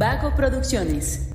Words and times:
Vago 0.00 0.34
Producciones. 0.34 1.28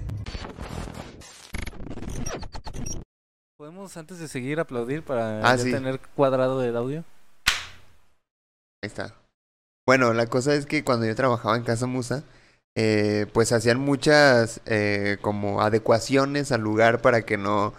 ¿Podemos 3.60 3.96
antes 3.96 4.18
de 4.18 4.28
seguir 4.28 4.60
aplaudir 4.60 5.04
para 5.04 5.48
Ah, 5.48 5.56
ya 5.56 5.64
sí. 5.64 5.72
tener 5.72 6.00
cuadrado 6.16 6.60
del 6.60 6.76
audio? 6.76 7.04
Ahí 8.84 8.88
está. 8.88 9.14
Bueno, 9.86 10.16
la 10.16 10.26
cosa 10.26 10.56
es 10.56 10.66
que 10.66 10.84
cuando 10.84 11.06
yo 11.06 11.14
trabajaba 11.14 11.56
en 11.56 11.64
Casa 11.64 11.86
Musa, 11.86 12.24
eh, 12.76 13.28
pues 13.34 13.52
hacían 13.52 13.80
muchas 13.80 14.62
eh, 14.66 15.20
como 15.22 15.62
adecuaciones 15.62 16.52
al 16.52 16.62
lugar 16.62 17.04
para 17.04 17.22
que 17.22 17.38
no, 17.38 17.76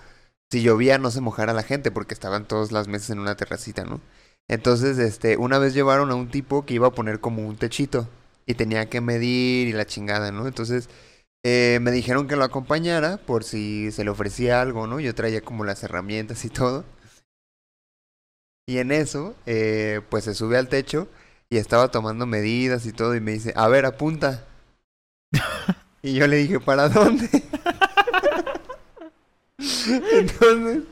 si 0.52 0.62
llovía 0.62 0.98
no 0.98 1.10
se 1.10 1.20
mojara 1.20 1.52
la 1.52 1.64
gente, 1.64 1.90
porque 1.90 2.14
estaban 2.14 2.46
todas 2.46 2.70
las 2.70 2.86
mesas 2.86 3.10
en 3.10 3.18
una 3.18 3.34
terracita, 3.34 3.82
¿no? 3.82 4.00
Entonces, 4.48 4.98
este, 4.98 5.36
una 5.36 5.58
vez 5.58 5.74
llevaron 5.74 6.12
a 6.12 6.14
un 6.14 6.30
tipo 6.30 6.64
que 6.64 6.74
iba 6.74 6.86
a 6.86 6.92
poner 6.92 7.18
como 7.18 7.44
un 7.44 7.56
techito 7.56 8.08
y 8.46 8.54
tenía 8.54 8.88
que 8.88 9.00
medir 9.00 9.68
y 9.68 9.72
la 9.72 9.86
chingada, 9.86 10.32
¿no? 10.32 10.46
Entonces, 10.46 10.88
eh, 11.44 11.78
me 11.82 11.90
dijeron 11.90 12.28
que 12.28 12.36
lo 12.36 12.44
acompañara 12.44 13.18
por 13.18 13.44
si 13.44 13.90
se 13.92 14.04
le 14.04 14.10
ofrecía 14.10 14.60
algo, 14.60 14.86
¿no? 14.86 15.00
Yo 15.00 15.14
traía 15.14 15.40
como 15.40 15.64
las 15.64 15.82
herramientas 15.82 16.44
y 16.44 16.50
todo. 16.50 16.84
Y 18.68 18.78
en 18.78 18.90
eso, 18.92 19.34
eh, 19.46 20.00
pues 20.08 20.24
se 20.24 20.34
sube 20.34 20.56
al 20.58 20.68
techo 20.68 21.08
y 21.50 21.58
estaba 21.58 21.90
tomando 21.90 22.26
medidas 22.26 22.86
y 22.86 22.92
todo 22.92 23.14
y 23.14 23.20
me 23.20 23.32
dice, 23.32 23.52
a 23.56 23.68
ver, 23.68 23.86
apunta. 23.86 24.44
y 26.02 26.14
yo 26.14 26.26
le 26.26 26.36
dije, 26.36 26.60
¿para 26.60 26.88
dónde? 26.88 27.28
Entonces, 30.12 30.82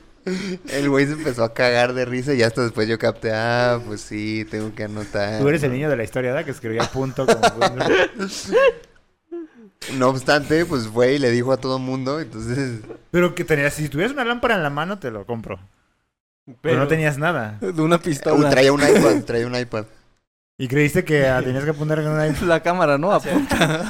el 0.68 0.88
güey 0.88 1.06
se 1.06 1.12
empezó 1.12 1.44
a 1.44 1.52
cagar 1.54 1.92
de 1.94 2.04
risa 2.04 2.34
y 2.34 2.42
hasta 2.42 2.62
después 2.62 2.88
yo 2.88 2.98
capté, 2.98 3.32
ah, 3.32 3.80
pues 3.86 4.00
sí, 4.00 4.46
tengo 4.50 4.74
que 4.74 4.84
anotar. 4.84 5.40
Tú 5.40 5.48
eres 5.48 5.62
el 5.62 5.72
niño 5.72 5.90
de 5.90 5.96
la 5.96 6.04
historia, 6.04 6.32
¿verdad? 6.32 6.44
Que 6.44 6.50
escribía 6.52 6.84
punto 6.84 7.26
como... 7.26 7.40
No 9.98 10.08
obstante, 10.08 10.64
pues 10.64 10.88
fue 10.88 11.12
y 11.14 11.18
le 11.18 11.30
dijo 11.30 11.52
a 11.52 11.58
todo 11.58 11.78
mundo, 11.78 12.18
entonces... 12.18 12.80
Pero 13.10 13.34
que 13.34 13.44
tenías, 13.44 13.74
si 13.74 13.90
tuvieras 13.90 14.14
una 14.14 14.24
lámpara 14.24 14.54
en 14.54 14.62
la 14.62 14.70
mano, 14.70 14.98
te 14.98 15.10
lo 15.10 15.26
compro. 15.26 15.60
Pero, 16.62 16.78
no 16.78 16.88
tenías 16.88 17.18
nada. 17.18 17.58
De 17.60 17.82
una 17.82 17.96
Uh, 17.96 18.00
pistola. 18.00 18.48
traía 18.50 18.72
un 18.72 18.80
iPad, 18.80 19.24
traía 19.26 19.46
un 19.46 19.54
iPad. 19.54 19.84
Y 20.56 20.68
creíste 20.68 21.04
que 21.04 21.26
ah, 21.26 21.42
tenías 21.42 21.64
que 21.64 21.70
apuntar 21.70 22.02
con 22.02 22.12
una... 22.12 22.26
La 22.26 22.62
cámara, 22.62 22.96
¿no? 22.96 23.12
Apunta. 23.12 23.84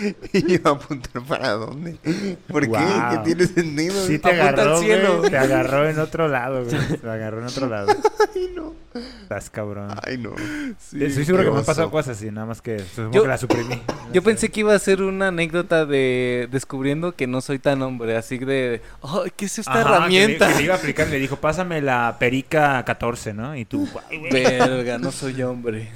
y 0.32 0.54
iba 0.54 0.70
a 0.70 0.74
apuntar 0.74 1.22
para 1.22 1.50
dónde. 1.52 1.96
¿Por 2.48 2.62
qué? 2.62 2.68
Guau. 2.68 3.10
¿Qué 3.10 3.18
tiene 3.24 3.46
sentido? 3.46 4.06
Sí 4.06 4.18
te 4.18 4.28
Apunta 4.28 4.48
al 4.48 4.54
agarró, 4.60 4.80
cielo. 4.80 5.18
güey. 5.18 5.30
Te 5.30 5.38
agarró 5.38 5.88
en 5.88 5.98
otro 5.98 6.28
lado, 6.28 6.64
güey. 6.64 6.98
Te 6.98 7.08
agarró 7.10 7.40
en 7.40 7.46
otro 7.46 7.68
lado. 7.68 7.88
Ay, 8.34 8.50
no. 8.54 8.74
Estás 9.22 9.50
cabrón. 9.50 9.88
Ay, 10.04 10.18
no. 10.18 10.34
Estoy 10.78 11.24
seguro 11.24 11.38
qué 11.44 11.48
que 11.48 11.52
me 11.52 11.58
han 11.60 11.64
pasado 11.64 11.90
cosas 11.92 12.16
así, 12.16 12.30
nada 12.32 12.46
más 12.46 12.60
que 12.60 12.80
supongo 12.80 13.12
Yo- 13.12 13.22
que 13.22 13.28
la 13.28 13.38
suprimí. 13.38 13.80
Yo 14.12 14.22
pensé 14.22 14.50
que 14.50 14.60
iba 14.60 14.74
a 14.74 14.78
ser 14.80 15.02
una 15.02 15.28
anécdota 15.28 15.86
de 15.86 16.48
descubriendo 16.50 17.12
que 17.14 17.28
no 17.28 17.40
soy 17.40 17.60
tan 17.60 17.80
hombre, 17.82 18.16
así 18.16 18.38
de, 18.38 18.82
ay, 19.02 19.30
¿qué 19.36 19.44
es 19.44 19.60
esta 19.60 19.70
Ajá, 19.72 19.80
herramienta? 19.82 20.46
Que 20.46 20.50
le, 20.50 20.52
que 20.54 20.58
le 20.58 20.64
iba 20.64 20.74
a 20.74 20.78
aplicar, 20.78 21.06
le 21.08 21.18
dijo, 21.20 21.36
pásame 21.36 21.80
la 21.80 22.16
perica 22.18 22.84
14, 22.84 23.32
¿no? 23.34 23.54
Y 23.56 23.64
tú, 23.64 23.88
"Ay, 24.10 24.18
güey". 24.18 24.32
Verga, 24.32 24.98
no 24.98 25.12
soy 25.12 25.40
hombre. 25.44 25.88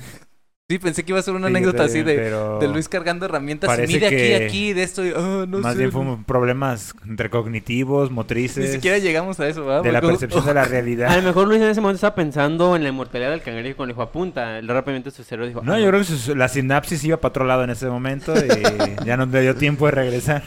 Sí, 0.66 0.78
pensé 0.78 1.04
que 1.04 1.12
iba 1.12 1.18
a 1.18 1.22
ser 1.22 1.34
una 1.34 1.48
Sí, 1.48 1.52
anécdota 1.56 1.84
así 1.84 2.02
de, 2.02 2.14
pero 2.14 2.58
de 2.58 2.68
Luis 2.68 2.88
cargando 2.88 3.26
herramientas 3.26 3.68
y 3.68 3.70
parece 3.76 3.92
mide 3.92 4.06
aquí, 4.06 4.16
que 4.16 4.36
aquí, 4.46 4.72
de 4.72 4.82
esto 4.82 5.04
y, 5.04 5.10
ah, 5.14 5.44
no 5.46 5.58
Más 5.58 5.74
sé. 5.74 5.78
bien 5.80 5.92
fueron 5.92 6.24
problemas 6.24 6.94
entre 7.06 7.28
cognitivos, 7.28 8.10
motrices, 8.10 8.64
Ni 8.64 8.72
siquiera 8.72 8.96
llegamos 8.96 9.38
a 9.40 9.46
eso, 9.46 9.62
¿verdad? 9.66 9.82
de 9.82 9.92
la 9.92 10.00
percepción 10.00 10.46
de 10.46 10.54
la 10.54 10.62
A 10.62 10.64
lo 10.64 10.70
realidad. 10.70 11.22
mejor 11.22 11.48
Luis 11.48 11.60
en 11.60 11.68
ese 11.68 11.82
momento 11.82 11.96
estaba 11.96 12.14
pensando 12.14 12.76
en 12.76 12.82
la 12.82 12.88
inmortalidad 12.88 13.32
del 13.32 13.42
cangrejo 13.42 13.76
cuando 13.76 13.92
dijo 13.92 14.00
apunta. 14.00 14.58
Rápidamente 14.62 15.10
su 15.10 15.22
cerebro 15.22 15.48
dijo. 15.48 15.60
No, 15.62 15.74
"Ah, 15.74 15.78
yo 15.78 15.86
creo 15.88 16.00
que 16.00 16.06
su- 16.06 16.34
la 16.34 16.48
sinapsis 16.48 17.04
iba 17.04 17.18
para 17.18 17.28
otro 17.28 17.44
lado 17.44 17.62
en 17.64 17.68
ese 17.68 17.86
momento 17.90 18.32
y 18.34 18.48
ya 19.06 19.18
no 19.18 19.26
le 19.26 19.42
dio 19.42 19.56
tiempo 19.56 19.84
de 19.84 19.90
regresar. 19.92 20.42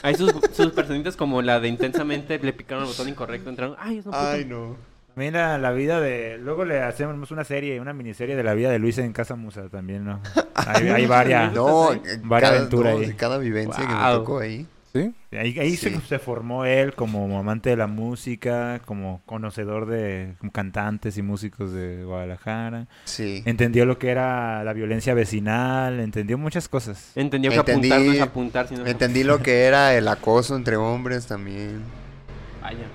Ahí 0.00 0.14
sus, 0.14 0.32
sus 0.54 0.72
personitas 0.72 1.14
como 1.14 1.42
la 1.42 1.60
de 1.60 1.68
intensamente 1.68 2.38
le 2.38 2.54
picaron 2.54 2.84
el 2.84 2.88
botón 2.88 3.06
incorrecto. 3.10 3.50
Entraron. 3.50 3.76
Ay, 3.78 3.98
es 3.98 4.06
no 4.06 4.12
puto". 4.12 4.24
Ay, 4.26 4.46
no. 4.46 4.95
Mira, 5.16 5.56
la 5.58 5.72
vida 5.72 5.98
de... 6.00 6.36
Luego 6.38 6.64
le 6.66 6.80
hacemos 6.82 7.30
una 7.30 7.42
serie, 7.44 7.80
una 7.80 7.92
miniserie 7.94 8.36
de 8.36 8.44
la 8.44 8.52
vida 8.54 8.70
de 8.70 8.78
Luis 8.78 8.98
en 8.98 9.12
Casa 9.14 9.34
Musa 9.34 9.68
también, 9.70 10.04
¿no? 10.04 10.20
Hay, 10.54 10.88
hay 10.88 11.06
varias. 11.06 11.52
No, 11.54 11.90
ahí. 11.90 12.02
eh, 12.06 12.18
Varia 12.22 12.48
cada, 12.48 12.58
aventura 12.60 12.90
no, 12.92 12.98
ahí. 12.98 13.12
cada 13.14 13.38
vivencia 13.38 13.86
que 13.86 13.94
me 13.94 14.10
tocó 14.12 14.38
ahí. 14.40 14.66
¿Sí? 14.92 15.14
Ahí, 15.32 15.58
ahí 15.58 15.76
se, 15.76 15.90
Sí. 15.90 16.00
se 16.08 16.18
formó 16.18 16.64
él 16.64 16.94
como 16.94 17.38
amante 17.38 17.68
de 17.70 17.76
la 17.76 17.86
música, 17.86 18.80
como 18.86 19.20
conocedor 19.26 19.84
de 19.86 20.34
cantantes 20.52 21.18
y 21.18 21.22
músicos 21.22 21.72
de 21.72 22.02
Guadalajara. 22.04 22.86
Sí. 23.04 23.42
Entendió 23.44 23.84
lo 23.84 23.98
que 23.98 24.08
era 24.10 24.64
la 24.64 24.72
violencia 24.72 25.12
vecinal, 25.12 26.00
entendió 26.00 26.38
muchas 26.38 26.68
cosas. 26.68 27.12
Entendió 27.14 27.50
que 27.50 27.58
Entendí- 27.58 27.86
apuntar 27.92 28.00
no 28.00 28.12
es 28.12 28.20
apuntar, 28.22 28.68
sino 28.68 28.86
Entendí 28.86 29.22
lo 29.24 29.42
que 29.42 29.64
era 29.64 29.94
el 29.94 30.08
acoso 30.08 30.56
entre 30.56 30.76
hombres 30.76 31.26
también. 31.26 31.80
Vaya. 32.62 32.86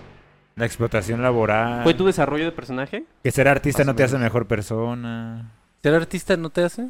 La 0.61 0.67
explotación 0.67 1.23
laboral. 1.23 1.81
¿Fue 1.81 1.95
tu 1.95 2.05
desarrollo 2.05 2.45
de 2.45 2.51
personaje? 2.51 3.03
Que 3.23 3.31
ser 3.31 3.47
artista 3.47 3.79
Más 3.79 3.88
no 3.88 3.95
te 3.95 4.03
hace 4.03 4.19
mejor 4.19 4.45
persona. 4.45 5.49
¿Ser 5.81 5.95
artista 5.95 6.38
no 6.38 6.51
te 6.51 6.63
hace? 6.63 6.89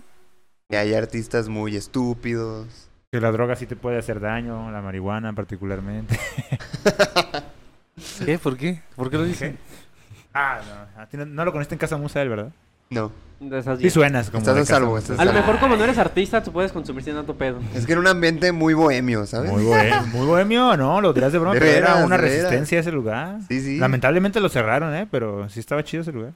Y 0.67 0.75
hay 0.75 0.93
artistas 0.93 1.47
muy 1.47 1.77
estúpidos. 1.77 2.89
Que 3.13 3.21
la 3.21 3.31
droga 3.31 3.55
sí 3.55 3.67
te 3.67 3.77
puede 3.77 3.97
hacer 3.97 4.19
daño, 4.19 4.69
la 4.71 4.81
marihuana 4.81 5.31
particularmente. 5.31 6.19
¿Qué? 8.25 8.37
¿Por 8.37 8.57
qué? 8.57 8.81
¿Por 8.97 9.09
qué 9.09 9.17
lo 9.17 9.23
dice? 9.23 9.55
ah, 10.33 10.59
no. 10.67 11.01
a 11.03 11.05
ti 11.05 11.15
no, 11.15 11.25
no 11.25 11.45
lo 11.45 11.53
conociste 11.53 11.75
en 11.75 11.79
Casa 11.79 11.95
Musa, 11.95 12.21
él, 12.21 12.27
¿verdad? 12.27 12.51
No. 12.91 13.11
De 13.39 13.57
esas 13.57 13.77
Sí 13.79 13.83
diez. 13.85 13.93
suenas 13.93 14.29
como 14.29 14.41
Estás 14.41 14.53
de 14.55 14.61
a 14.61 14.65
salvo, 14.65 14.95
estás 14.99 15.17
A 15.19 15.25
lo 15.25 15.33
mejor 15.33 15.57
como 15.59 15.75
no 15.75 15.83
eres 15.83 15.97
artista, 15.97 16.43
tú 16.43 16.51
puedes 16.51 16.71
consumir 16.71 17.03
sin 17.03 17.15
tanto 17.15 17.35
pedo. 17.35 17.59
Es 17.73 17.87
que 17.87 17.93
era 17.93 17.99
un 18.01 18.05
ambiente 18.05 18.51
muy 18.51 18.75
bohemio. 18.75 19.25
¿sabes? 19.25 19.51
Muy, 19.51 19.63
bohe- 19.63 20.05
muy 20.11 20.27
bohemio, 20.27 20.77
¿no? 20.77 21.01
Lo 21.01 21.11
dirás 21.11 21.31
de 21.31 21.39
broma, 21.39 21.55
De 21.55 21.59
pero 21.59 21.71
era 21.75 22.05
una 22.05 22.17
de 22.17 22.21
veras. 22.21 22.35
resistencia 22.43 22.77
a 22.77 22.81
ese 22.81 22.91
lugar. 22.91 23.39
Sí, 23.47 23.59
sí. 23.61 23.77
Lamentablemente 23.79 24.39
lo 24.39 24.49
cerraron, 24.49 24.93
¿eh? 24.93 25.07
Pero 25.09 25.49
sí 25.49 25.59
estaba 25.59 25.83
chido 25.83 26.01
ese 26.03 26.11
lugar. 26.11 26.33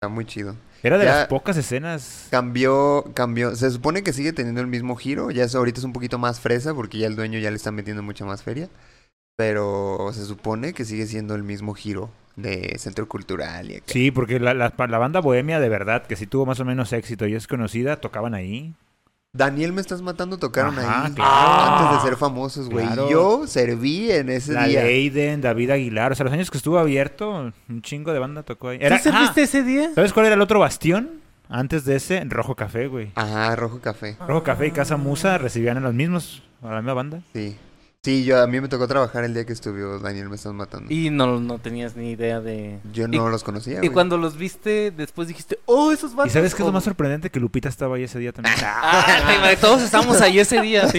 Está 0.00 0.08
muy 0.08 0.24
chido. 0.24 0.56
Era 0.82 0.96
de 0.96 1.04
Ya- 1.04 1.14
las 1.16 1.26
pocas 1.28 1.58
escenas. 1.58 2.28
Cambió, 2.30 3.04
cambió. 3.12 3.54
Se 3.54 3.70
supone 3.70 4.02
que 4.02 4.14
sigue 4.14 4.32
teniendo 4.32 4.62
el 4.62 4.66
mismo 4.66 4.96
giro. 4.96 5.30
Ya 5.30 5.44
es, 5.44 5.54
ahorita 5.54 5.80
es 5.80 5.84
un 5.84 5.92
poquito 5.92 6.18
más 6.18 6.40
fresa 6.40 6.72
porque 6.72 6.96
ya 6.96 7.06
el 7.06 7.16
dueño 7.16 7.38
ya 7.38 7.50
le 7.50 7.56
está 7.56 7.70
metiendo 7.70 8.02
mucha 8.02 8.24
más 8.24 8.42
feria. 8.42 8.70
Pero 9.36 10.10
se 10.14 10.24
supone 10.24 10.72
que 10.72 10.86
sigue 10.86 11.06
siendo 11.06 11.34
el 11.34 11.42
mismo 11.42 11.74
giro 11.74 12.08
de 12.36 12.76
centro 12.78 13.06
cultural 13.08 13.70
y 13.70 13.76
acá. 13.76 13.84
Sí, 13.86 14.10
porque 14.10 14.40
la, 14.40 14.54
la- 14.54 14.72
la 14.76 14.98
banda 14.98 15.20
bohemia 15.20 15.60
de 15.60 15.68
verdad, 15.68 16.06
que 16.06 16.16
sí 16.16 16.26
tuvo 16.26 16.46
más 16.46 16.60
o 16.60 16.64
menos 16.64 16.92
éxito 16.92 17.26
y 17.26 17.34
es 17.34 17.46
conocida, 17.46 17.96
tocaban 17.96 18.34
ahí. 18.34 18.74
Daniel 19.32 19.72
me 19.72 19.80
estás 19.80 20.00
matando 20.00 20.38
tocaron 20.38 20.78
Ajá, 20.78 21.06
ahí 21.06 21.12
claro. 21.12 21.84
antes 21.86 22.02
de 22.04 22.08
ser 22.08 22.16
famosos, 22.16 22.70
güey. 22.70 22.86
Claro. 22.86 23.10
Yo 23.10 23.46
serví 23.48 24.10
en 24.12 24.28
ese 24.28 24.52
La 24.52 24.68
día. 24.68 24.84
Leiden, 24.84 25.40
David 25.40 25.70
Aguilar, 25.70 26.12
o 26.12 26.14
sea, 26.14 26.22
los 26.24 26.32
años 26.32 26.52
que 26.52 26.56
estuvo 26.56 26.78
abierto, 26.78 27.52
un 27.68 27.82
chingo 27.82 28.12
de 28.12 28.20
banda 28.20 28.44
tocó 28.44 28.68
ahí. 28.68 28.78
Era, 28.80 28.96
¿Tú 28.98 29.02
serviste 29.10 29.40
ah, 29.40 29.44
ese 29.44 29.62
día? 29.64 29.90
¿Sabes 29.94 30.12
cuál 30.12 30.26
era 30.26 30.36
el 30.36 30.40
otro 30.40 30.60
bastión? 30.60 31.10
Antes 31.48 31.84
de 31.84 31.96
ese, 31.96 32.22
Rojo 32.26 32.54
Café, 32.54 32.86
güey. 32.86 33.10
Ajá, 33.16 33.54
Rojo 33.56 33.80
Café. 33.80 34.16
Rojo 34.26 34.44
Café 34.44 34.68
y 34.68 34.70
Casa 34.70 34.96
Musa 34.96 35.36
recibían 35.36 35.76
a 35.76 35.80
los 35.80 35.94
mismos, 35.94 36.42
a 36.62 36.68
la 36.68 36.76
misma 36.76 36.94
banda. 36.94 37.20
Sí. 37.32 37.56
Sí, 38.04 38.22
yo 38.22 38.42
a 38.42 38.46
mí 38.46 38.60
me 38.60 38.68
tocó 38.68 38.86
trabajar 38.86 39.24
el 39.24 39.32
día 39.32 39.46
que 39.46 39.54
estuvo 39.54 39.98
Daniel 39.98 40.28
me 40.28 40.36
estás 40.36 40.52
matando. 40.52 40.92
Y 40.92 41.08
no, 41.08 41.40
no 41.40 41.58
tenías 41.58 41.96
ni 41.96 42.10
idea 42.10 42.38
de... 42.38 42.78
Yo 42.92 43.08
no 43.08 43.30
los 43.30 43.42
conocía, 43.42 43.76
Y 43.76 43.78
güey. 43.78 43.90
cuando 43.92 44.18
los 44.18 44.36
viste, 44.36 44.90
después 44.90 45.26
dijiste, 45.26 45.58
oh, 45.64 45.90
esos 45.90 46.12
¿Y 46.12 46.16
vatos. 46.16 46.34
sabes 46.34 46.54
qué 46.54 46.60
es 46.60 46.66
lo 46.66 46.72
más 46.72 46.84
sorprendente? 46.84 47.30
Que 47.30 47.40
Lupita 47.40 47.70
estaba 47.70 47.96
ahí 47.96 48.02
ese 48.02 48.18
día 48.18 48.32
también. 48.32 48.54
Ah, 48.62 49.54
todos 49.58 49.80
estábamos 49.82 50.20
ahí 50.20 50.38
ese 50.38 50.60
día. 50.60 50.86
sí, 50.90 50.98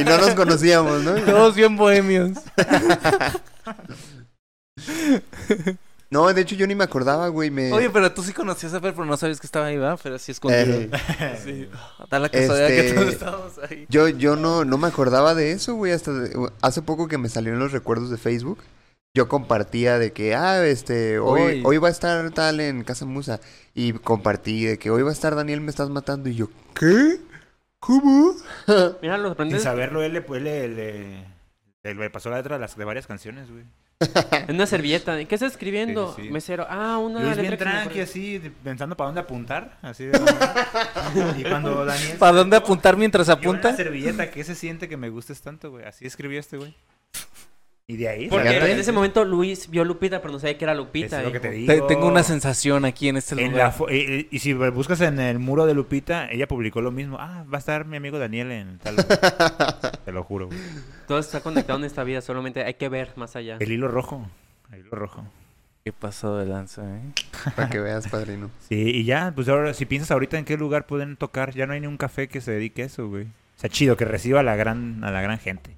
Y 0.00 0.04
no 0.04 0.16
nos 0.16 0.30
conocíamos, 0.30 1.04
¿no? 1.04 1.12
todos 1.20 1.54
bien 1.54 1.76
bohemios. 1.76 2.38
No, 6.10 6.32
de 6.32 6.40
hecho 6.40 6.54
yo 6.54 6.66
ni 6.66 6.74
me 6.76 6.84
acordaba, 6.84 7.28
güey. 7.28 7.50
Me... 7.50 7.72
Oye, 7.72 7.90
pero 7.90 8.12
tú 8.12 8.22
sí 8.22 8.32
conocías 8.32 8.72
a 8.74 8.80
Fer, 8.80 8.92
pero 8.94 9.04
no 9.06 9.16
sabías 9.16 9.40
que 9.40 9.46
estaba 9.46 9.66
ahí, 9.66 9.76
¿verdad? 9.76 9.98
Pero 10.02 10.18
sí 10.18 10.30
escondido. 10.32 10.80
Eh, 10.80 10.90
Sí. 11.44 11.68
Da 12.10 12.18
la 12.20 12.28
casualidad 12.28 12.68
que 12.68 12.80
Este- 12.80 12.94
todos 12.94 13.08
estábamos 13.12 13.52
ahí. 13.68 13.86
Yo, 13.88 14.08
yo 14.08 14.36
no, 14.36 14.64
no 14.64 14.78
me 14.78 14.86
acordaba 14.86 15.34
de 15.34 15.50
eso, 15.52 15.74
güey. 15.74 15.92
Hasta 15.92 16.12
de- 16.12 16.50
hace 16.62 16.82
poco 16.82 17.08
que 17.08 17.18
me 17.18 17.28
salieron 17.28 17.58
los 17.58 17.72
recuerdos 17.72 18.10
de 18.10 18.18
Facebook. 18.18 18.58
Yo 19.14 19.28
compartía 19.28 19.98
de 19.98 20.12
que, 20.12 20.34
ah, 20.34 20.64
este, 20.64 21.18
hoy, 21.18 21.40
Hoy. 21.40 21.62
hoy 21.64 21.78
va 21.78 21.88
a 21.88 21.90
estar 21.90 22.30
tal 22.32 22.60
en 22.60 22.84
Casa 22.84 23.04
Musa. 23.06 23.40
Y 23.74 23.92
compartí 23.94 24.64
de 24.66 24.78
que 24.78 24.90
hoy 24.90 25.02
va 25.02 25.08
a 25.10 25.12
estar 25.14 25.34
Daniel, 25.34 25.60
me 25.62 25.70
estás 25.70 25.88
matando. 25.90 26.28
Y 26.28 26.34
yo, 26.36 26.50
¿qué? 26.74 27.18
¿Cómo? 27.80 28.34
Mira, 29.02 29.16
lo 29.18 29.34
Sin 29.34 29.58
saberlo, 29.60 30.02
él 30.02 30.12
le, 30.12 30.18
él 30.36 30.44
le, 30.44 30.68
le- 30.68 31.24
le- 31.82 31.94
le 31.94 32.10
pasó 32.10 32.30
la 32.30 32.36
letra 32.36 32.56
de, 32.56 32.60
las, 32.60 32.76
de 32.76 32.84
varias 32.84 33.06
canciones, 33.06 33.50
güey. 33.50 33.64
En 34.48 34.54
una 34.56 34.66
servilleta. 34.66 35.16
¿Qué 35.24 35.34
estás 35.34 35.52
escribiendo? 35.52 36.14
Sí, 36.14 36.22
sí. 36.24 36.30
Mesero. 36.30 36.66
Ah, 36.68 36.98
una 36.98 37.20
Luis 37.20 37.36
bien 37.36 37.50
letra 37.50 37.56
que 37.56 37.72
se 37.72 37.76
me 37.78 37.82
tranqui, 37.84 38.00
así, 38.00 38.38
de- 38.38 38.50
pensando 38.50 38.96
para 38.96 39.08
dónde 39.08 39.20
apuntar. 39.22 39.78
Así 39.82 40.04
de 40.04 40.18
y 41.38 41.42
cuando 41.44 41.84
Daniel... 41.84 42.18
¿Para 42.18 42.36
dónde 42.36 42.56
apuntar 42.56 42.96
mientras 42.96 43.28
apunta? 43.28 43.70
la 43.70 43.76
servilleta, 43.76 44.30
¿qué 44.30 44.44
se 44.44 44.54
siente 44.54 44.88
que 44.88 44.96
me 44.96 45.08
gustes 45.08 45.40
tanto, 45.40 45.70
güey? 45.70 45.84
Así 45.86 46.06
escribió 46.06 46.38
este, 46.38 46.58
güey. 46.58 46.74
Y 47.88 47.96
de 47.98 48.08
ahí. 48.08 48.28
Porque 48.28 48.48
en 48.72 48.78
ese 48.80 48.90
momento 48.90 49.24
Luis 49.24 49.70
vio 49.70 49.84
Lupita, 49.84 50.20
pero 50.20 50.32
no 50.32 50.40
sabía 50.40 50.58
que 50.58 50.64
era 50.64 50.74
Lupita. 50.74 51.18
Es 51.20 51.24
lo 51.24 51.30
que 51.30 51.38
te 51.38 51.50
dijo. 51.52 51.72
digo. 51.72 51.86
Te- 51.86 51.94
tengo 51.94 52.08
una 52.08 52.24
sensación 52.24 52.84
aquí 52.84 53.08
en 53.08 53.16
este 53.16 53.40
En 53.40 53.52
lugar. 53.52 53.68
la 53.68 53.72
fo- 53.72 53.88
y, 53.92 54.26
y 54.34 54.38
si 54.40 54.52
buscas 54.54 55.00
en 55.02 55.20
el 55.20 55.38
muro 55.38 55.66
de 55.66 55.74
Lupita, 55.74 56.28
ella 56.28 56.48
publicó 56.48 56.80
lo 56.80 56.90
mismo. 56.90 57.16
Ah, 57.20 57.44
va 57.52 57.58
a 57.58 57.60
estar 57.60 57.84
mi 57.86 57.96
amigo 57.96 58.18
Daniel 58.18 58.50
en 58.50 58.78
tal. 58.78 58.96
Te 60.04 60.10
lo 60.10 60.24
juro. 60.24 60.46
güey. 60.48 60.58
Todo 61.06 61.20
está 61.20 61.40
conectado 61.40 61.78
en 61.78 61.84
esta 61.84 62.02
vida, 62.02 62.20
solamente 62.22 62.64
hay 62.64 62.74
que 62.74 62.88
ver 62.88 63.12
más 63.14 63.36
allá. 63.36 63.56
El 63.60 63.70
hilo 63.70 63.86
rojo. 63.86 64.28
El 64.72 64.80
hilo 64.80 64.90
rojo. 64.90 65.24
¿Qué 65.84 65.92
pasó 65.92 66.36
de 66.38 66.46
lanza, 66.46 66.82
eh? 66.82 67.02
Para 67.54 67.70
que 67.70 67.78
veas, 67.78 68.08
padrino. 68.08 68.50
Sí, 68.68 68.74
y 68.96 69.04
ya, 69.04 69.30
pues 69.32 69.48
ahora, 69.48 69.72
si 69.74 69.86
piensas 69.86 70.10
ahorita 70.10 70.36
en 70.36 70.44
qué 70.44 70.56
lugar 70.56 70.86
pueden 70.86 71.16
tocar, 71.16 71.54
ya 71.54 71.66
no 71.68 71.72
hay 71.74 71.80
ni 71.80 71.86
un 71.86 71.96
café 71.98 72.26
que 72.26 72.40
se 72.40 72.50
dedique 72.50 72.82
a 72.82 72.86
eso, 72.86 73.06
güey. 73.06 73.26
O 73.26 73.60
sea, 73.60 73.70
chido, 73.70 73.96
que 73.96 74.04
reciba 74.04 74.40
a 74.40 74.42
la 74.42 74.56
gran, 74.56 75.04
a 75.04 75.12
la 75.12 75.20
gran 75.20 75.38
gente. 75.38 75.70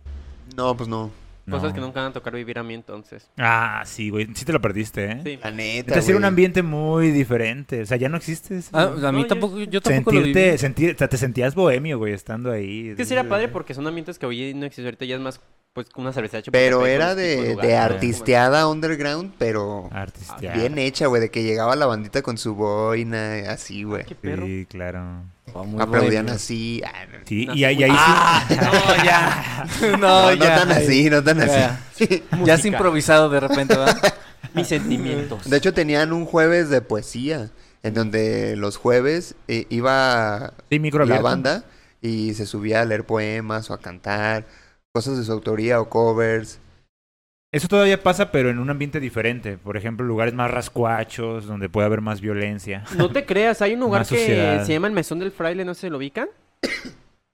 No, 0.56 0.75
pues 0.75 0.88
no. 0.88 1.10
Cosas 1.48 1.70
No. 1.70 1.74
que 1.74 1.80
nunca 1.80 2.00
van 2.02 2.10
a 2.10 2.12
tocar 2.12 2.34
vivir 2.34 2.58
a 2.58 2.62
mí 2.62 2.74
entonces. 2.74 3.30
Ah, 3.38 3.82
sí, 3.86 4.10
güey. 4.10 4.28
Sí 4.34 4.44
te 4.44 4.52
lo 4.52 4.60
perdiste, 4.60 5.04
¿eh? 5.12 5.20
Sí. 5.24 5.38
La 5.42 5.50
neta, 5.50 6.00
sí 6.02 6.10
era 6.10 6.18
un 6.18 6.24
ambiente 6.24 6.62
muy 6.62 7.10
diferente. 7.10 7.82
O 7.82 7.86
sea, 7.86 7.96
ya 7.96 8.08
no 8.08 8.16
existe. 8.16 8.58
ese- 8.58 8.70
Ah, 8.72 8.84
a 8.84 9.12
mí 9.12 9.18
No, 9.18 9.20
yo- 9.22 9.26
tampoco, 9.26 9.58
yo 9.60 9.80
tampoco 9.80 10.12
lo 10.12 10.20
Sentirte, 10.20 10.44
viví. 10.46 10.58
sentir, 10.58 10.94
o 10.94 10.98
sea, 10.98 11.08
te 11.08 11.16
sentías 11.16 11.54
bohemio, 11.54 11.98
güey, 11.98 12.12
estando 12.12 12.50
ahí. 12.50 12.90
Es 12.90 12.96
que 12.96 13.04
sería 13.04 13.28
padre 13.28 13.48
porque 13.48 13.74
son 13.74 13.86
ambientes 13.86 14.18
que 14.18 14.26
hoy 14.26 14.54
no 14.54 14.66
existen. 14.66 14.86
Ahorita 14.86 15.04
ya 15.04 15.14
es 15.16 15.20
más, 15.20 15.40
pues, 15.73 15.87
una 15.97 16.12
cerveza 16.12 16.38
de 16.38 16.50
Pero 16.50 16.87
era 16.87 17.11
este 17.11 17.55
de, 17.55 17.55
¿no? 17.75 17.79
artisteada 17.79 18.69
underground, 18.69 19.32
pero 19.38 19.88
Artisteada. 19.93 20.56
bien 20.56 20.79
hecha, 20.79 21.06
güey. 21.06 21.20
De 21.23 21.31
que 21.31 21.43
llegaba 21.44 21.76
la 21.76 21.87
bandita 21.87 22.23
con 22.23 22.37
su 22.38 22.55
boina, 22.55 23.50
así, 23.50 23.85
güey. 23.85 24.05
Qué 24.05 24.15
perro. 24.15 24.47
Sí, 24.47 24.67
claro. 24.69 25.23
Oh, 25.55 25.65
muy 25.65 25.81
Aplaudían 25.81 26.29
así. 26.29 26.82
Ah, 26.85 27.06
no, 27.11 27.19
Sí, 27.26 27.47
No, 27.47 27.55
y 27.55 27.65
ahí, 27.65 27.82
ahí 27.85 27.91
Ah, 27.94 28.44
sí. 28.49 28.55
no, 28.61 29.05
ya. 29.05 29.67
No, 29.93 29.97
no, 29.99 30.23
no 30.26 30.35
ya. 30.35 30.56
tan 30.56 30.73
así, 30.73 31.09
no 31.11 31.23
tan 31.23 31.38
Ya. 31.38 31.81
así. 31.93 32.23
Ya 32.44 32.55
es 32.55 32.65
improvisado 32.65 33.29
de 33.31 33.41
repente, 33.41 33.76
¿verdad? 33.76 34.15
Mis 34.55 34.67
sentimientos. 34.69 35.49
De 35.49 35.56
hecho, 35.56 35.73
tenían 35.73 36.12
un 36.12 36.25
jueves 36.26 36.69
de 36.70 36.81
poesía, 36.81 37.50
en 37.82 37.94
donde 37.94 38.56
los 38.56 38.76
jueves 38.76 39.37
eh, 39.47 39.67
iba 39.70 40.53
Sí, 40.70 40.79
micro 40.81 41.05
la 41.05 41.20
banda 41.20 41.65
y 42.03 42.35
se 42.35 42.47
subía 42.47 42.81
a 42.81 42.85
leer 42.85 43.05
poemas 43.05 43.70
o 43.70 43.75
a 43.75 43.79
cantar, 43.81 44.47
cosas 44.98 45.16
de 45.18 45.24
su 45.24 45.32
autoría 45.32 45.80
o 45.80 45.88
covers. 45.88 46.60
Eso 47.52 47.66
todavía 47.68 48.02
pasa, 48.02 48.30
pero 48.32 48.50
en 48.50 48.58
un 48.58 48.68
ambiente 48.68 48.98
diferente. 49.00 49.56
Por 49.56 49.76
ejemplo, 49.76 50.04
lugares 50.04 50.34
más 50.34 50.50
rascuachos, 50.50 51.46
donde 51.46 51.68
puede 51.68 51.86
haber 51.86 52.00
más 52.00 52.20
violencia. 52.20 52.84
No 52.96 53.10
te 53.10 53.24
creas, 53.24 53.62
hay 53.62 53.74
un 53.74 53.80
lugar 53.80 54.02
que 54.02 54.16
sociedad. 54.18 54.64
se 54.66 54.72
llama 54.72 54.88
el 54.88 54.92
Mesón 54.92 55.18
del 55.20 55.30
Fraile, 55.30 55.64
no 55.64 55.74
sé 55.74 55.82
si 55.82 55.90
lo 55.90 55.98
ubican. 55.98 56.28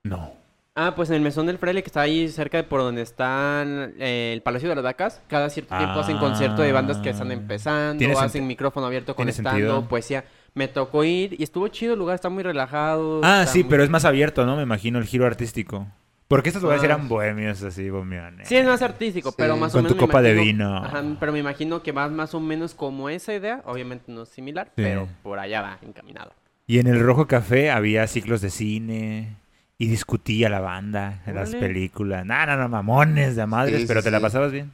No. 0.06 0.34
Ah, 0.76 0.92
pues 0.94 1.08
en 1.08 1.16
el 1.16 1.22
Mesón 1.22 1.46
del 1.46 1.56
Fraile 1.56 1.82
que 1.82 1.86
está 1.86 2.02
ahí 2.02 2.28
cerca 2.28 2.58
de 2.58 2.64
por 2.64 2.80
donde 2.80 3.00
están 3.00 3.94
eh, 3.98 4.32
el 4.34 4.42
Palacio 4.42 4.68
de 4.68 4.74
las 4.74 4.84
Vacas, 4.84 5.22
cada 5.28 5.48
cierto 5.48 5.74
tiempo 5.78 5.98
hacen 6.00 6.18
concierto 6.18 6.60
de 6.60 6.72
bandas 6.72 6.98
que 6.98 7.08
están 7.08 7.30
Ah. 7.30 7.34
empezando, 7.34 8.18
hacen 8.20 8.46
micrófono 8.46 8.84
abierto 8.86 9.14
con 9.16 9.22
tiene 9.24 9.30
estando, 9.30 9.50
sentido. 9.52 9.88
poesía. 9.88 10.24
Me 10.52 10.68
tocó 10.68 11.02
ir 11.04 11.36
y 11.40 11.42
estuvo 11.42 11.68
chido 11.68 11.94
el 11.94 11.98
lugar, 12.00 12.16
está 12.16 12.28
muy 12.28 12.42
relajado. 12.42 13.20
Ah, 13.24 13.46
sí, 13.46 13.60
muy- 13.62 13.70
pero 13.70 13.82
es 13.82 13.88
más 13.88 14.04
abierto, 14.04 14.44
¿no? 14.44 14.56
Me 14.56 14.62
imagino 14.64 14.98
el 14.98 15.06
giro 15.06 15.24
artístico. 15.26 15.86
Porque 16.28 16.48
estos 16.48 16.62
lugares 16.62 16.82
Ah. 16.82 16.86
eran 16.86 17.08
bohemios, 17.08 17.62
así, 17.62 17.90
bohemiones. 17.90 18.48
Sí, 18.48 18.56
es 18.56 18.64
más 18.66 18.80
artístico, 18.82 19.30
Sí. 19.30 19.34
pero 19.38 19.56
más 19.56 19.72
o 19.74 19.78
Con 19.78 19.84
menos 19.84 19.96
tu 19.96 20.02
me 20.02 20.06
copa 20.08 20.22
de 20.22 20.32
imagino- 20.32 20.68
vino. 20.70 20.76
Ajá, 20.84 21.04
pero 21.20 21.32
me 21.32 21.38
imagino 21.38 21.82
que 21.82 21.92
va 21.92 22.08
más 22.08 22.34
o 22.34 22.40
menos 22.40 22.74
como 22.74 23.08
esa 23.10 23.34
idea, 23.34 23.60
obviamente 23.66 24.04
no 24.10 24.22
es 24.22 24.30
similar, 24.30 24.66
Sí. 24.68 24.72
pero 24.76 25.06
por 25.22 25.38
allá 25.38 25.60
va 25.60 25.78
encaminado. 25.82 26.32
Y 26.66 26.78
en 26.78 26.86
el 26.86 26.98
Rojo 27.00 27.26
Café 27.26 27.70
había 27.70 28.06
ciclos 28.06 28.40
de 28.40 28.48
cine 28.50 29.36
y 29.76 29.86
discutía 29.88 30.48
la 30.48 30.60
banda 30.60 31.22
en 31.26 31.34
las 31.34 31.54
películas. 31.54 32.24
No, 32.24 32.46
no, 32.46 32.56
no, 32.56 32.68
mamones 32.70 33.36
de 33.36 33.44
madres, 33.46 33.82
Sí, 33.82 33.86
pero 33.86 34.00
sí, 34.00 34.04
te 34.06 34.10
la 34.10 34.20
pasabas 34.20 34.50
bien. 34.50 34.70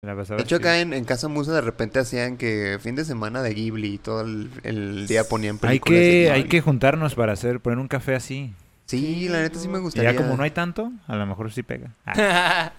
Te 0.00 0.08
la 0.08 0.14
De 0.16 0.42
hecho, 0.42 0.56
acá 0.56 0.80
en, 0.80 0.92
en 0.92 1.04
Casa 1.04 1.28
Musa 1.28 1.52
de 1.52 1.60
repente 1.60 1.98
hacían 2.00 2.36
que 2.36 2.78
fin 2.80 2.96
de 2.96 3.04
semana 3.04 3.40
de 3.40 3.54
Ghibli 3.54 3.94
y 3.94 3.98
todo 3.98 4.22
el, 4.22 4.50
el 4.64 5.06
día 5.06 5.24
ponían 5.24 5.54
Hay 5.62 5.78
películas 5.78 6.00
de 6.00 6.10
que, 6.10 6.30
hay 6.32 6.44
que 6.44 6.60
juntarnos 6.60 7.14
para 7.14 7.32
hacer, 7.32 7.60
poner 7.60 7.78
un 7.78 7.88
café 7.88 8.14
así. 8.16 8.52
Sí, 8.86 9.28
la 9.28 9.40
neta 9.42 9.58
sí 9.58 9.68
me 9.68 9.78
Y 9.78 9.82
gustaría. 9.82 10.12
ya 10.12 10.16
como 10.16 10.36
no 10.36 10.42
hay 10.42 10.50
tanto, 10.50 10.92
a 11.06 11.16
lo 11.16 11.26
mejor 11.26 11.50
sí 11.52 11.62
pega. 11.62 11.90
Ah, 12.06 12.72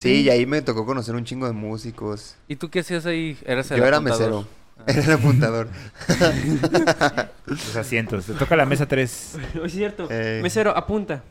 Sí, 0.00 0.20
y 0.22 0.28
ahí 0.30 0.44
me 0.44 0.60
tocó 0.60 0.84
conocer 0.84 1.14
un 1.14 1.24
chingo 1.24 1.46
de 1.46 1.52
músicos. 1.54 2.36
¿Y 2.46 2.56
tú 2.56 2.68
qué 2.68 2.80
hacías 2.80 3.06
ahí? 3.06 3.38
Eras 3.46 3.70
el 3.70 3.78
Yo 3.78 3.86
era 3.86 3.96
apuntador. 3.96 4.44
mesero. 4.44 4.48
Era 4.86 5.02
el 5.02 5.12
apuntador. 5.12 5.68
los 7.46 7.76
asientos. 7.76 8.26
Te 8.26 8.34
toca 8.34 8.54
la 8.54 8.66
mesa 8.66 8.86
3. 8.86 9.38
es 9.64 9.72
cierto. 9.72 10.06
Eh. 10.10 10.40
Mesero, 10.42 10.76
apunta. 10.76 11.22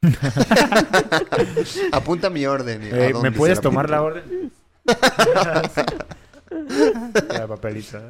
Apunta 1.92 2.30
mi 2.30 2.46
orden. 2.46 2.82
¿a 2.82 2.86
Eh, 2.86 3.12
¿Me 3.22 3.30
puedes 3.32 3.60
tomar 3.60 3.90
la 3.90 4.02
orden? 4.02 4.50
La 7.28 7.46
papelito. 7.46 8.00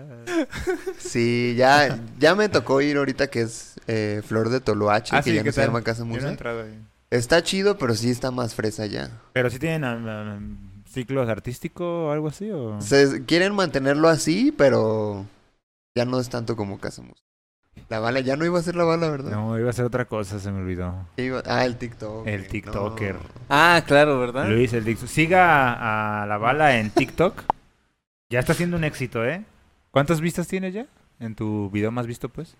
Sí, 0.98 1.54
ya, 1.56 1.98
ya 2.18 2.34
me 2.34 2.48
tocó 2.48 2.80
ir 2.80 2.96
ahorita 2.96 3.26
que 3.28 3.42
es 3.42 3.71
eh, 3.86 4.22
Flor 4.24 4.48
de 4.48 4.60
Toloache, 4.60 5.16
Ah, 5.16 5.22
que 5.22 5.30
sí, 5.30 5.36
ya 5.36 5.42
¿qué 5.42 5.48
no 5.48 5.52
se 5.52 5.60
tal? 5.60 5.68
llama 5.70 5.82
Casa 5.82 6.02
ahí. 6.04 6.78
Está 7.10 7.42
chido, 7.42 7.76
pero 7.78 7.94
sí 7.94 8.10
está 8.10 8.30
más 8.30 8.54
fresa 8.54 8.86
ya. 8.86 9.10
Pero 9.32 9.50
sí 9.50 9.58
tienen 9.58 9.84
ah, 9.84 9.98
ah, 10.06 10.38
ciclos 10.90 11.28
artísticos 11.28 11.86
o 11.86 12.10
algo 12.12 12.28
así 12.28 12.50
o 12.50 12.80
Se 12.80 13.24
quieren 13.26 13.54
mantenerlo 13.54 14.08
así, 14.08 14.52
pero 14.56 15.26
ya 15.94 16.04
no 16.04 16.18
es 16.20 16.28
tanto 16.30 16.56
como 16.56 16.78
Casa 16.78 17.02
Musa. 17.02 17.22
La 17.88 18.00
bala, 18.00 18.20
ya 18.20 18.36
no 18.36 18.44
iba 18.44 18.58
a 18.58 18.62
ser 18.62 18.76
la 18.76 18.84
bala, 18.84 19.08
¿verdad? 19.10 19.30
no 19.32 19.58
iba 19.58 19.70
a 19.70 19.72
ser 19.72 19.84
otra 19.86 20.04
cosa, 20.06 20.38
se 20.38 20.50
me 20.52 20.60
olvidó. 20.60 20.94
Iba- 21.16 21.42
Ah, 21.46 21.64
el 21.64 21.76
TikTok. 21.76 22.26
El 22.26 22.46
TikToker. 22.46 23.16
Ah, 23.48 23.82
claro, 23.86 24.18
¿verdad? 24.20 24.48
Luis, 24.48 24.72
el 24.74 24.84
Dixon. 24.84 25.08
Siga 25.08 25.72
a, 25.72 26.22
a 26.22 26.26
la 26.26 26.36
bala 26.38 26.78
en 26.78 26.90
TikTok. 26.90 27.42
Ya 28.30 28.40
está 28.40 28.54
siendo 28.54 28.76
un 28.76 28.84
éxito, 28.84 29.24
¿eh? 29.26 29.44
¿Cuántas 29.90 30.20
vistas 30.20 30.48
tienes 30.48 30.72
ya? 30.74 30.86
En 31.18 31.34
tu 31.34 31.70
video 31.70 31.90
más 31.90 32.06
visto, 32.06 32.28
pues. 32.28 32.56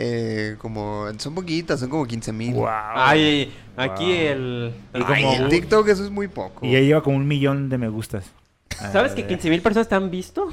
Eh, 0.00 0.54
como, 0.58 1.06
son 1.18 1.34
poquitas, 1.34 1.80
son 1.80 1.88
como 1.90 2.06
15 2.06 2.32
mil. 2.32 2.54
Wow. 2.54 2.68
Ay, 2.68 3.52
aquí 3.76 4.04
Wow. 4.04 4.12
el... 4.14 4.72
Y 4.94 5.02
Ay, 5.04 5.22
como- 5.24 5.34
en 5.34 5.48
TikTok 5.48 5.88
eso 5.88 6.04
es 6.04 6.10
muy 6.10 6.28
poco. 6.28 6.64
Y 6.64 6.70
ya 6.72 6.78
lleva 6.80 7.02
como 7.02 7.16
un 7.16 7.26
millón 7.26 7.68
de 7.68 7.78
me 7.78 7.88
gustas. 7.88 8.30
¿Sabes 8.92 9.12
que 9.12 9.22
ya. 9.22 9.28
15 9.28 9.50
mil 9.50 9.60
personas 9.60 9.88
te 9.88 9.96
han 9.96 10.08
visto? 10.10 10.48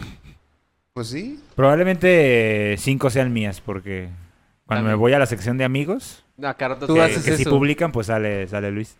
Pues 0.93 1.09
sí. 1.09 1.39
Probablemente 1.55 2.75
cinco 2.79 3.09
sean 3.11 3.31
mías, 3.33 3.61
porque 3.61 4.09
cuando 4.65 4.87
me 4.89 4.95
voy 4.95 5.13
a 5.13 5.19
la 5.19 5.25
sección 5.27 5.57
de 5.59 5.63
amigos, 5.65 6.23
Acá 6.41 6.67
rato 6.69 6.87
Tú 6.87 6.95
que, 6.95 7.01
haces 7.01 7.23
que 7.23 7.35
si 7.35 7.43
eso. 7.43 7.51
publican, 7.51 7.91
pues 7.91 8.07
sale, 8.07 8.47
sale 8.47 8.71
Luis. 8.71 8.95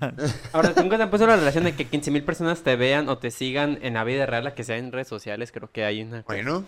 Ahora, 0.52 0.72
nunca 0.76 0.96
te 0.96 1.02
han 1.04 1.10
puesto 1.10 1.26
la 1.26 1.36
relación 1.36 1.64
de 1.64 1.74
que 1.74 1.86
15 1.86 2.10
mil 2.10 2.22
personas 2.22 2.62
te 2.62 2.76
vean 2.76 3.08
o 3.08 3.18
te 3.18 3.30
sigan 3.30 3.78
en 3.82 3.94
la 3.94 4.04
vida 4.04 4.26
real, 4.26 4.46
a 4.46 4.54
que 4.54 4.62
sea 4.64 4.76
en 4.76 4.92
redes 4.92 5.08
sociales. 5.08 5.52
Creo 5.52 5.70
que 5.72 5.84
hay 5.84 6.02
una. 6.02 6.22
Bueno. 6.26 6.64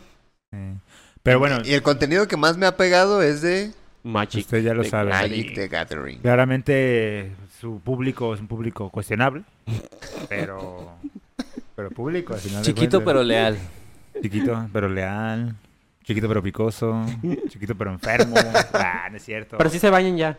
Eh, 0.52 0.74
Pero 1.22 1.38
bueno, 1.38 1.58
Y 1.64 1.72
el 1.74 1.82
contenido 1.82 2.26
que 2.26 2.36
más 2.36 2.56
me 2.56 2.66
ha 2.66 2.76
pegado 2.76 3.22
es 3.22 3.42
de 3.42 3.70
Magic. 4.02 4.40
usted 4.42 4.62
ya 4.62 4.74
lo 4.74 4.82
de 4.82 4.88
sabe. 4.90 5.10
Magic 5.10 5.54
the 5.54 5.68
Gathering. 5.68 6.18
Claramente 6.20 7.32
su 7.60 7.78
público 7.80 8.34
es 8.34 8.40
un 8.40 8.48
público 8.48 8.90
cuestionable, 8.90 9.44
pero 10.28 10.92
pero 11.76 11.90
público 11.90 12.34
al 12.34 12.40
final 12.40 12.62
de 12.62 12.66
Chiquito 12.66 12.98
cuentas. 12.98 13.04
pero 13.12 13.22
leal. 13.22 13.58
chiquito 14.20 14.68
pero 14.72 14.88
leal, 14.88 15.54
chiquito 16.04 16.28
pero 16.28 16.42
picoso, 16.42 17.04
chiquito 17.48 17.74
pero 17.76 17.90
enfermo. 17.92 18.34
Ah, 18.74 19.08
no 19.10 19.16
es 19.16 19.24
cierto. 19.24 19.56
Pero 19.58 19.70
sí 19.70 19.78
se 19.78 19.90
bañan 19.90 20.16
ya. 20.16 20.38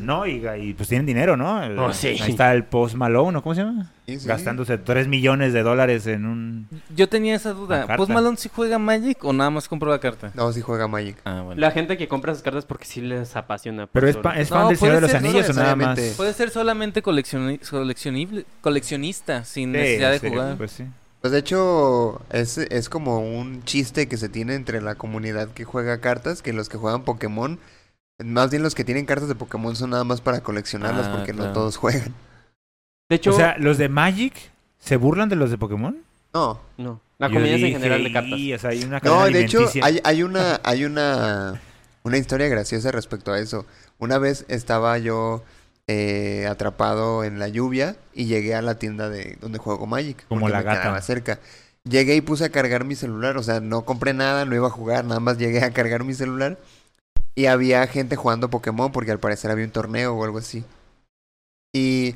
No, 0.00 0.24
y, 0.26 0.46
y 0.60 0.72
pues 0.74 0.88
tienen 0.88 1.04
dinero, 1.06 1.36
¿no? 1.36 1.62
El- 1.62 1.78
Oh, 1.78 1.92
sí. 1.92 2.08
Ahí 2.08 2.30
está 2.30 2.52
el 2.54 2.64
Post 2.64 2.94
Malone, 2.94 3.32
¿no? 3.32 3.42
¿cómo 3.42 3.54
se 3.54 3.62
llama? 3.62 3.90
Sí, 4.06 4.18
sí. 4.20 4.28
Gastándose 4.28 4.78
3 4.78 5.08
millones 5.08 5.52
de 5.52 5.62
dólares 5.62 6.06
en 6.06 6.26
un... 6.26 6.68
Yo 6.94 7.08
tenía 7.08 7.34
esa 7.34 7.52
duda. 7.52 7.86
¿Post 7.96 8.10
Malone 8.12 8.36
sí 8.36 8.48
juega 8.54 8.78
Magic 8.78 9.24
o 9.24 9.32
nada 9.32 9.50
más 9.50 9.68
compró 9.68 9.90
la 9.90 9.98
carta? 9.98 10.30
No, 10.34 10.52
sí 10.52 10.60
juega 10.60 10.86
Magic. 10.86 11.16
Ah, 11.24 11.42
bueno. 11.44 11.60
La 11.60 11.70
gente 11.72 11.96
que 11.96 12.06
compra 12.08 12.32
esas 12.32 12.42
cartas 12.44 12.64
porque 12.66 12.84
sí 12.84 13.00
les 13.00 13.34
apasiona. 13.36 13.86
Pero 13.88 14.08
es, 14.08 14.16
pa- 14.16 14.38
es 14.38 14.50
No, 14.50 14.56
fan 14.58 14.68
del 14.68 14.76
Señor 14.76 14.94
de 14.96 15.00
los 15.02 15.14
Anillos 15.14 15.48
o 15.50 15.52
nada 15.54 15.74
más. 15.76 15.98
Puede 16.16 16.32
ser 16.34 16.50
solamente 16.50 17.02
coleccioni- 17.02 17.58
coleccionible- 17.60 18.44
coleccionista, 18.60 19.44
sin 19.44 19.70
Sí, 19.72 19.78
necesidad 19.78 20.10
de 20.12 20.18
serio, 20.20 20.38
jugar. 20.40 20.56
Pues 20.56 20.70
sí. 20.72 20.84
Pues 21.22 21.32
de 21.32 21.38
hecho, 21.38 22.20
es, 22.30 22.58
es 22.58 22.88
como 22.88 23.20
un 23.20 23.62
chiste 23.64 24.08
que 24.08 24.16
se 24.16 24.28
tiene 24.28 24.54
entre 24.56 24.82
la 24.82 24.96
comunidad 24.96 25.48
que 25.48 25.64
juega 25.64 26.00
cartas, 26.00 26.42
que 26.42 26.52
los 26.52 26.68
que 26.68 26.76
juegan 26.78 27.04
Pokémon, 27.04 27.58
más 28.22 28.50
bien 28.50 28.62
los 28.62 28.74
que 28.74 28.84
tienen 28.84 29.06
cartas 29.06 29.28
de 29.28 29.34
Pokémon 29.36 29.74
son 29.76 29.90
nada 29.90 30.02
más 30.04 30.20
para 30.20 30.40
coleccionarlas 30.42 31.06
Ah, 31.06 31.14
porque 31.16 31.32
no 31.32 31.52
todos 31.52 31.76
juegan. 31.76 32.12
De 33.08 33.16
hecho, 33.16 33.30
O 33.30 33.36
sea, 33.36 33.56
los 33.58 33.78
de 33.78 33.88
Magic 33.88 34.34
se 34.78 34.96
burlan 34.96 35.28
de 35.28 35.36
los 35.36 35.50
de 35.50 35.58
Pokémon. 35.58 35.96
No, 36.34 36.60
no. 36.76 37.00
La 37.18 37.28
comunidad 37.28 37.56
es 37.56 37.62
en 37.62 37.72
general 37.72 38.02
de 38.02 38.12
cartas. 38.12 38.38
"Y", 38.38 38.52
o 38.52 38.58
sea, 38.58 38.70
hay 38.70 38.82
una 38.82 38.98
no, 38.98 39.24
de 39.26 39.44
hecho 39.44 39.68
hay, 39.80 40.00
hay 40.02 40.22
una 40.24 40.60
hay 40.64 40.84
una 40.84 41.60
una 42.02 42.18
historia 42.18 42.48
graciosa 42.48 42.90
respecto 42.90 43.32
a 43.32 43.38
eso. 43.38 43.64
Una 44.00 44.18
vez 44.18 44.44
estaba 44.48 44.98
yo 44.98 45.44
eh, 45.88 46.46
atrapado 46.48 47.24
en 47.24 47.38
la 47.38 47.48
lluvia 47.48 47.96
y 48.14 48.26
llegué 48.26 48.54
a 48.54 48.62
la 48.62 48.78
tienda 48.78 49.08
de 49.08 49.36
donde 49.40 49.58
juego 49.58 49.86
Magic. 49.86 50.26
Como 50.28 50.48
la 50.48 50.58
me 50.58 50.64
gata. 50.64 51.00
cerca. 51.02 51.40
Llegué 51.84 52.14
y 52.14 52.20
puse 52.20 52.44
a 52.44 52.50
cargar 52.50 52.84
mi 52.84 52.94
celular, 52.94 53.36
o 53.36 53.42
sea, 53.42 53.60
no 53.60 53.84
compré 53.84 54.14
nada, 54.14 54.44
no 54.44 54.54
iba 54.54 54.68
a 54.68 54.70
jugar, 54.70 55.04
nada 55.04 55.18
más 55.18 55.38
llegué 55.38 55.64
a 55.64 55.72
cargar 55.72 56.04
mi 56.04 56.14
celular. 56.14 56.58
Y 57.34 57.46
había 57.46 57.86
gente 57.86 58.14
jugando 58.14 58.50
Pokémon 58.50 58.92
porque 58.92 59.10
al 59.10 59.18
parecer 59.18 59.50
había 59.50 59.64
un 59.64 59.72
torneo 59.72 60.14
o 60.14 60.24
algo 60.24 60.38
así. 60.38 60.64
Y 61.74 62.14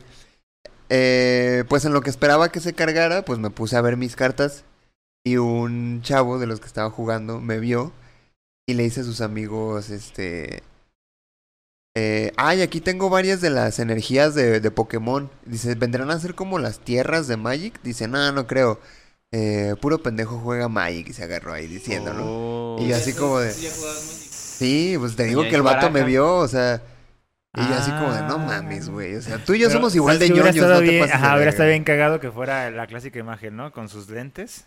eh, 0.89 1.65
pues 1.69 1.85
en 1.85 1.93
lo 1.93 2.03
que 2.03 2.11
esperaba 2.11 2.51
que 2.51 2.61
se 2.61 2.75
cargara, 2.75 3.25
pues 3.25 3.39
me 3.39 3.51
puse 3.51 3.77
a 3.77 3.81
ver 3.81 3.97
mis 3.97 4.15
cartas 4.15 4.65
y 5.25 5.39
un 5.39 6.03
chavo 6.03 6.39
de 6.39 6.47
los 6.47 6.61
que 6.61 6.67
estaba 6.67 6.91
jugando 6.91 7.41
me 7.41 7.59
vio 7.59 7.93
y 8.69 8.75
le 8.75 8.85
dice 8.85 9.01
a 9.01 9.05
sus 9.05 9.21
amigos, 9.21 9.91
este... 9.91 10.63
Eh, 11.99 12.33
ay, 12.37 12.61
aquí 12.61 12.83
tengo 12.83 13.09
varias 13.09 13.41
de 13.41 13.49
las 13.49 13.79
energías 13.79 14.35
de, 14.35 14.61
de 14.61 14.71
Pokémon. 14.71 15.31
Dice, 15.47 15.75
¿vendrán 15.77 16.11
a 16.11 16.19
ser 16.21 16.35
como 16.35 16.59
las 16.59 16.79
tierras 16.81 17.27
de 17.27 17.39
Magic? 17.39 17.81
Dice, 17.83 18.07
no, 18.07 18.31
no 18.33 18.47
creo. 18.47 18.79
Eh, 19.33 19.75
puro 19.81 20.03
pendejo 20.03 20.39
juega 20.39 20.69
Magic 20.69 21.09
y 21.09 21.13
se 21.15 21.25
agarró 21.25 21.55
ahí 21.55 21.67
diciéndolo. 21.67 22.23
Oh. 22.25 22.77
Y 22.81 22.93
así 22.93 23.15
como 23.15 23.39
de... 23.41 23.51
Sí, 23.53 24.97
pues 24.99 25.17
te 25.17 25.25
digo 25.25 25.43
que 25.45 25.55
el 25.55 25.63
vato 25.63 25.91
me 25.91 26.05
vio, 26.05 26.37
o 26.37 26.49
sea... 26.49 26.83
Y 27.55 27.61
yo 27.67 27.75
así 27.75 27.91
como 27.93 28.13
de, 28.13 28.21
no 28.21 28.35
Ah. 28.35 28.39
mames, 28.47 28.91
güey. 28.91 29.17
O 29.17 29.23
sea, 29.23 29.43
tú 29.43 29.55
y 29.55 29.59
yo 29.59 29.69
Pero, 29.69 29.79
somos 29.79 29.95
igual 29.95 30.19
de 30.19 30.27
¿sabes 30.27 30.43
qué 30.43 30.51
hubiera 30.51 30.55
ñoños, 30.55 30.71
no 30.71 30.79
te 30.79 30.91
bien- 30.91 31.01
pases 31.01 31.15
Ajá, 31.17 31.35
hubiera 31.37 31.51
estado 31.51 31.69
bien 31.71 31.85
cagado 31.85 32.21
que 32.21 32.31
fuera 32.31 32.71
la 32.71 32.87
clásica 32.87 33.19
imagen, 33.19 33.57
¿no? 33.57 33.73
Con 33.73 33.89
sus 33.89 34.11
lentes. 34.11 34.67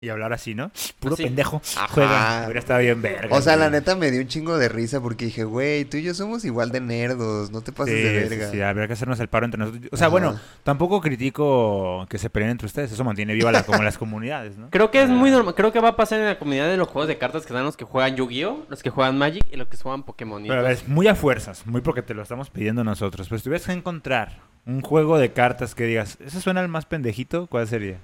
Y 0.00 0.10
hablar 0.10 0.32
así, 0.32 0.54
¿no? 0.54 0.70
Puro 1.00 1.14
Así. 1.14 1.24
pendejo. 1.24 1.60
Ajá. 1.76 1.88
Juega. 1.88 2.42
Hubiera 2.44 2.60
estado 2.60 2.78
bien 2.78 3.02
verga. 3.02 3.34
O 3.36 3.42
sea, 3.42 3.56
la 3.56 3.68
neta 3.68 3.96
me 3.96 4.12
dio 4.12 4.20
un 4.20 4.28
chingo 4.28 4.56
de 4.56 4.68
risa 4.68 5.00
porque 5.00 5.24
dije, 5.24 5.42
güey, 5.42 5.84
tú 5.86 5.96
y 5.96 6.04
yo 6.04 6.14
somos 6.14 6.44
igual 6.44 6.70
de 6.70 6.80
nerdos, 6.80 7.50
no 7.50 7.62
te 7.62 7.72
pases 7.72 7.96
Sí, 7.96 8.02
de 8.02 8.22
sí, 8.22 8.28
verga. 8.28 8.50
sí, 8.52 8.60
habría 8.62 8.86
que 8.86 8.92
hacernos 8.92 9.18
el 9.18 9.26
paro 9.26 9.46
entre 9.46 9.58
nosotros. 9.58 9.88
O 9.90 9.96
sea, 9.96 10.06
Ajá. 10.06 10.12
bueno, 10.12 10.40
tampoco 10.62 11.00
critico 11.00 12.06
que 12.08 12.18
se 12.18 12.30
peleen 12.30 12.52
entre 12.52 12.66
ustedes. 12.66 12.92
Eso 12.92 13.02
mantiene 13.02 13.34
viva 13.34 13.50
la, 13.50 13.64
como 13.64 13.82
las 13.82 13.98
comunidades, 13.98 14.56
¿no? 14.56 14.70
Creo 14.70 14.92
que 14.92 15.02
es 15.02 15.08
muy 15.08 15.30
Ah. 15.30 15.32
normal. 15.32 15.56
Creo 15.56 15.72
que 15.72 15.80
va 15.80 15.88
a 15.88 15.96
pasar 15.96 16.20
en 16.20 16.26
la 16.26 16.38
comunidad 16.38 16.68
de 16.68 16.76
los 16.76 16.86
juegos 16.86 17.08
de 17.08 17.18
cartas 17.18 17.42
que 17.42 17.48
están 17.52 17.64
los 17.64 17.76
que 17.76 17.84
juegan 17.84 18.14
Yu-Gi-Oh, 18.14 18.66
los 18.68 18.84
que 18.84 18.90
juegan 18.90 19.18
Magic 19.18 19.44
y 19.50 19.56
los 19.56 19.66
que 19.66 19.76
juegan 19.78 20.04
Pokémon. 20.04 20.40
Pero 20.46 20.60
a 20.60 20.62
ver, 20.62 20.72
es 20.72 20.86
muy 20.86 21.08
a 21.08 21.16
fuerzas, 21.16 21.66
muy 21.66 21.80
porque 21.80 22.02
te 22.02 22.14
lo 22.14 22.22
estamos 22.22 22.50
pidiendo 22.50 22.84
nosotros. 22.84 23.26
Pero 23.28 23.38
si 23.40 23.44
tuvieras 23.46 23.66
que 23.66 23.72
encontrar 23.72 24.38
un 24.64 24.80
juego 24.80 25.18
de 25.18 25.32
cartas 25.32 25.74
que 25.74 25.86
digas, 25.86 26.18
¿ese 26.24 26.40
suena 26.40 26.60
el 26.60 26.68
más 26.68 26.86
pendejito? 26.86 27.48
¿Cuál 27.48 27.66
sería? 27.66 27.98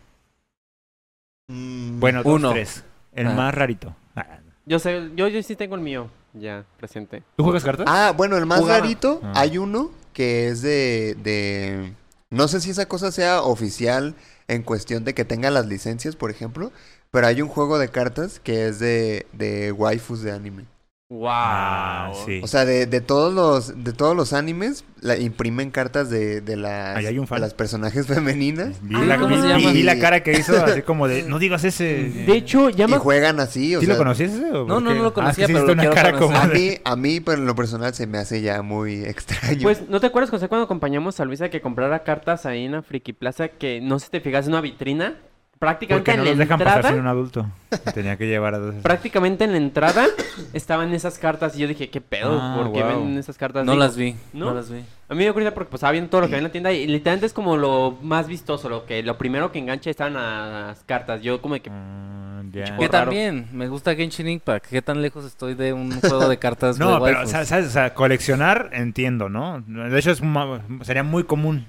Mm, 1.48 2.00
Bueno, 2.00 2.22
dos, 2.22 2.34
Uno. 2.34 2.50
tres. 2.52 2.84
El 3.12 3.28
Ah. 3.28 3.34
más 3.34 3.54
rarito. 3.54 3.94
Ah, 4.16 4.38
Yo 4.66 4.78
sé, 4.78 5.10
yo, 5.14 5.28
yo 5.28 5.42
sí 5.42 5.56
tengo 5.56 5.74
el 5.74 5.82
mío 5.82 6.08
ya 6.32 6.64
presente. 6.78 7.22
¿Tú 7.36 7.44
juegas 7.44 7.62
cartas? 7.64 7.86
Ah, 7.88 8.14
bueno, 8.16 8.36
el 8.38 8.46
más 8.46 8.60
Jugaba. 8.60 8.80
rarito, 8.80 9.20
Ah. 9.22 9.32
hay 9.36 9.58
uno 9.58 9.90
que 10.14 10.48
es 10.48 10.62
de, 10.62 11.16
de... 11.22 11.92
No 12.30 12.48
sé 12.48 12.60
si 12.60 12.70
esa 12.70 12.86
cosa 12.86 13.12
sea 13.12 13.42
oficial 13.42 14.14
en 14.48 14.62
cuestión 14.62 15.04
de 15.04 15.12
que 15.14 15.24
tenga 15.26 15.50
las 15.50 15.66
licencias, 15.66 16.16
por 16.16 16.30
ejemplo, 16.30 16.72
pero 17.10 17.26
hay 17.26 17.42
un 17.42 17.48
juego 17.48 17.78
de 17.78 17.88
cartas 17.90 18.40
que 18.40 18.66
es 18.66 18.78
de, 18.78 19.26
de 19.32 19.70
waifus 19.72 20.22
de 20.22 20.32
anime. 20.32 20.64
Wow. 21.14 21.28
Ah, 21.30 22.12
sí. 22.26 22.40
O 22.42 22.46
sea, 22.48 22.64
de, 22.64 22.86
de 22.86 23.00
todos 23.00 23.32
los 23.32 23.84
de 23.84 23.92
todos 23.92 24.16
los 24.16 24.32
animes 24.32 24.84
la, 25.00 25.16
imprimen 25.16 25.70
cartas 25.70 26.10
de, 26.10 26.40
de 26.40 26.56
las 26.56 26.96
Ahí 26.96 27.06
hay 27.06 27.18
un 27.20 27.26
fan. 27.28 27.36
de 27.36 27.42
las 27.42 27.54
personajes 27.54 28.06
femeninas 28.08 28.78
Vi, 28.82 28.96
Ah, 28.96 29.04
la, 29.04 29.18
¿cómo 29.18 29.36
vi- 29.36 29.42
se 29.42 29.46
vi- 29.46 29.62
llama? 29.62 29.72
vi 29.72 29.82
la 29.84 29.98
cara 30.00 30.22
que 30.24 30.32
hizo, 30.32 30.56
así 30.64 30.82
como 30.82 31.06
de, 31.06 31.22
no 31.22 31.38
digas 31.38 31.62
ese. 31.62 31.84
De 32.26 32.32
hecho, 32.32 32.68
ya 32.70 32.86
y 32.86 32.90
me 32.90 32.98
juegan 32.98 33.38
así, 33.38 33.76
o 33.76 33.80
¿Sí 33.80 33.86
sea, 33.86 33.94
lo 33.94 33.98
conocías 33.98 34.32
ese? 34.32 34.50
o 34.50 34.66
No, 34.66 34.80
no, 34.80 34.92
no 34.94 35.02
lo 35.02 35.08
Ah, 35.10 35.14
conocía, 35.14 35.46
pero 35.46 35.64
lo 35.66 35.72
una 35.72 35.90
cara 35.90 36.18
como 36.18 36.36
a 36.36 36.46
mí 36.46 36.70
a 36.84 36.96
mí 36.96 37.20
pero 37.20 37.38
en 37.38 37.46
lo 37.46 37.54
personal 37.54 37.94
se 37.94 38.06
me 38.08 38.18
hace 38.18 38.42
ya 38.42 38.62
muy 38.62 39.04
extraño. 39.04 39.62
Pues, 39.62 39.88
¿no 39.88 40.00
te 40.00 40.06
acuerdas, 40.08 40.30
José, 40.30 40.48
cuando 40.48 40.64
acompañamos 40.64 41.20
a 41.20 41.24
Luisa 41.24 41.48
que 41.48 41.60
comprara 41.60 42.02
cartas 42.02 42.44
ahí 42.44 42.64
en 42.64 42.72
la 42.72 42.82
Friki 42.82 43.12
Plaza 43.12 43.48
que 43.48 43.80
no 43.80 43.98
sé 44.00 44.06
si 44.06 44.10
te 44.10 44.20
fijas 44.20 44.46
en 44.46 44.52
una 44.52 44.60
vitrina? 44.62 45.14
Prácticamente 45.58 46.10
Porque 46.12 46.16
no 46.16 46.22
en 46.24 46.28
los 46.30 46.36
la 46.38 46.44
dejan 46.44 46.58
pasar 46.58 46.76
entrada, 46.76 46.94
sin 46.94 47.00
un 47.00 47.06
adulto. 47.06 47.46
Y 47.72 47.90
Tenía 47.92 48.16
que 48.18 48.26
llevar 48.26 48.54
a 48.54 48.58
dos. 48.58 48.74
prácticamente 48.82 49.44
en 49.44 49.52
la 49.52 49.56
entrada 49.58 50.06
estaban 50.52 50.92
esas 50.92 51.18
cartas 51.18 51.56
y 51.56 51.60
yo 51.60 51.68
dije, 51.68 51.88
¿qué 51.90 52.00
pedo? 52.00 52.38
Ah, 52.40 52.56
¿Por 52.58 52.72
qué 52.72 52.82
guau. 52.82 52.98
venden 53.00 53.18
esas 53.18 53.38
cartas? 53.38 53.64
No 53.64 53.72
Digo, 53.72 53.82
las 53.84 53.96
vi, 53.96 54.14
¿no? 54.32 54.46
no 54.46 54.54
las 54.54 54.70
vi. 54.70 54.78
A 55.08 55.14
mí 55.14 55.18
me 55.18 55.22
dio 55.24 55.32
curiosidad 55.32 55.54
porque 55.54 55.70
pues 55.70 55.78
estaba 55.78 55.92
viendo 55.92 56.10
todo 56.10 56.22
lo 56.22 56.26
que 56.26 56.32
había 56.34 56.38
en 56.38 56.44
la 56.44 56.52
tienda 56.52 56.72
y 56.72 56.86
literalmente 56.86 57.26
es 57.26 57.32
como 57.32 57.56
lo 57.56 57.96
más 58.02 58.26
vistoso, 58.26 58.68
lo 58.68 58.84
que 58.84 59.02
lo 59.02 59.16
primero 59.16 59.52
que 59.52 59.58
engancha 59.58 59.90
estaban 59.90 60.14
las 60.14 60.82
cartas. 60.84 61.22
Yo 61.22 61.40
como 61.40 61.54
de 61.54 61.60
que 61.62 61.70
Ah, 61.72 62.42
ya. 62.52 62.64
Qué 62.64 62.70
Que 62.72 62.88
raro. 62.88 63.04
también, 63.06 63.48
me 63.52 63.68
gusta 63.68 63.94
Genshin 63.94 64.28
Impact. 64.28 64.66
¿Qué 64.66 64.82
tan 64.82 65.00
lejos 65.02 65.24
estoy 65.24 65.54
de 65.54 65.72
un 65.72 65.98
juego 66.00 66.28
de 66.28 66.38
cartas 66.38 66.78
de 66.78 66.84
No, 66.84 67.00
pero, 67.02 67.26
sea, 67.26 67.94
coleccionar, 67.94 68.70
entiendo, 68.72 69.28
¿no? 69.28 69.60
De 69.62 69.98
hecho, 69.98 70.10
es 70.10 70.20
ma- 70.22 70.60
sería 70.82 71.02
muy 71.04 71.24
común 71.24 71.66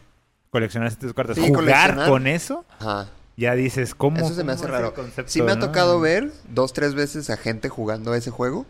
coleccionar 0.50 0.88
estas 0.88 1.14
cartas. 1.14 1.36
Sí, 1.38 1.48
Jugar 1.48 1.64
coleccionar. 1.64 2.10
con 2.10 2.28
eso, 2.28 2.66
Ajá. 2.80 3.08
Ya 3.38 3.56
dices, 3.56 3.96
¿cómo? 3.96 4.18
Eso 4.18 4.34
se 4.34 4.44
me 4.44 4.54
hace 4.54 4.68
raro. 4.68 4.94
concepto, 4.94 5.32
Sí 5.32 5.42
me 5.42 5.52
ha 5.52 5.56
no? 5.56 5.66
tocado 5.66 6.00
ver 6.00 6.32
dos, 6.50 6.74
tres 6.74 6.96
veces 6.96 7.30
a 7.30 7.38
gente 7.38 7.70
jugando 7.70 8.14
a 8.14 8.18
ese 8.18 8.32
juego. 8.32 8.66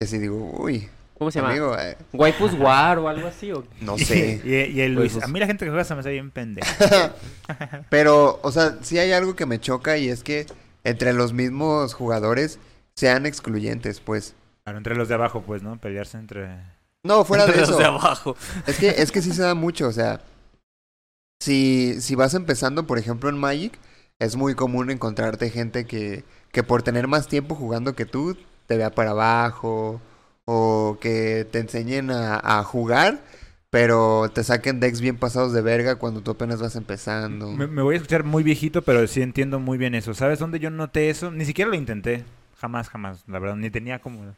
Y 0.00 0.06
así 0.06 0.18
digo, 0.18 0.36
uy, 0.58 0.88
¿cómo 1.18 1.30
se 1.30 1.38
llama? 1.38 1.50
amigo, 1.50 1.76
eh, 1.78 1.96
Waifus 2.12 2.54
War 2.54 2.98
o 2.98 3.08
algo 3.08 3.28
así. 3.28 3.52
¿o? 3.52 3.64
no 3.80 3.98
sé. 3.98 4.40
Y, 4.44 4.78
y 4.78 4.80
el 4.80 4.94
Luis, 4.94 5.22
a 5.22 5.26
mí 5.28 5.38
la 5.38 5.46
gente 5.46 5.64
que 5.64 5.70
juega 5.70 5.84
se 5.84 5.94
me 5.94 6.00
hace 6.00 6.10
bien 6.10 6.30
pendejo. 6.30 6.66
Pero, 7.90 8.40
o 8.42 8.52
sea, 8.52 8.78
sí 8.82 8.98
hay 8.98 9.12
algo 9.12 9.36
que 9.36 9.46
me 9.46 9.60
choca 9.60 9.98
y 9.98 10.08
es 10.08 10.22
que 10.22 10.46
entre 10.84 11.12
los 11.12 11.32
mismos 11.32 11.92
jugadores 11.94 12.58
sean 12.94 13.26
excluyentes, 13.26 14.00
pues. 14.00 14.34
Claro, 14.64 14.78
entre 14.78 14.94
los 14.94 15.08
de 15.08 15.14
abajo, 15.14 15.42
pues, 15.42 15.62
¿no? 15.62 15.78
Pelearse 15.78 16.18
entre... 16.18 16.48
No, 17.02 17.24
fuera 17.24 17.46
de 17.46 17.56
los 17.56 17.68
eso. 17.68 17.78
de 17.78 17.84
abajo. 17.84 18.36
Es 18.66 18.78
que, 18.78 18.88
es 18.88 19.10
que 19.10 19.22
sí 19.22 19.32
se 19.32 19.42
da 19.42 19.54
mucho, 19.54 19.88
o 19.88 19.92
sea. 19.92 20.20
Si, 21.42 21.98
si 22.02 22.14
vas 22.14 22.34
empezando, 22.34 22.86
por 22.86 22.98
ejemplo, 22.98 23.30
en 23.30 23.38
Magic, 23.38 23.78
es 24.20 24.36
muy 24.36 24.54
común 24.54 24.90
encontrarte 24.90 25.50
gente 25.50 25.86
que, 25.86 26.24
que 26.52 26.62
por 26.62 26.82
tener 26.82 27.08
más 27.08 27.26
tiempo 27.26 27.56
jugando 27.56 27.96
que 27.96 28.06
tú, 28.06 28.36
te 28.66 28.76
vea 28.76 28.90
para 28.90 29.10
abajo. 29.10 30.00
O 30.52 30.98
que 31.00 31.46
te 31.48 31.60
enseñen 31.60 32.10
a, 32.10 32.64
jugar, 32.64 33.20
pero 33.68 34.28
te 34.34 34.42
saquen 34.42 34.80
decks 34.80 35.00
bien 35.00 35.16
pasados 35.16 35.52
de 35.52 35.60
verga 35.60 35.94
cuando 35.94 36.22
tú 36.22 36.32
apenas 36.32 36.60
vas 36.60 36.74
empezando. 36.74 37.52
Me, 37.52 37.68
me 37.68 37.82
voy 37.82 37.94
a 37.94 37.98
escuchar 37.98 38.24
muy 38.24 38.42
viejito, 38.42 38.82
pero 38.82 39.06
sí 39.06 39.22
entiendo 39.22 39.60
muy 39.60 39.78
bien 39.78 39.94
eso. 39.94 40.12
¿Sabes 40.12 40.40
dónde 40.40 40.58
yo 40.58 40.70
noté 40.70 41.08
eso? 41.08 41.30
Ni 41.30 41.44
siquiera 41.44 41.70
lo 41.70 41.76
intenté. 41.76 42.24
Jamás, 42.56 42.88
jamás. 42.88 43.22
La 43.28 43.38
verdad, 43.38 43.56
ni 43.56 43.70
tenía 43.70 44.00
como... 44.00 44.34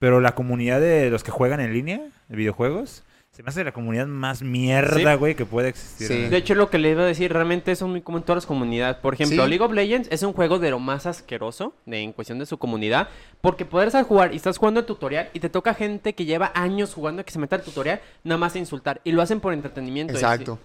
Pero 0.00 0.20
la 0.20 0.34
comunidad 0.34 0.80
de 0.80 1.10
los 1.10 1.22
que 1.22 1.30
juegan 1.30 1.60
en 1.60 1.72
línea, 1.72 2.00
de 2.28 2.36
videojuegos, 2.36 3.04
se 3.32 3.42
me 3.42 3.48
hace 3.48 3.64
la 3.64 3.72
comunidad 3.72 4.06
más 4.06 4.42
mierda, 4.42 5.12
Sí. 5.12 5.18
güey, 5.18 5.34
que 5.34 5.46
puede 5.46 5.70
existir. 5.70 6.06
Sí. 6.06 6.14
De 6.28 6.36
hecho, 6.36 6.54
lo 6.54 6.68
que 6.68 6.76
le 6.76 6.90
iba 6.90 7.02
a 7.02 7.06
decir, 7.06 7.32
realmente 7.32 7.72
eso 7.72 7.86
es 7.86 7.90
muy 7.90 8.02
común 8.02 8.20
en 8.20 8.24
todas 8.26 8.42
las 8.42 8.46
comunidades. 8.46 8.96
Por 8.98 9.14
ejemplo, 9.14 9.44
Sí. 9.44 9.48
League 9.48 9.64
of 9.64 9.72
Legends 9.72 10.08
es 10.12 10.22
un 10.22 10.34
juego 10.34 10.58
de 10.58 10.70
lo 10.70 10.78
más 10.78 11.06
asqueroso 11.06 11.72
de, 11.86 12.00
en 12.00 12.12
cuestión 12.12 12.38
de 12.38 12.44
su 12.44 12.58
comunidad. 12.58 13.08
Porque 13.40 13.64
poder 13.64 13.96
a 13.96 14.04
jugar 14.04 14.34
y 14.34 14.36
estás 14.36 14.58
jugando 14.58 14.80
el 14.80 14.86
tutorial 14.86 15.30
y 15.32 15.40
te 15.40 15.48
toca 15.48 15.72
gente 15.72 16.14
que 16.14 16.26
lleva 16.26 16.52
años 16.54 16.92
jugando 16.92 17.24
que 17.24 17.30
se 17.32 17.38
meta 17.38 17.56
al 17.56 17.62
tutorial 17.62 18.00
nada 18.22 18.36
más 18.38 18.54
a 18.54 18.58
insultar. 18.58 19.00
Y 19.02 19.12
lo 19.12 19.22
hacen 19.22 19.40
por 19.40 19.54
entretenimiento. 19.54 20.12
y. 20.12 20.16
Exacto. 20.16 20.58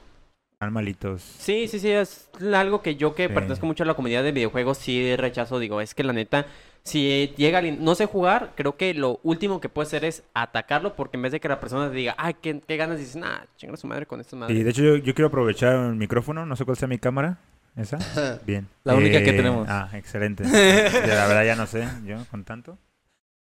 Están 0.53 0.73
malitos. 0.73 1.21
Sí, 1.21 1.67
sí, 1.67 1.79
sí, 1.79 1.89
es 1.91 2.29
algo 2.53 2.81
que 2.81 2.95
yo 2.95 3.13
que 3.13 3.27
Sí. 3.27 3.33
pertenezco 3.33 3.65
mucho 3.67 3.83
a 3.83 3.85
la 3.85 3.93
comunidad 3.93 4.23
de 4.23 4.31
videojuegos 4.31 4.79
sí 4.79 5.15
rechazo, 5.15 5.59
digo, 5.59 5.81
es 5.81 5.93
que 5.93 6.03
la 6.03 6.13
neta, 6.13 6.47
si 6.87 7.33
llega 7.37 7.59
alguien, 7.59 7.83
no 7.83 7.93
sé 7.95 8.05
jugar, 8.05 8.53
creo 8.55 8.77
que 8.77 8.93
lo 8.93 9.19
último 9.23 9.61
que 9.61 9.69
puede 9.69 9.87
hacer 9.87 10.05
es 10.05 10.23
atacarlo 10.33 10.95
porque 10.95 11.17
en 11.17 11.23
vez 11.23 11.31
de 11.31 11.39
que 11.39 11.47
la 11.47 11.59
persona 11.59 11.89
te 11.89 11.95
diga, 11.95 12.15
ay, 12.17 12.35
qué, 12.41 12.61
qué 12.65 12.77
ganas, 12.77 12.97
dices, 12.97 13.15
nah, 13.15 13.41
chinga 13.57 13.77
su 13.77 13.87
madre 13.87 14.05
con 14.05 14.19
esta 14.21 14.35
madre. 14.35 14.53
Y 14.55 14.63
de 14.63 14.69
hecho 14.69 14.81
yo, 14.81 14.95
yo 14.97 15.13
quiero 15.13 15.27
aprovechar 15.27 15.75
el 15.75 15.95
micrófono, 15.95 16.45
no 16.45 16.55
sé 16.55 16.65
cuál 16.65 16.77
sea 16.77 16.87
mi 16.87 16.97
cámara. 16.97 17.37
¿Esa? 17.75 17.99
Bien. 18.47 18.63
Eh, 18.63 18.75
La 18.85 18.95
única 18.95 19.23
que 19.23 19.33
tenemos. 19.33 19.67
Ah, 19.69 19.89
excelente. 19.93 20.43
Ya, 20.45 21.15
la 21.15 21.27
verdad 21.27 21.45
ya 21.45 21.55
no 21.55 21.67
sé, 21.67 21.87
yo 22.05 22.17
con 22.31 22.43
tanto. 22.43 22.77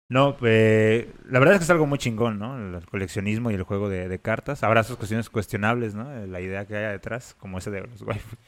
No, 0.08 0.36
eh, 0.42 1.08
la 1.28 1.38
verdad 1.38 1.54
es 1.54 1.60
que 1.60 1.64
es 1.64 1.70
algo 1.70 1.86
muy 1.86 1.98
chingón, 1.98 2.38
¿no? 2.38 2.56
El 2.76 2.84
coleccionismo 2.86 3.50
y 3.50 3.54
el 3.54 3.62
juego 3.62 3.88
de, 3.88 4.08
de 4.08 4.18
cartas. 4.18 4.62
Habrá 4.64 4.82
sus 4.82 4.96
cuestiones 4.96 5.30
cuestionables, 5.30 5.94
¿no? 5.94 6.12
Eh, 6.12 6.26
La 6.26 6.40
idea 6.40 6.66
que 6.66 6.76
haya 6.76 6.90
detrás, 6.90 7.34
como 7.38 7.58
ese 7.58 7.70
de 7.70 7.82
los 7.82 8.02
waifus. 8.06 8.38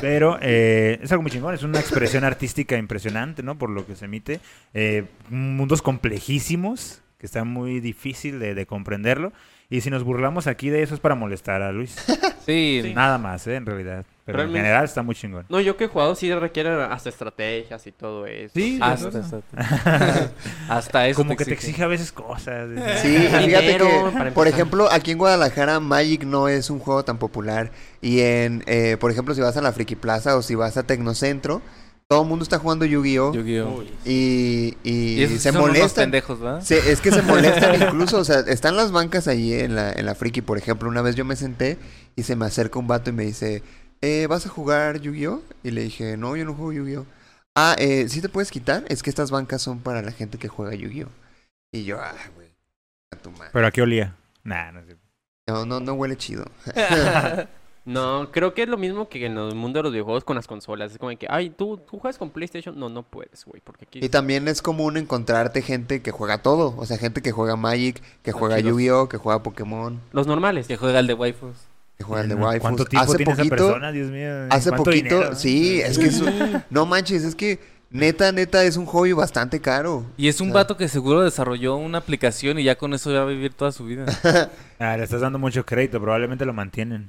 Pero 0.00 0.38
eh, 0.40 0.98
es 1.02 1.10
algo 1.12 1.22
muy 1.22 1.30
chingón, 1.30 1.54
es 1.54 1.62
una 1.62 1.80
expresión 1.80 2.24
artística 2.24 2.76
impresionante, 2.76 3.42
¿no? 3.42 3.58
Por 3.58 3.70
lo 3.70 3.86
que 3.86 3.96
se 3.96 4.04
emite. 4.06 4.40
Eh, 4.74 5.04
mundos 5.30 5.82
complejísimos, 5.82 7.02
que 7.18 7.26
está 7.26 7.44
muy 7.44 7.80
difícil 7.80 8.38
de, 8.38 8.54
de 8.54 8.66
comprenderlo. 8.66 9.32
Y 9.70 9.80
si 9.80 9.90
nos 9.90 10.04
burlamos 10.04 10.46
aquí 10.46 10.68
de 10.68 10.82
eso 10.82 10.94
es 10.94 11.00
para 11.00 11.14
molestar 11.14 11.62
a 11.62 11.72
Luis. 11.72 11.96
Sí, 12.44 12.80
Sí. 12.82 12.92
Nada 12.94 13.18
más, 13.18 13.46
¿eh? 13.46 13.56
En 13.56 13.66
realidad. 13.66 14.04
Pero 14.24 14.36
Realmente- 14.38 14.58
en 14.60 14.64
general 14.66 14.84
está 14.84 15.02
muy 15.02 15.14
chingón. 15.16 15.44
No, 15.48 15.60
yo 15.60 15.76
que 15.76 15.84
he 15.84 15.88
jugado 15.88 16.14
sí 16.14 16.32
requiere 16.32 16.70
hasta 16.84 17.08
estrategias 17.08 17.84
y 17.88 17.92
todo 17.92 18.24
eso. 18.26 18.52
Sí, 18.54 18.78
hasta, 18.80 19.08
eso. 19.08 19.18
hasta, 19.18 20.30
hasta 20.68 21.08
eso. 21.08 21.16
Como 21.16 21.36
que 21.36 21.44
te 21.44 21.54
exige. 21.54 21.82
a 21.82 21.88
veces 21.88 22.12
cosas. 22.12 22.68
Sí, 23.02 23.16
fíjate 23.16 23.78
que, 23.78 24.30
por 24.32 24.46
ejemplo, 24.46 24.88
aquí 24.92 25.10
en 25.10 25.18
Guadalajara 25.18 25.80
Magic 25.80 26.24
no 26.24 26.46
es 26.48 26.70
un 26.70 26.78
juego 26.78 27.04
tan 27.04 27.18
popular. 27.18 27.72
Y 28.00 28.20
en, 28.20 28.62
eh, 28.66 28.96
por 29.00 29.10
ejemplo, 29.10 29.34
si 29.34 29.40
vas 29.40 29.56
a 29.56 29.62
la 29.62 29.72
Friki 29.72 29.96
Plaza 29.96 30.36
o 30.36 30.42
si 30.42 30.54
vas 30.54 30.76
a 30.76 30.84
Tecnocentro, 30.84 31.60
todo 32.08 32.22
el 32.22 32.28
mundo 32.28 32.42
está 32.42 32.58
jugando 32.58 32.84
Yu-Gi-Oh! 32.84 33.32
Yu-Gi-Oh. 33.32 33.84
Y, 34.04 34.76
y, 34.84 35.26
se 35.38 35.50
molestan. 35.50 36.04
pendejos. 36.10 36.38
Se- 36.64 36.92
es 36.92 37.00
que 37.00 37.10
se 37.10 37.22
molestan 37.22 37.74
incluso, 37.82 38.18
o 38.18 38.24
sea, 38.24 38.40
están 38.40 38.76
las 38.76 38.92
bancas 38.92 39.28
allí 39.28 39.54
en 39.54 39.74
la, 39.74 39.92
en 39.92 40.04
la 40.06 40.14
Friki, 40.14 40.42
por 40.42 40.58
ejemplo. 40.58 40.88
Una 40.88 41.00
vez 41.02 41.16
yo 41.16 41.24
me 41.24 41.36
senté 41.36 41.78
y 42.14 42.22
se 42.24 42.36
me 42.36 42.44
acerca 42.44 42.78
un 42.78 42.86
vato 42.86 43.08
y 43.10 43.14
me 43.14 43.24
dice, 43.24 43.62
eh, 44.02 44.26
¿vas 44.26 44.44
a 44.44 44.50
jugar 44.50 45.00
Yu-Gi-Oh? 45.00 45.42
Y 45.62 45.70
le 45.70 45.82
dije, 45.82 46.16
no, 46.16 46.36
yo 46.36 46.44
no 46.44 46.54
juego 46.54 46.72
Yu-Gi-Oh. 46.72 47.06
Ah, 47.54 47.74
eh, 47.78 48.08
¿sí 48.08 48.20
te 48.20 48.28
puedes 48.28 48.50
quitar? 48.50 48.84
Es 48.88 49.02
que 49.02 49.10
estas 49.10 49.30
bancas 49.30 49.62
son 49.62 49.80
para 49.80 50.02
la 50.02 50.12
gente 50.12 50.38
que 50.38 50.48
juega 50.48 50.74
Yu-Gi-Oh. 50.74 51.08
Y 51.72 51.84
yo, 51.84 51.98
ah, 52.00 52.14
güey, 52.34 52.48
a 53.10 53.16
tu 53.16 53.30
madre. 53.30 53.50
Pero 53.52 53.66
a 53.66 53.70
qué 53.70 53.82
olía. 53.82 54.14
Nah, 54.44 54.72
no 54.72 54.84
sé. 54.84 54.96
No, 55.48 55.64
no, 55.64 55.80
no 55.80 55.94
huele 55.94 56.16
chido. 56.16 56.44
No, 57.84 58.30
creo 58.30 58.54
que 58.54 58.62
es 58.62 58.68
lo 58.68 58.78
mismo 58.78 59.08
que 59.08 59.26
en 59.26 59.36
el 59.36 59.56
mundo 59.56 59.80
de 59.80 59.82
los 59.82 59.92
videojuegos 59.92 60.22
con 60.22 60.36
las 60.36 60.46
consolas. 60.46 60.92
Es 60.92 60.98
como 60.98 61.16
que, 61.18 61.26
ay, 61.28 61.50
¿tú, 61.50 61.78
tú 61.78 61.98
juegas 61.98 62.16
con 62.16 62.30
PlayStation? 62.30 62.78
No, 62.78 62.88
no 62.88 63.02
puedes, 63.02 63.44
güey, 63.44 63.60
porque 63.64 63.86
aquí... 63.86 63.98
Y 64.00 64.08
también 64.08 64.46
es 64.46 64.62
común 64.62 64.96
encontrarte 64.96 65.62
gente 65.62 66.00
que 66.00 66.12
juega 66.12 66.42
todo. 66.42 66.76
O 66.76 66.86
sea, 66.86 66.96
gente 66.96 67.22
que 67.22 67.32
juega 67.32 67.56
Magic, 67.56 68.00
que 68.22 68.30
juega. 68.30 68.60
Yu-Gi-Oh, 68.60 69.08
que 69.08 69.16
juega 69.16 69.42
Pokémon, 69.42 70.00
Los 70.12 70.28
normales. 70.28 70.68
Que 70.68 70.76
juega 70.76 71.00
el 71.00 71.08
de 71.08 71.14
waifus. 71.14 71.56
Que 72.02 72.06
juega 72.08 72.22
el 72.22 72.28
de 72.28 72.34
No, 72.36 72.46
waifus. 72.46 72.60
¿Cuánto 72.62 72.84
tiempo 72.84 73.04
hace 73.12 73.16
tiene 73.16 73.34
poquito, 73.34 73.54
esa 73.54 73.64
persona? 73.66 73.92
Dios 73.92 74.10
mío. 74.10 74.30
hace 74.50 74.68
¿Cuánto 74.70 74.84
poquito, 74.84 75.14
dinero, 75.16 75.34
sí, 75.36 75.80
es 75.80 75.98
que 75.98 76.06
es 76.06 76.20
un- 76.20 76.62
no 76.70 76.86
manches, 76.86 77.24
es 77.24 77.34
que 77.34 77.58
neta, 77.90 78.32
neta 78.32 78.64
es 78.64 78.76
un 78.76 78.86
hobby 78.86 79.12
bastante 79.12 79.60
caro. 79.60 80.04
Y 80.16 80.28
es 80.28 80.40
un 80.40 80.48
O 80.48 80.52
sea, 80.52 80.62
vato 80.62 80.76
que 80.76 80.88
seguro 80.88 81.22
desarrolló 81.22 81.76
una 81.76 81.98
aplicación 81.98 82.58
y 82.58 82.64
ya 82.64 82.76
con 82.76 82.94
eso 82.94 83.12
va 83.12 83.22
a 83.22 83.26
vivir 83.26 83.52
toda 83.54 83.72
su 83.72 83.84
vida. 83.84 84.06
Ah, 84.78 84.96
le 84.96 85.04
estás 85.04 85.20
dando 85.20 85.38
mucho 85.38 85.64
crédito, 85.64 86.00
probablemente 86.00 86.44
lo 86.44 86.52
mantienen. 86.52 87.08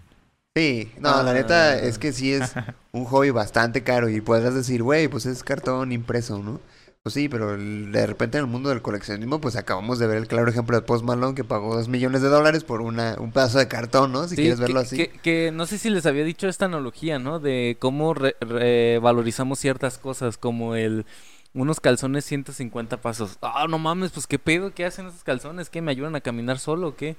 Sí, 0.55 0.91
no, 0.99 1.23
la 1.23 1.31
Ah. 1.31 1.33
neta 1.33 1.79
es 1.79 1.97
que 1.97 2.13
sí 2.13 2.31
es 2.33 2.53
un 2.91 3.05
hobby 3.05 3.31
bastante 3.31 3.81
caro 3.81 4.09
y 4.09 4.21
podrás 4.21 4.53
decir, 4.53 4.83
güey, 4.83 5.07
pues 5.07 5.25
es 5.25 5.43
cartón 5.43 5.91
impreso, 5.91 6.37
¿no? 6.37 6.59
Pues 7.03 7.15
sí, 7.15 7.27
pero 7.27 7.53
el- 7.55 7.91
de 7.91 8.07
repente 8.07 8.37
en 8.37 8.45
el 8.45 8.49
mundo 8.49 8.69
del 8.69 8.81
coleccionismo, 8.81 9.41
pues 9.41 9.57
acabamos 9.57 9.99
de 9.99 10.07
ver 10.07 10.15
el 10.19 10.27
claro 10.29 10.49
ejemplo 10.49 10.77
de 10.77 10.83
Post 10.83 11.03
Malone 11.03 11.35
que 11.35 11.43
pagó 11.43 11.75
dos 11.75 11.89
millones 11.89 12.21
de 12.21 12.29
dólares 12.29 12.63
por 12.63 12.79
una, 12.79 13.17
un 13.19 13.33
pedazo 13.33 13.57
de 13.59 13.67
cartón, 13.67 14.13
¿no? 14.13 14.23
Si 14.23 14.37
Sí, 14.37 14.43
quieres 14.43 14.55
que- 14.55 14.61
verlo 14.63 14.79
así. 14.79 14.95
Que, 14.95 15.09
que 15.09 15.51
no 15.51 15.65
sé 15.65 15.77
si 15.79 15.89
les 15.89 16.05
había 16.05 16.23
dicho 16.23 16.47
esta 16.47 16.63
analogía, 16.63 17.19
¿no? 17.19 17.41
De 17.41 17.75
cómo 17.77 18.13
re- 18.13 18.37
re- 18.39 18.99
valorizamos 18.99 19.59
ciertas 19.59 19.97
cosas, 19.97 20.37
como 20.37 20.75
el 20.75 21.05
unos 21.53 21.81
calzones 21.81 22.23
150 22.23 22.95
pasos. 23.01 23.37
Ah, 23.41 23.65
no 23.69 23.79
mames, 23.79 24.11
pues 24.11 24.25
qué 24.25 24.39
pedo, 24.39 24.73
¿qué 24.73 24.85
hacen 24.85 25.07
esos 25.07 25.25
calzones? 25.25 25.69
¿Qué 25.69 25.81
me 25.81 25.91
ayudan 25.91 26.15
a 26.15 26.21
caminar 26.21 26.57
solo 26.57 26.87
o 26.87 26.95
qué? 26.95 27.17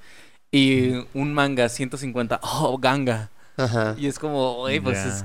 Y 0.50 0.94
un 1.12 1.34
manga 1.34 1.68
150, 1.68 2.40
oh, 2.42 2.78
ganga. 2.78 3.28
Ajá. 3.58 3.94
Y 3.98 4.06
es 4.06 4.18
como, 4.18 4.54
güey, 4.54 4.80
pues 4.80 4.96
Ya. 5.04 5.08
es 5.10 5.24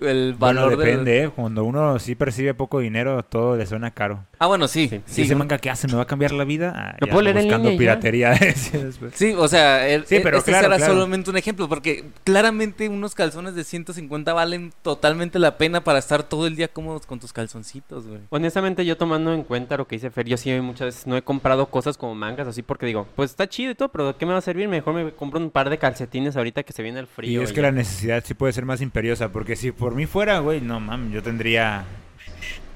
el 0.00 0.34
Bueno, 0.38 0.62
valor 0.62 0.76
del- 0.78 0.86
depende, 0.88 1.22
¿eh? 1.24 1.28
Cuando 1.30 1.64
uno 1.64 1.98
sí 1.98 2.14
percibe 2.14 2.54
poco 2.54 2.80
dinero, 2.80 3.22
todo 3.22 3.56
le 3.56 3.66
suena 3.66 3.90
caro. 3.90 4.24
Ah, 4.38 4.46
bueno, 4.46 4.66
sí. 4.68 4.88
Sí. 4.88 5.02
Sí, 5.06 5.22
ese 5.22 5.34
manga 5.34 5.58
que 5.58 5.68
hace 5.70 5.86
me 5.86 5.94
va 5.94 6.02
a 6.02 6.06
cambiar 6.06 6.32
la 6.32 6.44
vida, 6.44 6.72
ah, 6.74 6.96
Lo 7.00 7.06
ya 7.06 7.12
puedo 7.12 7.22
leer 7.24 7.36
en 7.36 7.42
buscando 7.44 7.68
línea 7.70 7.82
y 7.82 7.86
ya. 7.86 8.00
piratería. 8.00 8.34
Sí, 8.56 8.78
después. 8.78 9.12
Sí, 9.14 9.34
o 9.36 9.48
sea, 9.48 9.86
el, 9.88 10.06
Sí, 10.06 10.16
e- 10.16 10.20
pero 10.20 10.38
este 10.38 10.50
claro, 10.52 10.64
será 10.66 10.76
claro. 10.78 10.94
solamente 10.94 11.30
un 11.30 11.36
ejemplo, 11.36 11.68
porque 11.68 12.04
claramente 12.24 12.88
unos 12.88 13.14
calzones 13.14 13.54
de 13.54 13.64
150 13.64 14.32
valen 14.32 14.72
totalmente 14.82 15.38
la 15.38 15.58
pena 15.58 15.82
para 15.84 15.98
estar 15.98 16.22
todo 16.22 16.46
el 16.46 16.56
día 16.56 16.68
cómodos 16.68 17.06
con 17.06 17.20
tus 17.20 17.32
calzoncitos, 17.32 18.06
güey. 18.06 18.20
Honestamente, 18.30 18.84
yo 18.86 18.96
tomando 18.96 19.32
en 19.34 19.42
cuenta 19.42 19.76
lo 19.76 19.86
que 19.86 19.96
dice 19.96 20.10
Fer, 20.10 20.26
yo 20.26 20.36
sí 20.36 20.50
muchas 20.60 20.86
veces 20.86 21.06
no 21.06 21.16
he 21.16 21.22
comprado 21.22 21.66
cosas 21.66 21.96
como 21.98 22.14
mangas 22.14 22.48
así 22.48 22.62
porque 22.62 22.86
digo, 22.86 23.06
pues 23.16 23.30
está 23.30 23.48
chido 23.48 23.72
y 23.72 23.74
todo, 23.74 23.88
pero 23.90 24.06
¿de 24.08 24.14
qué 24.14 24.26
me 24.26 24.32
va 24.32 24.38
a 24.38 24.42
servir? 24.42 24.68
Mejor 24.68 24.94
me 24.94 25.10
compro 25.12 25.38
un 25.40 25.50
par 25.50 25.68
de 25.70 25.78
calcetines 25.78 26.36
ahorita 26.36 26.62
que 26.62 26.72
se 26.72 26.82
viene 26.82 26.98
el 27.00 27.04
Y 27.06 27.08
frío. 27.08 27.42
es 27.42 27.50
y 27.50 27.54
que 27.54 27.60
ya. 27.60 27.66
la 27.68 27.72
necesidad 27.72 28.22
sí 28.24 28.34
puede 28.34 28.52
ser 28.52 28.64
más 28.64 28.80
imperiosa, 28.80 29.30
porque 29.30 29.56
si 29.56 29.72
por 29.72 29.89
mí 29.94 30.06
fuera, 30.06 30.38
güey, 30.40 30.60
no 30.60 30.80
mames, 30.80 31.12
yo 31.12 31.22
tendría 31.22 31.84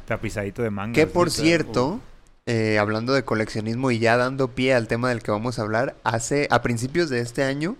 tapizadito 0.06 0.62
de 0.62 0.70
manga. 0.70 0.92
Que 0.94 1.06
por 1.06 1.30
cierto, 1.30 2.00
eh, 2.46 2.78
hablando 2.78 3.12
de 3.14 3.24
coleccionismo 3.24 3.90
y 3.90 3.98
ya 3.98 4.16
dando 4.16 4.48
pie 4.48 4.74
al 4.74 4.86
tema 4.88 5.08
del 5.08 5.22
que 5.22 5.30
vamos 5.30 5.58
a 5.58 5.62
hablar, 5.62 5.94
hace 6.04 6.46
a 6.50 6.62
principios 6.62 7.08
de 7.10 7.20
este 7.20 7.42
año 7.44 7.76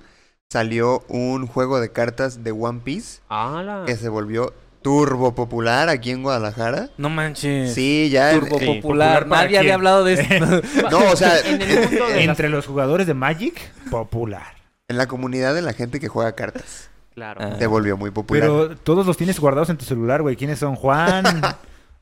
salió 0.51 1.03
un 1.09 1.47
juego 1.47 1.81
de 1.81 1.91
cartas 1.91 2.45
de 2.45 2.53
One 2.53 2.81
Piece 2.85 3.21
¡Hala! 3.29 3.85
que 3.87 3.97
se 3.97 4.09
volvió 4.09 4.53
turbo 4.83 5.35
popular 5.35 5.89
aquí 5.89 6.11
en 6.11 6.23
Guadalajara. 6.23 6.91
No 6.99 7.09
manches. 7.09 7.73
Sí, 7.75 8.11
ya 8.11 8.33
en- 8.33 8.41
Turbo 8.41 8.59
Sí. 8.59 8.67
popular. 8.67 8.81
¿Popular 8.83 9.29
para 9.29 9.43
Nadie 9.45 9.59
había 9.59 9.75
hablado 9.75 10.05
de 10.05 10.13
esto. 10.15 10.47
no, 10.91 11.11
o 11.11 11.17
sea, 11.17 11.41
En 11.41 11.61
el 11.63 11.81
mundo 11.89 12.07
de 12.09 12.15
las- 12.17 12.25
Entre 12.29 12.49
los 12.51 12.67
jugadores 12.67 13.07
de 13.07 13.15
Magic, 13.15 13.55
popular. 13.91 14.55
en 14.89 14.99
la 14.99 15.07
comunidad 15.07 15.55
de 15.55 15.63
la 15.63 15.73
gente 15.73 15.99
que 16.01 16.09
juega 16.09 16.35
cartas 16.35 16.91
Claro. 17.15 17.41
Ah. 17.43 17.57
se 17.59 17.67
volvió 17.67 17.97
muy 17.97 18.11
popular. 18.11 18.43
Pero 18.43 18.77
todos 18.77 19.07
los 19.07 19.17
tienes 19.17 19.39
guardados 19.39 19.71
en 19.71 19.77
tu 19.77 19.85
celular, 19.85 20.23
güey. 20.23 20.37
¿Quiénes 20.37 20.59
son? 20.59 20.75
Juan. 20.75 21.25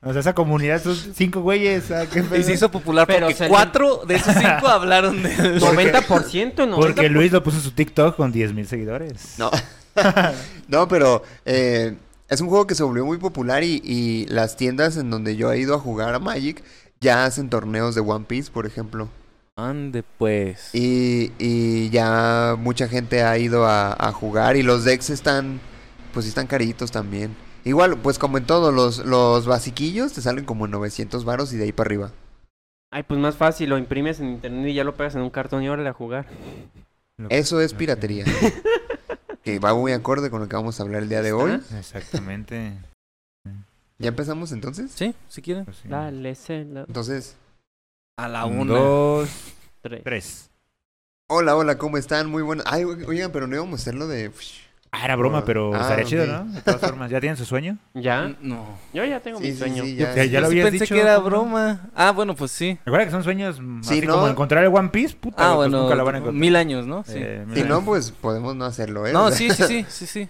o 0.02 0.12
sea, 0.12 0.20
esa 0.20 0.34
comunidad 0.34 0.82
son 0.82 0.96
cinco 0.96 1.42
güeyes. 1.42 1.90
ah, 1.90 2.06
¿qué 2.10 2.24
Y 2.38 2.42
se 2.42 2.54
hizo 2.54 2.70
popular 2.70 3.06
Pero 3.06 3.26
porque 3.26 3.48
cuatro 3.48 4.02
de 4.06 4.14
esos 4.14 4.34
cinco 4.34 4.66
hablaron 4.68 5.22
de... 5.22 5.60
90%, 5.60 6.68
¿no? 6.68 6.76
Porque 6.76 7.08
Luis 7.08 7.30
lo 7.30 7.42
puso 7.42 7.58
en 7.58 7.62
su 7.62 7.72
TikTok 7.72 8.16
con 8.16 8.32
10 8.32 8.54
mil 8.54 8.66
seguidores. 8.66 9.34
No. 9.38 9.50
no, 10.68 10.88
pero 10.88 11.22
eh, 11.44 11.94
es 12.28 12.40
un 12.40 12.48
juego 12.48 12.66
que 12.66 12.74
se 12.74 12.82
volvió 12.82 13.04
muy 13.04 13.18
popular 13.18 13.62
y, 13.62 13.82
y 13.84 14.26
las 14.28 14.56
tiendas 14.56 14.96
en 14.96 15.10
donde 15.10 15.36
yo 15.36 15.52
he 15.52 15.58
ido 15.58 15.74
a 15.74 15.78
jugar 15.78 16.14
a 16.14 16.18
Magic 16.18 16.64
ya 17.02 17.24
hacen 17.26 17.50
torneos 17.50 17.94
de 17.94 18.00
One 18.00 18.24
Piece, 18.26 18.50
por 18.50 18.64
ejemplo. 18.64 19.08
Ande 19.56 20.02
pues. 20.02 20.74
Y, 20.74 21.32
y 21.38 21.90
ya 21.90 22.56
mucha 22.58 22.88
gente 22.88 23.22
ha 23.22 23.36
ido 23.38 23.66
a, 23.66 23.92
a 23.92 24.12
jugar 24.12 24.56
y 24.56 24.62
los 24.62 24.84
decks 24.84 25.10
están, 25.10 25.60
pues 26.14 26.26
están 26.26 26.46
caritos 26.46 26.90
también. 26.90 27.36
Igual, 27.64 27.98
pues 27.98 28.18
como 28.18 28.38
en 28.38 28.44
todo, 28.44 28.72
los, 28.72 29.04
los 29.04 29.46
basiquillos 29.46 30.12
te 30.12 30.20
salen 30.20 30.44
como 30.44 30.64
en 30.64 30.72
900 30.72 31.24
varos 31.24 31.52
y 31.52 31.56
de 31.58 31.64
ahí 31.64 31.72
para 31.72 31.88
arriba. 31.88 32.10
Ay, 32.90 33.04
pues 33.04 33.20
más 33.20 33.36
fácil, 33.36 33.70
lo 33.70 33.78
imprimes 33.78 34.20
en 34.20 34.30
internet 34.30 34.68
y 34.68 34.74
ya 34.74 34.84
lo 34.84 34.96
pegas 34.96 35.14
en 35.14 35.22
un 35.22 35.30
cartón 35.30 35.62
y 35.62 35.68
órale 35.68 35.88
a 35.88 35.92
jugar. 35.92 36.26
Eso 37.28 37.60
es 37.60 37.72
piratería. 37.72 38.24
que 39.44 39.58
va 39.58 39.74
muy 39.74 39.92
acorde 39.92 40.30
con 40.30 40.40
lo 40.40 40.48
que 40.48 40.56
vamos 40.56 40.78
a 40.78 40.82
hablar 40.82 41.02
el 41.02 41.08
día 41.08 41.22
de 41.22 41.32
hoy. 41.32 41.60
Exactamente. 41.78 42.72
¿Ya 43.98 44.08
empezamos 44.08 44.50
entonces? 44.52 44.90
Sí, 44.92 45.14
si 45.28 45.42
quieren. 45.42 45.64
Pues 45.64 45.78
sí. 45.78 45.88
Dale. 45.88 46.34
Entonces, 46.48 47.36
A 48.22 48.28
la 48.28 48.44
Un, 48.46 48.58
una. 48.70 48.74
dos, 48.78 49.28
tres. 49.80 50.00
tres. 50.04 50.50
hola, 51.26 51.56
hola, 51.56 51.76
¿cómo 51.76 51.96
están? 51.98 52.30
Muy 52.30 52.44
buenos. 52.44 52.64
Ay, 52.68 52.84
oigan, 52.84 53.32
pero 53.32 53.48
no 53.48 53.56
íbamos 53.56 53.80
a 53.80 53.82
hacerlo 53.82 54.06
de... 54.06 54.30
Ah, 54.92 55.04
era 55.06 55.16
broma, 55.16 55.38
Ah, 55.38 55.42
pero 55.44 55.74
ah, 55.74 55.80
estaría 55.80 56.04
chido. 56.04 56.26
¿no? 56.26 56.44
De 56.52 56.60
todas 56.60 56.80
formas, 56.80 57.10
¿ya 57.10 57.18
tienen 57.18 57.36
su 57.36 57.44
sueño? 57.44 57.78
¿Ya? 57.94 58.36
No. 58.40 58.78
Yo 58.92 59.04
ya 59.04 59.18
tengo 59.18 59.38
Sí, 59.38 59.46
mi 59.46 59.50
sí, 59.54 59.58
sueño. 59.58 59.82
sí, 59.82 59.96
Yo, 59.96 60.04
ya. 60.06 60.14
Ya- 60.14 60.24
ya 60.26 60.40
lo 60.40 60.46
habías 60.46 60.66
pensé 60.70 60.84
dicho, 60.84 60.94
que 60.94 61.00
era 61.00 61.14
¿no? 61.16 61.22
broma. 61.24 61.90
Ah, 61.96 62.12
bueno, 62.12 62.36
pues 62.36 62.52
sí. 62.52 62.78
Recuerda 62.84 63.06
que 63.06 63.10
son 63.10 63.24
sueños 63.24 63.56
Sí, 63.56 63.98
así 63.98 64.06
¿no? 64.06 64.12
como 64.14 64.28
encontrar 64.28 64.62
el 64.62 64.72
One 64.72 64.90
Piece, 64.90 65.16
puta, 65.16 65.36
Ah, 65.38 65.56
pues 65.56 65.68
bueno, 65.70 65.82
nunca 65.82 65.96
la 65.96 66.02
van 66.04 66.14
a 66.14 66.18
encontrar. 66.18 66.40
mil 66.40 66.54
años, 66.54 66.86
¿no? 66.86 67.02
Sí. 67.02 67.14
Eh, 67.16 67.44
Si 67.54 67.64
no, 67.64 67.84
pues 67.84 68.12
podemos 68.12 68.54
no 68.54 68.66
hacerlo, 68.66 69.04
¿eh? 69.04 69.12
no, 69.12 69.32
sí, 69.32 69.50
sí, 69.50 69.64
sí, 69.64 69.84
sí, 69.88 70.06
sí. 70.06 70.28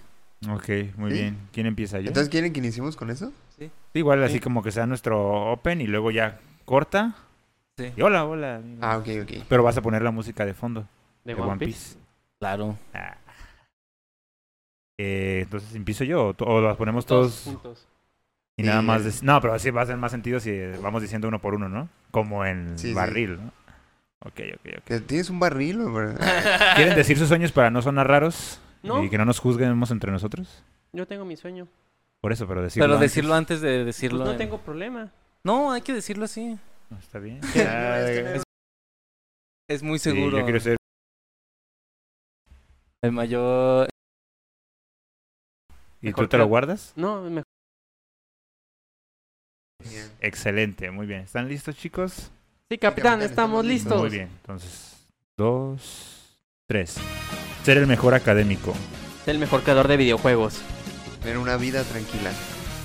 Ok, 0.49 0.97
muy 0.97 1.11
¿Sí? 1.13 1.19
bien. 1.19 1.37
¿Quién 1.53 1.67
empieza 1.67 1.99
yo? 2.01 2.07
Entonces, 2.09 2.31
¿quieren 2.31 2.55
que 2.55 2.61
iniciemos 2.61 2.97
con 2.97 3.11
eso? 3.11 3.33
Sí, 3.59 3.71
igual 3.95 4.23
así 4.25 4.35
Sí. 4.35 4.41
como 4.41 4.63
que 4.63 4.71
sea 4.73 4.87
nuestro 4.87 5.53
open 5.53 5.83
y 5.83 5.87
luego 5.87 6.11
ya 6.11 6.39
corta. 6.65 7.15
Sí. 7.79 7.93
Y 7.97 8.03
hola, 8.03 8.25
hola. 8.25 8.61
Ah, 8.81 8.99
ok, 8.99 9.09
ok. 9.23 9.45
Pero 9.49 9.63
vas 9.63 9.77
a 9.77 9.83
poner 9.83 10.03
la 10.03 10.11
música 10.11 10.45
de 10.45 10.55
fondo 10.55 10.87
¿De 11.25 11.35
de 11.35 11.41
One 11.41 11.59
Piece? 11.65 11.97
Claro. 12.39 12.77
Ah. 12.93 13.17
Eh, 14.99 15.41
entonces, 15.45 15.75
¿empiezo 15.75 16.05
yo 16.05 16.35
o, 16.39 16.61
las 16.61 16.77
ponemos 16.77 17.07
Todos 17.07 17.43
todos 17.45 17.45
juntos. 17.57 17.89
y 18.57 18.63
nada 18.63 18.83
más? 18.83 19.23
No, 19.23 19.41
pero 19.41 19.55
así 19.55 19.71
va 19.71 19.81
a 19.81 19.85
hacer 19.85 19.97
más 19.97 20.13
sentido 20.13 20.39
si 20.39 20.53
vamos 20.83 21.03
diciendo 21.03 21.29
uno 21.29 21.41
por 21.41 21.55
uno, 21.55 21.69
¿no? 21.69 21.89
Como 22.11 22.45
en 22.45 22.79
Sí, 22.79 22.89
sí. 22.89 22.95
barril, 22.95 23.37
¿no? 23.43 23.53
Ok, 24.25 24.41
ok, 24.55 24.67
ok. 24.79 24.85
¿Que 24.85 25.01
¿Tienes 25.01 25.31
un 25.31 25.41
barril? 25.41 25.79
¿Quieren 26.77 26.95
decir 26.95 27.19
sus 27.19 27.29
sueños 27.29 27.53
para 27.53 27.71
no 27.71 27.81
sonar 27.83 28.07
raros? 28.07 28.61
No. 28.83 29.03
Y 29.03 29.09
que 29.11 29.19
no 29.19 29.25
nos 29.25 29.39
juzguemos 29.41 29.91
entre 29.91 30.13
nosotros. 30.13 30.63
Yo 30.93 31.07
tengo 31.07 31.25
mi 31.25 31.37
sueño. 31.37 31.67
Por 32.21 32.33
eso, 32.33 32.47
pero 32.47 32.63
decirlo 32.63 32.85
Pero 32.85 32.95
antes. 32.95 33.11
decirlo 33.11 33.35
antes 33.35 33.61
de 33.61 33.77
Pues 33.79 33.87
decirlo. 33.87 34.25
no 34.25 34.33
en- 34.33 34.39
tengo 34.39 34.59
problema. 34.59 35.11
No, 35.43 35.73
hay 35.73 35.81
que 35.83 35.93
decirlo 35.95 36.27
así. 36.27 36.57
No, 36.93 36.99
Está 36.99 37.19
bien. 37.19 37.41
Es 37.55 37.57
eh, 37.57 38.43
Es 39.69 39.83
muy 39.83 39.99
sí, 39.99 40.11
seguro. 40.11 40.39
yo 40.39 40.45
quiero 40.45 40.61
ser 40.61 40.77
El 43.03 43.13
mayor. 43.13 43.89
¿Y 46.03 46.07
Mejor 46.07 46.25
tú 46.25 46.29
te 46.29 46.39
lo 46.39 46.47
guardas? 46.47 46.93
No, 46.97 47.23
mejor. 47.23 47.45
Excelente, 50.21 50.91
muy 50.91 51.07
bien. 51.07 51.23
¿Están 51.23 51.49
listos, 51.49 51.77
chicos? 51.77 52.31
Sí, 52.69 52.79
capitán, 52.79 52.81
capitán, 53.19 53.23
estamos 53.23 53.31
estamos 53.31 53.65
listos. 53.65 54.01
Muy 54.01 54.11
bien. 54.11 54.29
Entonces, 54.29 55.07
dos, 55.37 56.39
tres. 56.67 56.97
Ser 57.65 57.79
el 57.79 57.87
mejor 57.87 58.15
académico. 58.15 58.73
Es 59.23 59.29
el 59.29 59.39
mejor 59.39 59.63
creador 59.63 59.89
de 59.89 59.97
videojuegos. 59.97 60.61
Tener 61.23 61.39
una 61.39 61.57
vida 61.57 61.85
tranquila. 61.85 62.31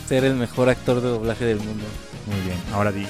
Ser 0.07 0.23
el 0.23 0.35
mejor 0.35 0.69
actor 0.69 1.01
de 1.01 1.09
doblaje 1.09 1.45
del 1.45 1.57
mundo. 1.57 1.85
Muy 2.27 2.39
bien. 2.41 2.57
Ahora 2.73 2.91
di. 2.91 3.05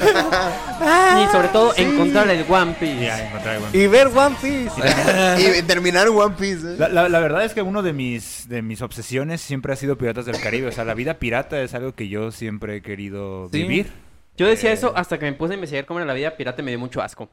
Y 0.00 1.32
sobre 1.32 1.48
todo 1.48 1.72
encontrar 1.76 2.28
el 2.30 2.44
One 2.48 2.74
Piece. 2.78 3.06
Encontrar 3.26 3.60
el 3.72 3.80
Y 3.80 3.86
ver 3.86 4.06
One 4.08 4.36
Piece. 4.40 5.58
y 5.58 5.62
terminar 5.62 6.08
One 6.08 6.34
Piece. 6.38 6.74
¿eh? 6.74 6.76
La, 6.78 6.88
la- 6.88 7.08
la 7.08 7.18
verdad 7.20 7.44
es 7.44 7.54
que 7.54 7.62
uno 7.62 7.82
de 7.82 7.92
mis, 7.92 8.48
de 8.48 8.62
mis 8.62 8.80
obsesiones 8.82 9.40
siempre 9.40 9.72
ha 9.72 9.76
sido 9.76 9.96
Piratas 9.98 10.26
del 10.26 10.40
Caribe. 10.40 10.68
O 10.68 10.72
sea, 10.72 10.84
la 10.84 10.94
vida 10.94 11.14
pirata 11.14 11.60
es 11.60 11.74
algo 11.74 11.94
que 11.94 12.08
yo 12.08 12.30
siempre 12.30 12.76
he 12.76 12.82
querido 12.82 13.48
Sí. 13.52 13.62
vivir. 13.62 13.90
Yo 14.36 14.46
decía 14.46 14.70
Eh. 14.70 14.74
eso 14.74 14.92
hasta 14.96 15.18
que 15.18 15.26
me 15.26 15.32
puse 15.32 15.52
a 15.52 15.56
investigar 15.56 15.84
cómo 15.86 15.98
era 16.00 16.06
la 16.06 16.14
vida 16.14 16.36
pirata 16.36 16.62
y 16.62 16.64
me 16.64 16.70
dio 16.70 16.78
mucho 16.78 17.02
asco. 17.02 17.28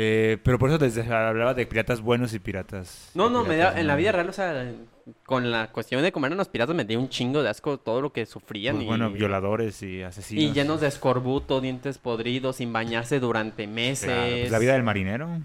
Eh, 0.00 0.38
pero 0.44 0.60
por 0.60 0.68
eso 0.70 0.78
desde 0.78 1.02
hablaba 1.12 1.54
de 1.54 1.66
piratas 1.66 2.00
buenos 2.00 2.32
y 2.32 2.38
piratas. 2.38 3.10
No, 3.14 3.28
no, 3.28 3.44
me 3.44 3.56
da, 3.56 3.80
en 3.80 3.88
la 3.88 3.96
vida 3.96 4.12
real, 4.12 4.28
o 4.28 4.32
sea, 4.32 4.72
con 5.24 5.50
la 5.50 5.72
cuestión 5.72 6.02
de 6.02 6.12
comer 6.12 6.30
a 6.30 6.36
los 6.36 6.48
piratas 6.48 6.76
me 6.76 6.84
dio 6.84 7.00
un 7.00 7.08
chingo 7.08 7.42
de 7.42 7.48
asco 7.48 7.78
todo 7.78 8.00
lo 8.00 8.12
que 8.12 8.24
sufrían. 8.24 8.76
Pues 8.76 8.84
y, 8.84 8.86
bueno, 8.86 9.10
violadores 9.10 9.82
y 9.82 10.02
asesinos. 10.02 10.44
y 10.44 10.52
llenos 10.52 10.80
de 10.80 10.86
escorbuto, 10.86 11.60
dientes 11.60 11.98
podridos, 11.98 12.56
sin 12.56 12.72
bañarse 12.72 13.18
durante 13.18 13.66
meses. 13.66 14.08
Claro, 14.08 14.30
pues 14.30 14.50
la 14.52 14.58
vida 14.60 14.74
del 14.74 14.84
marinero. 14.84 15.40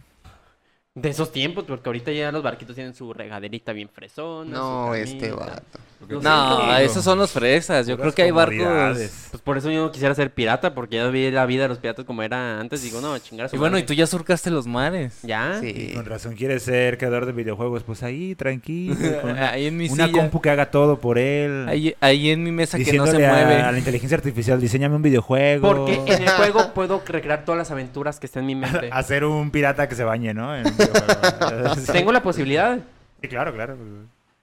De 0.95 1.10
esos 1.10 1.32
tiempos, 1.32 1.63
porque 1.67 1.89
ahorita 1.89 2.12
ya 2.12 2.32
los 2.32 2.43
barquitos 2.43 2.75
tienen 2.75 2.93
su 2.93 3.12
regaderita 3.13 3.73
bien 3.73 3.89
fresona. 3.89 4.51
No, 4.51 4.88
su 4.89 4.93
este 4.93 5.32
vato. 5.32 5.79
No, 6.21 6.77
esos 6.77 7.03
son 7.03 7.17
los 7.17 7.32
fresas. 7.32 7.88
Yo 7.88 7.97
creo 7.97 8.13
que 8.13 8.21
hay 8.23 8.32
barcos. 8.32 8.97
Pues 9.32 9.41
por 9.43 9.58
eso 9.58 9.71
yo 9.71 9.86
no 9.86 9.91
quisiera 9.91 10.13
ser 10.13 10.32
pirata, 10.32 10.75
porque 10.75 10.97
ya 10.97 11.08
vi 11.08 11.32
la 11.32 11.45
vida 11.45 11.63
de 11.63 11.69
los 11.69 11.77
piratas 11.79 12.06
como 12.06 12.21
era 12.21 12.60
antes. 12.60 12.84
Digo, 12.84 13.01
no, 13.01 13.17
chingar 13.17 13.45
a 13.45 13.49
su 13.49 13.56
Y 13.56 13.60
bueno, 13.60 13.77
y 13.79 13.84
tú 13.84 13.93
ya 13.93 14.06
surcaste 14.06 14.51
los 14.51 14.67
mares. 14.67 15.19
¿Ya? 15.23 15.58
Sí. 15.62 15.91
Con 15.95 16.06
razón 16.06 16.36
quiere 16.36 16.60
ser 16.60 16.97
creador 16.97 17.25
de 17.25 17.32
videojuegos. 17.32 17.84
Pues 17.84 18.03
ahí, 18.03 18.36
tranquilo. 18.36 18.95
Ahí 19.39 19.67
en 19.67 19.77
mi 19.77 19.88
una 19.89 20.08
silla. 20.08 20.19
compu 20.19 20.41
que 20.41 20.49
haga 20.49 20.69
todo 20.69 20.99
por 20.99 21.17
él. 21.17 21.67
Ahí, 21.69 21.95
ahí 22.01 22.29
en 22.29 22.43
mi 22.43 22.51
mesa 22.51 22.77
que 22.77 22.84
no 22.84 23.06
diciéndole 23.06 23.17
se 23.17 23.25
a- 23.25 23.32
mueve. 23.34 23.62
A, 23.62 23.71
la 23.71 23.77
inteligencia 23.79 24.17
artificial, 24.17 24.60
diseñame 24.62 24.95
un 24.95 25.01
videojuego. 25.01 25.67
Porque 25.67 25.95
en 26.06 26.21
el 26.21 26.29
juego 26.29 26.73
puedo 26.73 27.01
recrear 27.06 27.45
todas 27.45 27.58
las 27.58 27.71
aventuras 27.71 28.19
que 28.19 28.27
están 28.27 28.41
en 28.41 28.47
mi 28.47 28.56
mente. 28.56 28.89
Hacer 28.91 29.23
un 29.25 29.49
pirata 29.51 29.88
que 29.88 29.95
se 29.95 30.03
bañe, 30.03 30.34
¿no? 30.34 30.56
En. 30.56 30.65
Tengo 31.91 32.12
la 32.12 32.22
posibilidad 32.22 32.80
Sí, 33.22 33.28
claro, 33.28 33.54
claro. 33.54 33.78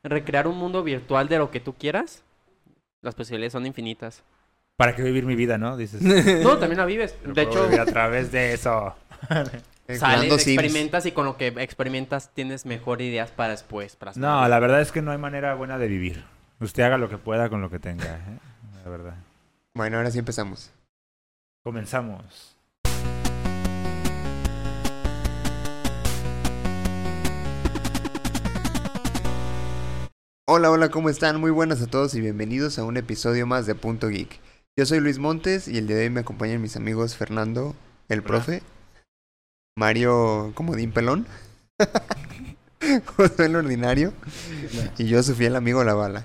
recrear 0.03 0.46
un 0.46 0.57
mundo 0.57 0.83
virtual 0.83 1.29
de 1.29 1.38
lo 1.38 1.50
que 1.50 1.61
tú 1.61 1.74
quieras. 1.74 2.22
Las 3.03 3.14
posibilidades 3.14 3.53
son 3.53 3.66
infinitas. 3.66 4.22
¿Para 4.76 4.96
qué 4.96 5.03
vivir 5.03 5.26
mi 5.26 5.35
vida, 5.35 5.59
no? 5.59 5.76
Dices. 5.76 6.00
No, 6.42 6.57
también 6.59 6.79
la 6.79 6.87
vives. 6.87 7.14
Pero 7.20 7.35
De 7.35 7.42
hecho, 7.42 7.64
vivir 7.64 7.81
a 7.81 7.85
través 7.87 8.33
de 8.33 8.55
eso. 8.55 8.94
Sales, 9.88 10.42
Sims. 10.42 10.46
experimentas 10.46 11.05
y 11.05 11.12
con 11.12 11.26
lo 11.26 11.37
que 11.37 11.48
experimentas 11.48 12.31
tienes 12.33 12.64
mejor 12.64 13.03
ideas 13.03 13.31
para 13.31 13.50
después. 13.50 13.96
Para 13.96 14.12
No, 14.16 14.48
la 14.48 14.59
verdad 14.61 14.81
es 14.81 14.92
que 14.92 15.03
no 15.03 15.11
hay 15.11 15.18
manera 15.18 15.55
buena 15.55 15.76
de 15.79 15.88
vivir. 15.88 16.24
Usted 16.61 16.85
haga 16.85 16.96
lo 16.96 17.09
que 17.09 17.18
pueda 17.18 17.48
con 17.48 17.61
lo 17.61 17.70
que 17.70 17.79
tenga, 17.79 18.05
¿eh? 18.16 18.38
La 18.85 18.90
verdad. 18.90 19.14
Bueno, 19.74 19.96
ahora 19.98 20.11
sí 20.11 20.18
empezamos. 20.18 20.70
Comenzamos. 21.62 22.49
Hola, 30.52 30.68
hola, 30.72 30.88
¿cómo 30.88 31.10
están? 31.10 31.38
Muy 31.40 31.52
buenas 31.52 31.80
a 31.80 31.86
todos 31.86 32.12
y 32.16 32.20
bienvenidos 32.20 32.76
a 32.80 32.84
un 32.84 32.96
episodio 32.96 33.46
más 33.46 33.66
de 33.66 33.76
Punto 33.76 34.08
Geek. 34.08 34.40
Yo 34.76 34.84
soy 34.84 34.98
Luis 34.98 35.18
Montes 35.20 35.68
y 35.68 35.78
el 35.78 35.86
día 35.86 35.94
de 35.96 36.02
hoy 36.04 36.10
me 36.10 36.20
acompañan 36.20 36.60
mis 36.60 36.76
amigos 36.76 37.16
Fernando, 37.16 37.76
el 38.08 38.18
Hola. 38.18 38.26
profe, 38.26 38.62
Mario 39.78 40.50
Comodín 40.54 40.90
Pelón, 40.90 41.24
José 43.16 43.44
el 43.44 43.54
Ordinario 43.54 44.12
y 44.98 45.04
yo, 45.06 45.22
su 45.22 45.36
fiel 45.36 45.54
amigo 45.54 45.84
La 45.84 45.94
Bala. 45.94 46.24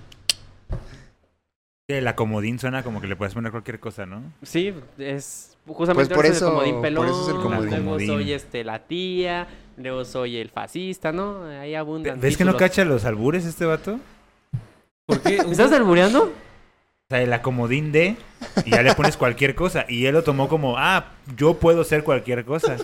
Que 1.87 2.01
La 2.01 2.15
comodín 2.15 2.57
suena 2.57 2.81
como 2.81 2.99
que 3.01 3.05
le 3.05 3.15
puedes 3.15 3.35
poner 3.35 3.51
cualquier 3.51 3.79
cosa, 3.79 4.07
¿no? 4.07 4.23
Sí, 4.41 4.73
es 4.97 5.55
justamente 5.67 6.15
Pues 6.15 6.17
por 6.17 6.25
eso- 6.25 6.47
el 6.47 6.51
comodín 6.53 6.73
por 6.75 6.81
pelón, 6.81 7.05
eso 7.09 7.21
es 7.21 7.27
el 7.35 7.41
comodín. 7.43 7.69
luego 7.69 7.83
Comodín. 7.83 8.07
soy 8.07 8.33
este 8.33 8.63
la 8.63 8.79
tía, 8.87 9.47
luego 9.77 10.03
soy 10.03 10.37
el 10.37 10.49
fascista, 10.49 11.11
¿no? 11.11 11.43
Ahí 11.45 11.75
abundan. 11.75 12.19
¿Ves 12.19 12.37
que 12.37 12.43
no 12.45 12.57
cacha 12.57 12.83
los 12.85 13.05
albures 13.05 13.45
este 13.45 13.65
vato? 13.65 13.99
¿Por 15.05 15.21
qué? 15.21 15.43
¿Me 15.43 15.51
estás 15.51 15.71
albureando? 15.71 16.23
O 16.25 17.07
sea, 17.09 17.21
el 17.21 17.31
acomodín 17.33 17.91
de 17.91 18.15
y 18.65 18.71
ya 18.71 18.81
le 18.81 18.95
pones 18.95 19.17
cualquier 19.17 19.53
cosa. 19.53 19.85
Y 19.87 20.05
él 20.07 20.13
lo 20.13 20.23
tomó 20.23 20.47
como, 20.47 20.77
ah, 20.77 21.11
yo 21.37 21.55
puedo 21.55 21.83
ser 21.83 22.03
cualquier 22.03 22.43
cosa. 22.45 22.77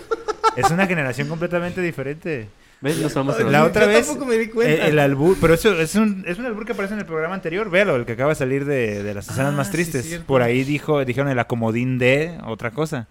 Es 0.55 0.69
una 0.69 0.85
generación 0.85 1.27
completamente 1.27 1.81
diferente. 1.81 2.49
¿Ves? 2.81 2.97
No 2.97 3.09
somos 3.09 3.39
La 3.39 3.59
los- 3.59 3.69
otra 3.69 3.83
Yo 3.83 3.87
vez, 3.89 4.07
tampoco 4.07 4.25
me 4.25 4.37
di 4.37 4.43
El, 4.45 4.51
cuenta. 4.51 4.87
el 4.87 4.97
albur, 4.99 5.37
pero 5.39 5.53
eso 5.53 5.79
es 5.79 5.93
un, 5.95 6.23
es 6.27 6.39
un 6.39 6.45
albur 6.47 6.65
que 6.65 6.71
aparece 6.71 6.95
en 6.95 6.99
el 6.99 7.05
programa 7.05 7.35
anterior, 7.35 7.69
véalo, 7.69 7.95
el 7.95 8.05
que 8.05 8.13
acaba 8.13 8.29
de 8.29 8.35
salir 8.35 8.65
de, 8.65 9.03
de 9.03 9.13
las 9.13 9.29
escenas 9.29 9.53
Ah, 9.53 9.57
más 9.57 9.69
tristes. 9.71 10.19
Por 10.25 10.41
ahí 10.41 10.63
dijo, 10.63 11.05
dijeron 11.05 11.29
el 11.29 11.37
acomodín 11.37 11.99
de 11.99 12.39
otra 12.45 12.71
cosa. 12.71 13.07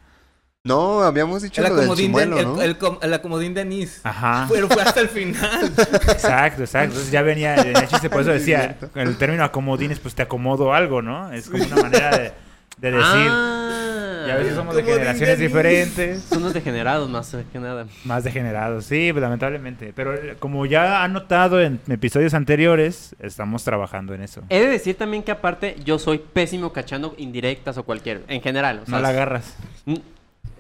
No, 0.63 1.03
habíamos 1.03 1.41
dicho 1.43 1.63
El 1.63 1.71
lo 1.71 1.77
del 1.77 1.89
de, 1.89 1.97
chimuelo, 1.97 2.39
el, 2.39 2.45
¿no? 2.47 2.61
el 2.61 2.77
el 3.01 3.15
acomodín 3.15 3.55
de 3.55 3.63
anís. 3.63 4.01
Ajá. 4.05 4.47
Pero 4.53 4.69
fue 4.69 4.83
hasta 4.83 5.01
el 5.01 5.09
final. 5.09 5.73
Exacto, 6.09 6.63
exacto. 6.63 6.89
Entonces 6.91 7.11
ya 7.11 7.23
venía 7.23 7.55
en 7.57 7.77
el 7.77 7.89
chiste, 7.89 8.11
por 8.11 8.21
eso 8.21 8.31
decía, 8.33 8.77
el 8.95 9.17
término 9.17 9.43
acomodines, 9.43 9.99
pues 10.01 10.15
te 10.15 10.21
acomodo 10.21 10.75
algo, 10.75 11.01
¿no? 11.01 11.33
Es 11.33 11.49
como 11.49 11.65
una 11.65 11.77
manera 11.77 12.11
de, 12.11 12.33
de 12.77 12.91
decir. 12.93 13.29
Ah, 13.31 14.25
y 14.27 14.31
a 14.31 14.37
veces 14.37 14.55
somos 14.55 14.77
de 14.77 14.83
generaciones 14.83 15.39
de 15.39 15.47
diferentes, 15.47 16.23
Son 16.25 16.43
los 16.43 16.53
degenerados 16.53 17.09
más 17.09 17.35
que 17.51 17.59
nada. 17.59 17.87
más 18.05 18.23
degenerados, 18.23 18.85
sí, 18.85 19.09
pues, 19.13 19.23
lamentablemente. 19.23 19.95
Pero 19.97 20.13
eh, 20.15 20.37
como 20.39 20.67
ya 20.67 21.03
han 21.03 21.15
notado 21.15 21.63
en 21.63 21.81
episodios 21.89 22.35
anteriores, 22.35 23.17
estamos 23.19 23.65
trabajando 23.65 24.13
en 24.13 24.21
eso. 24.21 24.43
He 24.51 24.61
de 24.61 24.67
decir 24.67 24.99
también 24.99 25.23
que 25.23 25.33
aparte 25.33 25.77
yo 25.83 25.99
soy 25.99 26.19
pésimo 26.19 26.71
cachando 26.75 27.15
indirectas 27.17 27.79
o 27.79 27.85
cualquier, 27.85 28.25
en 28.29 28.43
general. 28.43 28.81
O 28.83 28.85
sea, 28.87 28.97
No 28.97 29.01
la 29.01 29.09
agarras. 29.09 29.57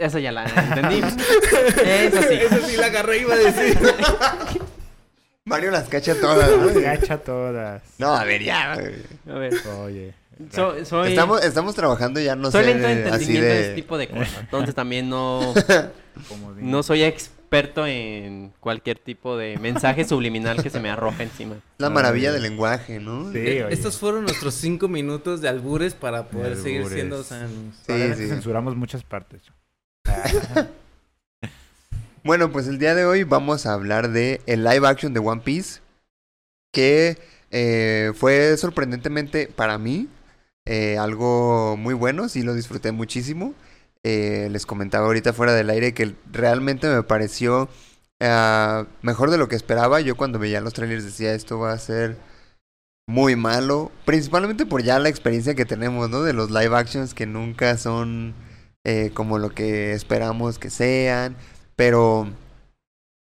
Esa 0.00 0.18
ya 0.18 0.32
la 0.32 0.44
entendí. 0.44 0.98
Esa 1.84 2.22
sí. 2.22 2.34
Eso 2.34 2.66
sí 2.66 2.76
la 2.76 2.86
agarré 2.86 3.18
iba 3.18 3.34
a 3.34 3.36
decir. 3.36 3.78
Mario 5.44 5.70
las 5.70 5.88
cacha 5.88 6.14
todas, 6.20 6.50
¿no? 6.50 6.80
Gacha 6.80 7.18
todas. 7.18 7.82
No, 7.98 8.14
a 8.14 8.24
ver, 8.24 8.42
ya. 8.42 8.72
A 8.72 8.76
ver. 8.76 9.52
Oye. 9.84 10.14
so- 10.52 10.84
soy 10.84 11.10
Estamos, 11.10 11.42
estamos 11.44 11.74
trabajando 11.74 12.20
ya, 12.20 12.34
no 12.36 12.50
soy 12.50 12.64
sé, 12.64 12.74
lento 12.74 12.86
de 12.86 12.92
así 12.92 13.04
entendimiento 13.04 13.48
de... 13.48 13.60
ese 13.60 13.68
de... 13.70 13.74
tipo 13.74 13.98
de 13.98 14.08
cosas. 14.08 14.38
Entonces 14.40 14.74
también 14.74 15.08
no, 15.10 15.52
no 16.58 16.82
soy 16.82 17.02
experto 17.02 17.84
en 17.86 18.52
cualquier 18.60 18.98
tipo 18.98 19.36
de 19.36 19.58
mensaje 19.58 20.04
subliminal 20.04 20.62
que 20.62 20.70
se 20.70 20.78
me 20.78 20.88
arroja 20.88 21.24
encima. 21.24 21.56
La 21.78 21.90
maravilla 21.90 22.32
del 22.32 22.42
lenguaje, 22.42 23.00
¿no? 23.00 23.32
Sí, 23.32 23.38
Eh, 23.38 23.64
oye. 23.64 23.74
Estos 23.74 23.98
fueron 23.98 24.22
nuestros 24.24 24.54
cinco 24.54 24.88
minutos 24.88 25.40
de 25.40 25.48
albures 25.48 25.94
para 25.94 26.28
poder 26.28 26.56
De 26.56 26.62
seguir 26.62 26.86
siendo 26.86 27.24
sanos. 27.24 27.50
Sí, 27.86 28.14
sí. 28.16 28.28
censuramos 28.28 28.76
muchas 28.76 29.02
partes. 29.02 29.42
Bueno, 32.22 32.52
pues 32.52 32.68
el 32.68 32.78
día 32.78 32.94
de 32.94 33.06
hoy 33.06 33.24
vamos 33.24 33.64
a 33.64 33.72
hablar 33.72 34.10
de 34.10 34.42
el 34.44 34.62
live 34.62 34.86
action 34.86 35.14
de 35.14 35.20
One 35.20 35.40
Piece, 35.40 35.80
que 36.70 37.16
eh, 37.50 38.12
fue 38.14 38.56
sorprendentemente 38.58 39.48
para 39.48 39.78
mí 39.78 40.06
eh, 40.66 40.98
algo 40.98 41.76
muy 41.78 41.94
bueno, 41.94 42.28
sí 42.28 42.42
lo 42.42 42.54
disfruté 42.54 42.92
muchísimo. 42.92 43.54
Eh, 44.02 44.48
les 44.50 44.66
comentaba 44.66 45.06
ahorita 45.06 45.32
fuera 45.32 45.54
del 45.54 45.70
aire 45.70 45.94
que 45.94 46.14
realmente 46.30 46.88
me 46.88 47.02
pareció 47.02 47.68
ah, 48.20 48.86
mejor 49.02 49.30
de 49.30 49.38
lo 49.38 49.48
que 49.48 49.56
esperaba. 49.56 50.00
Yo 50.00 50.16
cuando 50.16 50.38
veía 50.38 50.60
los 50.60 50.74
trailers 50.74 51.04
decía 51.04 51.34
esto 51.34 51.58
va 51.58 51.72
a 51.72 51.78
ser 51.78 52.18
muy 53.08 53.34
malo, 53.36 53.90
principalmente 54.04 54.66
por 54.66 54.82
ya 54.82 54.98
la 54.98 55.08
experiencia 55.08 55.54
que 55.54 55.64
tenemos, 55.66 56.10
¿no? 56.10 56.22
De 56.22 56.32
los 56.32 56.50
live 56.50 56.76
actions 56.76 57.14
que 57.14 57.26
nunca 57.26 57.76
son 57.76 58.34
eh, 58.84 59.10
como 59.14 59.38
lo 59.38 59.50
que 59.50 59.92
esperamos 59.92 60.58
que 60.58 60.70
sean. 60.70 61.36
Pero, 61.76 62.28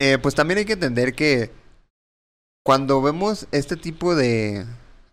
eh, 0.01 0.19
pues 0.19 0.35
también 0.35 0.59
hay 0.59 0.65
que 0.65 0.75
entender 0.75 1.15
que 1.15 1.51
cuando 2.65 3.03
vemos 3.03 3.47
este 3.53 3.77
tipo 3.77 4.15
de, 4.15 4.65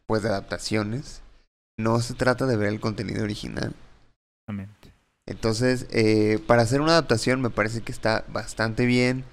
pues, 0.07 0.23
de 0.23 0.29
adaptaciones, 0.29 1.21
no 1.77 1.99
se 1.99 2.13
trata 2.13 2.45
de 2.45 2.55
ver 2.57 2.69
el 2.69 2.79
contenido 2.79 3.23
original. 3.23 3.73
Entonces, 5.27 5.87
eh, 5.91 6.39
para 6.47 6.61
hacer 6.63 6.81
una 6.81 6.91
adaptación 6.93 7.41
me 7.41 7.49
parece 7.49 7.81
que 7.81 7.91
está 7.91 8.25
bastante 8.29 8.85
bien. 8.85 9.23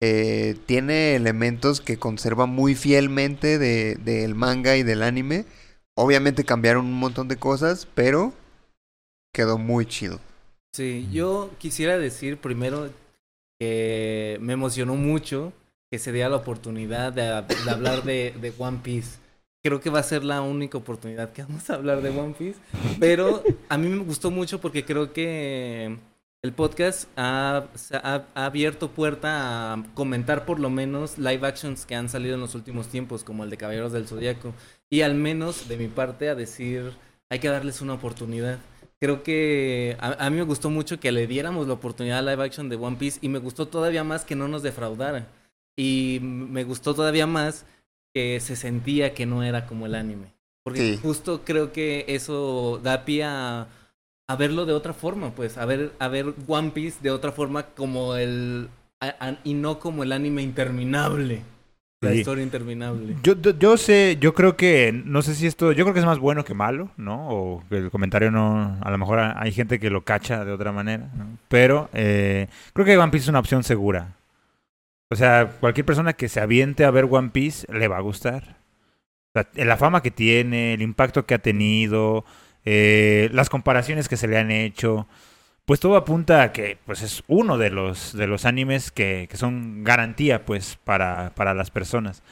Eh, 0.00 0.56
tiene 0.66 1.14
elementos 1.14 1.80
que 1.80 1.98
conserva 1.98 2.46
muy 2.46 2.74
fielmente 2.74 3.58
de- 3.58 3.96
del 3.96 4.34
manga 4.34 4.76
y 4.76 4.82
del 4.82 5.02
anime. 5.02 5.44
Obviamente 5.94 6.44
cambiaron 6.44 6.86
un 6.86 6.98
montón 6.98 7.28
de 7.28 7.36
cosas, 7.36 7.86
pero 7.94 8.32
quedó 9.32 9.58
muy 9.58 9.86
chido. 9.86 10.20
Sí, 10.72 11.06
yo 11.12 11.50
quisiera 11.58 11.98
decir 11.98 12.38
primero 12.38 12.90
que 13.60 14.38
me 14.40 14.54
emocionó 14.54 14.94
mucho 14.96 15.52
que 15.90 15.98
se 15.98 16.12
diera 16.12 16.30
la 16.30 16.36
oportunidad 16.36 17.12
de, 17.12 17.22
de 17.22 17.70
hablar 17.70 18.02
de, 18.04 18.34
de 18.40 18.52
One 18.58 18.80
Piece. 18.82 19.18
Creo 19.62 19.80
que 19.80 19.90
va 19.90 20.00
a 20.00 20.02
ser 20.04 20.24
la 20.24 20.40
única 20.40 20.78
oportunidad 20.78 21.32
que 21.32 21.42
vamos 21.42 21.68
a 21.68 21.74
hablar 21.74 22.00
de 22.00 22.08
One 22.08 22.34
Piece. 22.38 22.58
Pero 22.98 23.42
a 23.68 23.76
mí 23.76 23.88
me 23.88 24.02
gustó 24.02 24.30
mucho 24.30 24.60
porque 24.60 24.84
creo 24.84 25.12
que 25.12 25.98
el 26.42 26.52
podcast 26.54 27.06
ha- 27.16 27.66
ha 27.92 28.24
abierto 28.34 28.90
puerta 28.90 29.74
a 29.74 29.84
comentar 29.94 30.46
por 30.46 30.58
lo 30.58 30.70
menos 30.70 31.18
live 31.18 31.46
actions 31.46 31.84
que 31.84 31.94
han 31.94 32.08
salido 32.08 32.34
en 32.34 32.40
los 32.40 32.54
últimos 32.54 32.88
tiempos, 32.88 33.22
como 33.22 33.44
el 33.44 33.50
de 33.50 33.58
Caballeros 33.58 33.92
del 33.92 34.08
Zodíaco. 34.08 34.54
Y 34.90 35.02
al 35.02 35.14
menos 35.14 35.68
de 35.68 35.76
mi 35.76 35.88
parte 35.88 36.30
a 36.30 36.34
decir, 36.34 36.92
hay 37.30 37.38
que 37.38 37.48
darles 37.48 37.82
una 37.82 37.92
oportunidad 37.94 38.58
creo 39.02 39.24
que 39.24 39.96
a, 39.98 40.26
a 40.26 40.30
mí 40.30 40.36
me 40.36 40.44
gustó 40.44 40.70
mucho 40.70 41.00
que 41.00 41.10
le 41.10 41.26
diéramos 41.26 41.66
la 41.66 41.72
oportunidad 41.72 42.20
a 42.20 42.22
live 42.22 42.44
action 42.44 42.68
de 42.68 42.76
One 42.76 42.96
Piece 42.96 43.18
y 43.20 43.28
me 43.28 43.40
gustó 43.40 43.66
todavía 43.66 44.04
más 44.04 44.24
que 44.24 44.36
no 44.36 44.46
nos 44.46 44.62
defraudara. 44.62 45.26
Y 45.76 46.20
me 46.22 46.62
gustó 46.62 46.94
todavía 46.94 47.26
más 47.26 47.66
que 48.14 48.38
se 48.38 48.54
sentía 48.54 49.12
que 49.12 49.26
no 49.26 49.42
era 49.42 49.66
como 49.66 49.86
el 49.86 49.96
anime. 49.96 50.28
Porque 50.62 50.94
Sí. 50.94 51.00
justo 51.02 51.40
creo 51.44 51.72
que 51.72 52.04
eso 52.06 52.78
da 52.80 53.04
pie 53.04 53.24
a, 53.24 53.66
a 54.28 54.36
verlo 54.36 54.66
de 54.66 54.72
otra 54.72 54.92
forma, 54.92 55.32
pues, 55.34 55.58
a 55.58 55.66
ver, 55.66 55.90
a 55.98 56.06
ver 56.06 56.32
One 56.46 56.70
Piece 56.70 57.00
de 57.02 57.10
otra 57.10 57.32
forma 57.32 57.64
como 57.74 58.14
el... 58.14 58.68
a- 59.00 59.36
y 59.42 59.54
no 59.54 59.80
como 59.80 60.04
el 60.04 60.12
anime 60.12 60.42
interminable. 60.42 61.42
La 62.02 62.14
historia 62.14 62.42
interminable. 62.42 63.16
Yo, 63.22 63.40
yo, 63.40 63.56
yo 63.56 63.76
sé, 63.76 64.18
yo 64.20 64.34
creo 64.34 64.56
que, 64.56 64.92
no 64.92 65.22
sé 65.22 65.36
si 65.36 65.46
esto, 65.46 65.70
yo 65.70 65.84
creo 65.84 65.94
que 65.94 66.00
es 66.00 66.06
más 66.06 66.18
bueno 66.18 66.44
que 66.44 66.52
malo, 66.52 66.90
¿no? 66.96 67.28
O 67.28 67.64
que 67.68 67.76
el 67.76 67.90
comentario 67.92 68.32
no, 68.32 68.76
a 68.82 68.90
lo 68.90 68.98
mejor 68.98 69.20
hay 69.20 69.52
gente 69.52 69.78
que 69.78 69.88
lo 69.88 70.02
cacha 70.02 70.44
de 70.44 70.50
otra 70.50 70.72
manera, 70.72 71.10
¿no? 71.16 71.38
Pero 71.48 71.88
eh, 71.92 72.48
creo 72.72 72.84
que 72.84 72.98
One 72.98 73.12
Piece 73.12 73.24
es 73.24 73.28
una 73.28 73.38
opción 73.38 73.62
segura. 73.62 74.16
O 75.10 75.14
sea, 75.14 75.52
cualquier 75.60 75.86
persona 75.86 76.14
que 76.14 76.28
se 76.28 76.40
aviente 76.40 76.84
a 76.84 76.90
ver 76.90 77.06
One 77.08 77.30
Piece 77.30 77.72
le 77.72 77.86
va 77.86 77.98
a 77.98 78.00
gustar. 78.00 78.56
O 79.34 79.40
sea, 79.40 79.64
la 79.64 79.76
fama 79.76 80.02
que 80.02 80.10
tiene, 80.10 80.74
el 80.74 80.82
impacto 80.82 81.24
que 81.24 81.34
ha 81.34 81.38
tenido, 81.38 82.24
eh, 82.64 83.30
las 83.32 83.48
comparaciones 83.48 84.08
que 84.08 84.16
se 84.16 84.26
le 84.26 84.38
han 84.38 84.50
hecho, 84.50 85.06
pues 85.64 85.80
todo 85.80 85.96
apunta 85.96 86.42
a 86.42 86.52
que 86.52 86.78
pues 86.84 87.02
es 87.02 87.22
uno 87.28 87.58
de 87.58 87.70
los, 87.70 88.12
de 88.16 88.26
los 88.26 88.44
animes 88.44 88.90
que, 88.90 89.26
que 89.30 89.36
son 89.36 89.84
garantía 89.84 90.44
pues 90.44 90.78
para, 90.84 91.32
para 91.34 91.54
las 91.54 91.70
personas. 91.70 92.22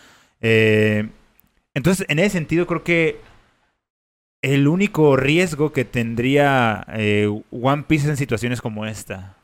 Eh, 0.40 1.08
entonces, 1.74 2.06
en 2.08 2.18
ese 2.18 2.30
sentido, 2.30 2.66
creo 2.66 2.82
que 2.82 3.20
el 4.42 4.68
único 4.68 5.16
riesgo 5.16 5.72
que 5.72 5.84
tendría 5.84 6.86
eh, 6.92 7.28
One 7.50 7.84
Piece 7.86 8.08
en 8.08 8.16
situaciones 8.16 8.60
como 8.60 8.86
esta, 8.86 9.36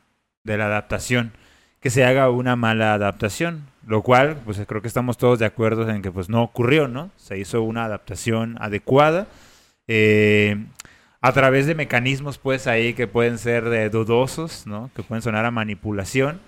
de 0.43 0.57
la 0.57 0.65
adaptación, 0.65 1.31
que 1.79 1.89
se 1.89 2.03
haga 2.03 2.29
una 2.29 2.55
mala 2.55 2.93
adaptación, 2.93 3.67
lo 3.85 4.01
cual, 4.01 4.41
pues 4.43 4.59
creo 4.67 4.81
que 4.81 4.87
estamos 4.87 5.17
todos 5.17 5.39
de 5.39 5.45
acuerdo 5.45 5.87
en 5.89 6.01
que 6.01 6.11
pues 6.11 6.29
no 6.29 6.43
ocurrió, 6.43 6.87
¿no? 6.87 7.11
Se 7.15 7.37
hizo 7.37 7.61
una 7.61 7.85
adaptación 7.85 8.57
adecuada, 8.59 9.27
eh, 9.87 10.65
a 11.21 11.31
través 11.31 11.65
de 11.65 11.75
mecanismos 11.75 12.37
pues 12.37 12.67
ahí 12.67 12.93
que 12.93 13.07
pueden 13.07 13.37
ser 13.37 13.69
de 13.69 13.89
dudosos, 13.89 14.67
¿no? 14.67 14.89
Que 14.95 15.03
pueden 15.03 15.21
sonar 15.21 15.45
a 15.45 15.51
manipulación, 15.51 16.39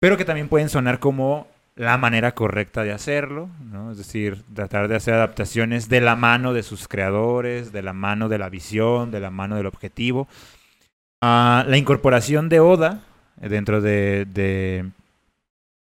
pero 0.00 0.16
que 0.16 0.24
también 0.24 0.48
pueden 0.48 0.68
sonar 0.68 0.98
como 0.98 1.46
la 1.74 1.96
manera 1.96 2.34
correcta 2.34 2.82
de 2.82 2.92
hacerlo, 2.92 3.48
¿no? 3.70 3.92
Es 3.92 3.98
decir, 3.98 4.42
tratar 4.54 4.88
de 4.88 4.96
hacer 4.96 5.14
adaptaciones 5.14 5.88
de 5.88 6.00
la 6.00 6.16
mano 6.16 6.52
de 6.52 6.62
sus 6.62 6.88
creadores, 6.88 7.72
de 7.72 7.82
la 7.82 7.92
mano 7.92 8.28
de 8.28 8.38
la 8.38 8.50
visión, 8.50 9.10
de 9.10 9.20
la 9.20 9.30
mano 9.30 9.56
del 9.56 9.66
objetivo. 9.66 10.28
Ah, 11.22 11.64
la 11.66 11.78
incorporación 11.78 12.48
de 12.48 12.60
Oda 12.60 13.00
dentro 13.36 13.80
de, 13.80 14.26
de 14.26 14.90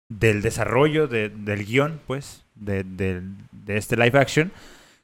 del 0.10 0.42
desarrollo 0.42 1.08
de, 1.08 1.30
del 1.30 1.66
guion, 1.66 2.00
pues, 2.08 2.44
de, 2.56 2.84
de, 2.84 3.22
este 3.68 3.98
live 3.98 4.18
action, 4.18 4.52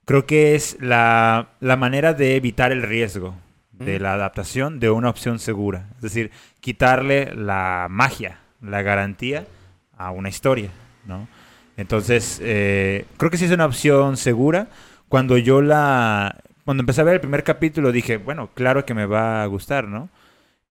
creo 0.05 0.25
que 0.25 0.55
es 0.55 0.77
la, 0.79 1.49
la 1.59 1.75
manera 1.75 2.13
de 2.13 2.35
evitar 2.35 2.71
el 2.71 2.81
riesgo 2.81 3.35
de 3.71 3.99
la 3.99 4.13
adaptación 4.13 4.79
de 4.79 4.89
una 4.89 5.09
opción 5.09 5.39
segura. 5.39 5.87
Es 5.95 6.01
decir, 6.01 6.31
quitarle 6.61 7.33
la 7.35 7.87
magia, 7.89 8.39
la 8.61 8.81
garantía 8.81 9.45
a 9.97 10.11
una 10.11 10.29
historia, 10.29 10.69
¿no? 11.05 11.27
Entonces, 11.75 12.39
eh, 12.41 13.05
creo 13.17 13.31
que 13.31 13.37
sí 13.37 13.45
es 13.45 13.51
una 13.51 13.65
opción 13.65 14.15
segura. 14.17 14.67
Cuando 15.09 15.37
yo 15.37 15.61
la... 15.61 16.37
Cuando 16.65 16.81
empecé 16.81 17.01
a 17.01 17.03
ver 17.03 17.15
el 17.15 17.19
primer 17.19 17.43
capítulo 17.43 17.91
dije, 17.91 18.17
bueno, 18.17 18.49
claro 18.53 18.85
que 18.85 18.93
me 18.93 19.05
va 19.05 19.43
a 19.43 19.45
gustar, 19.47 19.87
¿no? 19.87 20.09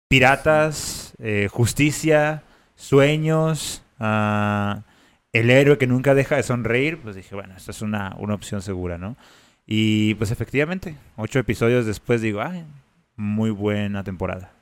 Piratas, 0.09 1.13
eh, 1.19 1.49
justicia, 1.51 2.43
sueños, 2.77 3.83
uh, 3.99 4.81
el 5.33 5.51
héroe 5.51 5.79
que 5.79 5.87
nunca 5.87 6.15
deja 6.15 6.37
de 6.37 6.43
sonreír, 6.43 6.99
pues 6.99 7.17
dije, 7.17 7.35
bueno, 7.35 7.55
esta 7.57 7.71
es 7.71 7.83
una, 7.83 8.15
una 8.19 8.35
opción 8.35 8.63
segura, 8.63 8.99
¿no? 8.99 9.17
Y 9.67 10.15
pues 10.17 10.31
efectivamente, 10.31 10.97
ocho 11.17 11.39
episodios 11.39 11.87
después 11.87 12.21
digo, 12.21 12.43
ay, 12.43 12.65
muy 13.17 13.51
buena 13.51 14.05
temporada. 14.05 14.53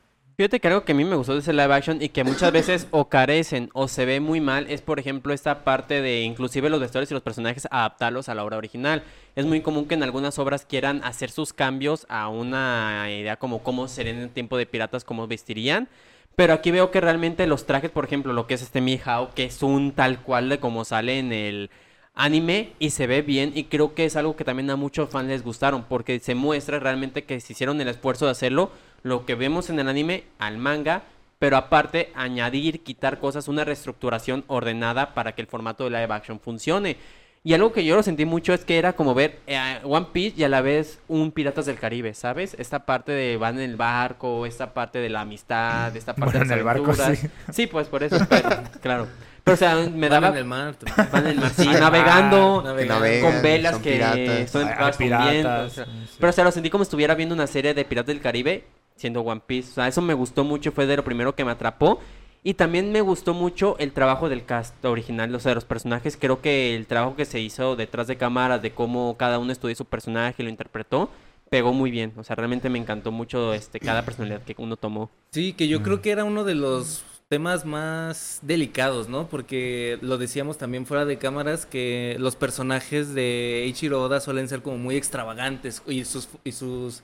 Fíjate 0.41 0.59
que 0.59 0.69
algo 0.69 0.85
que 0.85 0.93
a 0.93 0.95
mí 0.95 1.05
me 1.05 1.17
gustó 1.17 1.35
de 1.35 1.41
ese 1.41 1.53
live 1.53 1.75
action 1.75 2.01
y 2.01 2.09
que 2.09 2.25
muchas 2.25 2.51
veces 2.51 2.87
o 2.93 3.11
carecen 3.11 3.69
o 3.75 3.89
se 3.89 4.07
ve 4.07 4.21
muy 4.21 4.41
mal 4.41 4.67
es, 4.71 4.81
por 4.81 4.99
ejemplo, 4.99 5.35
esta 5.35 5.65
parte 5.65 6.01
de 6.01 6.23
inclusive 6.23 6.71
los 6.71 6.81
vestuarios 6.81 7.11
y 7.11 7.15
los 7.15 7.23
personajes 7.23 7.69
adaptarlos 7.71 8.31
a 8.31 8.35
la 8.35 8.43
obra 8.43 8.57
original. 8.57 9.03
Es 9.37 9.45
muy 9.45 9.61
común 9.61 9.87
que 9.87 9.97
en 9.97 10.03
algunas 10.03 10.39
obras 10.39 10.65
quieran 10.65 11.03
hacer 11.05 11.31
sus 11.31 11.53
cambios 11.53 12.07
a 12.09 12.31
una 12.31 13.07
idea 13.11 13.37
como 13.37 13.63
cómo 13.63 13.87
serían 13.87 14.17
en 14.17 14.23
el 14.23 14.31
tiempo 14.31 14.57
de 14.57 14.65
piratas, 14.65 15.05
cómo 15.05 15.27
vestirían. 15.27 15.89
Pero 16.37 16.55
aquí 16.55 16.71
veo 16.71 16.91
que 16.91 17.01
realmente 17.01 17.47
los 17.47 17.67
trajes, 17.67 17.91
por 17.91 18.05
ejemplo, 18.05 18.33
lo 18.33 18.47
que 18.47 18.55
es 18.55 18.63
este 18.63 18.81
Mihao, 18.81 19.35
que 19.35 19.45
es 19.45 19.63
un 19.63 19.93
tal 19.93 20.23
cual 20.23 20.49
de 20.49 20.59
como 20.59 20.85
sale 20.85 21.19
en 21.19 21.33
el 21.33 21.71
anime 22.15 22.73
y 22.79 22.91
se 22.91 23.07
ve 23.07 23.23
bien 23.23 23.53
y 23.55 23.65
creo 23.65 23.95
que 23.95 24.05
es 24.05 24.17
algo 24.17 24.37
que 24.37 24.45
también 24.45 24.71
a 24.71 24.77
muchos 24.77 25.09
fans 25.11 25.29
les 25.29 25.43
gustaron 25.43 25.85
porque 25.85 26.19
se 26.21 26.35
muestra 26.35 26.79
realmente 26.79 27.25
que 27.25 27.41
se 27.41 27.53
hicieron 27.53 27.81
el 27.81 27.89
esfuerzo 27.89 28.27
de 28.27 28.33
hacerlo 28.33 28.71
lo 29.03 29.25
que 29.25 29.35
vemos 29.35 29.71
en 29.71 29.79
el 29.79 29.89
anime 29.89 30.25
al 30.39 30.59
manga, 30.59 31.05
pero 31.39 31.57
aparte 31.57 32.11
añadir, 32.15 32.83
quitar 32.83 33.19
cosas, 33.19 33.49
una 33.49 33.65
reestructuración 33.65 34.45
ordenada 34.47 35.15
para 35.15 35.35
que 35.35 35.41
el 35.41 35.47
formato 35.47 35.85
de 35.85 35.91
live 35.91 36.13
action 36.13 36.39
funcione. 36.39 36.99
Y 37.43 37.55
algo 37.55 37.73
que 37.73 37.85
yo 37.87 37.97
lo 37.97 38.03
sentí 38.03 38.27
mucho 38.27 38.53
es 38.53 38.67
que 38.67 38.77
era 38.77 38.93
como 38.93 39.15
ver 39.15 39.39
eh, 39.47 39.79
One 39.83 40.09
Piece 40.13 40.39
y 40.39 40.45
a 40.45 40.49
la 40.51 40.61
vez 40.61 41.01
un 41.09 41.33
Piratas 41.33 41.65
del 41.65 41.79
Caribe, 41.79 42.13
¿sabes? 42.13 42.55
Esta 42.59 42.85
parte 42.85 43.13
de 43.13 43.39
van 43.39 43.57
en 43.59 43.71
el 43.71 43.77
barco, 43.77 44.45
esta 44.45 44.75
parte 44.75 44.99
de 44.99 45.09
la 45.09 45.23
amistad, 45.23 45.97
esta 45.97 46.15
parte 46.15 46.39
bueno, 46.39 46.49
de 46.49 46.53
en 46.53 46.59
el 46.59 46.65
barco, 46.65 46.93
sí. 46.95 47.29
sí, 47.53 47.67
pues 47.67 47.89
por 47.89 48.03
eso, 48.03 48.19
pero, 48.29 48.51
claro. 48.83 49.09
Pero 49.43 49.55
o 49.55 49.57
sea, 49.57 49.75
me 49.77 50.11
daba 50.11 50.29
Van 50.29 50.37
en 50.37 50.39
el 50.39 50.45
mar. 50.45 50.75
van 51.11 51.27
en 51.27 51.33
el 51.33 51.41
mar, 51.41 51.51
sí, 51.57 51.67
navegando, 51.67 52.63
navegando. 52.63 52.95
navegan, 52.95 53.33
con 53.33 53.43
velas 53.43 53.73
son 53.73 53.83
que 53.83 53.93
piratas. 53.93 54.51
son 54.51 54.69
con 54.69 54.91
piratas, 54.99 55.31
viento, 55.31 55.61
o 55.63 55.69
sea, 55.71 55.85
sí. 55.87 56.17
Pero 56.19 56.31
o 56.31 56.33
sea, 56.33 56.45
lo 56.45 56.53
sentí 56.53 56.69
como 56.69 56.85
si 56.85 56.89
estuviera 56.89 57.15
viendo 57.15 57.35
una 57.35 57.47
serie 57.47 57.73
de 57.73 57.85
Piratas 57.87 58.09
del 58.09 58.21
Caribe 58.21 58.67
siendo 58.97 59.23
One 59.23 59.41
Piece. 59.47 59.71
O 59.71 59.75
sea, 59.75 59.89
eso 59.89 60.03
me 60.03 60.13
gustó 60.13 60.45
mucho, 60.45 60.73
fue 60.73 60.87
de 60.87 60.97
lo 60.97 61.05
primero 61.05 61.35
que 61.35 61.45
me 61.45 61.53
atrapó. 61.53 62.01
Y 62.43 62.55
también 62.55 62.91
me 62.91 63.03
gustó 63.03 63.35
mucho 63.35 63.77
el 63.79 63.93
trabajo 63.93 64.29
del 64.31 64.45
cast 64.45 64.83
original, 64.85 65.35
o 65.35 65.41
sea, 65.41 65.51
de 65.51 65.57
los 65.57 65.67
personajes. 65.67 66.17
Creo 66.19 66.41
que 66.41 66.75
el 66.75 66.87
trabajo 66.87 67.15
que 67.15 67.27
se 67.27 67.41
hizo 67.41 67.77
detrás 67.77 68.07
de 68.07 68.17
cámaras, 68.17 68.63
de 68.63 68.73
cómo 68.73 69.17
cada 69.19 69.39
uno 69.39 69.53
estudió 69.53 69.75
su 69.75 69.85
personaje 69.85 70.37
y 70.39 70.45
lo 70.45 70.51
interpretó, 70.51 71.11
pegó 71.51 71.75
muy 71.75 71.91
bien. 71.91 72.15
O 72.17 72.25
sea, 72.25 72.37
realmente 72.37 72.71
me 72.71 72.79
encantó 72.79 73.13
mucho 73.13 73.53
este 73.53 73.79
cada 73.79 74.05
personalidad 74.05 74.43
que 74.43 74.55
uno 74.57 74.77
tomó. 74.77 75.11
Sí, 75.33 75.53
que 75.53 75.69
yo 75.69 75.83
creo 75.83 76.01
que 76.01 76.13
era 76.13 76.25
uno 76.25 76.45
de 76.45 76.55
los 76.55 77.05
temas 77.29 77.65
más 77.67 78.41
delicados, 78.43 79.09
¿no? 79.09 79.29
Porque 79.29 79.99
lo 80.01 80.17
decíamos 80.17 80.57
también 80.57 80.87
fuera 80.87 81.05
de 81.05 81.19
cámaras 81.19 81.67
que 81.67 82.17
los 82.19 82.37
personajes 82.37 83.15
de 83.15 83.65
Eiichiro 83.65 84.03
Oda 84.03 84.21
suelen 84.21 84.49
ser 84.49 84.63
como 84.63 84.79
muy 84.79 84.97
extravagantes 84.97 85.83
y 85.87 86.05
sus 86.07 86.29
y 86.43 86.53
sus 86.53 87.03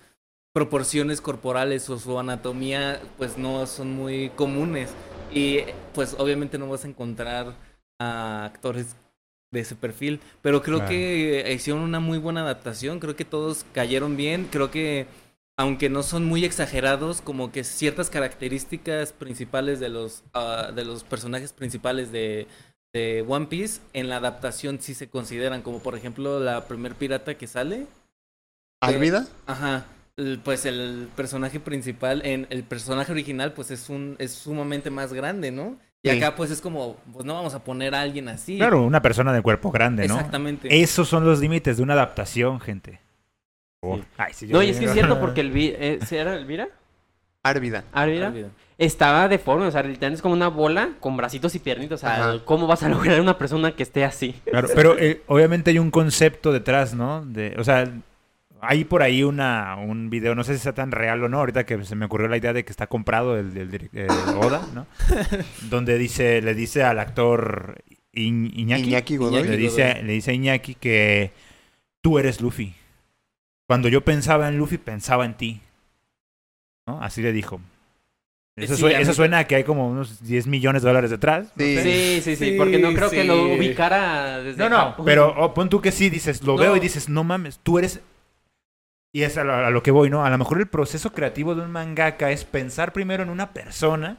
proporciones 0.52 1.20
corporales 1.20 1.88
o 1.90 1.98
su 1.98 2.18
anatomía 2.18 3.00
pues 3.18 3.38
no 3.38 3.66
son 3.66 3.94
muy 3.94 4.30
comunes 4.30 4.90
y 5.32 5.60
pues 5.94 6.14
obviamente 6.18 6.58
no 6.58 6.68
vas 6.68 6.84
a 6.84 6.88
encontrar 6.88 7.54
a 7.98 8.44
actores 8.44 8.96
de 9.52 9.60
ese 9.60 9.74
perfil, 9.76 10.20
pero 10.42 10.62
creo 10.62 10.78
Claro. 10.78 10.90
que 10.90 11.52
hicieron 11.54 11.82
una 11.82 12.00
muy 12.00 12.18
buena 12.18 12.42
adaptación, 12.42 12.98
creo 13.00 13.16
que 13.16 13.24
todos 13.24 13.64
cayeron 13.72 14.16
bien, 14.16 14.48
creo 14.50 14.70
que 14.70 15.06
aunque 15.58 15.88
no 15.88 16.02
son 16.02 16.26
muy 16.26 16.44
exagerados, 16.44 17.22
como 17.22 17.50
que 17.50 17.64
ciertas 17.64 18.10
características 18.10 19.12
principales 19.12 19.80
de 19.80 19.88
los, 19.88 20.22
ah, 20.34 20.70
de 20.74 20.84
los 20.84 21.02
personajes 21.04 21.52
principales 21.54 22.12
de, 22.12 22.46
de 22.92 23.24
One 23.26 23.46
Piece 23.46 23.80
en 23.94 24.10
la 24.10 24.16
adaptación 24.18 24.80
sí 24.82 24.92
se 24.94 25.08
consideran, 25.08 25.62
como 25.62 25.78
por 25.78 25.96
ejemplo 25.96 26.40
la 26.40 26.66
primer 26.66 26.94
pirata 26.94 27.38
que 27.38 27.46
sale. 27.46 27.86
¿Álvida? 28.82 29.26
Ajá. 29.46 29.86
Pues 30.44 30.64
el 30.64 31.08
personaje 31.14 31.60
principal, 31.60 32.22
en 32.24 32.46
el 32.48 32.62
personaje 32.64 33.12
original, 33.12 33.52
pues 33.52 33.70
es 33.70 33.90
un, 33.90 34.16
es 34.18 34.32
sumamente 34.32 34.88
más 34.88 35.12
grande, 35.12 35.50
¿no? 35.52 35.76
Y 36.02 36.08
Sí. 36.08 36.16
acá 36.16 36.34
pues 36.36 36.50
es 36.50 36.62
como, 36.62 36.96
pues 37.12 37.26
no 37.26 37.34
vamos 37.34 37.52
a 37.52 37.62
poner 37.62 37.94
a 37.94 38.00
alguien 38.00 38.28
así. 38.28 38.56
Claro, 38.56 38.82
una 38.82 39.02
persona 39.02 39.30
de 39.34 39.42
cuerpo 39.42 39.70
grande, 39.70 40.08
¿no? 40.08 40.14
Exactamente. 40.14 40.80
Esos 40.80 41.06
son 41.08 41.26
los 41.26 41.40
límites 41.40 41.76
de 41.76 41.82
una 41.82 41.92
adaptación, 41.92 42.60
gente. 42.60 42.98
Oh, 43.82 43.96
Sí. 43.96 44.04
ay, 44.16 44.32
sí, 44.32 44.46
yo 44.46 44.56
No, 44.56 44.62
y 44.62 44.70
es 44.70 44.78
que 44.78 44.86
es 44.86 44.92
cierto 44.94 45.20
porque 45.20 45.40
el 45.42 45.50
vi 45.50 45.74
eh, 45.76 45.98
¿sí 46.06 46.16
era 46.16 46.34
Elvira? 46.34 46.68
Árvida. 47.42 47.84
¿Árvida? 47.92 48.32
Estaba 48.78 49.28
deforme, 49.28 49.66
o 49.66 49.70
sea, 49.70 49.82
literalmente 49.82 50.16
es 50.16 50.22
como 50.22 50.34
una 50.34 50.48
bola 50.48 50.92
con 51.00 51.16
bracitos 51.18 51.54
y 51.54 51.58
piernitos. 51.58 52.00
O 52.00 52.06
sea, 52.06 52.30
Ajá. 52.30 52.44
¿cómo 52.46 52.66
vas 52.66 52.82
a 52.82 52.88
lograr 52.88 53.20
una 53.20 53.36
persona 53.36 53.72
que 53.72 53.82
esté 53.82 54.02
así? 54.04 54.34
Claro, 54.46 54.68
pero 54.74 54.98
eh, 54.98 55.22
obviamente 55.26 55.70
hay 55.72 55.78
un 55.78 55.90
concepto 55.90 56.52
detrás, 56.52 56.94
¿no? 56.94 57.22
De, 57.24 57.54
o 57.58 57.64
sea, 57.64 57.86
hay 58.60 58.84
por 58.84 59.02
ahí 59.02 59.22
una, 59.22 59.76
un 59.76 60.10
video, 60.10 60.34
no 60.34 60.44
sé 60.44 60.54
si 60.54 60.60
sea 60.60 60.72
tan 60.74 60.90
real 60.92 61.22
o 61.22 61.28
no, 61.28 61.38
ahorita 61.38 61.64
que 61.66 61.84
se 61.84 61.94
me 61.94 62.06
ocurrió 62.06 62.28
la 62.28 62.36
idea 62.36 62.52
de 62.52 62.64
que 62.64 62.70
está 62.72 62.86
comprado 62.86 63.38
el, 63.38 63.56
el 63.56 63.90
eh, 63.92 64.06
Oda, 64.40 64.66
¿no? 64.74 64.86
Donde 65.70 65.98
dice, 65.98 66.40
le 66.42 66.54
dice 66.54 66.82
al 66.84 66.98
actor 66.98 67.82
Iñ- 68.14 68.50
Iñaki, 68.54 68.82
Iñaki 68.84 69.16
Godoy. 69.16 69.44
le 69.44 69.56
dice, 69.56 69.88
Godoy. 69.88 70.02
le 70.04 70.12
dice 70.14 70.30
a 70.30 70.34
Iñaki 70.34 70.74
que 70.74 71.30
tú 72.02 72.18
eres 72.18 72.40
Luffy. 72.40 72.74
Cuando 73.68 73.88
yo 73.88 74.02
pensaba 74.02 74.48
en 74.48 74.58
Luffy, 74.58 74.78
pensaba 74.78 75.24
en 75.24 75.34
ti. 75.34 75.60
¿No? 76.86 77.02
Así 77.02 77.20
le 77.20 77.32
dijo. 77.32 77.60
Eso, 78.56 78.74
Sí, 78.74 78.80
sue- 78.80 78.96
a 78.96 79.00
eso 79.00 79.12
suena 79.12 79.38
a 79.40 79.44
que 79.46 79.56
hay 79.56 79.64
como 79.64 79.88
unos 79.90 80.22
10 80.24 80.46
millones 80.46 80.82
de 80.82 80.88
dólares 80.88 81.10
detrás. 81.10 81.52
no 81.56 81.64
Sí. 81.64 81.76
Sí, 81.82 82.20
sí, 82.22 82.36
sí, 82.36 82.52
Sí, 82.52 82.54
porque 82.56 82.78
no 82.78 82.94
creo 82.94 83.10
que 83.10 83.24
lo 83.24 83.52
ubicara 83.54 84.38
desde 84.38 84.58
No, 84.62 84.70
no, 84.70 84.76
Japón. 84.76 85.04
pero 85.04 85.34
oh, 85.36 85.52
pon 85.52 85.68
tú 85.68 85.80
que 85.82 85.92
sí, 85.92 86.08
dices, 86.08 86.42
lo 86.42 86.56
veo 86.56 86.74
y 86.76 86.80
dices, 86.80 87.08
no 87.10 87.22
mames, 87.24 87.58
tú 87.62 87.78
eres... 87.78 88.00
Y 89.16 89.22
es 89.22 89.38
a 89.38 89.44
lo, 89.44 89.54
a 89.54 89.70
lo 89.70 89.82
que 89.82 89.90
voy, 89.92 90.10
¿no? 90.10 90.24
A 90.26 90.30
lo 90.30 90.36
mejor 90.36 90.58
el 90.58 90.66
proceso 90.66 91.12
creativo 91.12 91.54
de 91.54 91.62
un 91.62 91.72
mangaka 91.72 92.30
es 92.32 92.44
pensar 92.44 92.92
primero 92.92 93.22
en 93.22 93.30
una 93.30 93.52
persona 93.54 94.18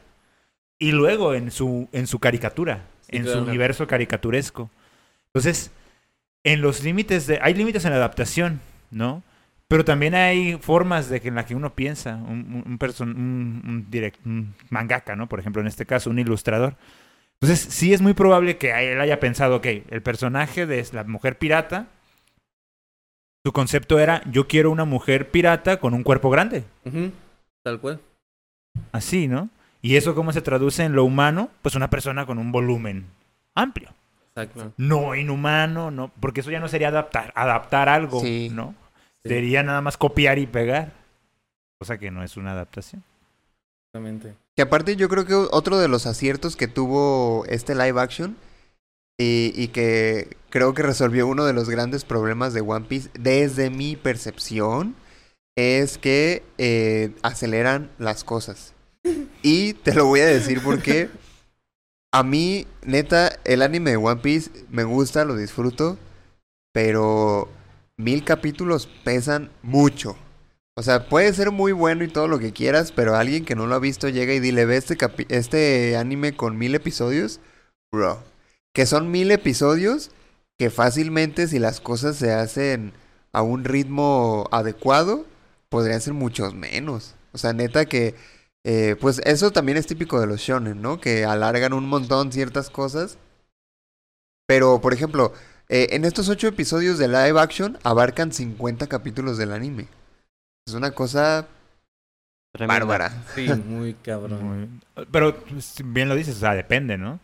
y 0.80 0.92
luego 0.92 1.36
en 1.36 1.52
su, 1.52 1.88
en 1.92 2.08
su 2.08 2.18
caricatura, 2.20 2.82
Sí, 3.02 3.18
en 3.18 3.24
claro. 3.24 3.40
su 3.40 3.46
universo 3.48 3.86
caricaturesco. 3.86 4.72
Entonces, 5.28 5.72
en 6.44 6.62
los 6.62 6.84
límites 6.84 7.28
de... 7.28 7.40
Hay 7.44 7.54
límites 7.54 7.86
en 7.86 7.92
la 7.92 7.98
adaptación, 7.98 8.60
¿no? 8.90 9.22
Pero 9.68 9.86
también 9.86 10.16
hay 10.16 10.58
formas 10.60 11.10
de 11.10 11.22
que 11.22 11.28
en 11.28 11.36
las 11.36 11.46
que 11.46 11.54
uno 11.56 11.76
piensa, 11.76 12.16
un, 12.16 12.64
un, 12.66 12.80
person- 12.80 13.16
un- 13.16 13.62
un 13.68 13.88
direct- 13.92 14.26
un 14.26 14.56
mangaka, 14.72 15.16
¿no? 15.16 15.30
Por 15.30 15.40
ejemplo, 15.40 15.62
en 15.62 15.68
este 15.68 15.86
caso, 15.86 16.10
un 16.10 16.18
ilustrador 16.20 16.76
Entonces, 17.40 17.60
sí 17.72 17.94
es 17.94 18.02
muy 18.02 18.14
probable 18.14 18.58
que 18.58 18.72
él 18.94 19.00
haya 19.00 19.20
pensado, 19.20 19.58
ok, 19.58 19.68
el 19.90 20.02
personaje 20.02 20.66
de 20.66 20.84
la 20.94 21.04
mujer 21.04 21.38
pirata, 21.38 21.88
su 23.48 23.54
concepto 23.54 23.98
era, 23.98 24.22
yo 24.30 24.46
quiero 24.46 24.72
una 24.72 24.84
mujer 24.84 25.32
pirata 25.32 25.80
con 25.80 25.94
un 25.94 26.04
cuerpo 26.04 26.30
grande. 26.30 26.66
Tal 27.64 27.80
cual. 27.80 28.02
Así, 28.92 29.30
¿no? 29.30 29.48
¿Y 29.82 29.96
eso 29.96 30.16
cómo 30.16 30.34
se 30.34 30.42
traduce 30.42 30.84
en 30.84 30.92
lo 30.92 31.06
humano? 31.06 31.50
Pues 31.62 31.74
una 31.76 31.90
persona 31.90 32.26
con 32.26 32.40
un 32.40 32.52
volumen 32.52 33.06
amplio. 33.56 33.88
Exacto. 34.36 34.74
No 34.76 35.16
inhumano, 35.16 35.92
no, 35.92 36.12
porque 36.20 36.42
eso 36.42 36.52
ya 36.52 36.60
no 36.60 36.68
sería 36.68 36.90
adaptar, 36.90 37.32
adaptar 37.38 37.88
algo, 37.88 38.20
Sí. 38.20 38.50
¿no? 38.52 38.76
Sí. 39.24 39.30
Sería 39.30 39.64
nada 39.64 39.80
más 39.80 39.96
copiar 39.96 40.40
y 40.40 40.46
pegar. 40.46 40.92
Cosa 41.80 41.98
que 41.98 42.12
no 42.12 42.24
es 42.24 42.36
una 42.36 42.52
adaptación. 42.52 43.02
Exactamente. 43.86 44.34
Que 44.58 44.64
aparte 44.64 44.98
yo 44.98 45.08
creo 45.08 45.26
que 45.26 45.36
otro 45.36 45.78
de 45.78 45.88
los 45.88 46.06
aciertos 46.06 46.58
que 46.58 46.68
tuvo 46.68 47.46
este 47.48 47.76
live 47.76 48.02
action 48.02 48.36
y, 49.18 49.52
y 49.56 49.70
que 49.70 50.38
creo 50.50 50.74
que 50.74 50.84
resolvió 50.84 51.28
uno 51.28 51.46
de 51.46 51.54
los 51.54 51.70
grandes 51.70 52.06
problemas 52.06 52.54
de 52.54 52.62
One 52.62 52.86
Piece 52.88 53.10
desde 53.14 53.70
mi 53.70 53.96
percepción 53.96 54.96
es 55.58 55.98
que 55.98 56.44
eh, 56.58 57.12
aceleran 57.24 57.92
las 57.98 58.24
cosas. 58.24 58.74
Y 59.44 59.74
te 59.74 59.94
lo 59.94 60.06
voy 60.06 60.20
a 60.20 60.26
decir 60.26 60.62
porque 60.62 61.10
a 62.12 62.24
mí, 62.24 62.68
neta, 62.84 63.40
el 63.46 63.62
anime 63.62 63.92
de 63.92 63.98
One 63.98 64.22
Piece 64.22 64.52
me 64.70 64.84
gusta, 64.84 65.24
lo 65.24 65.38
disfruto, 65.38 65.98
pero 66.74 67.48
mil 67.96 68.26
capítulos 68.26 68.90
pesan 69.06 69.50
mucho. 69.62 70.18
O 70.76 70.84
sea, 70.84 71.08
puede 71.08 71.32
ser 71.34 71.52
muy 71.52 71.72
bueno 71.72 72.04
y 72.04 72.08
todo 72.10 72.28
lo 72.28 72.40
que 72.40 72.52
quieras, 72.52 72.92
pero 72.92 73.16
alguien 73.16 73.46
que 73.46 73.56
no 73.56 73.68
lo 73.68 73.76
ha 73.76 73.80
visto 73.80 74.10
llega 74.10 74.34
y 74.34 74.40
dile, 74.40 74.66
ve 74.66 74.78
este, 74.78 74.98
este 75.30 75.96
anime 75.96 76.36
con 76.36 76.58
mil 76.58 76.76
episodios, 76.76 77.40
bro. 77.92 78.22
Que 78.74 78.86
son 78.86 79.12
mil 79.12 79.32
episodios 79.32 80.12
que 80.60 80.70
fácilmente 80.70 81.48
si 81.48 81.60
las 81.60 81.80
cosas 81.82 82.16
se 82.16 82.34
hacen 82.34 82.94
a 83.32 83.42
un 83.42 83.64
ritmo 83.64 84.48
adecuado, 84.52 85.26
podrían 85.70 86.02
ser 86.02 86.14
muchos 86.14 86.54
menos. 86.56 87.14
O 87.34 87.38
sea, 87.38 87.54
neta 87.54 87.86
que, 87.86 88.16
eh, 88.66 88.96
pues 89.00 89.20
eso 89.26 89.52
también 89.52 89.78
es 89.78 89.86
típico 89.88 90.20
de 90.20 90.26
los 90.28 90.40
shonen, 90.42 90.82
¿no? 90.82 91.00
Que 91.00 91.26
alargan 91.26 91.74
un 91.74 91.88
montón 91.88 92.32
ciertas 92.32 92.70
cosas. 92.70 93.18
Pero, 94.48 94.82
por 94.82 94.94
ejemplo, 94.94 95.34
eh, 95.70 95.90
en 95.92 96.06
estos 96.06 96.30
ocho 96.30 96.48
episodios 96.48 96.98
de 96.98 97.08
live 97.08 97.40
action 97.40 97.78
abarcan 97.84 98.32
50 98.32 98.88
capítulos 98.88 99.38
del 99.38 99.52
anime. 99.52 99.88
Es 100.66 100.74
una 100.74 100.92
cosa 100.92 101.48
Tremenda. 102.54 102.80
bárbara. 102.86 103.24
Sí, 103.36 103.48
muy 103.68 103.94
cabrón. 103.94 104.44
Muy- 104.96 105.06
Pero 105.12 105.36
pues, 105.44 105.76
bien 105.84 106.10
lo 106.10 106.16
dices, 106.16 106.38
o 106.38 106.40
sea, 106.40 106.54
depende, 106.56 106.98
¿no? 106.98 107.20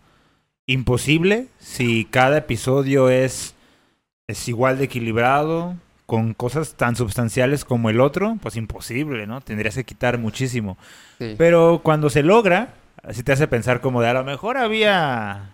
Imposible 0.66 1.48
si 1.60 2.06
cada 2.06 2.38
episodio 2.38 3.10
es, 3.10 3.54
es 4.28 4.48
igual 4.48 4.78
de 4.78 4.86
equilibrado, 4.86 5.76
con 6.06 6.34
cosas 6.34 6.76
tan 6.76 6.96
sustanciales 6.96 7.66
como 7.66 7.90
el 7.90 8.00
otro, 8.00 8.38
pues 8.42 8.56
imposible, 8.56 9.26
¿no? 9.26 9.42
Tendrías 9.42 9.76
que 9.76 9.84
quitar 9.84 10.18
muchísimo. 10.18 10.78
Sí. 11.18 11.36
Pero 11.38 11.82
cuando 11.84 12.10
se 12.10 12.24
logra, 12.24 12.76
así 13.04 13.24
te 13.24 13.32
hace 13.32 13.48
pensar 13.48 13.82
como 13.82 14.02
de 14.02 14.10
a 14.10 14.14
lo 14.14 14.24
mejor 14.24 14.58
había 14.58 15.50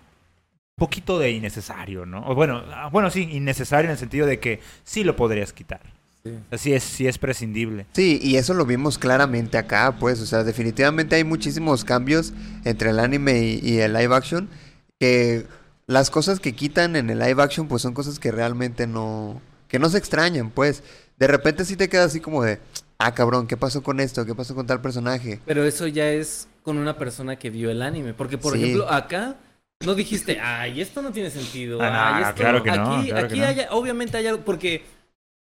un 0.78 0.82
poquito 0.82 1.20
de 1.20 1.32
innecesario, 1.32 2.06
¿no? 2.06 2.28
O 2.28 2.36
bueno, 2.36 2.64
ah, 2.74 2.90
bueno, 2.92 3.10
sí, 3.10 3.30
innecesario 3.32 3.86
en 3.86 3.92
el 3.92 3.98
sentido 3.98 4.28
de 4.28 4.40
que 4.40 4.60
sí 4.84 5.04
lo 5.04 5.16
podrías 5.16 5.54
quitar. 5.54 5.82
Sí. 6.24 6.32
Así 6.52 6.74
es, 6.74 6.84
sí 6.84 7.08
es 7.08 7.18
prescindible. 7.18 7.86
Sí, 7.94 8.20
y 8.22 8.36
eso 8.36 8.54
lo 8.54 8.66
vimos 8.66 8.98
claramente 8.98 9.58
acá, 9.58 9.96
pues, 10.00 10.20
o 10.20 10.26
sea, 10.26 10.44
definitivamente 10.44 11.16
hay 11.16 11.24
muchísimos 11.24 11.86
cambios 11.86 12.34
entre 12.66 12.90
el 12.90 13.00
anime 13.00 13.40
y, 13.40 13.60
y 13.64 13.80
el 13.80 13.94
live 13.94 14.14
action, 14.14 14.50
que 15.00 15.46
las 15.88 16.10
cosas 16.12 16.40
que 16.40 16.54
quitan 16.54 16.96
en 16.96 17.10
el 17.10 17.20
live 17.20 17.42
action, 17.42 17.68
pues 17.68 17.82
son 17.82 17.94
cosas 17.94 18.20
que 18.20 18.32
realmente 18.32 18.86
no, 18.86 19.42
que 19.68 19.80
no 19.80 19.90
se 19.90 19.98
extrañan, 19.98 20.50
pues. 20.52 20.84
De 21.18 21.28
repente 21.28 21.66
sí 21.66 21.76
te 21.76 21.90
queda 21.90 22.04
así 22.06 22.20
como 22.20 22.44
de, 22.44 22.60
ah, 22.98 23.14
cabrón, 23.14 23.48
¿qué 23.48 23.58
pasó 23.58 23.82
con 23.82 24.00
esto? 24.00 24.26
¿Qué 24.26 24.36
pasó 24.36 24.56
con 24.56 24.68
tal 24.68 24.82
personaje? 24.82 25.40
Pero 25.46 25.64
eso 25.64 25.88
ya 25.88 26.10
es 26.12 26.48
con 26.64 26.78
una 26.78 26.98
persona 26.98 27.38
que 27.38 27.50
vio 27.50 27.72
el 27.72 27.82
anime. 27.82 28.14
Porque, 28.14 28.38
por 28.38 28.54
Sí. 28.54 28.62
ejemplo, 28.64 28.90
acá 28.90 29.36
no 29.84 29.96
dijiste, 29.96 30.40
ay, 30.40 30.80
esto 30.82 31.02
no 31.02 31.12
tiene 31.12 31.30
sentido. 31.30 31.80
Ah, 31.82 32.16
ay, 32.18 32.22
no, 32.24 32.30
esto 32.30 32.42
claro 32.42 32.64
que 32.64 32.72
no, 32.72 32.96
Aquí, 32.98 33.10
claro 33.10 33.28
que 33.28 33.34
aquí 33.34 33.40
no. 33.42 33.48
hay- 33.48 33.68
obviamente 33.72 34.18
hay 34.18 34.28
algo, 34.28 34.44
porque 34.46 34.84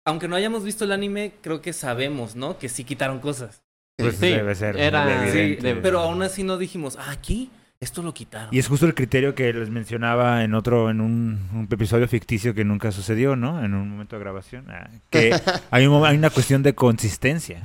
aunque 0.06 0.26
no 0.28 0.34
hayamos 0.36 0.64
visto 0.64 0.84
el 0.84 0.92
anime, 0.92 1.34
creo 1.42 1.60
que 1.60 1.72
sabemos, 1.72 2.34
¿no? 2.34 2.58
Que 2.58 2.68
sí 2.68 2.84
quitaron 2.84 3.20
cosas. 3.20 3.62
Pues 3.96 4.16
Sí, 4.16 4.30
debe 4.30 4.54
ser. 4.54 4.76
era- 4.78 5.04
muy 5.04 5.30
Sí, 5.30 5.38
evidente. 5.38 5.74
de- 5.74 5.80
pero 5.82 6.00
aún 6.00 6.22
así 6.22 6.42
no 6.42 6.56
dijimos, 6.56 6.96
ah, 6.98 7.10
aquí, 7.10 7.50
esto 7.80 8.02
lo 8.02 8.12
quitaron. 8.12 8.48
Y 8.54 8.58
es 8.58 8.68
justo 8.68 8.84
el 8.86 8.94
criterio 8.94 9.34
que 9.34 9.52
les 9.54 9.70
mencionaba 9.70 10.44
en 10.44 10.52
otro, 10.54 10.90
en 10.90 11.00
un, 11.00 11.48
un 11.54 11.68
episodio 11.70 12.06
ficticio 12.08 12.54
que 12.54 12.62
nunca 12.64 12.92
sucedió, 12.92 13.36
¿no? 13.36 13.64
En 13.64 13.72
un 13.72 13.88
momento 13.88 14.16
de 14.16 14.20
grabación. 14.20 14.66
ah, 14.68 14.90
que 15.08 15.34
hay, 15.70 15.86
un 15.86 16.04
hay 16.04 16.16
una 16.18 16.28
cuestión 16.30 16.62
de 16.62 16.74
consistencia. 16.74 17.62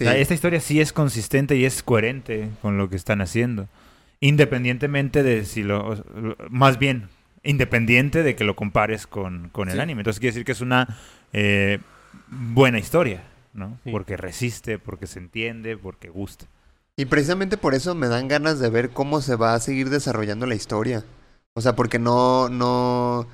O 0.00 0.04
sea, 0.04 0.14
Sí. 0.14 0.20
esta 0.20 0.34
historia 0.34 0.60
sí 0.60 0.80
es 0.80 0.92
consistente 0.92 1.56
y 1.56 1.66
es 1.66 1.82
coherente 1.82 2.48
con 2.62 2.78
lo 2.78 2.88
que 2.88 2.96
están 2.96 3.20
haciendo. 3.20 3.68
Independientemente 4.20 5.22
de 5.22 5.44
si 5.44 5.62
lo... 5.62 6.02
Más 6.48 6.78
bien, 6.78 7.08
independiente 7.42 8.22
de 8.22 8.34
que 8.34 8.44
lo 8.44 8.56
compares 8.56 9.06
con, 9.06 9.50
con 9.50 9.68
el 9.68 9.74
Sí. 9.76 9.80
anime. 9.80 10.00
Entonces 10.00 10.20
quiere 10.20 10.32
decir 10.32 10.46
que 10.46 10.52
es 10.52 10.62
una 10.62 10.96
eh, 11.34 11.80
buena 12.28 12.78
historia, 12.78 13.22
¿no? 13.52 13.78
Sí. 13.84 13.90
Porque 13.90 14.16
resiste, 14.16 14.78
porque 14.78 15.06
se 15.06 15.18
entiende, 15.18 15.76
porque 15.76 16.08
gusta. 16.08 16.46
Y 16.96 17.06
precisamente 17.06 17.56
por 17.56 17.74
eso 17.74 17.94
me 17.94 18.08
dan 18.08 18.28
ganas 18.28 18.60
de 18.60 18.70
ver 18.70 18.90
cómo 18.90 19.20
se 19.20 19.36
va 19.36 19.54
a 19.54 19.60
seguir 19.60 19.90
desarrollando 19.90 20.46
la 20.46 20.54
historia. 20.54 21.04
O 21.54 21.60
sea, 21.60 21.74
porque 21.74 21.98
no, 21.98 22.48
no... 22.48 23.26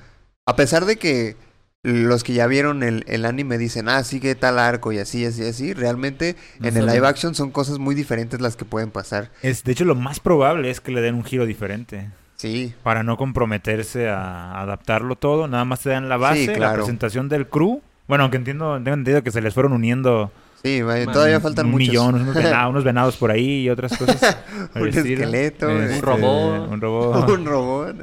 A 0.45 0.55
pesar 0.55 0.85
de 0.85 0.97
que 0.97 1.35
los 1.83 2.23
que 2.23 2.33
ya 2.33 2.47
vieron 2.47 2.83
el, 2.83 3.03
el 3.07 3.25
anime 3.25 3.57
dicen, 3.57 3.89
ah, 3.89 4.03
sigue 4.03 4.35
tal 4.35 4.59
arco 4.59 4.91
y 4.91 4.99
así, 4.99 5.25
así, 5.25 5.43
así, 5.43 5.73
realmente 5.73 6.35
No 6.59 6.67
en 6.67 6.77
el 6.77 6.85
live 6.85 7.07
action 7.07 7.33
son 7.33 7.51
cosas 7.51 7.79
muy 7.79 7.95
diferentes 7.95 8.39
las 8.41 8.55
que 8.55 8.65
pueden 8.65 8.91
pasar. 8.91 9.31
Es, 9.41 9.63
de 9.63 9.71
hecho, 9.71 9.85
lo 9.85 9.95
más 9.95 10.19
probable 10.19 10.69
es 10.69 10.79
que 10.79 10.91
le 10.91 11.01
den 11.01 11.15
un 11.15 11.23
giro 11.23 11.45
diferente. 11.45 12.09
Sí, 12.35 12.73
para 12.81 13.03
no 13.03 13.17
comprometerse 13.17 14.09
a 14.09 14.59
adaptarlo 14.59 15.15
todo, 15.15 15.47
nada 15.47 15.65
más 15.65 15.81
te 15.81 15.91
dan 15.91 16.09
la 16.09 16.17
base, 16.17 16.53
Sí, 16.53 16.59
la 16.59 16.73
presentación 16.73 17.29
del 17.29 17.47
crew. 17.47 17.81
Bueno, 18.07 18.23
aunque 18.23 18.37
entiendo, 18.37 18.73
tengo 18.75 18.95
entendido 18.95 19.23
que 19.23 19.31
se 19.31 19.41
les 19.41 19.53
fueron 19.53 19.73
uniendo 19.73 20.31
sí, 20.63 20.81
Man, 20.83 21.11
todavía 21.11 21.37
un- 21.37 21.41
faltan 21.43 21.65
un 21.67 21.71
muchos. 21.71 21.87
millón, 21.87 22.15
unos 22.21 22.35
venados, 22.35 22.69
unos 22.71 22.83
venados 22.83 23.17
por 23.17 23.31
ahí 23.31 23.61
y 23.65 23.69
otras 23.69 23.97
cosas. 23.97 24.37
Un 24.75 24.87
esqueleto, 24.87 25.69
Este, 25.69 25.95
un 25.97 26.01
robot. 26.01 26.69
Un 26.71 26.81
robot. 26.81 27.29
Un 27.29 27.45
robot. 27.45 27.95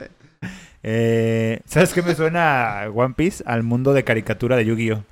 Eh, 0.82 1.60
¿Sabes 1.66 1.92
qué 1.92 2.02
me 2.02 2.14
suena 2.14 2.84
One 2.94 3.14
Piece? 3.16 3.42
Al 3.46 3.62
mundo 3.62 3.92
de 3.92 4.04
caricatura 4.04 4.56
de 4.56 4.64
Yu-Gi-Oh! 4.64 5.02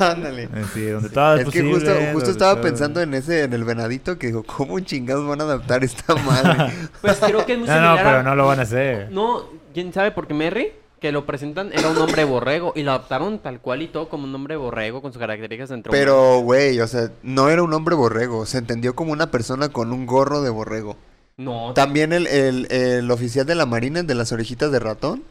Ándale. 0.00 0.44
Eh, 0.44 0.64
sí, 0.74 0.84
donde 0.86 1.10
todo 1.10 1.36
es, 1.36 1.42
Es 1.46 1.52
que 1.52 1.62
posible, 1.62 1.74
justo, 1.74 2.12
justo 2.12 2.30
estaba 2.32 2.54
todo- 2.54 2.62
pensando 2.64 3.00
en 3.00 3.14
ese, 3.14 3.44
en 3.44 3.52
el 3.52 3.62
venadito 3.64 4.18
que 4.18 4.26
digo, 4.26 4.42
¿cómo 4.42 4.80
chingados 4.80 5.26
van 5.28 5.40
a 5.40 5.44
adaptar 5.44 5.84
esta 5.84 6.14
madre? 6.16 6.72
Pues 7.00 7.18
creo 7.18 7.46
que 7.46 7.52
es 7.52 7.58
muy 7.60 7.68
No, 7.68 7.74
similar 7.74 7.96
no, 7.98 8.02
pero 8.04 8.18
a- 8.18 8.22
no 8.24 8.34
lo 8.34 8.46
van 8.46 8.58
a 8.58 8.62
hacer. 8.62 9.10
No, 9.12 9.44
¿quién 9.72 9.92
sabe? 9.92 10.10
Porque 10.10 10.34
Merry, 10.34 10.72
que 11.00 11.10
lo 11.12 11.26
presentan, 11.26 11.72
era 11.72 11.88
un 11.88 11.96
hombre 11.98 12.24
borrego. 12.24 12.72
Y 12.76 12.82
lo 12.82 12.92
adaptaron 12.92 13.38
tal 13.40 13.60
cual 13.60 13.82
y 13.82 13.88
todo 13.88 14.08
como 14.08 14.24
un 14.24 14.34
hombre 14.34 14.56
borrego 14.56 15.02
con 15.02 15.12
sus 15.12 15.18
características 15.20 15.70
dentro 15.70 15.90
Pero, 15.90 16.40
güey, 16.40 16.78
o 16.80 16.86
sea, 16.86 17.10
no 17.22 17.48
era 17.48 17.62
un 17.62 17.72
hombre 17.72 17.94
borrego, 17.96 18.46
se 18.46 18.58
entendió 18.58 18.94
como 18.94 19.12
una 19.12 19.30
persona 19.30 19.70
con 19.70 19.92
un 19.92 20.06
gorro 20.06 20.42
de 20.42 20.50
borrego. 20.50 20.96
No, 21.36 21.72
También 21.74 22.12
el, 22.12 22.26
el, 22.26 22.70
el 22.70 23.10
oficial 23.10 23.46
de 23.46 23.54
la 23.54 23.64
marina, 23.66 24.00
el 24.00 24.06
de 24.06 24.14
las 24.14 24.30
orejitas 24.30 24.70
de 24.70 24.78
ratón, 24.78 25.22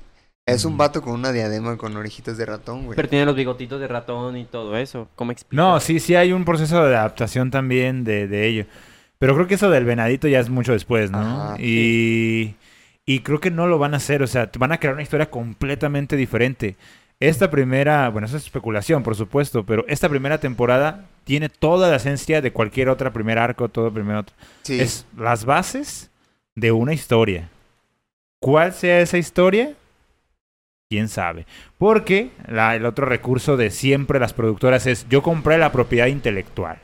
es 0.48 0.66
un 0.66 0.72
Ujú. 0.74 0.78
vato 0.80 1.02
con 1.04 1.14
una 1.14 1.32
diadema 1.32 1.78
con 1.78 1.96
orejitas 1.96 2.36
de 2.38 2.46
ratón, 2.48 2.86
güey. 2.86 2.96
pero 2.96 3.08
tiene 3.08 3.26
los 3.26 3.36
bigotitos 3.36 3.80
de 3.80 3.88
ratón 3.88 4.36
y 4.36 4.46
todo 4.46 4.76
eso. 4.78 5.08
¿Cómo 5.16 5.32
explica? 5.32 5.62
No, 5.62 5.80
sí, 5.80 6.00
sí 6.00 6.16
hay 6.16 6.34
un 6.34 6.46
proceso 6.46 6.84
de 6.84 6.96
adaptación 6.96 7.52
también 7.52 8.04
de, 8.04 8.28
de 8.28 8.48
ello. 8.48 8.66
Pero 9.20 9.36
creo 9.36 9.48
que 9.48 9.56
eso 9.56 9.70
del 9.70 9.86
venadito 9.86 10.28
ya 10.28 10.40
es 10.40 10.50
mucho 10.50 10.72
después, 10.72 11.12
¿no? 11.12 11.20
Ajá, 11.20 11.56
y, 11.60 12.56
y 13.10 13.22
creo 13.22 13.40
que 13.40 13.50
no 13.50 13.66
lo 13.66 13.80
van 13.80 13.96
a 13.96 13.98
hacer, 13.98 14.22
o 14.22 14.28
sea, 14.28 14.52
van 14.60 14.72
a 14.72 14.78
crear 14.78 14.94
una 14.94 15.02
historia 15.02 15.32
completamente 15.32 16.16
diferente. 16.16 16.76
Esta 17.20 17.50
primera, 17.50 18.08
bueno, 18.10 18.28
eso 18.28 18.38
es 18.38 18.44
especulación, 18.44 19.02
por 19.02 19.16
supuesto, 19.16 19.66
pero 19.66 19.84
esta 19.88 20.08
primera 20.08 20.38
temporada 20.40 21.06
tiene 21.24 21.50
toda 21.50 21.90
la 21.90 21.96
esencia 21.96 22.40
de 22.40 22.52
cualquier 22.54 22.88
otra 22.88 23.12
primer 23.12 23.40
arco, 23.40 23.68
todo 23.68 23.92
primer 23.92 24.16
otro. 24.18 24.36
Sí, 24.62 24.80
Es 24.80 25.08
las 25.18 25.44
bases 25.44 26.12
de 26.54 26.72
una 26.72 26.94
historia. 26.94 27.50
¿Cuál 28.40 28.74
sea 28.74 29.02
esa 29.02 29.18
historia? 29.18 29.74
¿Quién 30.88 31.08
sabe? 31.08 31.48
Porque 31.80 32.30
la- 32.48 32.76
el 32.76 32.86
otro 32.86 33.08
recurso 33.08 33.58
de 33.58 33.72
siempre 33.72 34.20
las 34.20 34.34
productoras 34.34 34.86
es 34.86 35.08
yo 35.10 35.24
compré 35.24 35.58
la 35.58 35.72
propiedad 35.72 36.06
intelectual. 36.06 36.78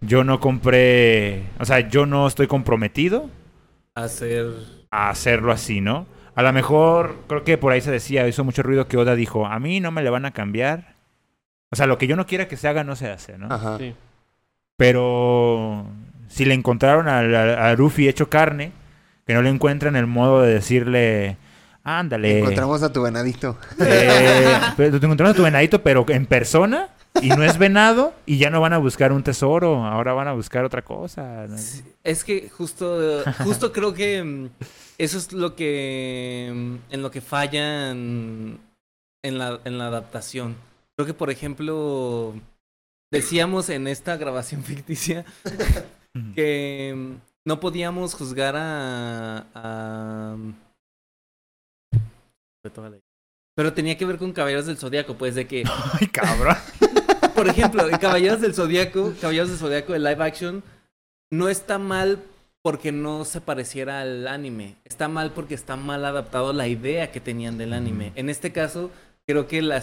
Yo 0.00 0.22
no 0.22 0.38
compré, 0.38 1.42
o 1.58 1.64
sea, 1.64 1.80
yo 1.88 2.06
no 2.06 2.28
estoy 2.28 2.46
comprometido 2.46 3.28
Hacer... 3.94 4.46
a 4.90 5.10
hacerlo 5.10 5.52
así, 5.52 5.80
¿no? 5.80 6.06
A 6.34 6.42
lo 6.42 6.52
mejor, 6.52 7.16
creo 7.26 7.44
que 7.44 7.58
por 7.58 7.72
ahí 7.72 7.80
se 7.80 7.90
decía, 7.90 8.26
hizo 8.28 8.44
mucho 8.44 8.62
ruido 8.62 8.86
que 8.88 8.96
Oda 8.96 9.14
dijo, 9.14 9.46
a 9.46 9.58
mí 9.58 9.80
no 9.80 9.90
me 9.90 10.02
le 10.02 10.10
van 10.10 10.24
a 10.24 10.30
cambiar. 10.32 10.94
O 11.70 11.76
sea, 11.76 11.86
lo 11.86 11.98
que 11.98 12.06
yo 12.06 12.16
no 12.16 12.26
quiera 12.26 12.48
que 12.48 12.56
se 12.56 12.68
haga, 12.68 12.84
no 12.84 12.96
se 12.96 13.10
hace, 13.10 13.36
¿no? 13.38 13.52
ajá. 13.52 13.78
Sí. 13.78 13.94
Pero 14.76 15.86
si 16.28 16.44
le 16.44 16.54
encontraron 16.54 17.08
a, 17.08 17.18
a, 17.18 17.68
a 17.70 17.74
Luffy 17.74 18.08
hecho 18.08 18.30
carne, 18.30 18.72
que 19.26 19.34
no 19.34 19.42
le 19.42 19.50
encuentran 19.50 19.94
el 19.94 20.06
modo 20.06 20.42
de 20.42 20.54
decirle, 20.54 21.36
ándale. 21.84 22.38
Encontramos 22.38 22.82
a 22.82 22.92
tu 22.92 23.02
venadito. 23.02 23.58
Eh, 23.78 24.58
pero 24.76 24.98
te 24.98 25.04
encontramos 25.06 25.34
a 25.34 25.36
tu 25.36 25.42
venadito, 25.42 25.82
pero 25.82 26.04
en 26.08 26.26
persona. 26.26 26.88
Y 27.22 27.28
no 27.28 27.42
es 27.44 27.58
venado. 27.58 28.14
Y 28.26 28.38
ya 28.38 28.50
no 28.50 28.60
van 28.60 28.72
a 28.72 28.78
buscar 28.78 29.12
un 29.12 29.22
tesoro. 29.22 29.84
Ahora 29.84 30.12
van 30.12 30.28
a 30.28 30.32
buscar 30.32 30.64
otra 30.64 30.82
cosa. 30.82 31.46
¿no? 31.48 31.58
Sí, 31.58 31.82
Es 32.04 32.24
que 32.24 32.48
justo, 32.48 33.22
justo 33.44 33.72
creo 33.72 33.92
que 33.94 34.22
mm, 34.22 34.48
eso 34.98 35.18
es 35.18 35.32
lo 35.32 35.54
que 35.56 36.50
mm, 36.54 36.92
en 36.94 37.02
lo 37.02 37.10
que 37.10 37.20
fallan 37.20 38.58
en 39.22 39.38
la, 39.38 39.60
en 39.64 39.78
la 39.78 39.86
adaptación. 39.88 40.56
Creo 40.96 41.06
que, 41.06 41.14
por 41.14 41.30
ejemplo, 41.30 42.34
decíamos 43.12 43.68
en 43.70 43.86
esta 43.86 44.16
grabación 44.16 44.62
ficticia 44.64 45.24
que 46.34 46.94
mm, 46.96 47.14
no 47.46 47.60
podíamos 47.60 48.14
juzgar 48.14 48.54
a, 48.56 49.46
a- 49.54 50.36
pero 53.56 53.72
tenía 53.72 53.96
que 53.98 54.04
ver 54.06 54.18
con 54.18 54.32
Caballeros 54.32 54.66
del 54.66 54.76
Zodíaco, 54.78 55.14
pues 55.14 55.34
de 55.34 55.46
que 55.46 55.64
Ay, 56.00 56.06
cabrón. 56.08 56.56
Por 57.40 57.48
ejemplo, 57.48 57.88
en 57.88 57.96
Caballeros 57.98 58.40
del 58.40 58.54
Zodíaco, 58.54 59.12
Caballeros 59.20 59.48
del 59.50 59.58
Zodíaco 59.58 59.92
de 59.92 59.98
live 59.98 60.22
action, 60.24 60.62
no 61.30 61.48
está 61.48 61.78
mal 61.78 62.18
porque 62.62 62.92
no 62.92 63.24
se 63.24 63.40
pareciera 63.40 64.02
al 64.02 64.28
anime. 64.28 64.76
Está 64.84 65.08
mal 65.08 65.32
porque 65.32 65.54
está 65.54 65.76
mal 65.76 66.04
adaptado 66.04 66.52
la 66.52 66.68
idea 66.68 67.10
que 67.10 67.20
tenían 67.20 67.56
del 67.56 67.72
anime. 67.72 68.12
En 68.16 68.28
este 68.28 68.52
caso, 68.52 68.90
creo 69.26 69.46
que 69.48 69.62
la, 69.62 69.82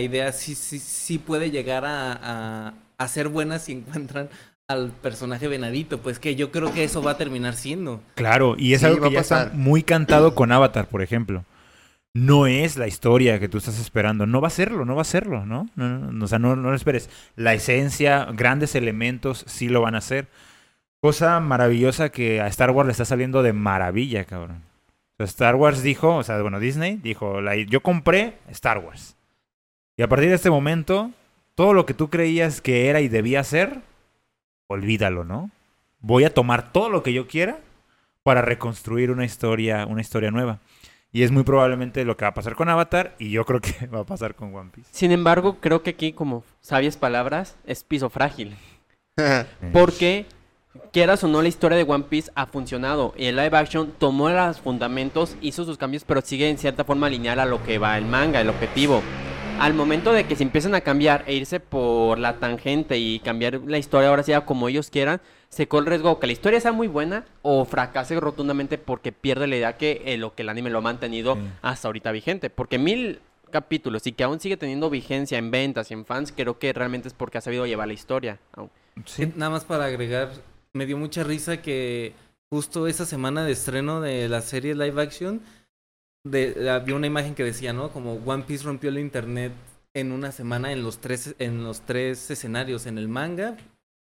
idea 0.00 0.32
sí, 0.32 0.54
sí, 0.54 0.78
sí 0.78 1.18
puede 1.18 1.50
llegar 1.50 1.84
a, 1.86 2.12
a, 2.12 2.74
a 2.98 3.08
ser 3.08 3.28
buena 3.28 3.58
si 3.58 3.72
encuentran 3.72 4.28
al 4.68 4.90
personaje 4.90 5.48
venadito. 5.48 5.98
Pues 5.98 6.18
que 6.18 6.36
yo 6.36 6.50
creo 6.50 6.72
que 6.74 6.84
eso 6.84 7.02
va 7.02 7.12
a 7.12 7.16
terminar 7.16 7.54
siendo. 7.54 8.02
Claro, 8.14 8.54
y 8.58 8.74
es 8.74 8.82
Sí, 8.82 8.86
algo 8.86 9.00
va 9.00 9.08
que 9.08 9.16
a 9.16 9.18
ya 9.18 9.20
está 9.22 9.36
pasar. 9.44 9.54
muy 9.54 9.82
cantado 9.82 10.34
con 10.34 10.52
Avatar, 10.52 10.86
por 10.88 11.00
ejemplo. 11.02 11.44
No 12.18 12.46
es 12.46 12.76
la 12.76 12.88
historia 12.88 13.38
que 13.38 13.48
tú 13.48 13.58
estás 13.58 13.78
esperando. 13.78 14.26
No 14.26 14.40
va 14.40 14.48
a 14.48 14.50
serlo, 14.50 14.84
no 14.84 14.96
va 14.96 15.02
a 15.02 15.04
serlo, 15.04 15.46
¿no? 15.46 15.68
No, 15.76 15.88
no, 15.88 16.12
no, 16.12 16.24
o 16.24 16.28
sea, 16.28 16.38
no, 16.38 16.56
no 16.56 16.70
lo 16.70 16.76
esperes. 16.76 17.08
La 17.36 17.54
esencia, 17.54 18.26
grandes 18.32 18.74
elementos, 18.74 19.44
sí 19.46 19.68
lo 19.68 19.82
van 19.82 19.94
a 19.94 19.98
hacer. 19.98 20.26
Cosa 21.00 21.38
maravillosa 21.38 22.10
que 22.10 22.40
a 22.40 22.48
Star 22.48 22.72
Wars 22.72 22.88
le 22.88 22.92
está 22.92 23.04
saliendo 23.04 23.42
de 23.42 23.52
maravilla, 23.52 24.24
cabrón. 24.24 24.62
Star 25.18 25.54
Wars 25.54 25.82
dijo, 25.82 26.16
o 26.16 26.22
sea, 26.24 26.40
bueno, 26.42 26.58
Disney 26.58 26.96
dijo, 26.96 27.40
yo 27.68 27.82
compré 27.82 28.38
Star 28.48 28.78
Wars. 28.78 29.16
Y 29.96 30.02
a 30.02 30.08
partir 30.08 30.28
de 30.28 30.34
este 30.34 30.50
momento, 30.50 31.12
todo 31.54 31.72
lo 31.72 31.86
que 31.86 31.94
tú 31.94 32.08
creías 32.08 32.60
que 32.60 32.88
era 32.88 33.00
y 33.00 33.08
debía 33.08 33.42
ser, 33.44 33.80
olvídalo, 34.66 35.24
¿no? 35.24 35.50
Voy 36.00 36.24
a 36.24 36.34
tomar 36.34 36.72
todo 36.72 36.88
lo 36.88 37.02
que 37.02 37.12
yo 37.12 37.26
quiera 37.26 37.58
para 38.22 38.42
reconstruir 38.42 39.10
una 39.10 39.24
historia, 39.24 39.86
una 39.86 40.00
historia 40.00 40.30
nueva. 40.30 40.58
Y 41.10 41.22
es 41.22 41.30
muy 41.30 41.42
probablemente 41.42 42.04
lo 42.04 42.16
que 42.16 42.24
va 42.24 42.30
a 42.30 42.34
pasar 42.34 42.54
con 42.54 42.68
Avatar 42.68 43.14
y 43.18 43.30
yo 43.30 43.44
creo 43.44 43.60
que 43.60 43.86
va 43.94 44.00
a 44.00 44.06
pasar 44.06 44.34
con 44.34 44.54
One 44.54 44.70
Piece. 44.74 44.90
Sin 44.92 45.12
embargo, 45.12 45.56
creo 45.60 45.82
que 45.82 45.90
aquí, 45.90 46.12
como 46.12 46.44
sabias 46.60 46.96
palabras, 46.96 47.56
es 47.64 47.82
piso 47.82 48.10
frágil. 48.10 48.56
Porque, 49.72 50.26
quieras 50.92 51.24
o 51.24 51.28
no, 51.28 51.40
la 51.42 51.48
historia 51.48 51.78
de 51.78 51.84
One 51.84 52.04
Piece 52.08 52.30
ha 52.34 52.46
funcionado. 52.46 53.14
Y 53.16 53.26
el 53.26 53.36
live 53.36 53.56
action 53.56 53.92
tomó 53.98 54.28
los 54.28 54.60
fundamentos, 54.60 55.36
hizo 55.40 55.64
sus 55.64 55.78
cambios, 55.78 56.04
pero 56.04 56.20
sigue 56.20 56.48
en 56.48 56.58
cierta 56.58 56.84
forma 56.84 57.08
lineal 57.08 57.40
a 57.40 57.46
lo 57.46 57.62
que 57.64 57.78
va 57.78 57.96
el 57.96 58.04
manga, 58.04 58.40
el 58.40 58.50
objetivo. 58.50 59.02
Al 59.58 59.74
momento 59.74 60.12
de 60.12 60.24
que 60.24 60.36
se 60.36 60.44
empiezan 60.44 60.76
a 60.76 60.82
cambiar 60.82 61.24
e 61.26 61.34
irse 61.34 61.58
por 61.58 62.18
la 62.18 62.38
tangente 62.38 62.96
y 62.96 63.18
cambiar 63.18 63.60
la 63.66 63.78
historia 63.78 64.10
ahora 64.10 64.22
sea 64.22 64.42
como 64.42 64.68
ellos 64.68 64.88
quieran, 64.88 65.20
se 65.48 65.66
corre 65.66 65.84
el 65.84 65.90
riesgo 65.90 66.20
que 66.20 66.26
la 66.26 66.32
historia 66.32 66.60
sea 66.60 66.72
muy 66.72 66.88
buena 66.88 67.24
o 67.42 67.64
fracase 67.64 68.18
rotundamente 68.20 68.78
porque 68.78 69.12
pierde 69.12 69.46
la 69.46 69.56
idea 69.56 69.76
que 69.78 70.02
eh, 70.04 70.18
lo 70.18 70.34
que 70.34 70.42
el 70.42 70.48
anime 70.50 70.70
lo 70.70 70.78
ha 70.78 70.82
mantenido 70.82 71.34
Sí. 71.36 71.40
hasta 71.62 71.88
ahorita 71.88 72.12
vigente. 72.12 72.50
Porque 72.50 72.78
mil 72.78 73.20
capítulos 73.50 74.06
y 74.06 74.12
que 74.12 74.24
aún 74.24 74.40
sigue 74.40 74.56
teniendo 74.58 74.90
vigencia 74.90 75.38
en 75.38 75.50
ventas 75.50 75.90
y 75.90 75.94
en 75.94 76.04
fans, 76.04 76.32
creo 76.36 76.58
que 76.58 76.72
realmente 76.72 77.08
es 77.08 77.14
porque 77.14 77.38
ha 77.38 77.40
sabido 77.40 77.64
llevar 77.66 77.88
la 77.88 77.94
historia. 77.94 78.38
Nada 79.36 79.50
más 79.50 79.64
para 79.64 79.86
agregar, 79.86 80.30
me 80.74 80.84
dio 80.84 80.98
mucha 80.98 81.24
risa 81.24 81.62
que 81.62 82.12
justo 82.50 82.86
esa 82.86 83.06
semana 83.06 83.44
de 83.44 83.52
estreno 83.52 84.00
de 84.02 84.28
la 84.28 84.42
serie 84.42 84.74
live 84.74 85.00
action, 85.00 85.40
de, 86.24 86.68
había 86.70 86.94
una 86.94 87.06
imagen 87.06 87.34
que 87.34 87.44
decía, 87.44 87.72
¿no? 87.72 87.90
Como 87.90 88.14
One 88.14 88.44
Piece 88.46 88.64
rompió 88.64 88.90
el 88.90 88.98
internet 88.98 89.52
en 89.94 90.12
una 90.12 90.30
semana 90.32 90.72
en 90.72 90.82
los 90.82 90.98
tres, 90.98 91.34
en 91.38 91.64
los 91.64 91.80
tres 91.82 92.30
escenarios, 92.30 92.84
en 92.86 92.98
el 92.98 93.08
manga. 93.08 93.56